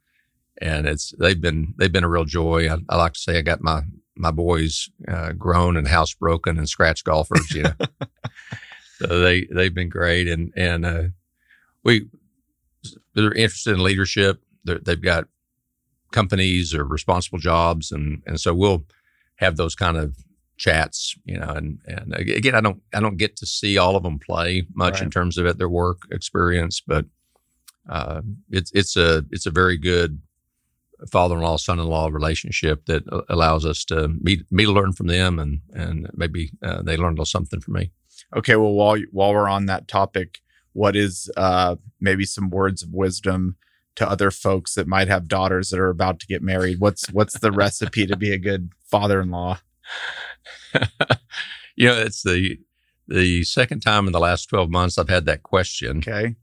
And 0.61 0.87
it's 0.87 1.13
they've 1.19 1.41
been 1.41 1.75
they've 1.79 1.93
been 1.93 2.05
a 2.05 2.09
real 2.09 2.25
joy. 2.25 2.69
I, 2.71 2.79
I 2.89 2.97
like 2.97 3.13
to 3.13 3.21
say 3.21 3.39
I 3.39 3.43
got 3.43 3.63
my 3.63 3.83
my 4.17 4.31
boys 4.31 4.91
uh, 5.07 5.33
grown 5.33 5.77
and 5.77 5.87
housebroken 5.87 6.59
and 6.59 6.69
scratch 6.69 7.05
golfers. 7.05 7.51
You 7.53 7.65
know, 7.65 7.75
so 8.99 9.21
they 9.21 9.45
they've 9.45 9.75
been 9.75 9.91
great, 9.91 10.27
and 10.27 10.53
and 10.57 10.87
uh, 10.87 11.03
we 11.85 12.09
they're 13.15 13.33
interested 13.33 13.75
in 13.75 13.83
leadership. 13.83 14.41
they 14.65 14.79
they've 14.79 15.03
got 15.03 15.29
companies 16.13 16.75
or 16.75 16.85
responsible 16.85 17.39
jobs, 17.39 17.93
and 17.93 18.23
and 18.27 18.41
so 18.41 18.55
we'll 18.55 18.85
have 19.37 19.57
those 19.57 19.75
kind 19.75 19.97
of 19.97 20.17
chats, 20.59 21.17
you 21.25 21.39
know, 21.39 21.49
and 21.49 21.79
and 21.87 22.15
again, 22.15 22.55
I 22.55 22.61
don't 22.61 22.83
I 22.93 23.01
don't 23.01 23.17
get 23.17 23.37
to 23.37 23.47
see 23.47 23.79
all 23.79 23.97
of 23.97 24.03
them 24.03 24.19
play 24.19 24.67
much 24.75 24.95
right. 24.95 25.05
in 25.05 25.11
terms 25.11 25.39
of 25.39 25.57
their 25.57 25.69
work 25.69 26.03
experience, 26.11 26.83
but 26.87 27.07
uh, 27.89 28.21
it's 28.51 28.71
it's 28.73 28.97
a 28.97 29.25
it's 29.31 29.47
a 29.47 29.51
very 29.51 29.79
good 29.79 30.21
father-in-law 31.11 31.57
son-in-law 31.57 32.09
relationship 32.09 32.85
that 32.87 33.05
allows 33.29 33.65
us 33.65 33.85
to 33.85 34.09
meet 34.21 34.45
me 34.51 34.65
to 34.65 34.73
learn 34.73 34.93
from 34.93 35.07
them 35.07 35.39
and 35.39 35.61
and 35.73 36.11
maybe 36.13 36.51
uh, 36.63 36.83
they 36.83 36.97
learn 36.97 37.11
a 37.11 37.13
little 37.13 37.25
something 37.25 37.61
from 37.61 37.75
me. 37.75 37.93
Okay, 38.37 38.57
well 38.57 38.73
while 38.73 38.99
while 39.13 39.33
we're 39.33 39.49
on 39.49 39.67
that 39.67 39.89
topic, 39.89 40.41
what 40.73 40.97
is 40.97 41.31
uh, 41.37 41.77
maybe 42.01 42.25
some 42.25 42.51
words 42.51 42.83
of 42.83 42.93
wisdom 42.93 43.57
to 43.95 44.09
other 44.09 44.31
folks 44.31 44.75
that 44.75 44.87
might 44.87 45.09
have 45.09 45.29
daughters 45.29 45.71
that 45.71 45.81
are 45.81 45.89
about 45.89 46.19
to 46.21 46.27
get 46.27 46.43
married? 46.43 46.81
What's 46.81 47.09
what's 47.13 47.39
the 47.39 47.53
recipe 47.53 48.07
to 48.07 48.17
be 48.17 48.33
a 48.33 48.39
good 48.39 48.71
father-in-law? 48.91 49.59
you 51.77 51.89
know, 51.89 51.99
it's 51.99 52.23
the 52.23 52.59
the 53.07 53.43
second 53.45 53.81
time 53.81 54.07
in 54.07 54.13
the 54.13 54.21
last 54.21 54.47
12 54.47 54.71
months 54.71 54.99
I've 54.99 55.09
had 55.09 55.25
that 55.27 55.43
question. 55.43 55.99
Okay. 55.99 56.37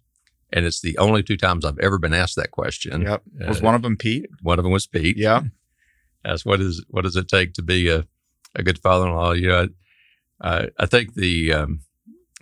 And 0.52 0.66
it's 0.66 0.82
the 0.82 0.98
only 0.98 1.22
two 1.22 1.38
times 1.38 1.64
I've 1.64 1.78
ever 1.80 2.00
been 2.00 2.14
asked 2.14 2.36
that 2.38 2.52
question. 2.52 3.02
Yep. 3.02 3.24
Was 3.48 3.62
uh, 3.62 3.66
one 3.66 3.76
of 3.76 3.84
them 3.84 3.98
Pete? 3.98 4.28
One 4.41 4.58
of 4.58 4.64
them 4.64 4.72
was 4.72 4.88
Pete. 4.88 5.18
Yeah. 5.18 5.41
Asked 6.26 6.46
what 6.46 6.60
is 6.60 6.84
what 6.89 7.04
does 7.04 7.16
it 7.16 7.28
take 7.28 7.54
to 7.54 7.62
be 7.62 7.88
a, 7.88 8.08
a 8.56 8.64
good 8.64 8.80
father-in-law? 8.80 9.34
You 9.34 9.48
know, 9.48 9.68
I, 10.41 10.70
I 10.80 10.88
think 10.88 11.14
the 11.14 11.54
um, 11.54 11.82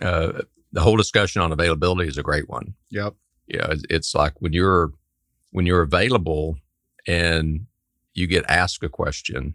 uh, 0.00 0.40
the 0.72 0.80
whole 0.80 0.96
discussion 0.96 1.42
on 1.42 1.52
availability 1.52 2.08
is 2.08 2.16
a 2.16 2.22
great 2.22 2.48
one. 2.48 2.74
Yep. 2.90 3.14
Yeah, 3.46 3.54
you 3.54 3.58
know, 3.58 3.72
it's, 3.72 3.82
it's 3.90 4.14
like 4.14 4.40
when 4.40 4.54
you're 4.54 4.92
when 5.50 5.66
you're 5.66 5.82
available 5.82 6.56
and 7.06 7.66
you 8.14 8.26
get 8.26 8.44
asked 8.48 8.82
a 8.82 8.88
question, 8.88 9.54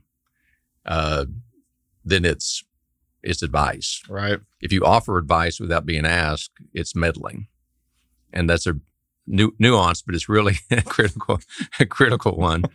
uh, 0.85 1.25
then 2.09 2.25
it's 2.25 2.63
it's 3.21 3.41
advice. 3.41 4.01
Right. 4.09 4.39
If 4.61 4.71
you 4.71 4.83
offer 4.83 5.17
advice 5.17 5.59
without 5.59 5.85
being 5.85 6.05
asked, 6.05 6.51
it's 6.73 6.95
meddling, 6.95 7.47
and 8.31 8.49
that's 8.49 8.67
a 8.67 8.79
nu- 9.27 9.55
nuance, 9.59 10.01
but 10.01 10.15
it's 10.15 10.29
really 10.29 10.57
a 10.71 10.81
critical 10.81 11.39
a 11.79 11.85
critical 11.85 12.35
one. 12.35 12.63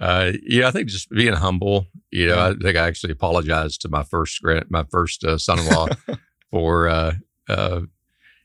Uh, 0.00 0.32
yeah, 0.44 0.68
I 0.68 0.70
think 0.70 0.88
just 0.88 1.10
being 1.10 1.32
humble. 1.32 1.86
You 2.12 2.28
know, 2.28 2.38
I 2.38 2.54
think 2.54 2.76
I 2.76 2.86
actually 2.86 3.12
apologized 3.12 3.80
to 3.80 3.88
my 3.88 4.04
first 4.04 4.40
my 4.68 4.84
first 4.84 5.24
uh, 5.24 5.38
son-in-law 5.38 5.88
for 6.52 6.88
uh, 6.88 7.14
uh, 7.48 7.80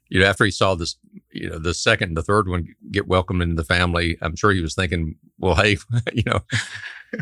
you 0.09 0.19
know 0.19 0.25
after 0.25 0.45
he 0.45 0.51
saw 0.51 0.73
this 0.73 0.95
you 1.31 1.49
know 1.49 1.59
the 1.59 1.75
second 1.75 2.07
and 2.07 2.17
the 2.17 2.23
third 2.23 2.47
one 2.47 2.73
get 2.91 3.07
welcomed 3.07 3.43
into 3.43 3.55
the 3.55 3.63
family. 3.63 4.17
I'm 4.21 4.35
sure 4.35 4.51
he 4.51 4.61
was 4.61 4.73
thinking, 4.73 5.17
well, 5.37 5.53
hey, 5.53 5.77
you 6.13 6.23
know, 6.25 6.39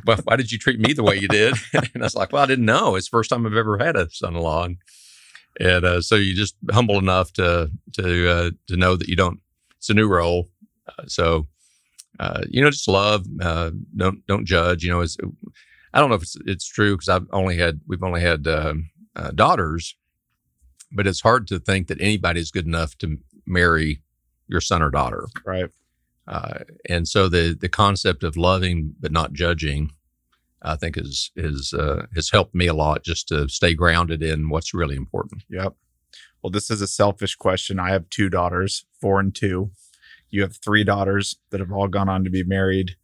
well, 0.05 0.19
why 0.23 0.35
did 0.35 0.51
you 0.51 0.57
treat 0.57 0.79
me 0.79 0.93
the 0.93 1.03
way 1.03 1.15
you 1.17 1.27
did? 1.27 1.55
and 1.73 1.89
I 1.97 2.03
was 2.03 2.15
like, 2.15 2.31
well, 2.31 2.43
I 2.43 2.47
didn't 2.47 2.65
know. 2.65 2.95
It's 2.95 3.07
the 3.07 3.17
first 3.17 3.29
time 3.29 3.45
I've 3.45 3.53
ever 3.53 3.77
had 3.77 3.95
a 3.95 4.09
son-in-law, 4.09 4.65
and, 4.65 4.77
and 5.59 5.85
uh, 5.85 6.01
so 6.01 6.15
you 6.15 6.35
just 6.35 6.55
humble 6.71 6.97
enough 6.97 7.33
to 7.33 7.71
to 7.93 8.29
uh, 8.29 8.51
to 8.67 8.77
know 8.77 8.95
that 8.95 9.07
you 9.07 9.15
don't. 9.15 9.39
It's 9.77 9.89
a 9.89 9.93
new 9.93 10.07
role, 10.07 10.49
uh, 10.87 11.03
so 11.07 11.47
uh, 12.19 12.41
you 12.49 12.61
know, 12.61 12.69
just 12.69 12.87
love. 12.87 13.25
Uh, 13.41 13.71
don't 13.95 14.25
don't 14.27 14.45
judge. 14.45 14.83
You 14.83 14.91
know, 14.91 15.01
it's, 15.01 15.17
I 15.93 15.99
don't 15.99 16.09
know 16.09 16.15
if 16.15 16.23
it's 16.23 16.37
it's 16.45 16.67
true 16.67 16.95
because 16.95 17.09
I've 17.09 17.27
only 17.31 17.57
had 17.57 17.81
we've 17.87 18.03
only 18.03 18.21
had 18.21 18.47
um, 18.47 18.91
uh, 19.15 19.31
daughters, 19.31 19.95
but 20.91 21.07
it's 21.07 21.21
hard 21.21 21.47
to 21.47 21.59
think 21.59 21.87
that 21.87 21.99
anybody's 21.99 22.51
good 22.51 22.67
enough 22.67 22.97
to 22.99 23.17
marry 23.45 24.01
your 24.47 24.61
son 24.61 24.81
or 24.81 24.91
daughter. 24.91 25.27
Right. 25.45 25.69
Uh, 26.27 26.59
and 26.87 27.07
so 27.07 27.27
the 27.27 27.57
the 27.59 27.69
concept 27.69 28.23
of 28.23 28.37
loving 28.37 28.93
but 28.99 29.11
not 29.11 29.33
judging, 29.33 29.91
I 30.61 30.75
think 30.75 30.97
is 30.97 31.31
is 31.35 31.73
uh, 31.73 32.05
has 32.15 32.29
helped 32.29 32.55
me 32.55 32.67
a 32.67 32.73
lot 32.73 33.03
just 33.03 33.27
to 33.29 33.47
stay 33.49 33.73
grounded 33.73 34.21
in 34.21 34.49
what's 34.49 34.73
really 34.73 34.95
important. 34.95 35.43
Yep. 35.49 35.75
Well, 36.41 36.51
this 36.51 36.71
is 36.71 36.81
a 36.81 36.87
selfish 36.87 37.35
question. 37.35 37.79
I 37.79 37.91
have 37.91 38.09
two 38.09 38.29
daughters, 38.29 38.85
four 38.99 39.19
and 39.19 39.33
two. 39.33 39.71
You 40.29 40.41
have 40.41 40.55
three 40.57 40.83
daughters 40.83 41.37
that 41.49 41.59
have 41.59 41.71
all 41.71 41.87
gone 41.87 42.09
on 42.09 42.23
to 42.23 42.29
be 42.29 42.43
married. 42.43 42.95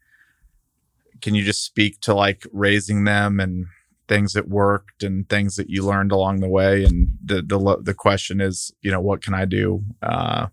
Can 1.22 1.36
you 1.36 1.44
just 1.44 1.64
speak 1.64 2.00
to 2.02 2.14
like 2.14 2.46
raising 2.54 3.04
them 3.04 3.40
and 3.40 3.66
things 4.08 4.34
that 4.34 4.48
worked 4.48 5.04
and 5.04 5.28
things 5.28 5.56
that 5.58 5.70
you 5.70 5.84
learned 5.84 6.12
along 6.12 6.40
the 6.40 6.50
way? 6.50 6.84
And 6.84 7.18
the 7.24 7.42
the 7.42 7.78
the 7.82 7.94
question 7.94 8.40
is, 8.40 8.72
you 8.82 8.92
know, 8.92 9.02
what 9.02 9.22
can 9.22 9.34
I 9.34 9.46
do 9.46 9.84
uh, 10.02 10.48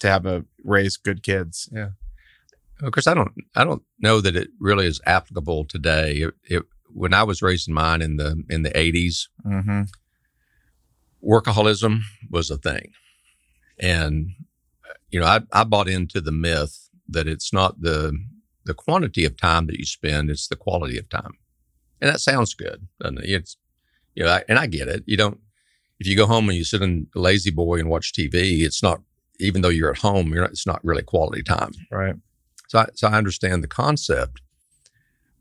to 0.00 0.08
have 0.08 0.26
a 0.26 0.44
raise 0.64 0.96
good 0.96 1.22
kids. 1.22 1.68
Yeah. 1.72 1.90
Of 2.82 2.92
course, 2.92 3.06
I 3.06 3.14
don't. 3.14 3.32
I 3.56 3.64
don't 3.64 3.82
know 3.98 4.20
that 4.20 4.36
it 4.36 4.48
really 4.60 4.86
is 4.86 5.00
applicable 5.04 5.64
today. 5.64 6.18
It, 6.18 6.34
it 6.44 6.62
when 6.92 7.12
I 7.12 7.24
was 7.24 7.42
raising 7.42 7.74
mine 7.74 8.02
in 8.02 8.16
the 8.16 8.42
in 8.48 8.62
the 8.62 8.70
80s, 8.70 9.26
mm-hmm. 9.44 9.82
workaholism 11.22 12.00
was 12.30 12.50
a 12.50 12.56
thing, 12.56 12.92
and 13.80 14.28
you 15.10 15.18
know, 15.18 15.26
I, 15.26 15.40
I 15.52 15.64
bought 15.64 15.88
into 15.88 16.20
the 16.20 16.32
myth 16.32 16.88
that 17.08 17.26
it's 17.26 17.52
not 17.52 17.80
the 17.80 18.16
the 18.64 18.74
quantity 18.74 19.24
of 19.24 19.36
time 19.36 19.66
that 19.66 19.78
you 19.78 19.84
spend; 19.84 20.30
it's 20.30 20.46
the 20.46 20.54
quality 20.54 20.98
of 20.98 21.08
time, 21.08 21.32
and 22.00 22.08
that 22.08 22.20
sounds 22.20 22.54
good. 22.54 22.86
And 23.00 23.18
it? 23.18 23.28
It's 23.28 23.56
you 24.14 24.24
know, 24.24 24.30
I, 24.30 24.44
and 24.48 24.56
I 24.56 24.66
get 24.66 24.86
it. 24.86 25.02
You 25.06 25.16
don't 25.16 25.40
if 25.98 26.06
you 26.06 26.16
go 26.16 26.26
home 26.26 26.48
and 26.48 26.56
you 26.56 26.64
sit 26.64 26.82
in 26.82 27.08
La-Z-Boy 27.14 27.80
and 27.80 27.88
watch 27.88 28.12
TV, 28.12 28.62
it's 28.62 28.82
not 28.82 29.00
even 29.38 29.62
though 29.62 29.68
you're 29.68 29.90
at 29.90 29.98
home, 29.98 30.32
you're 30.32 30.42
not, 30.42 30.50
it's 30.50 30.66
not 30.66 30.84
really 30.84 31.02
quality 31.02 31.42
time. 31.42 31.72
Right. 31.90 32.14
So 32.68 32.80
I, 32.80 32.86
so 32.94 33.08
I 33.08 33.12
understand 33.12 33.62
the 33.62 33.68
concept, 33.68 34.40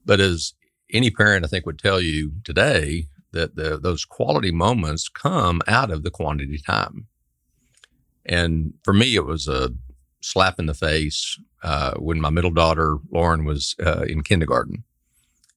but 0.06 0.20
as 0.20 0.54
any 0.92 1.12
parent 1.12 1.44
I 1.44 1.48
think 1.48 1.66
would 1.66 1.80
tell 1.80 2.00
you 2.00 2.32
today 2.44 3.08
that 3.32 3.56
the, 3.56 3.78
those 3.78 4.06
quality 4.06 4.52
moments 4.52 5.10
come 5.10 5.62
out 5.68 5.92
of 5.92 6.04
the 6.04 6.12
quantity 6.12 6.58
time. 6.58 7.08
And 8.26 8.74
for 8.84 8.94
me, 8.94 9.16
it 9.16 9.26
was 9.26 9.48
a 9.48 9.72
slap 10.22 10.60
in 10.60 10.66
the 10.66 10.74
face 10.74 11.40
uh, 11.64 11.94
when 11.96 12.20
my 12.20 12.30
middle 12.30 12.52
daughter 12.52 12.98
Lauren 13.12 13.46
was 13.46 13.76
uh, 13.86 14.04
in 14.08 14.22
kindergarten, 14.22 14.84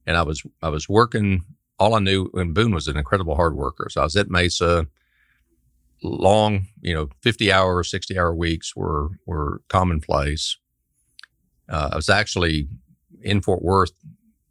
and 0.07 0.17
I 0.17 0.23
was 0.23 0.43
I 0.62 0.69
was 0.69 0.89
working. 0.89 1.45
All 1.79 1.95
I 1.95 1.99
knew, 1.99 2.31
and 2.35 2.55
Boone 2.55 2.75
was 2.75 2.89
an 2.89 2.97
incredible 2.97 3.35
hard 3.35 3.57
worker. 3.57 3.89
So 3.91 4.03
I 4.03 4.05
was 4.05 4.17
at 4.17 4.31
Mesa 4.31 4.87
long, 6.03 6.67
you 6.81 6.95
know, 6.95 7.09
50 7.23 7.53
hour, 7.53 7.83
60 7.83 8.19
hour 8.19 8.35
weeks 8.35 8.75
were, 8.75 9.11
were 9.27 9.63
commonplace. 9.69 10.57
Uh, 11.69 11.91
I 11.93 11.97
was 11.97 12.09
actually 12.09 12.69
in 13.23 13.41
Fort 13.43 13.63
Worth 13.63 13.93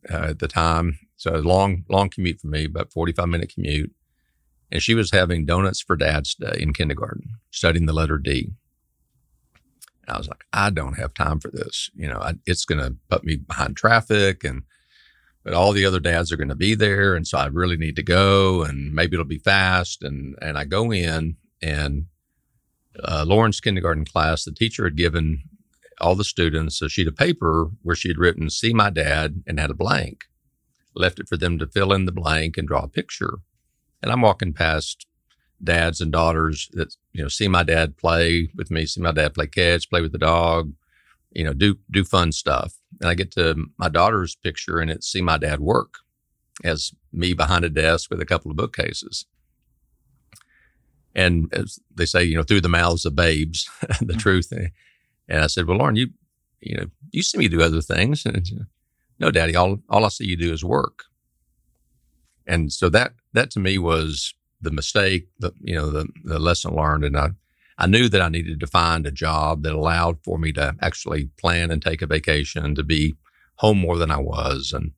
uh, 0.09 0.27
at 0.29 0.39
the 0.39 0.47
time. 0.47 0.99
So 1.17 1.31
long, 1.31 1.83
long 1.89 2.09
commute 2.09 2.39
for 2.39 2.47
me, 2.47 2.65
about 2.65 2.93
45 2.93 3.27
minute 3.27 3.53
commute. 3.53 3.91
And 4.71 4.81
she 4.81 4.93
was 4.93 5.11
having 5.11 5.45
donuts 5.45 5.81
for 5.81 5.95
dad's 5.95 6.35
day 6.35 6.57
in 6.59 6.73
kindergarten, 6.73 7.23
studying 7.51 7.87
the 7.87 7.93
letter 7.93 8.17
D. 8.17 8.51
I 10.07 10.17
was 10.17 10.27
like, 10.27 10.43
I 10.53 10.69
don't 10.69 10.97
have 10.97 11.13
time 11.13 11.39
for 11.39 11.51
this. 11.51 11.89
You 11.95 12.07
know, 12.07 12.19
I, 12.19 12.33
it's 12.45 12.65
going 12.65 12.81
to 12.81 12.95
put 13.09 13.23
me 13.23 13.37
behind 13.37 13.77
traffic 13.77 14.43
and, 14.43 14.63
but 15.49 15.57
all 15.57 15.71
the 15.71 15.83
other 15.83 15.99
dads 15.99 16.31
are 16.31 16.37
going 16.37 16.49
to 16.49 16.55
be 16.55 16.75
there. 16.75 17.15
And 17.15 17.25
so 17.25 17.39
I 17.39 17.47
really 17.47 17.75
need 17.75 17.95
to 17.95 18.03
go 18.03 18.61
and 18.61 18.93
maybe 18.93 19.15
it'll 19.15 19.25
be 19.25 19.39
fast. 19.39 20.03
And, 20.03 20.35
and 20.43 20.59
I 20.59 20.63
go 20.63 20.93
in 20.93 21.37
and, 21.59 22.05
uh, 23.03 23.25
Lauren's 23.27 23.59
kindergarten 23.59 24.05
class, 24.05 24.43
the 24.43 24.51
teacher 24.51 24.83
had 24.83 24.95
given 24.95 25.41
all 25.99 26.13
the 26.13 26.23
students 26.23 26.83
a 26.83 26.87
sheet 26.87 27.07
of 27.07 27.15
paper 27.15 27.71
where 27.81 27.95
she 27.95 28.09
had 28.09 28.19
written, 28.19 28.51
see 28.51 28.75
my 28.75 28.91
dad 28.91 29.41
and 29.47 29.59
had 29.59 29.71
a 29.71 29.73
blank, 29.73 30.25
left 30.93 31.17
it 31.17 31.27
for 31.27 31.35
them 31.35 31.57
to 31.57 31.65
fill 31.65 31.93
in 31.93 32.05
the 32.05 32.11
blank 32.11 32.55
and 32.55 32.67
draw 32.67 32.83
a 32.83 32.87
picture. 32.87 33.39
And 34.03 34.11
I'm 34.11 34.21
walking 34.21 34.53
past 34.53 35.07
dads 35.63 35.99
and 35.99 36.11
daughters 36.11 36.69
that 36.73 36.95
you 37.11 37.23
know 37.23 37.27
see 37.27 37.47
my 37.47 37.63
dad 37.63 37.97
play 37.97 38.49
with 38.55 38.69
me, 38.69 38.85
see 38.85 39.01
my 39.01 39.13
dad 39.13 39.33
play 39.33 39.47
catch, 39.47 39.89
play 39.89 40.01
with 40.01 40.11
the 40.11 40.19
dog, 40.19 40.73
you 41.31 41.43
know, 41.43 41.53
do 41.53 41.77
do 41.91 42.03
fun 42.03 42.31
stuff. 42.31 42.75
And 43.01 43.09
I 43.09 43.13
get 43.13 43.31
to 43.33 43.67
my 43.77 43.89
daughter's 43.89 44.35
picture 44.35 44.79
and 44.79 44.89
it's 44.89 45.07
see 45.11 45.21
my 45.21 45.37
dad 45.37 45.59
work 45.59 45.95
as 46.63 46.91
me 47.13 47.33
behind 47.33 47.65
a 47.65 47.69
desk 47.69 48.09
with 48.09 48.21
a 48.21 48.25
couple 48.25 48.51
of 48.51 48.57
bookcases. 48.57 49.25
And 51.15 51.51
as 51.53 51.79
they 51.93 52.05
say, 52.05 52.23
you 52.23 52.35
know, 52.35 52.43
through 52.43 52.61
the 52.61 52.69
mouths 52.69 53.05
of 53.05 53.15
babes, 53.15 53.69
the 53.81 53.87
mm-hmm. 54.05 54.17
truth. 54.17 54.51
And 55.27 55.43
I 55.43 55.47
said, 55.47 55.67
Well, 55.67 55.77
Lauren, 55.77 55.95
you 55.95 56.09
you 56.61 56.75
know, 56.75 56.85
you 57.11 57.23
see 57.23 57.37
me 57.37 57.47
do 57.47 57.61
other 57.61 57.81
things. 57.81 58.25
And 58.25 58.67
no, 59.19 59.31
Daddy, 59.31 59.55
all 59.55 59.79
all 59.89 60.05
I 60.05 60.09
see 60.09 60.25
you 60.25 60.37
do 60.37 60.53
is 60.53 60.63
work. 60.63 61.03
And 62.47 62.71
so 62.71 62.89
that 62.89 63.13
that 63.33 63.51
to 63.51 63.59
me 63.59 63.77
was 63.77 64.33
the 64.61 64.71
mistake, 64.71 65.27
the 65.39 65.51
you 65.61 65.75
know, 65.75 65.89
the 65.89 66.07
the 66.23 66.39
lesson 66.39 66.75
learned, 66.75 67.03
and 67.03 67.17
I 67.17 67.29
I 67.79 67.87
knew 67.87 68.09
that 68.09 68.21
I 68.21 68.27
needed 68.27 68.59
to 68.59 68.67
find 68.67 69.07
a 69.07 69.11
job 69.11 69.63
that 69.63 69.73
allowed 69.73 70.21
for 70.21 70.37
me 70.37 70.51
to 70.51 70.75
actually 70.81 71.29
plan 71.39 71.71
and 71.71 71.81
take 71.81 72.01
a 72.01 72.07
vacation, 72.07 72.75
to 72.75 72.83
be 72.83 73.15
home 73.55 73.79
more 73.79 73.97
than 73.97 74.11
I 74.11 74.17
was, 74.17 74.73
and 74.73 74.91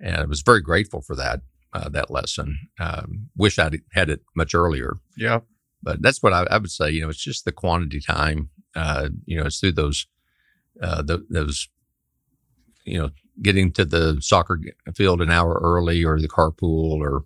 and 0.00 0.16
I 0.16 0.24
was 0.24 0.42
very 0.42 0.60
grateful 0.60 1.00
for 1.00 1.14
that 1.14 1.42
uh, 1.72 1.88
that 1.90 2.10
lesson. 2.10 2.68
Um, 2.80 3.28
wish 3.36 3.60
I'd 3.60 3.80
had 3.92 4.10
it 4.10 4.22
much 4.34 4.54
earlier. 4.56 4.96
Yeah, 5.16 5.40
but 5.82 6.02
that's 6.02 6.20
what 6.20 6.32
I, 6.32 6.46
I, 6.50 6.58
would 6.58 6.70
say. 6.70 6.90
You 6.90 7.02
know, 7.02 7.10
it's 7.10 7.22
just 7.22 7.44
the 7.44 7.52
quantity 7.52 8.00
time. 8.00 8.50
Uh, 8.74 9.10
you 9.24 9.38
know, 9.38 9.46
it's 9.46 9.60
through 9.60 9.72
those 9.72 10.06
uh, 10.82 11.02
the, 11.02 11.24
those 11.30 11.68
you 12.84 12.98
know 12.98 13.10
getting 13.40 13.70
to 13.72 13.84
the 13.84 14.18
soccer 14.20 14.60
field 14.96 15.22
an 15.22 15.30
hour 15.30 15.60
early, 15.62 16.04
or 16.04 16.20
the 16.20 16.28
carpool, 16.28 16.98
or 16.98 17.24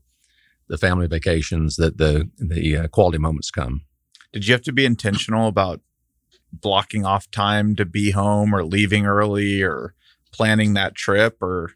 the 0.69 0.77
family 0.77 1.07
vacations 1.07 1.77
that 1.77 1.97
the 1.97 2.29
the 2.37 2.77
uh, 2.77 2.89
quality 2.89 3.19
moments 3.19 3.51
come. 3.51 3.81
Did 4.33 4.47
you 4.47 4.53
have 4.53 4.63
to 4.63 4.73
be 4.73 4.85
intentional 4.85 5.49
about 5.49 5.81
blocking 6.53 7.05
off 7.05 7.31
time 7.31 7.77
to 7.77 7.85
be 7.85 8.11
home 8.11 8.55
or 8.55 8.65
leaving 8.65 9.07
early 9.07 9.63
or 9.63 9.95
planning 10.33 10.75
that 10.75 10.95
trip? 10.95 11.43
Or 11.43 11.73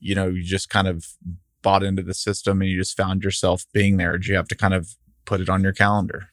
you 0.00 0.14
know 0.14 0.28
you 0.28 0.42
just 0.42 0.68
kind 0.68 0.88
of 0.88 1.06
bought 1.62 1.82
into 1.82 2.02
the 2.02 2.14
system 2.14 2.60
and 2.60 2.70
you 2.70 2.76
just 2.76 2.96
found 2.96 3.22
yourself 3.22 3.64
being 3.72 3.96
there? 3.96 4.18
Did 4.18 4.26
you 4.26 4.36
have 4.36 4.48
to 4.48 4.56
kind 4.56 4.74
of 4.74 4.96
put 5.24 5.40
it 5.40 5.48
on 5.48 5.62
your 5.62 5.72
calendar? 5.72 6.30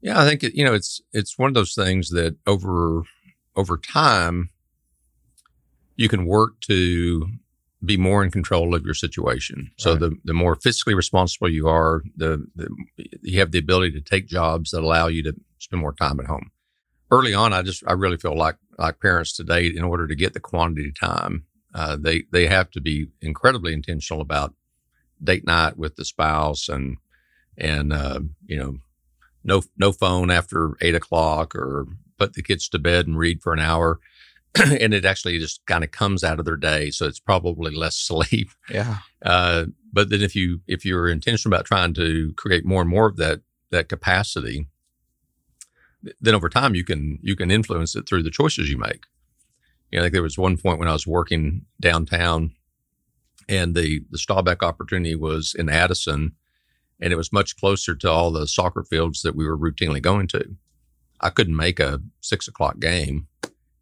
Yeah 0.00 0.20
i 0.20 0.26
think 0.26 0.42
you 0.42 0.64
know 0.64 0.74
it's 0.74 1.00
it's 1.12 1.38
one 1.38 1.48
of 1.48 1.54
those 1.54 1.74
things 1.74 2.10
that 2.10 2.36
over 2.46 3.02
over 3.56 3.76
time 3.76 4.50
you 5.96 6.08
can 6.08 6.24
work 6.24 6.58
to 6.62 7.26
be 7.84 7.96
more 7.96 8.22
in 8.22 8.30
control 8.30 8.74
of 8.74 8.84
your 8.84 8.94
situation. 8.94 9.70
So 9.78 9.92
right. 9.92 10.00
the 10.00 10.16
the 10.24 10.34
more 10.34 10.56
fiscally 10.56 10.94
responsible 10.94 11.48
you 11.48 11.68
are, 11.68 12.02
the, 12.16 12.46
the 12.54 12.68
you 13.22 13.40
have 13.40 13.52
the 13.52 13.58
ability 13.58 13.92
to 13.92 14.00
take 14.00 14.26
jobs 14.26 14.70
that 14.70 14.82
allow 14.82 15.06
you 15.08 15.22
to 15.24 15.34
spend 15.58 15.80
more 15.80 15.94
time 15.94 16.20
at 16.20 16.26
home. 16.26 16.50
Early 17.10 17.34
on, 17.34 17.52
I 17.52 17.62
just 17.62 17.82
I 17.86 17.92
really 17.92 18.18
feel 18.18 18.36
like 18.36 18.56
like 18.78 19.00
parents 19.00 19.34
today, 19.34 19.66
in 19.66 19.82
order 19.82 20.06
to 20.06 20.14
get 20.14 20.34
the 20.34 20.40
quantity 20.40 20.92
time, 20.92 21.44
uh, 21.74 21.96
they 21.98 22.24
they 22.32 22.46
have 22.46 22.70
to 22.72 22.80
be 22.80 23.08
incredibly 23.20 23.72
intentional 23.72 24.20
about 24.20 24.54
date 25.22 25.46
night 25.46 25.76
with 25.76 25.96
the 25.96 26.04
spouse 26.04 26.68
and 26.68 26.98
and 27.56 27.92
uh, 27.92 28.20
you 28.46 28.58
know 28.58 28.76
no 29.42 29.62
no 29.78 29.92
phone 29.92 30.30
after 30.30 30.76
eight 30.80 30.94
o'clock 30.94 31.54
or 31.54 31.86
put 32.18 32.34
the 32.34 32.42
kids 32.42 32.68
to 32.68 32.78
bed 32.78 33.06
and 33.06 33.18
read 33.18 33.42
for 33.42 33.52
an 33.52 33.58
hour 33.58 33.98
and 34.80 34.92
it 34.92 35.04
actually 35.04 35.38
just 35.38 35.64
kind 35.66 35.84
of 35.84 35.90
comes 35.90 36.24
out 36.24 36.38
of 36.38 36.44
their 36.44 36.56
day. 36.56 36.90
So 36.90 37.06
it's 37.06 37.20
probably 37.20 37.74
less 37.74 37.96
sleep. 37.96 38.50
Yeah. 38.70 38.98
Uh, 39.24 39.66
but 39.92 40.10
then 40.10 40.22
if 40.22 40.34
you 40.34 40.60
if 40.66 40.84
you're 40.84 41.08
intentional 41.08 41.54
about 41.54 41.66
trying 41.66 41.94
to 41.94 42.32
create 42.36 42.64
more 42.64 42.80
and 42.80 42.90
more 42.90 43.06
of 43.06 43.16
that 43.16 43.40
that 43.70 43.88
capacity, 43.88 44.66
then 46.20 46.34
over 46.34 46.48
time 46.48 46.74
you 46.74 46.84
can 46.84 47.18
you 47.22 47.36
can 47.36 47.50
influence 47.50 47.94
it 47.94 48.08
through 48.08 48.22
the 48.22 48.30
choices 48.30 48.70
you 48.70 48.78
make. 48.78 49.04
You 49.90 49.98
know, 49.98 50.02
I 50.02 50.06
think 50.06 50.14
there 50.14 50.22
was 50.22 50.38
one 50.38 50.56
point 50.56 50.78
when 50.78 50.88
I 50.88 50.92
was 50.92 51.06
working 51.06 51.66
downtown, 51.80 52.52
and 53.48 53.74
the 53.74 54.04
the 54.10 54.18
Staubach 54.18 54.62
opportunity 54.62 55.14
was 55.14 55.54
in 55.58 55.68
Addison, 55.68 56.32
and 57.00 57.12
it 57.12 57.16
was 57.16 57.32
much 57.32 57.56
closer 57.56 57.94
to 57.96 58.10
all 58.10 58.30
the 58.30 58.46
soccer 58.46 58.84
fields 58.84 59.22
that 59.22 59.36
we 59.36 59.46
were 59.46 59.58
routinely 59.58 60.00
going 60.00 60.28
to. 60.28 60.56
I 61.20 61.30
couldn't 61.30 61.56
make 61.56 61.80
a 61.80 62.00
six 62.20 62.48
o'clock 62.48 62.78
game 62.78 63.26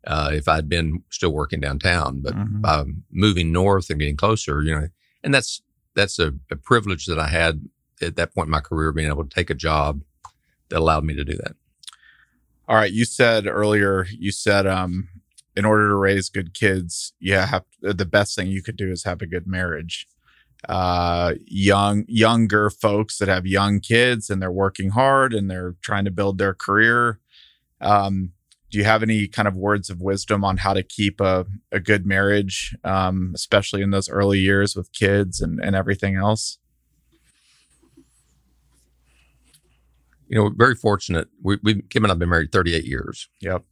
uh, 0.06 0.30
if 0.32 0.48
I'd 0.48 0.68
been 0.68 1.02
still 1.10 1.32
working 1.32 1.60
downtown. 1.60 2.20
But 2.22 2.34
mm-hmm. 2.34 2.60
by 2.60 2.84
moving 3.10 3.52
north 3.52 3.90
and 3.90 3.98
getting 3.98 4.16
closer, 4.16 4.62
you 4.62 4.74
know, 4.74 4.88
and 5.22 5.34
that's 5.34 5.62
that's 5.94 6.18
a, 6.18 6.32
a, 6.50 6.56
privilege 6.56 7.06
that 7.06 7.18
I 7.18 7.28
had 7.28 7.68
at 8.00 8.16
that 8.16 8.32
point 8.32 8.46
in 8.46 8.52
my 8.52 8.60
career, 8.60 8.92
being 8.92 9.08
able 9.08 9.24
to 9.24 9.34
take 9.34 9.50
a 9.50 9.54
job 9.54 10.02
that 10.68 10.78
allowed 10.78 11.04
me 11.04 11.14
to 11.14 11.24
do 11.24 11.34
that. 11.34 11.56
All 12.68 12.76
right, 12.76 12.92
you 12.92 13.04
said 13.04 13.46
earlier, 13.46 14.06
you 14.10 14.30
said 14.30 14.66
um, 14.66 15.08
in 15.56 15.64
order 15.64 15.88
to 15.88 15.94
raise 15.96 16.28
good 16.28 16.54
kids, 16.54 17.14
yeah, 17.18 17.46
have 17.46 17.64
the 17.80 18.04
best 18.04 18.36
thing 18.36 18.48
you 18.48 18.62
could 18.62 18.76
do 18.76 18.90
is 18.90 19.04
have 19.04 19.22
a 19.22 19.26
good 19.26 19.46
marriage. 19.46 20.06
Uh, 20.68 21.34
young 21.46 22.04
younger 22.08 22.68
folks 22.68 23.18
that 23.18 23.28
have 23.28 23.46
young 23.46 23.78
kids 23.78 24.28
and 24.28 24.42
they're 24.42 24.50
working 24.50 24.90
hard 24.90 25.32
and 25.32 25.48
they're 25.48 25.76
trying 25.82 26.04
to 26.04 26.10
build 26.10 26.38
their 26.38 26.54
career. 26.54 27.20
Um, 27.80 28.32
do 28.70 28.78
you 28.78 28.84
have 28.84 29.02
any 29.02 29.26
kind 29.28 29.48
of 29.48 29.54
words 29.54 29.88
of 29.88 30.00
wisdom 30.00 30.44
on 30.44 30.58
how 30.58 30.74
to 30.74 30.82
keep 30.82 31.20
a, 31.20 31.46
a 31.72 31.80
good 31.80 32.06
marriage, 32.06 32.76
um, 32.84 33.32
especially 33.34 33.82
in 33.82 33.90
those 33.90 34.08
early 34.08 34.38
years 34.38 34.76
with 34.76 34.92
kids 34.92 35.40
and, 35.40 35.58
and 35.60 35.74
everything 35.74 36.16
else? 36.16 36.58
You 40.28 40.36
know, 40.36 40.50
very 40.54 40.74
fortunate. 40.74 41.28
We, 41.42 41.58
we 41.62 41.82
Kim 41.82 42.04
and 42.04 42.12
I've 42.12 42.18
been 42.18 42.28
married 42.28 42.52
38 42.52 42.84
years. 42.84 43.28
Yep. 43.40 43.64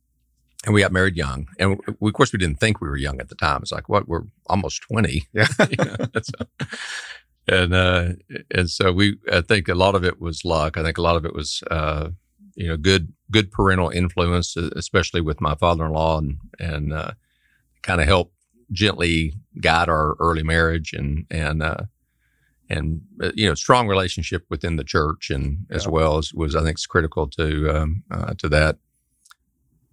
And 0.64 0.74
we 0.74 0.80
got 0.80 0.92
married 0.92 1.16
young. 1.16 1.46
And 1.58 1.78
we, 2.00 2.08
of 2.08 2.14
course, 2.14 2.32
we 2.32 2.38
didn't 2.38 2.58
think 2.58 2.80
we 2.80 2.88
were 2.88 2.96
young 2.96 3.20
at 3.20 3.28
the 3.28 3.34
time. 3.34 3.60
It's 3.60 3.72
like, 3.72 3.90
what? 3.90 4.08
We're 4.08 4.22
almost 4.46 4.82
20. 4.82 5.28
Yeah. 5.34 5.46
so, 6.22 6.46
and, 7.48 7.74
uh, 7.74 8.08
and 8.50 8.68
so 8.68 8.92
we, 8.92 9.18
I 9.30 9.42
think 9.42 9.68
a 9.68 9.74
lot 9.74 9.94
of 9.94 10.02
it 10.02 10.20
was 10.20 10.44
luck. 10.44 10.76
I 10.76 10.82
think 10.82 10.98
a 10.98 11.02
lot 11.02 11.16
of 11.16 11.24
it 11.24 11.34
was, 11.34 11.62
uh, 11.70 12.08
you 12.56 12.66
know, 12.66 12.76
good 12.76 13.12
good 13.30 13.50
parental 13.50 13.90
influence, 13.90 14.56
especially 14.56 15.20
with 15.20 15.40
my 15.40 15.54
father-in-law, 15.54 16.18
and 16.18 16.38
and 16.58 16.92
uh, 16.92 17.12
kind 17.82 18.00
of 18.00 18.06
help 18.06 18.32
gently 18.72 19.32
guide 19.60 19.88
our 19.88 20.14
early 20.18 20.42
marriage 20.42 20.92
and 20.92 21.26
and 21.30 21.62
uh, 21.62 21.84
and 22.68 23.02
uh, 23.22 23.30
you 23.34 23.48
know 23.48 23.54
strong 23.54 23.88
relationship 23.88 24.44
within 24.50 24.76
the 24.76 24.84
church 24.84 25.30
and 25.30 25.66
as 25.70 25.86
well 25.86 26.18
as 26.18 26.32
was 26.34 26.56
I 26.56 26.62
think 26.62 26.78
is 26.78 26.86
critical 26.86 27.28
to 27.28 27.70
um, 27.70 28.02
uh, 28.10 28.34
to 28.34 28.48
that. 28.48 28.78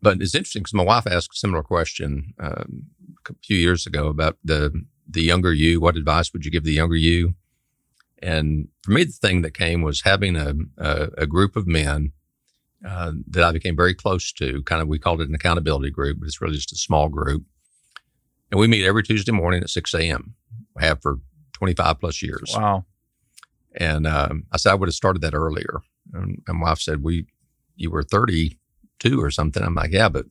But 0.02 0.22
it's 0.22 0.36
interesting 0.36 0.64
because 0.64 0.74
my 0.74 0.84
wife 0.84 1.08
asked 1.08 1.34
a 1.34 1.38
similar 1.38 1.64
question 1.64 2.34
um, 2.40 2.88
a 3.30 3.34
few 3.44 3.58
years 3.58 3.86
ago 3.86 4.08
about 4.08 4.38
the 4.44 4.84
the 5.08 5.22
younger 5.22 5.54
you. 5.54 5.80
What 5.80 5.98
advice 5.98 6.34
would 6.34 6.46
you 6.46 6.52
give 6.52 6.64
the 6.64 6.74
younger 6.74 6.96
you? 6.96 7.36
And 8.22 8.70
for 8.84 8.92
me, 8.92 9.04
the 9.04 9.12
thing 9.12 9.42
that 9.42 9.54
came 9.54 9.82
was 9.82 10.02
having 10.02 10.38
a, 10.38 10.54
a, 10.78 11.10
a 11.20 11.28
group 11.28 11.58
of 11.58 11.68
men 11.68 12.14
uh, 12.88 13.14
that 13.28 13.44
I 13.44 13.52
became 13.52 13.76
very 13.76 13.94
close 13.94 14.32
to. 14.34 14.62
Kind 14.64 14.82
of, 14.82 14.88
we 14.88 15.00
called 15.00 15.22
it 15.22 15.30
an 15.30 15.36
accountability 15.36 15.90
group, 15.90 16.20
but 16.20 16.28
it's 16.28 16.42
really 16.42 16.56
just 16.56 16.74
a 16.74 16.78
small 16.78 17.10
group. 17.10 17.44
And 18.52 18.60
we 18.60 18.68
meet 18.68 18.86
every 18.86 19.04
Tuesday 19.04 19.32
morning 19.32 19.62
at 19.62 19.70
6 19.70 19.94
a.m. 19.94 20.36
We 20.76 20.84
have 20.84 21.02
for 21.02 21.20
25 21.54 22.00
plus 22.00 22.22
years. 22.22 22.54
Wow. 22.56 22.86
And 23.76 24.06
um, 24.06 24.46
I 24.52 24.58
said 24.58 24.72
I 24.72 24.76
would 24.76 24.90
have 24.90 24.96
started 24.96 25.22
that 25.22 25.34
earlier. 25.34 25.82
And, 26.14 26.42
and 26.48 26.60
my 26.60 26.70
wife 26.70 26.80
said, 26.80 27.02
"We, 27.04 27.26
you 27.76 27.90
were 27.90 28.04
32 28.04 29.22
or 29.22 29.32
something." 29.32 29.64
I'm 29.64 29.74
like, 29.74 29.92
"Yeah, 29.92 30.10
but 30.10 30.26
I 30.26 30.30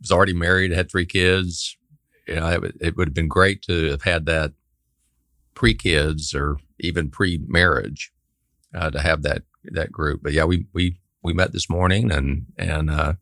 was 0.00 0.10
already 0.10 0.34
married, 0.34 0.72
had 0.72 0.90
three 0.90 1.06
kids. 1.06 1.76
You 2.26 2.34
know, 2.34 2.48
it, 2.48 2.76
it 2.80 2.96
would 2.96 3.08
have 3.08 3.14
been 3.14 3.28
great 3.28 3.62
to 3.62 3.90
have 3.90 4.02
had 4.02 4.26
that 4.26 4.52
pre 5.54 5.74
kids 5.74 6.34
or 6.34 6.58
even 6.78 7.10
pre 7.10 7.38
marriage 7.46 8.12
uh, 8.74 8.90
to 8.90 9.00
have 9.00 9.22
that 9.22 9.44
that 9.64 9.90
group. 9.90 10.22
But 10.22 10.32
yeah, 10.32 10.44
we 10.44 10.66
we 10.74 10.98
we 11.22 11.32
met 11.32 11.52
this 11.52 11.68
morning, 11.68 12.10
and 12.10 12.46
and 12.56 12.90
uh, 12.90 13.14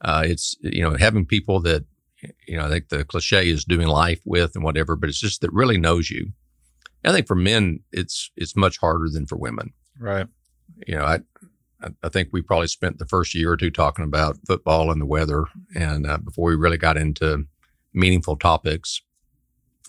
uh, 0.00 0.22
it's 0.24 0.56
you 0.60 0.82
know 0.82 0.96
having 0.96 1.26
people 1.26 1.60
that 1.60 1.84
you 2.46 2.56
know 2.56 2.66
I 2.66 2.68
think 2.68 2.88
the 2.88 3.04
cliche 3.04 3.48
is 3.48 3.64
doing 3.64 3.88
life 3.88 4.20
with 4.24 4.54
and 4.54 4.64
whatever, 4.64 4.96
but 4.96 5.08
it's 5.08 5.20
just 5.20 5.40
that 5.40 5.52
really 5.52 5.78
knows 5.78 6.10
you. 6.10 6.32
I 7.04 7.12
think 7.12 7.26
for 7.26 7.36
men, 7.36 7.80
it's 7.92 8.30
it's 8.36 8.56
much 8.56 8.78
harder 8.78 9.08
than 9.08 9.26
for 9.26 9.36
women. 9.36 9.72
Right. 9.98 10.26
You 10.86 10.96
know, 10.96 11.04
I 11.04 11.20
I, 11.82 11.88
I 12.02 12.08
think 12.08 12.30
we 12.32 12.42
probably 12.42 12.68
spent 12.68 12.98
the 12.98 13.06
first 13.06 13.34
year 13.34 13.52
or 13.52 13.56
two 13.56 13.70
talking 13.70 14.04
about 14.04 14.38
football 14.46 14.90
and 14.90 15.00
the 15.00 15.06
weather, 15.06 15.44
and 15.74 16.06
uh, 16.06 16.18
before 16.18 16.48
we 16.48 16.56
really 16.56 16.78
got 16.78 16.96
into 16.96 17.46
meaningful 17.92 18.36
topics, 18.36 19.00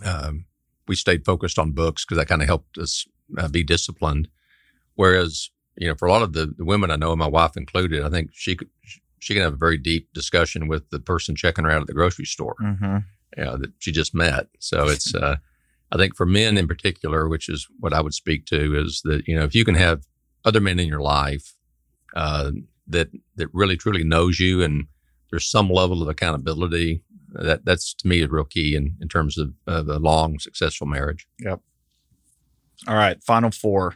um, 0.03 0.45
we 0.87 0.95
stayed 0.95 1.25
focused 1.25 1.59
on 1.59 1.71
books 1.71 2.05
because 2.05 2.17
that 2.17 2.27
kind 2.27 2.41
of 2.41 2.47
helped 2.47 2.77
us 2.77 3.05
uh, 3.37 3.47
be 3.47 3.63
disciplined. 3.63 4.27
Whereas, 4.95 5.49
you 5.79 5.87
know, 5.87 5.95
for 5.95 6.07
a 6.07 6.11
lot 6.11 6.21
of 6.21 6.33
the, 6.33 6.53
women 6.59 6.91
I 6.91 6.97
know, 6.97 7.15
my 7.15 7.27
wife 7.27 7.55
included, 7.55 8.03
I 8.03 8.09
think 8.09 8.31
she 8.33 8.55
could 8.55 8.69
she 9.21 9.33
can 9.33 9.43
have 9.43 9.53
a 9.53 9.57
very 9.57 9.77
deep 9.77 10.11
discussion 10.13 10.67
with 10.67 10.89
the 10.91 10.99
person 10.99 11.35
checking 11.35 11.65
her 11.65 11.71
out 11.71 11.81
at 11.81 11.87
the 11.87 11.93
grocery 11.93 12.25
store, 12.25 12.55
Mm-hmm. 12.61 12.97
you 13.37 13.43
know, 13.43 13.57
that 13.57 13.71
she 13.79 13.91
just 13.91 14.13
met. 14.15 14.47
So 14.59 14.87
it's, 14.87 15.13
uh, 15.13 15.35
I 15.91 15.97
think 15.97 16.15
for 16.15 16.25
men 16.25 16.57
in 16.57 16.69
particular, 16.69 17.27
which 17.27 17.49
is 17.49 17.67
what 17.79 17.93
I 17.93 18.01
would 18.01 18.13
speak 18.13 18.45
to, 18.47 18.77
is 18.77 19.01
that 19.05 19.25
you 19.25 19.35
know 19.35 19.45
if 19.45 19.55
you 19.55 19.63
can 19.63 19.75
have 19.75 20.05
other 20.43 20.59
men 20.59 20.79
in 20.79 20.87
your 20.87 21.01
life 21.01 21.55
uh, 22.13 22.51
that 22.87 23.09
that 23.37 23.47
really 23.53 23.77
truly 23.77 24.03
knows 24.03 24.39
you 24.39 24.61
and 24.61 24.85
there's 25.31 25.49
some 25.49 25.69
level 25.69 26.01
of 26.01 26.09
accountability, 26.09 27.01
that 27.31 27.63
that's 27.63 27.93
to 27.93 28.07
me 28.07 28.21
a 28.21 28.27
real 28.27 28.43
key 28.43 28.75
in 28.75 28.97
in 29.01 29.07
terms 29.07 29.37
of, 29.37 29.53
of 29.65 29.87
a 29.87 29.97
long 29.97 30.39
successful 30.39 30.87
marriage. 30.87 31.25
Yep 31.39 31.61
all 32.87 32.95
right, 32.95 33.21
final 33.23 33.51
four. 33.51 33.95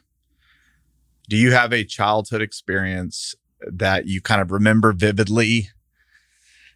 Do 1.30 1.38
you 1.38 1.52
have 1.52 1.72
a 1.72 1.86
childhood 1.86 2.42
experience 2.42 3.34
that 3.66 4.08
you 4.08 4.22
kind 4.22 4.42
of 4.42 4.52
remember 4.52 4.92
vividly 4.92 5.70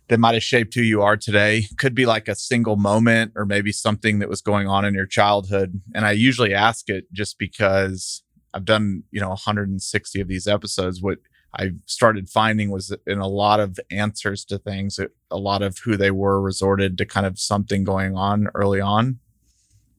that 0.07 0.19
might 0.19 0.36
have 0.36 0.44
shaped 0.44 0.74
who 0.74 0.82
you 0.82 1.02
are 1.02 1.18
today? 1.18 1.65
Could 1.78 1.94
be 1.94 2.06
like 2.06 2.30
a 2.30 2.36
single 2.36 2.78
moment 2.78 3.34
or 3.36 3.45
maybe 3.45 3.74
something 3.74 4.19
that 4.19 4.30
was 4.30 4.41
going 4.41 4.68
on 4.68 4.86
in 4.86 4.94
your 4.94 5.06
childhood. 5.06 5.82
And 5.94 6.06
I 6.06 6.11
usually 6.11 6.53
ask 6.53 6.90
it 6.90 7.11
just 7.11 7.38
because 7.38 8.24
I've 8.53 8.64
done, 8.64 9.03
you 9.11 9.19
know, 9.19 9.30
160 9.30 10.22
of 10.22 10.28
these 10.30 10.48
episodes. 10.48 11.02
What 11.02 11.18
I 11.53 11.72
started 11.86 12.30
finding 12.30 12.72
was 12.72 12.95
in 13.06 13.19
a 13.19 13.28
lot 13.28 13.60
of 13.60 13.80
answers 13.91 14.45
to 14.45 14.57
things, 14.57 14.98
a 15.30 15.38
lot 15.38 15.61
of 15.61 15.80
who 15.80 15.98
they 15.98 16.11
were 16.11 16.41
resorted 16.41 16.98
to 16.99 17.06
kind 17.06 17.26
of 17.26 17.38
something 17.38 17.84
going 17.84 18.15
on 18.15 18.48
early 18.56 18.80
on. 18.80 19.19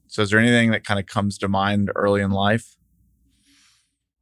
So 0.07 0.23
is 0.23 0.31
there 0.31 0.41
anything 0.41 0.71
that 0.71 0.85
kind 0.85 0.99
of 0.99 1.05
comes 1.05 1.37
to 1.39 1.49
mind 1.49 1.91
early 1.95 2.23
in 2.23 2.31
life? 2.31 2.78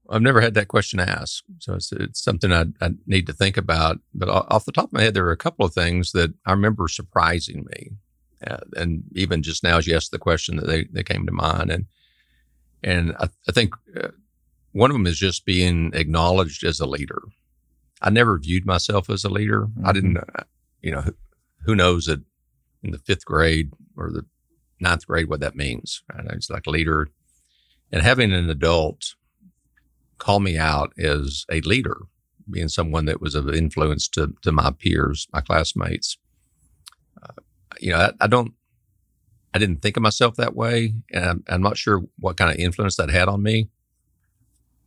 I've 0.08 0.22
never 0.22 0.40
had 0.40 0.54
that 0.54 0.68
question 0.68 1.00
asked, 1.00 1.44
so 1.58 1.74
it's, 1.74 1.90
it's 1.92 2.22
something 2.22 2.52
I, 2.52 2.66
I 2.80 2.90
need 3.06 3.26
to 3.26 3.32
think 3.32 3.56
about. 3.56 3.98
But 4.14 4.28
off 4.28 4.64
the 4.64 4.72
top 4.72 4.86
of 4.86 4.92
my 4.92 5.02
head, 5.02 5.14
there 5.14 5.26
are 5.26 5.32
a 5.32 5.36
couple 5.36 5.64
of 5.66 5.74
things 5.74 6.12
that 6.12 6.32
I 6.46 6.52
remember 6.52 6.88
surprising 6.88 7.66
me, 7.70 7.90
uh, 8.46 8.58
and 8.76 9.04
even 9.12 9.42
just 9.42 9.64
now, 9.64 9.78
as 9.78 9.86
you 9.86 9.96
asked 9.96 10.12
the 10.12 10.18
question, 10.18 10.56
that 10.56 10.66
they, 10.66 10.84
they 10.84 11.02
came 11.02 11.26
to 11.26 11.32
mind, 11.32 11.70
and 11.70 11.86
and 12.84 13.16
I, 13.18 13.28
I 13.48 13.52
think 13.52 13.74
uh, 14.00 14.08
one 14.72 14.90
of 14.90 14.94
them 14.94 15.06
is 15.06 15.18
just 15.18 15.44
being 15.44 15.90
acknowledged 15.94 16.62
as 16.62 16.78
a 16.78 16.86
leader. 16.86 17.22
I 18.00 18.10
never 18.10 18.38
viewed 18.38 18.66
myself 18.66 19.10
as 19.10 19.24
a 19.24 19.30
leader. 19.30 19.68
I 19.84 19.92
didn't, 19.92 20.18
uh, 20.18 20.44
you 20.82 20.92
know, 20.92 21.00
who, 21.00 21.14
who 21.64 21.74
knows 21.74 22.04
that 22.04 22.20
in 22.82 22.92
the 22.92 22.98
fifth 22.98 23.24
grade 23.24 23.72
or 23.96 24.12
the 24.12 24.26
ninth 24.78 25.06
grade 25.06 25.28
what 25.28 25.40
that 25.40 25.56
means. 25.56 26.02
Right? 26.14 26.26
It's 26.30 26.50
like 26.50 26.66
leader, 26.66 27.08
and 27.90 28.02
having 28.02 28.32
an 28.32 28.48
adult 28.50 29.15
call 30.18 30.40
me 30.40 30.56
out 30.56 30.92
as 30.98 31.44
a 31.50 31.60
leader, 31.62 31.98
being 32.50 32.68
someone 32.68 33.06
that 33.06 33.20
was 33.20 33.34
of 33.34 33.48
influence 33.52 34.08
to 34.08 34.34
to 34.42 34.52
my 34.52 34.70
peers, 34.70 35.28
my 35.32 35.40
classmates. 35.40 36.18
Uh, 37.22 37.32
you 37.80 37.92
know, 37.92 37.98
I, 37.98 38.12
I, 38.20 38.26
don't, 38.26 38.52
I 39.54 39.58
didn't 39.58 39.82
think 39.82 39.96
of 39.96 40.02
myself 40.02 40.36
that 40.36 40.54
way, 40.54 40.94
and 41.12 41.24
I'm, 41.24 41.44
I'm, 41.48 41.62
not 41.62 41.76
sure 41.76 42.02
what 42.18 42.36
kind 42.36 42.50
of 42.50 42.58
influence 42.58 42.96
that 42.96 43.10
had 43.10 43.28
on 43.28 43.42
me. 43.42 43.68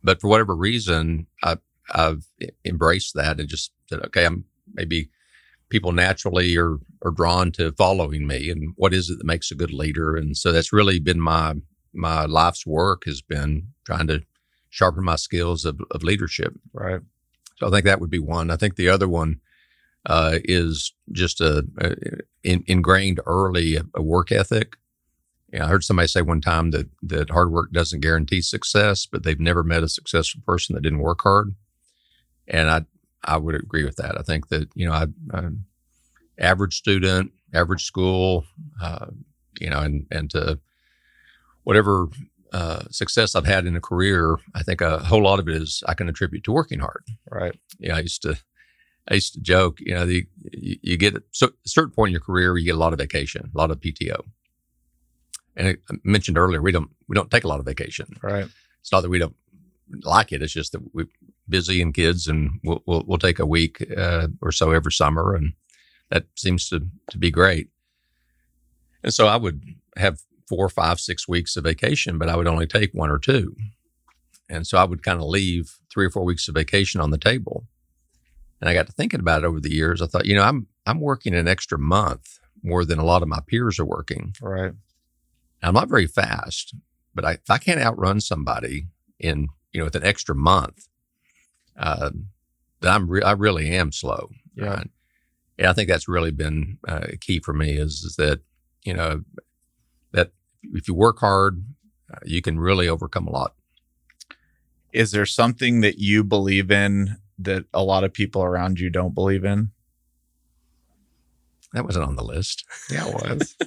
But 0.02 0.20
for 0.20 0.28
whatever 0.28 0.56
reason, 0.56 1.26
I, 1.42 1.58
I've 1.92 2.24
embraced 2.64 3.14
that 3.14 3.38
and 3.38 3.48
just 3.48 3.72
said, 3.88 4.00
okay, 4.06 4.24
I'm 4.24 4.44
maybe 4.72 5.10
people 5.68 5.92
naturally 5.92 6.56
are 6.56 6.78
are 7.02 7.10
drawn 7.10 7.52
to 7.52 7.72
following 7.72 8.26
me, 8.26 8.50
and 8.50 8.72
what 8.76 8.94
is 8.94 9.10
it 9.10 9.18
that 9.18 9.26
makes 9.26 9.50
a 9.50 9.56
good 9.56 9.72
leader? 9.72 10.16
And 10.16 10.36
so 10.36 10.52
that's 10.52 10.72
really 10.72 10.98
been 10.98 11.20
my 11.20 11.54
my 11.92 12.24
life's 12.24 12.66
work 12.66 13.04
has 13.06 13.20
been 13.20 13.68
trying 13.84 14.06
to 14.08 14.22
sharpen 14.70 15.04
my 15.04 15.16
skills 15.16 15.64
of, 15.64 15.80
of 15.90 16.02
leadership. 16.02 16.54
Right. 16.72 17.00
So 17.58 17.66
I 17.66 17.70
think 17.70 17.84
that 17.84 18.00
would 18.00 18.10
be 18.10 18.18
one. 18.18 18.50
I 18.50 18.56
think 18.56 18.76
the 18.76 18.88
other 18.88 19.08
one 19.08 19.40
uh, 20.06 20.38
is 20.44 20.94
just 21.12 21.40
a, 21.40 21.66
a 21.78 21.94
in, 22.42 22.64
ingrained 22.66 23.20
early 23.26 23.76
a, 23.76 23.82
a 23.94 24.02
work 24.02 24.32
ethic. 24.32 24.76
Yeah, 25.52 25.64
I 25.64 25.68
heard 25.68 25.84
somebody 25.84 26.08
say 26.08 26.22
one 26.22 26.40
time 26.40 26.70
that 26.70 26.88
that 27.02 27.30
hard 27.30 27.50
work 27.50 27.72
doesn't 27.72 28.00
guarantee 28.00 28.40
success, 28.40 29.04
but 29.04 29.24
they've 29.24 29.40
never 29.40 29.64
met 29.64 29.82
a 29.82 29.88
successful 29.88 30.40
person 30.46 30.74
that 30.74 30.82
didn't 30.82 31.00
work 31.00 31.20
hard. 31.22 31.54
And 32.48 32.70
I 32.70 32.82
I 33.24 33.36
would 33.36 33.56
agree 33.56 33.84
with 33.84 33.96
that. 33.96 34.18
I 34.18 34.22
think 34.22 34.48
that 34.48 34.68
you 34.74 34.86
know 34.86 34.92
I, 34.92 35.06
I'm 35.32 35.66
average 36.38 36.76
student, 36.76 37.32
average 37.52 37.84
school, 37.84 38.44
uh, 38.80 39.06
you 39.60 39.68
know, 39.68 39.80
and 39.80 40.06
and 40.10 40.30
to 40.30 40.60
whatever 41.64 42.08
uh, 42.52 42.84
success 42.90 43.34
I've 43.34 43.46
had 43.46 43.66
in 43.66 43.76
a 43.76 43.80
career, 43.80 44.36
I 44.54 44.62
think 44.62 44.80
a 44.80 44.98
whole 44.98 45.22
lot 45.22 45.38
of 45.38 45.48
it 45.48 45.54
is 45.54 45.82
I 45.86 45.94
can 45.94 46.08
attribute 46.08 46.44
to 46.44 46.52
working 46.52 46.80
hard. 46.80 47.04
Right. 47.30 47.58
Yeah, 47.78 47.96
I 47.96 48.00
used 48.00 48.22
to, 48.22 48.38
I 49.08 49.14
used 49.14 49.34
to 49.34 49.40
joke, 49.40 49.78
you 49.80 49.94
know, 49.94 50.06
the, 50.06 50.26
you, 50.52 50.76
you 50.82 50.96
get 50.96 51.16
so, 51.30 51.48
a 51.48 51.68
certain 51.68 51.92
point 51.92 52.08
in 52.08 52.12
your 52.12 52.20
career, 52.20 52.56
you 52.56 52.64
get 52.64 52.74
a 52.74 52.78
lot 52.78 52.92
of 52.92 52.98
vacation, 52.98 53.50
a 53.54 53.58
lot 53.58 53.70
of 53.70 53.80
PTO. 53.80 54.24
And 55.56 55.68
I 55.68 55.94
mentioned 56.04 56.38
earlier, 56.38 56.62
we 56.62 56.72
don't 56.72 56.90
we 57.08 57.14
don't 57.14 57.30
take 57.30 57.44
a 57.44 57.48
lot 57.48 57.60
of 57.60 57.66
vacation. 57.66 58.06
Right. 58.22 58.46
It's 58.80 58.92
not 58.92 59.02
that 59.02 59.10
we 59.10 59.18
don't 59.18 59.36
like 60.02 60.32
it; 60.32 60.42
it's 60.42 60.52
just 60.52 60.72
that 60.72 60.94
we're 60.94 61.08
busy 61.48 61.82
and 61.82 61.92
kids, 61.92 62.28
and 62.28 62.60
we'll 62.62 62.82
we'll, 62.86 63.04
we'll 63.06 63.18
take 63.18 63.38
a 63.38 63.46
week 63.46 63.84
uh, 63.96 64.28
or 64.40 64.52
so 64.52 64.70
every 64.70 64.92
summer, 64.92 65.34
and 65.34 65.54
that 66.10 66.26
seems 66.36 66.68
to 66.70 66.86
to 67.10 67.18
be 67.18 67.30
great. 67.30 67.68
And 69.02 69.12
so 69.12 69.26
I 69.26 69.36
would 69.36 69.62
have 69.96 70.20
four, 70.50 70.68
five, 70.68 70.98
six 70.98 71.28
weeks 71.28 71.56
of 71.56 71.62
vacation, 71.62 72.18
but 72.18 72.28
I 72.28 72.34
would 72.34 72.48
only 72.48 72.66
take 72.66 72.92
one 72.92 73.08
or 73.08 73.20
two. 73.20 73.54
And 74.48 74.66
so 74.66 74.78
I 74.78 74.84
would 74.84 75.04
kind 75.04 75.20
of 75.20 75.26
leave 75.26 75.78
three 75.92 76.04
or 76.04 76.10
four 76.10 76.24
weeks 76.24 76.48
of 76.48 76.56
vacation 76.56 77.00
on 77.00 77.10
the 77.10 77.18
table. 77.18 77.68
And 78.60 78.68
I 78.68 78.74
got 78.74 78.88
to 78.88 78.92
thinking 78.92 79.20
about 79.20 79.44
it 79.44 79.46
over 79.46 79.60
the 79.60 79.72
years. 79.72 80.02
I 80.02 80.06
thought, 80.06 80.26
you 80.26 80.34
know, 80.34 80.42
I'm 80.42 80.66
I'm 80.84 81.00
working 81.00 81.36
an 81.36 81.46
extra 81.46 81.78
month 81.78 82.40
more 82.64 82.84
than 82.84 82.98
a 82.98 83.04
lot 83.04 83.22
of 83.22 83.28
my 83.28 83.38
peers 83.46 83.78
are 83.78 83.86
working. 83.86 84.34
Right. 84.42 84.72
I'm 85.62 85.74
not 85.74 85.88
very 85.88 86.08
fast, 86.08 86.74
but 87.14 87.24
I, 87.24 87.32
if 87.34 87.48
I 87.48 87.58
can't 87.58 87.80
outrun 87.80 88.20
somebody 88.20 88.88
in 89.20 89.48
you 89.72 89.78
know 89.78 89.84
with 89.84 89.94
an 89.94 90.04
extra 90.04 90.34
month, 90.34 90.88
uh, 91.78 92.10
then 92.80 92.92
I'm 92.92 93.08
re- 93.08 93.22
I 93.22 93.32
really 93.32 93.70
am 93.70 93.92
slow. 93.92 94.30
Yeah. 94.56 94.64
Right? 94.64 94.90
And 95.58 95.68
I 95.68 95.72
think 95.74 95.88
that's 95.88 96.08
really 96.08 96.32
been 96.32 96.78
uh, 96.88 97.06
key 97.20 97.38
for 97.38 97.52
me 97.52 97.76
is, 97.76 98.02
is 98.02 98.16
that 98.16 98.40
you 98.84 98.94
know 98.94 99.22
that 99.28 99.44
if 100.62 100.88
you 100.88 100.94
work 100.94 101.18
hard, 101.20 101.64
uh, 102.12 102.18
you 102.24 102.42
can 102.42 102.58
really 102.58 102.88
overcome 102.88 103.26
a 103.26 103.30
lot. 103.30 103.54
Is 104.92 105.12
there 105.12 105.26
something 105.26 105.80
that 105.82 105.98
you 105.98 106.24
believe 106.24 106.70
in 106.70 107.18
that 107.38 107.64
a 107.72 107.82
lot 107.82 108.04
of 108.04 108.12
people 108.12 108.42
around 108.42 108.80
you 108.80 108.90
don't 108.90 109.14
believe 109.14 109.44
in? 109.44 109.70
That 111.72 111.84
wasn't 111.84 112.06
on 112.06 112.16
the 112.16 112.24
list. 112.24 112.64
Yeah, 112.90 113.06
it 113.06 113.14
was. 113.14 113.56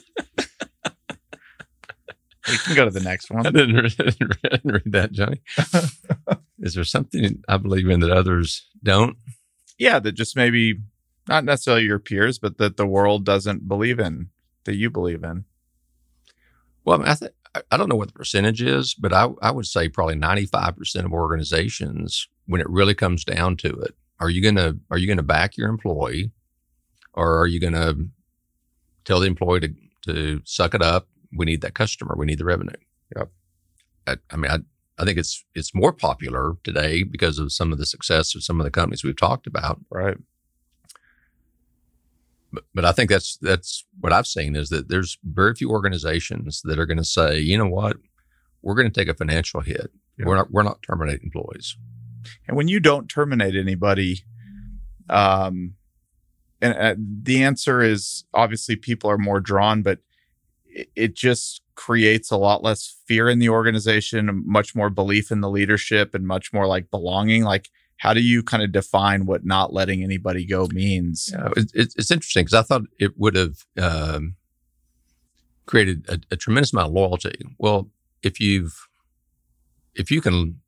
we 2.49 2.57
can 2.57 2.76
go 2.76 2.84
to 2.86 2.91
the 2.91 2.99
next 2.99 3.32
I 3.32 3.36
one. 3.36 3.44
didn't 3.53 3.76
read, 3.76 3.95
didn't 3.98 4.72
read 4.72 4.91
that, 4.91 5.11
Johnny. 5.14 5.41
Is 6.60 6.74
there 6.76 6.84
something 6.84 7.41
I 7.48 7.57
believe 7.57 7.88
in 7.90 8.02
that 8.02 8.11
others 8.11 8.68
don't? 8.84 9.15
Yeah, 9.80 9.99
that 9.99 10.11
just 10.14 10.36
maybe 10.36 10.82
not 11.30 11.45
necessarily 11.45 11.84
your 11.84 11.99
peers, 11.99 12.38
but 12.38 12.57
that 12.57 12.76
the 12.76 12.86
world 12.86 13.26
doesn't 13.26 13.68
believe 13.68 13.99
in 13.99 14.30
that 14.65 14.76
you 14.76 14.90
believe 14.90 15.24
in. 15.24 15.45
Well, 16.85 16.95
I, 16.95 16.99
mean, 16.99 17.07
I, 17.07 17.15
th- 17.15 17.31
I 17.72 17.77
don't 17.77 17.89
know 17.89 17.95
what 17.95 18.07
the 18.07 18.14
percentage 18.14 18.61
is, 18.61 18.93
but 18.93 19.14
I, 19.14 19.30
I 19.41 19.51
would 19.51 19.68
say 19.68 19.89
probably 19.89 20.15
95% 20.15 21.05
of 21.05 21.14
organizations, 21.14 22.27
when 22.45 22.61
it 22.61 22.69
really 22.69 22.95
comes 22.95 23.23
down 23.23 23.57
to 23.57 23.69
it, 23.69 23.95
are 24.19 24.30
you 24.30 24.41
going 24.41 24.55
to, 24.55 24.77
are 24.91 24.97
you 24.97 25.07
going 25.07 25.18
to 25.18 25.23
back 25.23 25.57
your 25.57 25.69
employee 25.69 26.31
or 27.14 27.39
are 27.39 27.47
you 27.47 27.60
going 27.60 27.73
to 27.73 28.07
tell 29.05 29.19
the 29.19 29.27
employee 29.27 29.61
to, 29.61 29.76
to 30.05 30.41
suck 30.45 30.73
it 30.73 30.81
up? 30.81 31.07
We 31.35 31.45
need 31.45 31.61
that 31.61 31.73
customer. 31.73 32.15
We 32.18 32.26
need 32.26 32.38
the 32.38 32.45
revenue. 32.45 32.76
Yep. 33.15 33.31
I, 34.07 34.18
I 34.30 34.35
mean, 34.35 34.51
I, 34.51 34.60
I 34.99 35.05
think 35.05 35.18
it's, 35.18 35.43
it's 35.55 35.73
more 35.73 35.93
popular 35.93 36.53
today 36.64 37.03
because 37.03 37.39
of 37.39 37.51
some 37.51 37.72
of 37.72 37.77
the 37.80 37.85
success 37.85 38.35
of 38.35 38.43
some 38.43 38.60
of 38.60 38.65
the 38.65 38.72
companies 38.72 39.03
we've 39.03 39.18
talked 39.18 39.47
about. 39.47 39.80
Right. 39.89 40.18
But, 42.53 42.63
but 42.73 42.85
I 42.85 42.91
think 42.91 43.09
that's 43.09 43.38
that's 43.41 43.84
what 43.99 44.13
I've 44.13 44.27
seen 44.27 44.55
is 44.55 44.69
that 44.69 44.88
there's 44.88 45.17
very 45.23 45.55
few 45.55 45.71
organizations 45.71 46.61
that 46.63 46.80
are 46.80 46.85
going 46.85 46.97
to 46.97 47.03
say, 47.03 47.39
you 47.39 47.57
know 47.57 47.67
what, 47.67 47.97
we're 48.61 48.75
going 48.75 48.89
to 48.89 48.99
take 48.99 49.09
a 49.09 49.13
financial 49.13 49.61
hit. 49.61 49.91
Yeah. 50.17 50.25
We're 50.27 50.35
not 50.35 50.51
we're 50.51 50.63
not 50.63 50.84
terminating 50.84 51.25
employees. 51.25 51.75
And 52.47 52.55
when 52.55 52.67
you 52.67 52.80
don't 52.80 53.09
terminate 53.09 53.55
anybody, 53.55 54.23
um, 55.09 55.73
and 56.61 56.73
uh, 56.73 56.95
the 56.97 57.43
answer 57.43 57.81
is 57.81 58.23
obviously 58.34 58.75
people 58.75 59.09
are 59.09 59.17
more 59.17 59.41
drawn, 59.41 59.81
but 59.81 59.99
it, 60.65 60.89
it 60.95 61.15
just 61.15 61.61
creates 61.75 62.31
a 62.31 62.38
lot 62.38 62.63
less 62.63 63.01
fear 63.07 63.27
in 63.27 63.39
the 63.39 63.49
organization, 63.49 64.43
much 64.45 64.75
more 64.75 64.89
belief 64.89 65.31
in 65.31 65.41
the 65.41 65.49
leadership, 65.49 66.13
and 66.13 66.27
much 66.27 66.53
more 66.53 66.67
like 66.67 66.91
belonging. 66.91 67.43
Like, 67.43 67.69
How 68.03 68.13
do 68.13 68.21
you 68.21 68.43
kind 68.43 68.61
of 68.61 68.73
define 68.73 69.25
what 69.25 69.45
not 69.45 69.71
letting 69.71 70.03
anybody 70.03 70.45
go 70.45 70.67
means? 70.73 71.30
Yeah, 71.31 71.51
it, 71.55 71.71
it, 71.73 71.93
it's 71.95 72.11
interesting 72.11 72.43
because 72.43 72.53
I 72.53 72.61
thought 72.61 72.81
it 72.99 73.17
would 73.17 73.34
have 73.38 73.65
um, 73.81 74.35
created 75.65 76.05
a, 76.09 76.19
a 76.31 76.35
tremendous 76.35 76.73
amount 76.73 76.89
of 76.89 76.93
loyalty. 76.95 77.34
Well, 77.57 77.89
if 78.21 78.41
you've 78.41 78.89
if 79.95 80.11
you 80.11 80.19
can 80.19 80.59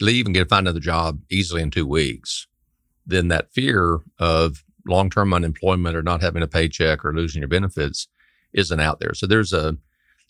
leave 0.00 0.24
and 0.24 0.34
get 0.34 0.48
find 0.48 0.66
another 0.66 0.80
job 0.80 1.20
easily 1.30 1.60
in 1.60 1.70
two 1.70 1.86
weeks, 1.86 2.46
then 3.04 3.28
that 3.28 3.52
fear 3.52 3.98
of 4.18 4.64
long 4.88 5.10
term 5.10 5.34
unemployment 5.34 5.94
or 5.94 6.02
not 6.02 6.22
having 6.22 6.42
a 6.42 6.48
paycheck 6.48 7.04
or 7.04 7.12
losing 7.12 7.42
your 7.42 7.48
benefits 7.50 8.08
isn't 8.54 8.80
out 8.80 9.00
there. 9.00 9.12
So 9.12 9.26
there's 9.26 9.52
a 9.52 9.76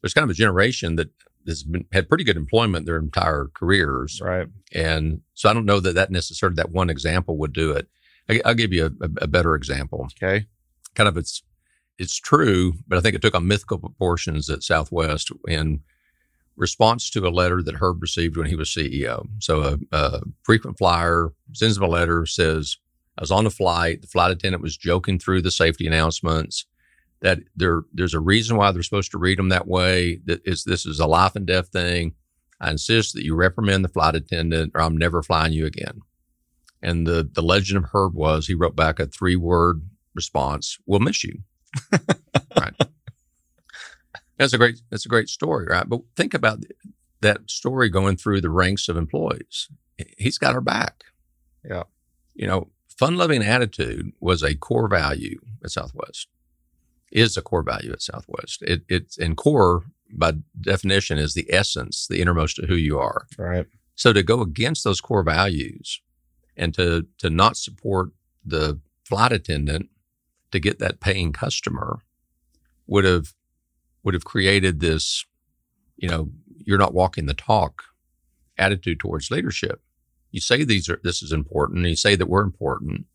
there's 0.03 0.15
kind 0.15 0.25
of 0.25 0.31
a 0.31 0.35
generation 0.35 0.97
that 0.97 1.11
has 1.51 1.63
been 1.63 1.85
had 1.93 2.09
pretty 2.09 2.25
good 2.25 2.37
employment 2.39 2.87
their 2.87 2.99
entire 2.99 3.51
careers, 3.55 4.21
Right. 4.23 4.49
and 4.73 5.21
so 5.35 5.51
I 5.51 5.53
don't 5.53 5.67
know 5.67 5.81
that 5.81 5.95
that 5.95 6.11
necessarily 6.11 6.57
that 6.57 6.71
one 6.73 6.89
example 6.91 7.37
would 7.39 7.53
do 7.53 7.73
it. 7.73 7.89
I, 8.31 8.41
I'll 8.45 8.55
give 8.55 8.73
you 8.73 8.87
a, 8.87 9.05
a, 9.05 9.11
a 9.23 9.27
better 9.27 9.55
example. 9.55 10.09
Okay. 10.17 10.47
Kind 10.95 11.09
of 11.09 11.17
it's 11.19 11.43
it's 11.99 12.17
true, 12.19 12.73
but 12.89 12.97
I 12.97 13.03
think 13.03 13.15
it 13.15 13.21
took 13.23 13.35
on 13.35 13.47
mythical 13.47 13.79
proportions 13.79 14.49
at 14.49 14.63
Southwest 14.63 15.31
in 15.47 15.81
response 16.57 17.11
to 17.11 17.27
a 17.27 17.31
letter 17.31 17.63
that 17.63 17.77
Herb 17.77 18.01
received 18.03 18.37
when 18.37 18.47
he 18.47 18.57
was 18.57 18.71
CEO. 18.71 19.27
So 19.39 19.63
a, 19.63 19.79
a 19.93 20.21
frequent 20.43 20.79
flyer 20.79 21.31
sends 21.53 21.77
him 21.77 21.83
a 21.83 21.89
letter, 21.89 22.25
says, 22.27 22.77
I 23.19 23.23
was 23.23 23.31
on 23.31 23.47
a 23.47 23.51
flight. 23.51 24.01
The 24.03 24.07
flight 24.09 24.31
attendant 24.31 24.63
was 24.63 24.77
joking 24.77 25.19
through 25.19 25.43
the 25.43 25.51
safety 25.51 25.87
announcements 25.87 26.65
that 27.23 27.41
there 27.55 27.83
there's 27.93 28.15
a 28.15 28.21
reason 28.21 28.57
why 28.57 28.73
they're 28.73 28.83
supposed 28.83 29.11
to 29.13 29.19
read 29.19 29.39
them 29.39 29.51
that 29.51 29.69
way. 29.69 30.21
That 30.25 30.41
is 30.45 30.65
this 30.65 30.87
is 30.87 31.01
a 31.01 31.07
life 31.07 31.37
and 31.37 31.47
death 31.47 31.69
thing. 31.69 32.15
I 32.61 32.71
insist 32.71 33.15
that 33.15 33.25
you 33.25 33.35
reprimand 33.35 33.85
the 33.85 33.89
flight 33.89 34.15
attendant 34.15 34.73
or 34.75 34.83
I'm 34.83 34.97
never 34.97 35.23
flying 35.23 35.53
you 35.53 35.67
again. 35.67 36.01
And 36.83 37.07
the 37.07 37.29
the 37.31 37.43
legend 37.43 37.79
of 37.79 37.91
Herb 37.93 38.15
was 38.15 38.47
he 38.47 38.55
wrote 38.55 38.77
back 38.77 38.99
a 38.99 39.07
three 39.07 39.37
word 39.37 39.83
response, 40.15 40.79
We'll 40.87 41.01
miss 41.01 41.25
you. 41.25 41.41
right. 42.57 42.75
That's 44.39 44.55
a 44.55 44.59
great 44.59 44.81
that's 44.91 45.05
a 45.05 45.11
great 45.11 45.29
story, 45.29 45.67
right? 45.69 45.89
But 45.89 46.01
think 46.17 46.33
about 46.33 46.65
that 47.21 47.51
story 47.51 47.91
going 47.91 48.17
through 48.17 48.41
the 48.41 48.51
ranks 48.51 48.89
of 48.89 48.97
employees. 48.97 49.69
He's 50.17 50.39
got 50.39 50.55
our 50.55 50.63
back. 50.63 51.05
Yeah. 51.63 51.83
You 52.35 52.47
know, 52.47 52.71
fun 52.89 53.17
loving 53.17 53.43
attitude 53.43 54.13
was 54.19 54.43
a 54.43 54.55
core 54.55 54.89
value 54.89 55.41
at 55.63 55.71
Southwest. 55.71 56.29
Is 57.11 57.37
a 57.37 57.43
core 57.43 57.65
value 57.65 57.93
at 57.93 58.03
Southwest. 58.03 58.63
It, 58.63 58.83
it's 58.89 59.19
and 59.19 59.37
core 59.37 59.83
by 60.13 60.35
definition 60.61 61.19
is 61.19 61.35
the 61.35 61.47
essence, 61.53 62.07
the 62.09 62.21
innermost 62.21 62.59
of 62.59 62.69
who 62.69 62.77
you 62.77 62.99
are. 62.99 63.27
Right. 63.37 63.67
So 63.97 64.13
to 64.13 64.23
go 64.23 64.41
against 64.41 64.85
those 64.85 65.01
core 65.01 65.23
values 65.23 66.01
and 66.57 66.73
to 66.75 67.07
to 67.19 67.31
not 67.31 67.57
support 67.57 68.11
the 68.45 68.81
flight 69.05 69.33
attendant 69.33 69.89
to 70.53 70.61
get 70.61 70.79
that 70.79 71.01
paying 71.01 71.33
customer 71.33 72.01
would 72.87 73.05
have 73.05 73.35
would 74.03 74.15
have 74.15 74.25
created 74.25 74.81
this, 74.81 75.25
you 75.97 76.09
know, 76.09 76.31
you're 76.65 76.79
not 76.79 76.95
walking 76.95 77.27
the 77.27 77.35
talk 77.35 77.83
attitude 78.57 79.01
towards 79.01 79.31
leadership. 79.31 79.83
You 80.31 80.41
say 80.41 80.65
these 80.65 80.89
are 80.89 81.01
this 81.03 81.23
is 81.23 81.33
important, 81.33 81.87
you 81.87 81.97
say 81.97 82.15
that 82.15 82.29
we're 82.29 82.43
important, 82.43 83.07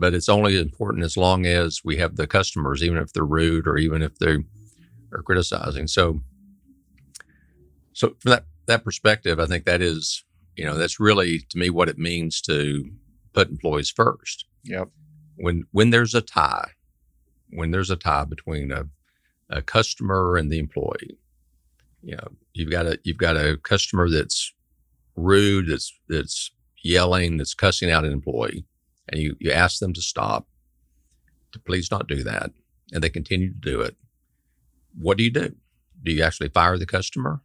but 0.00 0.14
it's 0.14 0.30
only 0.30 0.58
important 0.58 1.04
as 1.04 1.16
long 1.18 1.44
as 1.44 1.82
we 1.84 1.98
have 1.98 2.16
the 2.16 2.26
customers, 2.26 2.82
even 2.82 2.96
if 2.96 3.12
they're 3.12 3.22
rude 3.22 3.68
or 3.68 3.76
even 3.76 4.00
if 4.00 4.18
they 4.18 4.38
are 5.12 5.22
criticizing. 5.22 5.86
So, 5.86 6.22
so 7.92 8.16
from 8.18 8.30
that 8.30 8.46
that 8.66 8.82
perspective, 8.82 9.38
I 9.38 9.46
think 9.46 9.66
that 9.66 9.82
is, 9.82 10.24
you 10.56 10.64
know, 10.64 10.78
that's 10.78 10.98
really 10.98 11.40
to 11.50 11.58
me 11.58 11.68
what 11.68 11.90
it 11.90 11.98
means 11.98 12.40
to 12.42 12.90
put 13.34 13.50
employees 13.50 13.90
first. 13.90 14.46
Yep. 14.64 14.88
When 15.36 15.66
when 15.72 15.90
there's 15.90 16.14
a 16.14 16.22
tie, 16.22 16.70
when 17.50 17.70
there's 17.70 17.90
a 17.90 17.96
tie 17.96 18.24
between 18.24 18.72
a, 18.72 18.86
a 19.50 19.60
customer 19.60 20.38
and 20.38 20.50
the 20.50 20.58
employee, 20.58 21.18
you 22.02 22.16
know, 22.16 22.28
you've 22.54 22.70
got 22.70 22.86
a 22.86 22.98
you've 23.04 23.18
got 23.18 23.36
a 23.36 23.58
customer 23.58 24.08
that's 24.08 24.54
rude, 25.14 25.68
that's 25.68 25.92
that's 26.08 26.52
yelling, 26.82 27.36
that's 27.36 27.52
cussing 27.52 27.90
out 27.90 28.06
an 28.06 28.12
employee, 28.12 28.64
and 29.10 29.20
you 29.20 29.36
you 29.38 29.50
ask 29.50 29.80
them 29.80 29.92
to 29.92 30.00
stop, 30.00 30.46
to 31.52 31.58
please 31.58 31.90
not 31.90 32.08
do 32.08 32.22
that, 32.22 32.52
and 32.92 33.02
they 33.02 33.10
continue 33.10 33.52
to 33.52 33.60
do 33.60 33.80
it. 33.82 33.96
What 34.98 35.18
do 35.18 35.24
you 35.24 35.30
do? 35.30 35.54
Do 36.02 36.12
you 36.12 36.22
actually 36.22 36.48
fire 36.48 36.78
the 36.78 36.86
customer? 36.86 37.42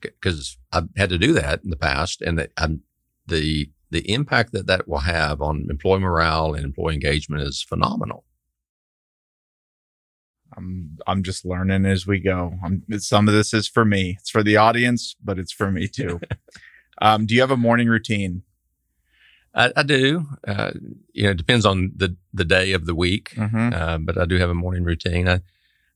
Because 0.00 0.58
I've 0.72 0.88
had 0.96 1.08
to 1.08 1.18
do 1.18 1.32
that 1.32 1.64
in 1.64 1.70
the 1.70 1.76
past, 1.76 2.22
and 2.22 2.38
the, 2.38 2.50
I'm, 2.56 2.82
the 3.26 3.70
the 3.90 4.10
impact 4.12 4.52
that 4.52 4.66
that 4.66 4.86
will 4.86 5.00
have 5.00 5.40
on 5.40 5.66
employee 5.70 6.00
morale 6.00 6.54
and 6.54 6.64
employee 6.64 6.94
engagement 6.94 7.42
is 7.42 7.62
phenomenal. 7.62 8.24
I'm 10.56 10.98
I'm 11.06 11.22
just 11.22 11.44
learning 11.44 11.86
as 11.86 12.06
we 12.06 12.18
go. 12.18 12.54
I'm, 12.64 12.82
some 12.98 13.28
of 13.28 13.34
this 13.34 13.54
is 13.54 13.68
for 13.68 13.84
me. 13.84 14.16
It's 14.20 14.30
for 14.30 14.42
the 14.42 14.56
audience, 14.56 15.16
but 15.22 15.38
it's 15.38 15.52
for 15.52 15.70
me 15.70 15.88
too. 15.88 16.20
um, 17.00 17.26
do 17.26 17.34
you 17.34 17.40
have 17.40 17.50
a 17.50 17.56
morning 17.56 17.88
routine? 17.88 18.42
I, 19.56 19.72
I 19.76 19.82
do. 19.82 20.26
Uh, 20.46 20.72
you 21.14 21.24
know, 21.24 21.30
it 21.30 21.36
depends 21.38 21.64
on 21.66 21.92
the 21.96 22.14
the 22.34 22.44
day 22.44 22.72
of 22.72 22.84
the 22.86 22.94
week, 22.94 23.30
Mm-hmm. 23.36 23.72
uh, 23.72 23.98
but 23.98 24.18
I 24.18 24.24
do 24.26 24.36
have 24.38 24.50
a 24.50 24.54
morning 24.54 24.84
routine. 24.84 25.28
I, 25.28 25.40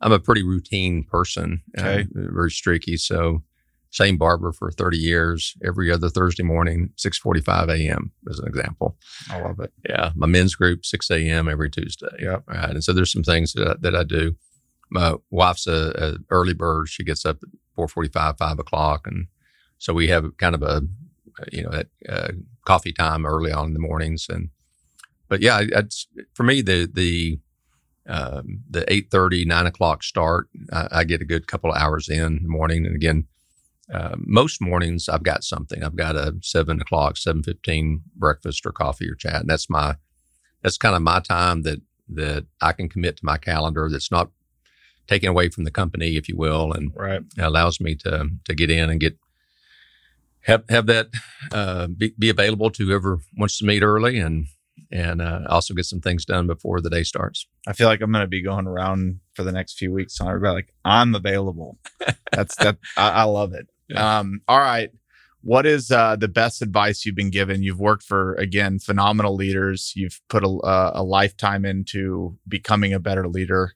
I'm 0.00 0.12
a 0.12 0.18
pretty 0.18 0.42
routine 0.42 1.04
person, 1.04 1.62
Okay. 1.78 2.02
uh, 2.02 2.04
very 2.32 2.50
streaky. 2.50 2.96
So, 2.96 3.42
same 3.90 4.16
barber 4.16 4.52
for 4.52 4.70
30 4.70 4.96
years. 4.96 5.54
Every 5.62 5.92
other 5.92 6.08
Thursday 6.08 6.42
morning, 6.42 6.90
6:45 6.96 7.68
a.m. 7.68 8.12
as 8.30 8.38
an 8.38 8.48
example. 8.48 8.96
I 9.30 9.40
love 9.42 9.60
it. 9.60 9.72
Yeah, 9.88 10.12
my 10.14 10.26
men's 10.26 10.54
group 10.54 10.86
6 10.86 11.10
a.m. 11.10 11.48
every 11.48 11.68
Tuesday. 11.70 12.06
Yep. 12.18 12.44
Right, 12.46 12.70
and 12.70 12.82
so 12.84 12.92
there's 12.94 13.12
some 13.12 13.24
things 13.24 13.52
that 13.52 13.68
I, 13.68 13.74
that 13.80 13.94
I 13.94 14.04
do. 14.04 14.36
My 14.90 15.14
wife's 15.30 15.66
a, 15.66 15.92
a 15.96 16.16
early 16.30 16.54
bird. 16.54 16.88
She 16.88 17.04
gets 17.04 17.26
up 17.26 17.38
at 17.42 17.48
4:45, 17.78 18.38
5 18.38 18.58
o'clock, 18.58 19.06
and 19.06 19.26
so 19.78 19.92
we 19.92 20.08
have 20.08 20.36
kind 20.38 20.54
of 20.54 20.62
a 20.62 20.80
you 21.52 21.62
know 21.62 21.70
that 21.70 21.88
uh, 22.08 22.32
coffee 22.64 22.92
time 22.92 23.26
early 23.26 23.52
on 23.52 23.66
in 23.68 23.74
the 23.74 23.80
mornings. 23.80 24.26
And 24.28 24.50
but 25.28 25.40
yeah, 25.40 25.60
it's, 25.62 26.06
for 26.34 26.42
me 26.42 26.62
the 26.62 26.88
the 26.92 27.38
um, 28.06 28.62
the 28.68 28.82
8:30, 28.86 29.46
9 29.46 29.66
o'clock 29.66 30.02
start, 30.02 30.48
I, 30.72 30.88
I 30.90 31.04
get 31.04 31.20
a 31.20 31.26
good 31.26 31.46
couple 31.46 31.70
of 31.70 31.80
hours 31.80 32.08
in 32.08 32.40
the 32.42 32.48
morning. 32.48 32.84
And 32.86 32.96
again, 32.96 33.26
uh, 33.92 34.16
most 34.18 34.60
mornings 34.60 35.08
I've 35.08 35.22
got 35.22 35.44
something. 35.44 35.84
I've 35.84 35.96
got 35.96 36.16
a 36.16 36.34
seven 36.42 36.80
o'clock, 36.80 37.16
seven 37.16 37.42
fifteen 37.42 38.02
breakfast 38.16 38.64
or 38.66 38.72
coffee 38.72 39.08
or 39.08 39.14
chat. 39.14 39.40
And 39.42 39.50
that's 39.50 39.68
my 39.70 39.96
that's 40.62 40.78
kind 40.78 40.96
of 40.96 41.02
my 41.02 41.20
time 41.20 41.62
that 41.62 41.80
that 42.08 42.46
I 42.60 42.72
can 42.72 42.88
commit 42.88 43.16
to 43.18 43.24
my 43.24 43.36
calendar. 43.38 43.88
That's 43.90 44.10
not 44.10 44.30
taken 45.06 45.28
away 45.28 45.48
from 45.48 45.64
the 45.64 45.70
company, 45.70 46.16
if 46.16 46.28
you 46.28 46.36
will, 46.36 46.72
and 46.72 46.92
Right. 46.94 47.22
allows 47.38 47.80
me 47.80 47.94
to 47.96 48.28
to 48.44 48.54
get 48.54 48.70
in 48.70 48.90
and 48.90 49.00
get 49.00 49.18
have 50.42 50.64
have 50.68 50.86
that 50.86 51.08
uh, 51.52 51.86
be, 51.86 52.14
be 52.18 52.30
available 52.30 52.70
to 52.70 52.86
whoever 52.86 53.18
wants 53.36 53.58
to 53.58 53.64
meet 53.64 53.82
early 53.82 54.18
and 54.18 54.46
and 54.90 55.22
uh, 55.22 55.42
also 55.48 55.74
get 55.74 55.84
some 55.84 56.00
things 56.00 56.24
done 56.24 56.46
before 56.46 56.80
the 56.80 56.90
day 56.90 57.02
starts. 57.02 57.46
I 57.66 57.72
feel 57.72 57.86
like 57.86 58.00
I'm 58.00 58.12
going 58.12 58.24
to 58.24 58.28
be 58.28 58.42
going 58.42 58.66
around 58.66 59.20
for 59.34 59.44
the 59.44 59.52
next 59.52 59.78
few 59.78 59.92
weeks 59.92 60.16
telling 60.16 60.32
everybody 60.32 60.54
like 60.54 60.74
I'm 60.84 61.14
available. 61.14 61.78
That's 62.32 62.56
that. 62.56 62.78
I, 62.96 63.10
I 63.10 63.22
love 63.24 63.54
it. 63.54 63.68
Yeah. 63.92 64.20
Um, 64.20 64.40
all 64.46 64.60
right. 64.60 64.90
What 65.42 65.66
is 65.66 65.90
uh, 65.90 66.14
the 66.14 66.28
best 66.28 66.62
advice 66.62 67.04
you've 67.04 67.16
been 67.16 67.32
given? 67.32 67.64
You've 67.64 67.80
worked 67.80 68.04
for 68.04 68.34
again 68.34 68.78
phenomenal 68.78 69.34
leaders. 69.34 69.92
You've 69.96 70.20
put 70.28 70.44
a, 70.44 70.48
uh, 70.48 70.92
a 70.94 71.02
lifetime 71.02 71.64
into 71.64 72.38
becoming 72.46 72.92
a 72.92 73.00
better 73.00 73.26
leader. 73.26 73.74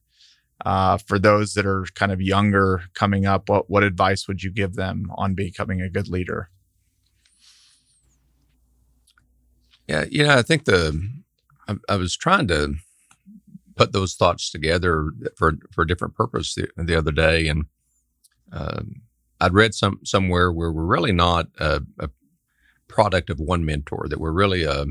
Uh, 0.65 0.97
for 0.97 1.19
those 1.19 1.55
that 1.55 1.67
are 1.67 1.85
kind 1.95 2.13
of 2.13 2.21
younger 2.21 2.83
coming 2.95 3.27
up, 3.27 3.49
what 3.49 3.69
what 3.69 3.83
advice 3.83 4.29
would 4.29 4.43
you 4.43 4.51
give 4.51 4.75
them 4.75 5.11
on 5.17 5.35
becoming 5.35 5.81
a 5.81 5.91
good 5.91 6.09
leader? 6.09 6.49
Yeah, 9.89 10.05
you 10.11 10.25
know, 10.25 10.37
I 10.37 10.43
think 10.43 10.65
the 10.65 11.11
I, 11.69 11.77
I 11.89 11.97
was 11.97 12.17
trying 12.17 12.49
to 12.49 12.75
put 13.77 13.93
those 13.93 14.15
thoughts 14.15 14.51
together 14.51 15.11
for 15.37 15.55
for 15.73 15.83
a 15.83 15.87
different 15.87 16.15
purpose 16.15 16.55
the, 16.55 16.69
the 16.77 16.97
other 16.97 17.13
day, 17.13 17.49
and 17.49 17.65
um, 18.53 19.03
I'd 19.41 19.55
read 19.55 19.75
some 19.75 20.01
somewhere 20.05 20.51
where 20.53 20.73
we're 20.73 20.85
really 20.85 21.13
not 21.13 21.49
a, 21.59 21.83
a 21.99 22.11
product 22.89 23.29
of 23.29 23.41
one 23.41 23.65
mentor; 23.65 24.07
that 24.09 24.21
we're 24.21 24.33
really 24.33 24.65
a, 24.65 24.87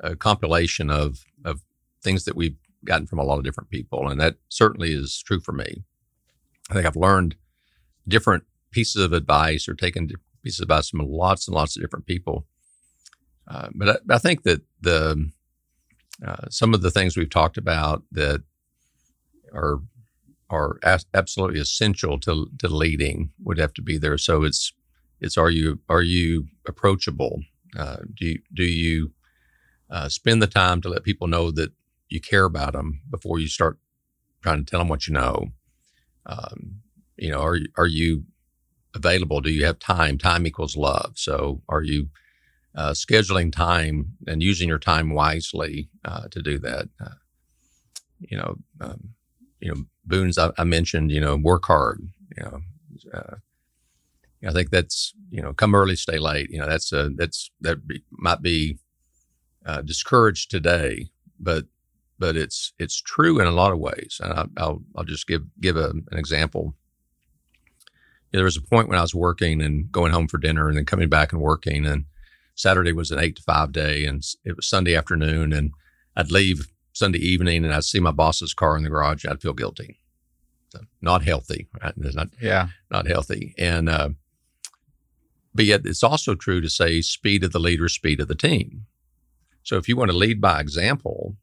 a 0.00 0.16
compilation 0.16 0.90
of 0.90 1.24
of 1.44 1.60
things 2.02 2.24
that 2.24 2.34
we've 2.36 2.56
gotten 2.84 3.06
from 3.06 3.18
a 3.18 3.24
lot 3.24 3.38
of 3.38 3.44
different 3.44 3.70
people, 3.70 4.08
and 4.08 4.20
that 4.20 4.36
certainly 4.48 4.92
is 4.92 5.22
true 5.22 5.40
for 5.40 5.52
me. 5.52 5.82
I 6.70 6.74
think 6.74 6.86
I've 6.86 6.96
learned 6.96 7.36
different 8.06 8.44
pieces 8.70 9.02
of 9.02 9.12
advice 9.12 9.68
or 9.68 9.74
taken 9.74 10.10
pieces 10.42 10.60
of 10.60 10.64
advice 10.64 10.90
from 10.90 11.00
lots 11.06 11.46
and 11.46 11.54
lots 11.54 11.76
of 11.76 11.82
different 11.82 12.06
people. 12.06 12.46
Uh, 13.48 13.68
but 13.74 13.88
I, 13.88 14.14
I 14.14 14.18
think 14.18 14.42
that 14.44 14.62
the 14.80 15.30
uh, 16.26 16.48
some 16.50 16.74
of 16.74 16.82
the 16.82 16.90
things 16.90 17.16
we've 17.16 17.30
talked 17.30 17.58
about 17.58 18.02
that 18.12 18.42
are 19.52 19.80
are 20.50 20.78
as, 20.82 21.06
absolutely 21.14 21.60
essential 21.60 22.18
to 22.20 22.48
to 22.58 22.68
leading 22.68 23.32
would 23.42 23.58
have 23.58 23.74
to 23.74 23.82
be 23.82 23.98
there. 23.98 24.18
So 24.18 24.44
it's 24.44 24.72
it's 25.20 25.36
are 25.36 25.50
you 25.50 25.80
are 25.88 26.02
you 26.02 26.46
approachable? 26.66 27.42
Uh, 27.76 27.98
do 28.14 28.26
you, 28.26 28.38
do 28.52 28.64
you 28.64 29.12
uh, 29.90 30.08
spend 30.08 30.42
the 30.42 30.46
time 30.46 30.80
to 30.82 30.88
let 30.88 31.04
people 31.04 31.26
know 31.26 31.50
that 31.50 31.72
you 32.12 32.20
care 32.20 32.44
about 32.44 32.74
them 32.74 33.00
before 33.10 33.38
you 33.38 33.48
start 33.48 33.78
trying 34.42 34.64
to 34.64 34.70
tell 34.70 34.80
them 34.80 34.88
what 34.88 35.06
you 35.06 35.14
know? 35.14 35.48
Um, 36.26 36.82
you 37.16 37.30
know, 37.30 37.40
are 37.40 37.58
are 37.76 37.86
you 37.86 38.24
available? 38.94 39.40
Do 39.40 39.50
you 39.50 39.64
have 39.64 39.78
time? 39.78 40.18
Time 40.18 40.46
equals 40.46 40.76
love. 40.76 41.12
So, 41.16 41.62
are 41.68 41.82
you 41.82 42.08
uh, 42.74 42.92
scheduling 42.92 43.52
time 43.52 44.14
and 44.26 44.42
using 44.42 44.68
your 44.68 44.78
time 44.78 45.10
wisely 45.10 45.88
uh, 46.04 46.28
to 46.30 46.42
do 46.42 46.58
that? 46.60 46.88
Uh, 47.00 47.16
you 48.20 48.36
know, 48.36 48.56
um, 48.80 49.10
you 49.60 49.72
know, 49.72 49.84
Boone's 50.04 50.38
I, 50.38 50.50
I, 50.58 50.64
mentioned. 50.64 51.10
You 51.10 51.20
know, 51.20 51.36
work 51.36 51.64
hard. 51.66 52.00
You 52.36 52.44
know, 52.44 52.60
uh, 53.12 53.36
I 54.46 54.52
think 54.52 54.70
that's 54.70 55.14
you 55.30 55.42
know, 55.42 55.52
come 55.52 55.74
early, 55.74 55.96
stay 55.96 56.18
late. 56.18 56.50
You 56.50 56.60
know, 56.60 56.68
that's 56.68 56.92
a 56.92 57.10
that's 57.14 57.50
that 57.60 57.86
be, 57.86 58.02
might 58.10 58.42
be 58.42 58.78
uh, 59.66 59.82
discouraged 59.82 60.50
today, 60.50 61.10
but 61.38 61.66
but 62.18 62.36
it's 62.36 62.72
it's 62.78 63.00
true 63.00 63.40
in 63.40 63.46
a 63.46 63.52
lot 63.52 63.72
of 63.72 63.78
ways. 63.78 64.20
And 64.22 64.32
I, 64.32 64.64
will 64.64 64.82
I'll 64.96 65.04
just 65.04 65.26
give 65.26 65.42
give 65.60 65.76
a, 65.76 65.90
an 65.90 66.18
example. 66.18 66.74
You 68.30 68.38
know, 68.38 68.38
there 68.38 68.44
was 68.44 68.56
a 68.56 68.62
point 68.62 68.88
when 68.88 68.98
I 68.98 69.02
was 69.02 69.14
working 69.14 69.60
and 69.60 69.90
going 69.90 70.12
home 70.12 70.28
for 70.28 70.38
dinner, 70.38 70.68
and 70.68 70.76
then 70.76 70.86
coming 70.86 71.08
back 71.08 71.32
and 71.32 71.40
working. 71.40 71.86
And 71.86 72.04
Saturday 72.54 72.92
was 72.92 73.10
an 73.10 73.18
eight 73.18 73.36
to 73.36 73.42
five 73.42 73.72
day, 73.72 74.04
and 74.04 74.24
it 74.44 74.56
was 74.56 74.68
Sunday 74.68 74.94
afternoon, 74.94 75.52
and 75.52 75.72
I'd 76.16 76.30
leave 76.30 76.68
Sunday 76.92 77.18
evening, 77.18 77.64
and 77.64 77.74
I'd 77.74 77.84
see 77.84 78.00
my 78.00 78.10
boss's 78.10 78.54
car 78.54 78.76
in 78.76 78.82
the 78.82 78.90
garage. 78.90 79.24
I'd 79.24 79.42
feel 79.42 79.54
guilty. 79.54 79.98
So 80.70 80.80
not 81.02 81.22
healthy. 81.22 81.68
Right? 81.82 81.92
Not, 81.96 82.28
yeah, 82.40 82.68
not 82.90 83.06
healthy. 83.06 83.54
And 83.58 83.88
uh, 83.88 84.10
but 85.54 85.64
yet 85.64 85.82
it's 85.84 86.02
also 86.02 86.34
true 86.34 86.60
to 86.60 86.70
say 86.70 87.00
speed 87.00 87.44
of 87.44 87.52
the 87.52 87.58
leader, 87.58 87.88
speed 87.88 88.20
of 88.20 88.28
the 88.28 88.34
team. 88.34 88.86
So 89.62 89.76
if 89.76 89.88
you 89.88 89.96
want 89.96 90.10
to 90.10 90.16
lead 90.16 90.40
by 90.40 90.60
example 90.60 91.36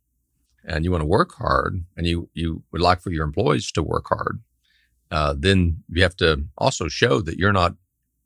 and 0.66 0.84
you 0.84 0.92
want 0.92 1.02
to 1.02 1.08
work 1.08 1.34
hard 1.36 1.84
and 1.96 2.06
you, 2.06 2.30
you 2.34 2.64
would 2.72 2.82
like 2.82 3.02
for 3.02 3.12
your 3.12 3.26
employees 3.26 3.72
to 3.72 3.84
work 3.84 4.08
hard, 4.10 4.42
uh, 5.12 5.34
then 5.38 5.84
you 5.90 6.04
have 6.04 6.16
to 6.18 6.46
also 6.58 6.88
show 6.88 7.22
that 7.22 7.38
you're 7.38 7.54
not 7.54 7.76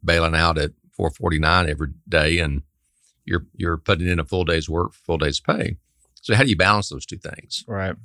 bailing 0.03 0.35
out 0.35 0.57
at 0.57 0.71
449 0.91 1.69
every 1.69 1.87
day 2.07 2.39
and 2.39 2.63
you're, 3.25 3.45
you're 3.55 3.77
putting 3.77 4.07
in 4.07 4.19
a 4.19 4.25
full 4.25 4.43
day's 4.43 4.69
work, 4.69 4.93
full 4.93 5.17
day's 5.17 5.39
pay. 5.39 5.77
So 6.21 6.35
how 6.35 6.43
do 6.43 6.49
you 6.49 6.57
balance 6.57 6.89
those 6.89 7.05
two 7.05 7.17
things? 7.17 7.63
Right. 7.67 7.95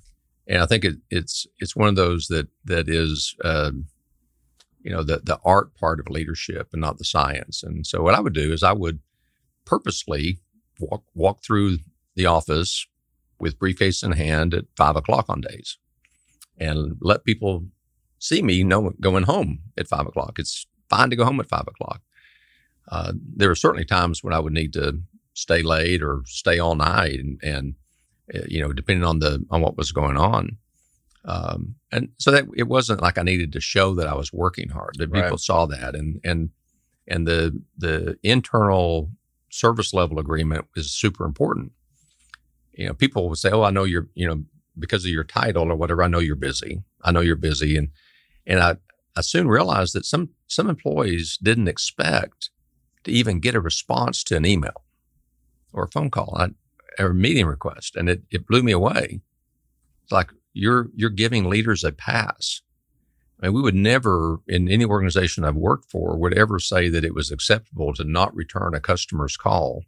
And 0.46 0.62
I 0.62 0.66
think 0.66 0.84
it, 0.84 0.96
it's, 1.10 1.46
it's 1.58 1.76
one 1.76 1.88
of 1.88 1.96
those 1.96 2.28
that, 2.28 2.48
that 2.64 2.88
is, 2.88 3.34
uh, 3.44 3.72
you 4.82 4.90
know 4.94 5.02
the 5.02 5.18
the 5.18 5.38
art 5.44 5.74
part 5.74 6.00
of 6.00 6.08
leadership 6.08 6.68
and 6.72 6.80
not 6.80 6.98
the 6.98 7.04
science. 7.04 7.62
And 7.62 7.86
so 7.86 8.02
what 8.02 8.14
I 8.14 8.20
would 8.20 8.32
do 8.32 8.52
is 8.52 8.62
I 8.62 8.72
would 8.72 9.00
purposely 9.64 10.38
walk 10.80 11.04
walk 11.14 11.42
through 11.42 11.78
the 12.14 12.26
office 12.26 12.86
with 13.40 13.58
briefcase 13.58 14.02
in 14.02 14.12
hand 14.12 14.54
at 14.54 14.64
five 14.76 14.96
o'clock 14.96 15.26
on 15.28 15.40
days, 15.40 15.78
and 16.58 16.96
let 17.00 17.24
people 17.24 17.66
see 18.18 18.42
me 18.42 18.64
know 18.64 18.92
going 19.00 19.24
home 19.24 19.60
at 19.76 19.88
five 19.88 20.06
o'clock. 20.06 20.38
It's 20.38 20.66
fine 20.88 21.10
to 21.10 21.16
go 21.16 21.24
home 21.24 21.40
at 21.40 21.48
five 21.48 21.66
o'clock. 21.68 22.02
Uh, 22.90 23.12
there 23.36 23.50
are 23.50 23.56
certainly 23.56 23.84
times 23.84 24.24
when 24.24 24.32
I 24.32 24.38
would 24.38 24.52
need 24.52 24.72
to 24.72 25.00
stay 25.34 25.62
late 25.62 26.02
or 26.02 26.22
stay 26.26 26.58
all 26.58 26.74
night, 26.74 27.20
and, 27.20 27.40
and 27.42 27.74
uh, 28.34 28.40
you 28.48 28.60
know, 28.60 28.72
depending 28.72 29.04
on 29.04 29.20
the 29.20 29.44
on 29.50 29.60
what 29.60 29.76
was 29.76 29.92
going 29.92 30.16
on. 30.16 30.56
Um, 31.24 31.74
and 31.92 32.08
so 32.18 32.30
that 32.30 32.46
it 32.56 32.68
wasn't 32.68 33.02
like 33.02 33.18
I 33.18 33.22
needed 33.22 33.52
to 33.52 33.60
show 33.60 33.94
that 33.94 34.08
I 34.08 34.14
was 34.14 34.32
working 34.32 34.70
hard. 34.70 34.94
That 34.98 35.12
people 35.12 35.30
right. 35.30 35.40
saw 35.40 35.66
that, 35.66 35.94
and 35.94 36.20
and 36.24 36.50
and 37.06 37.26
the 37.26 37.60
the 37.76 38.18
internal 38.22 39.10
service 39.50 39.92
level 39.94 40.18
agreement 40.18 40.66
is 40.76 40.92
super 40.92 41.24
important. 41.24 41.72
You 42.78 42.86
know, 42.86 42.94
people 42.94 43.28
would 43.28 43.38
say, 43.38 43.50
"Oh, 43.50 43.64
I 43.64 43.70
know 43.70 43.82
you're," 43.82 44.08
you 44.14 44.26
know, 44.28 44.44
because 44.78 45.04
of 45.04 45.10
your 45.10 45.24
title 45.24 45.70
or 45.70 45.74
whatever. 45.74 46.04
I 46.04 46.08
know 46.08 46.20
you're 46.20 46.36
busy. 46.36 46.84
I 47.02 47.10
know 47.10 47.20
you're 47.20 47.36
busy, 47.36 47.76
and 47.76 47.88
and 48.46 48.60
I 48.60 48.76
I 49.16 49.20
soon 49.22 49.48
realized 49.48 49.94
that 49.94 50.06
some 50.06 50.30
some 50.46 50.70
employees 50.70 51.38
didn't 51.42 51.66
expect 51.68 52.50
to 53.02 53.10
even 53.10 53.40
get 53.40 53.56
a 53.56 53.60
response 53.60 54.22
to 54.24 54.36
an 54.36 54.46
email 54.46 54.84
or 55.72 55.84
a 55.84 55.90
phone 55.90 56.08
call 56.08 56.40
or 57.00 57.06
a 57.06 57.14
meeting 57.14 57.46
request, 57.46 57.96
and 57.96 58.08
it 58.08 58.22
it 58.30 58.46
blew 58.46 58.62
me 58.62 58.72
away. 58.72 59.22
It's 60.04 60.12
like, 60.12 60.30
you're 60.52 60.88
you're 60.94 61.10
giving 61.10 61.50
leaders 61.50 61.82
a 61.82 61.90
pass. 61.90 62.62
I 63.40 63.46
mean, 63.46 63.54
we 63.54 63.62
would 63.62 63.74
never, 63.74 64.38
in 64.46 64.68
any 64.68 64.84
organization 64.84 65.44
I've 65.44 65.56
worked 65.56 65.90
for, 65.90 66.16
would 66.16 66.34
ever 66.34 66.60
say 66.60 66.88
that 66.88 67.04
it 67.04 67.14
was 67.14 67.30
acceptable 67.32 67.92
to 67.94 68.04
not 68.04 68.34
return 68.34 68.74
a 68.74 68.80
customer's 68.80 69.36
call 69.36 69.82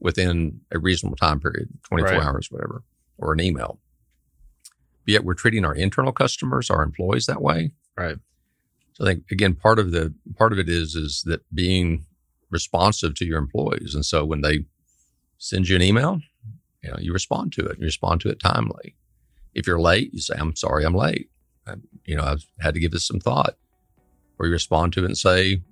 within 0.00 0.60
a 0.70 0.78
reasonable 0.78 1.16
time 1.16 1.40
period, 1.40 1.68
24 1.84 2.10
right. 2.10 2.22
hours, 2.22 2.50
whatever, 2.50 2.82
or 3.18 3.32
an 3.32 3.40
email. 3.40 3.78
But 5.04 5.12
yet 5.12 5.24
we're 5.24 5.34
treating 5.34 5.64
our 5.64 5.74
internal 5.74 6.12
customers, 6.12 6.70
our 6.70 6.82
employees 6.82 7.26
that 7.26 7.42
way. 7.42 7.72
Right. 7.96 8.16
So 8.94 9.04
I 9.04 9.08
think 9.08 9.24
again, 9.30 9.54
part 9.54 9.78
of 9.78 9.90
the 9.90 10.14
part 10.36 10.52
of 10.52 10.58
it 10.58 10.68
is 10.68 10.94
is 10.94 11.22
that 11.26 11.42
being 11.54 12.06
responsive 12.50 13.14
to 13.16 13.24
your 13.24 13.38
employees. 13.38 13.94
And 13.94 14.04
so 14.04 14.24
when 14.24 14.40
they 14.40 14.64
send 15.38 15.68
you 15.68 15.76
an 15.76 15.82
email, 15.82 16.20
you 16.82 16.90
know, 16.90 16.96
you 16.98 17.12
respond 17.12 17.52
to 17.54 17.66
it. 17.66 17.78
You 17.78 17.84
respond 17.84 18.20
to 18.22 18.28
it 18.28 18.38
timely. 18.38 18.94
If 19.54 19.66
you're 19.66 19.80
late, 19.80 20.12
you 20.12 20.20
say, 20.20 20.34
I'm 20.38 20.54
sorry, 20.56 20.84
I'm 20.84 20.94
late. 20.94 21.30
I, 21.66 21.74
you 22.04 22.16
know, 22.16 22.24
I've 22.24 22.46
had 22.60 22.74
to 22.74 22.80
give 22.80 22.92
this 22.92 23.06
some 23.06 23.20
thought. 23.20 23.56
Or 24.38 24.46
you 24.46 24.52
respond 24.52 24.92
to 24.94 25.02
it 25.02 25.06
and 25.06 25.18
say, 25.18 25.62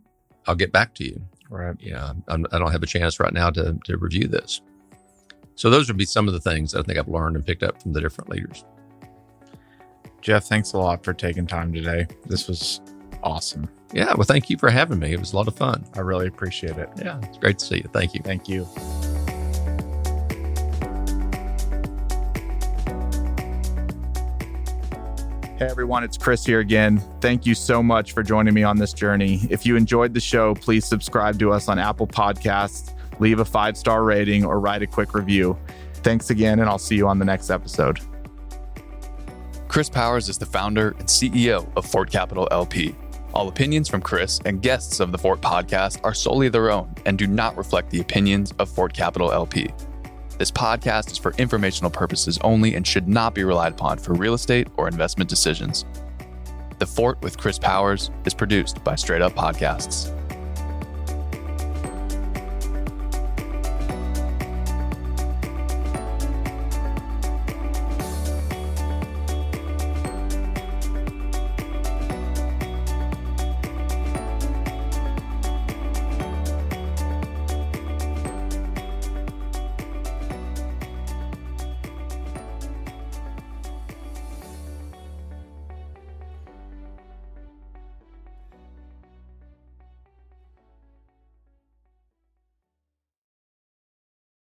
I'll 0.47 0.55
get 0.55 0.73
back 0.73 0.95
to 0.97 1.05
you. 1.05 1.21
Right. 1.53 1.77
Know, 1.83 2.15
I'm, 2.29 2.47
I 2.51 2.57
do 2.57 2.65
not 2.65 2.73
have 2.73 2.83
a 2.83 2.87
chance 2.87 3.21
right 3.21 3.33
now 3.33 3.51
to, 3.51 3.79
to 3.85 3.99
review 3.99 4.27
this. 4.27 4.63
So 5.55 5.69
those 5.69 5.87
would 5.89 5.99
be 5.99 6.07
some 6.07 6.27
of 6.27 6.33
the 6.33 6.41
things 6.41 6.73
that 6.73 6.81
I 6.81 6.83
think 6.83 6.99
I've 6.99 7.09
learned 7.09 7.37
and 7.37 7.45
picked 7.45 7.63
up 7.63 7.83
from 7.83 7.93
the 7.93 8.01
different 8.01 8.31
leaders. 8.31 8.65
Jeff, 10.23 10.45
thanks 10.45 10.73
a 10.73 10.79
lot 10.79 11.05
for 11.05 11.13
taking 11.13 11.47
time 11.47 11.73
today. 11.73 12.07
This 12.25 12.49
was 12.49 12.81
awesome. 13.23 13.69
Yeah. 13.93 14.15
Well, 14.15 14.25
thank 14.25 14.49
you 14.49 14.57
for 14.57 14.71
having 14.71 14.99
me. 14.99 15.13
It 15.13 15.21
was 15.21 15.35
a 15.35 15.37
lot 15.37 15.47
of 15.47 15.55
fun. 15.55 15.85
I 15.95 16.01
really 16.01 16.27
appreciate 16.27 16.79
it. 16.79 16.89
Yeah. 16.97 17.21
It's 17.23 17.37
great 17.37 17.59
to 17.59 17.67
see 17.67 17.77
you. 17.77 17.91
Thank 17.93 18.15
you. 18.15 18.23
Thank 18.25 18.49
you. 18.49 18.67
Hey 25.63 25.69
everyone, 25.69 26.03
it's 26.03 26.19
Chris 26.19 26.45
here 26.45 26.59
again. 26.59 26.99
Thank 27.21 27.47
you 27.47 27.55
so 27.55 27.85
much 27.85 28.15
for 28.15 28.25
joining 28.25 28.53
me 28.53 28.65
on 28.65 28.79
this 28.79 28.93
journey. 28.93 29.47
If 29.49 29.65
you 29.65 29.77
enjoyed 29.77 30.13
the 30.13 30.19
show, 30.19 30.57
please 30.57 30.85
subscribe 30.85 31.39
to 31.39 31.53
us 31.53 31.69
on 31.69 31.79
Apple 31.79 32.09
Podcasts, 32.09 32.93
leave 33.21 33.39
a 33.39 33.45
five 33.45 33.77
star 33.77 34.03
rating, 34.03 34.45
or 34.45 34.59
write 34.59 34.83
a 34.83 34.89
quick 34.89 35.15
review. 35.15 35.57
Thanks 36.03 36.31
again, 36.31 36.59
and 36.59 36.69
I'll 36.69 36.81
see 36.81 36.97
you 36.97 37.07
on 37.07 37.21
the 37.21 37.25
next 37.25 37.49
episode. 37.49 38.01
Chris 39.69 39.89
Powers 39.89 40.29
is 40.29 40.37
the 40.37 40.47
founder 40.47 40.97
and 40.99 41.07
CEO 41.07 41.71
of 41.77 41.87
Fort 41.87 42.11
Capital 42.11 42.49
LP. 42.51 42.97
All 43.33 43.47
opinions 43.47 43.89
from 43.89 44.03
Chris 44.03 44.41
and 44.45 44.63
guests 44.63 44.99
of 44.99 45.13
the 45.13 45.19
Fort 45.19 45.41
podcast 45.43 46.01
are 46.03 46.13
solely 46.13 46.49
their 46.49 46.73
own 46.73 46.93
and 47.07 47.17
do 47.17 47.29
not 47.29 47.57
reflect 47.57 47.91
the 47.91 48.01
opinions 48.01 48.53
of 48.59 48.69
Fort 48.69 48.95
Capital 48.95 49.31
LP. 49.31 49.71
This 50.39 50.51
podcast 50.51 51.13
is 51.13 51.19
for 51.19 51.33
informational 51.39 51.91
purposes 51.91 52.39
only 52.43 52.75
and 52.75 52.87
should 52.87 53.07
not 53.07 53.35
be 53.35 53.45
relied 53.45 53.73
upon 53.73 53.99
for 53.99 54.15
real 54.15 54.35
estate 54.35 54.69
or 54.77 54.89
investment 54.89 55.29
decisions. 55.29 55.85
The 56.79 56.87
Fort 56.87 57.21
with 57.23 57.39
Chris 57.39 57.59
Powers 57.59 58.11
is 58.25 58.35
produced 58.35 58.83
by 58.83 58.97
Straight 58.97 59.23
Up 59.23 59.35
Podcasts. 59.35 60.11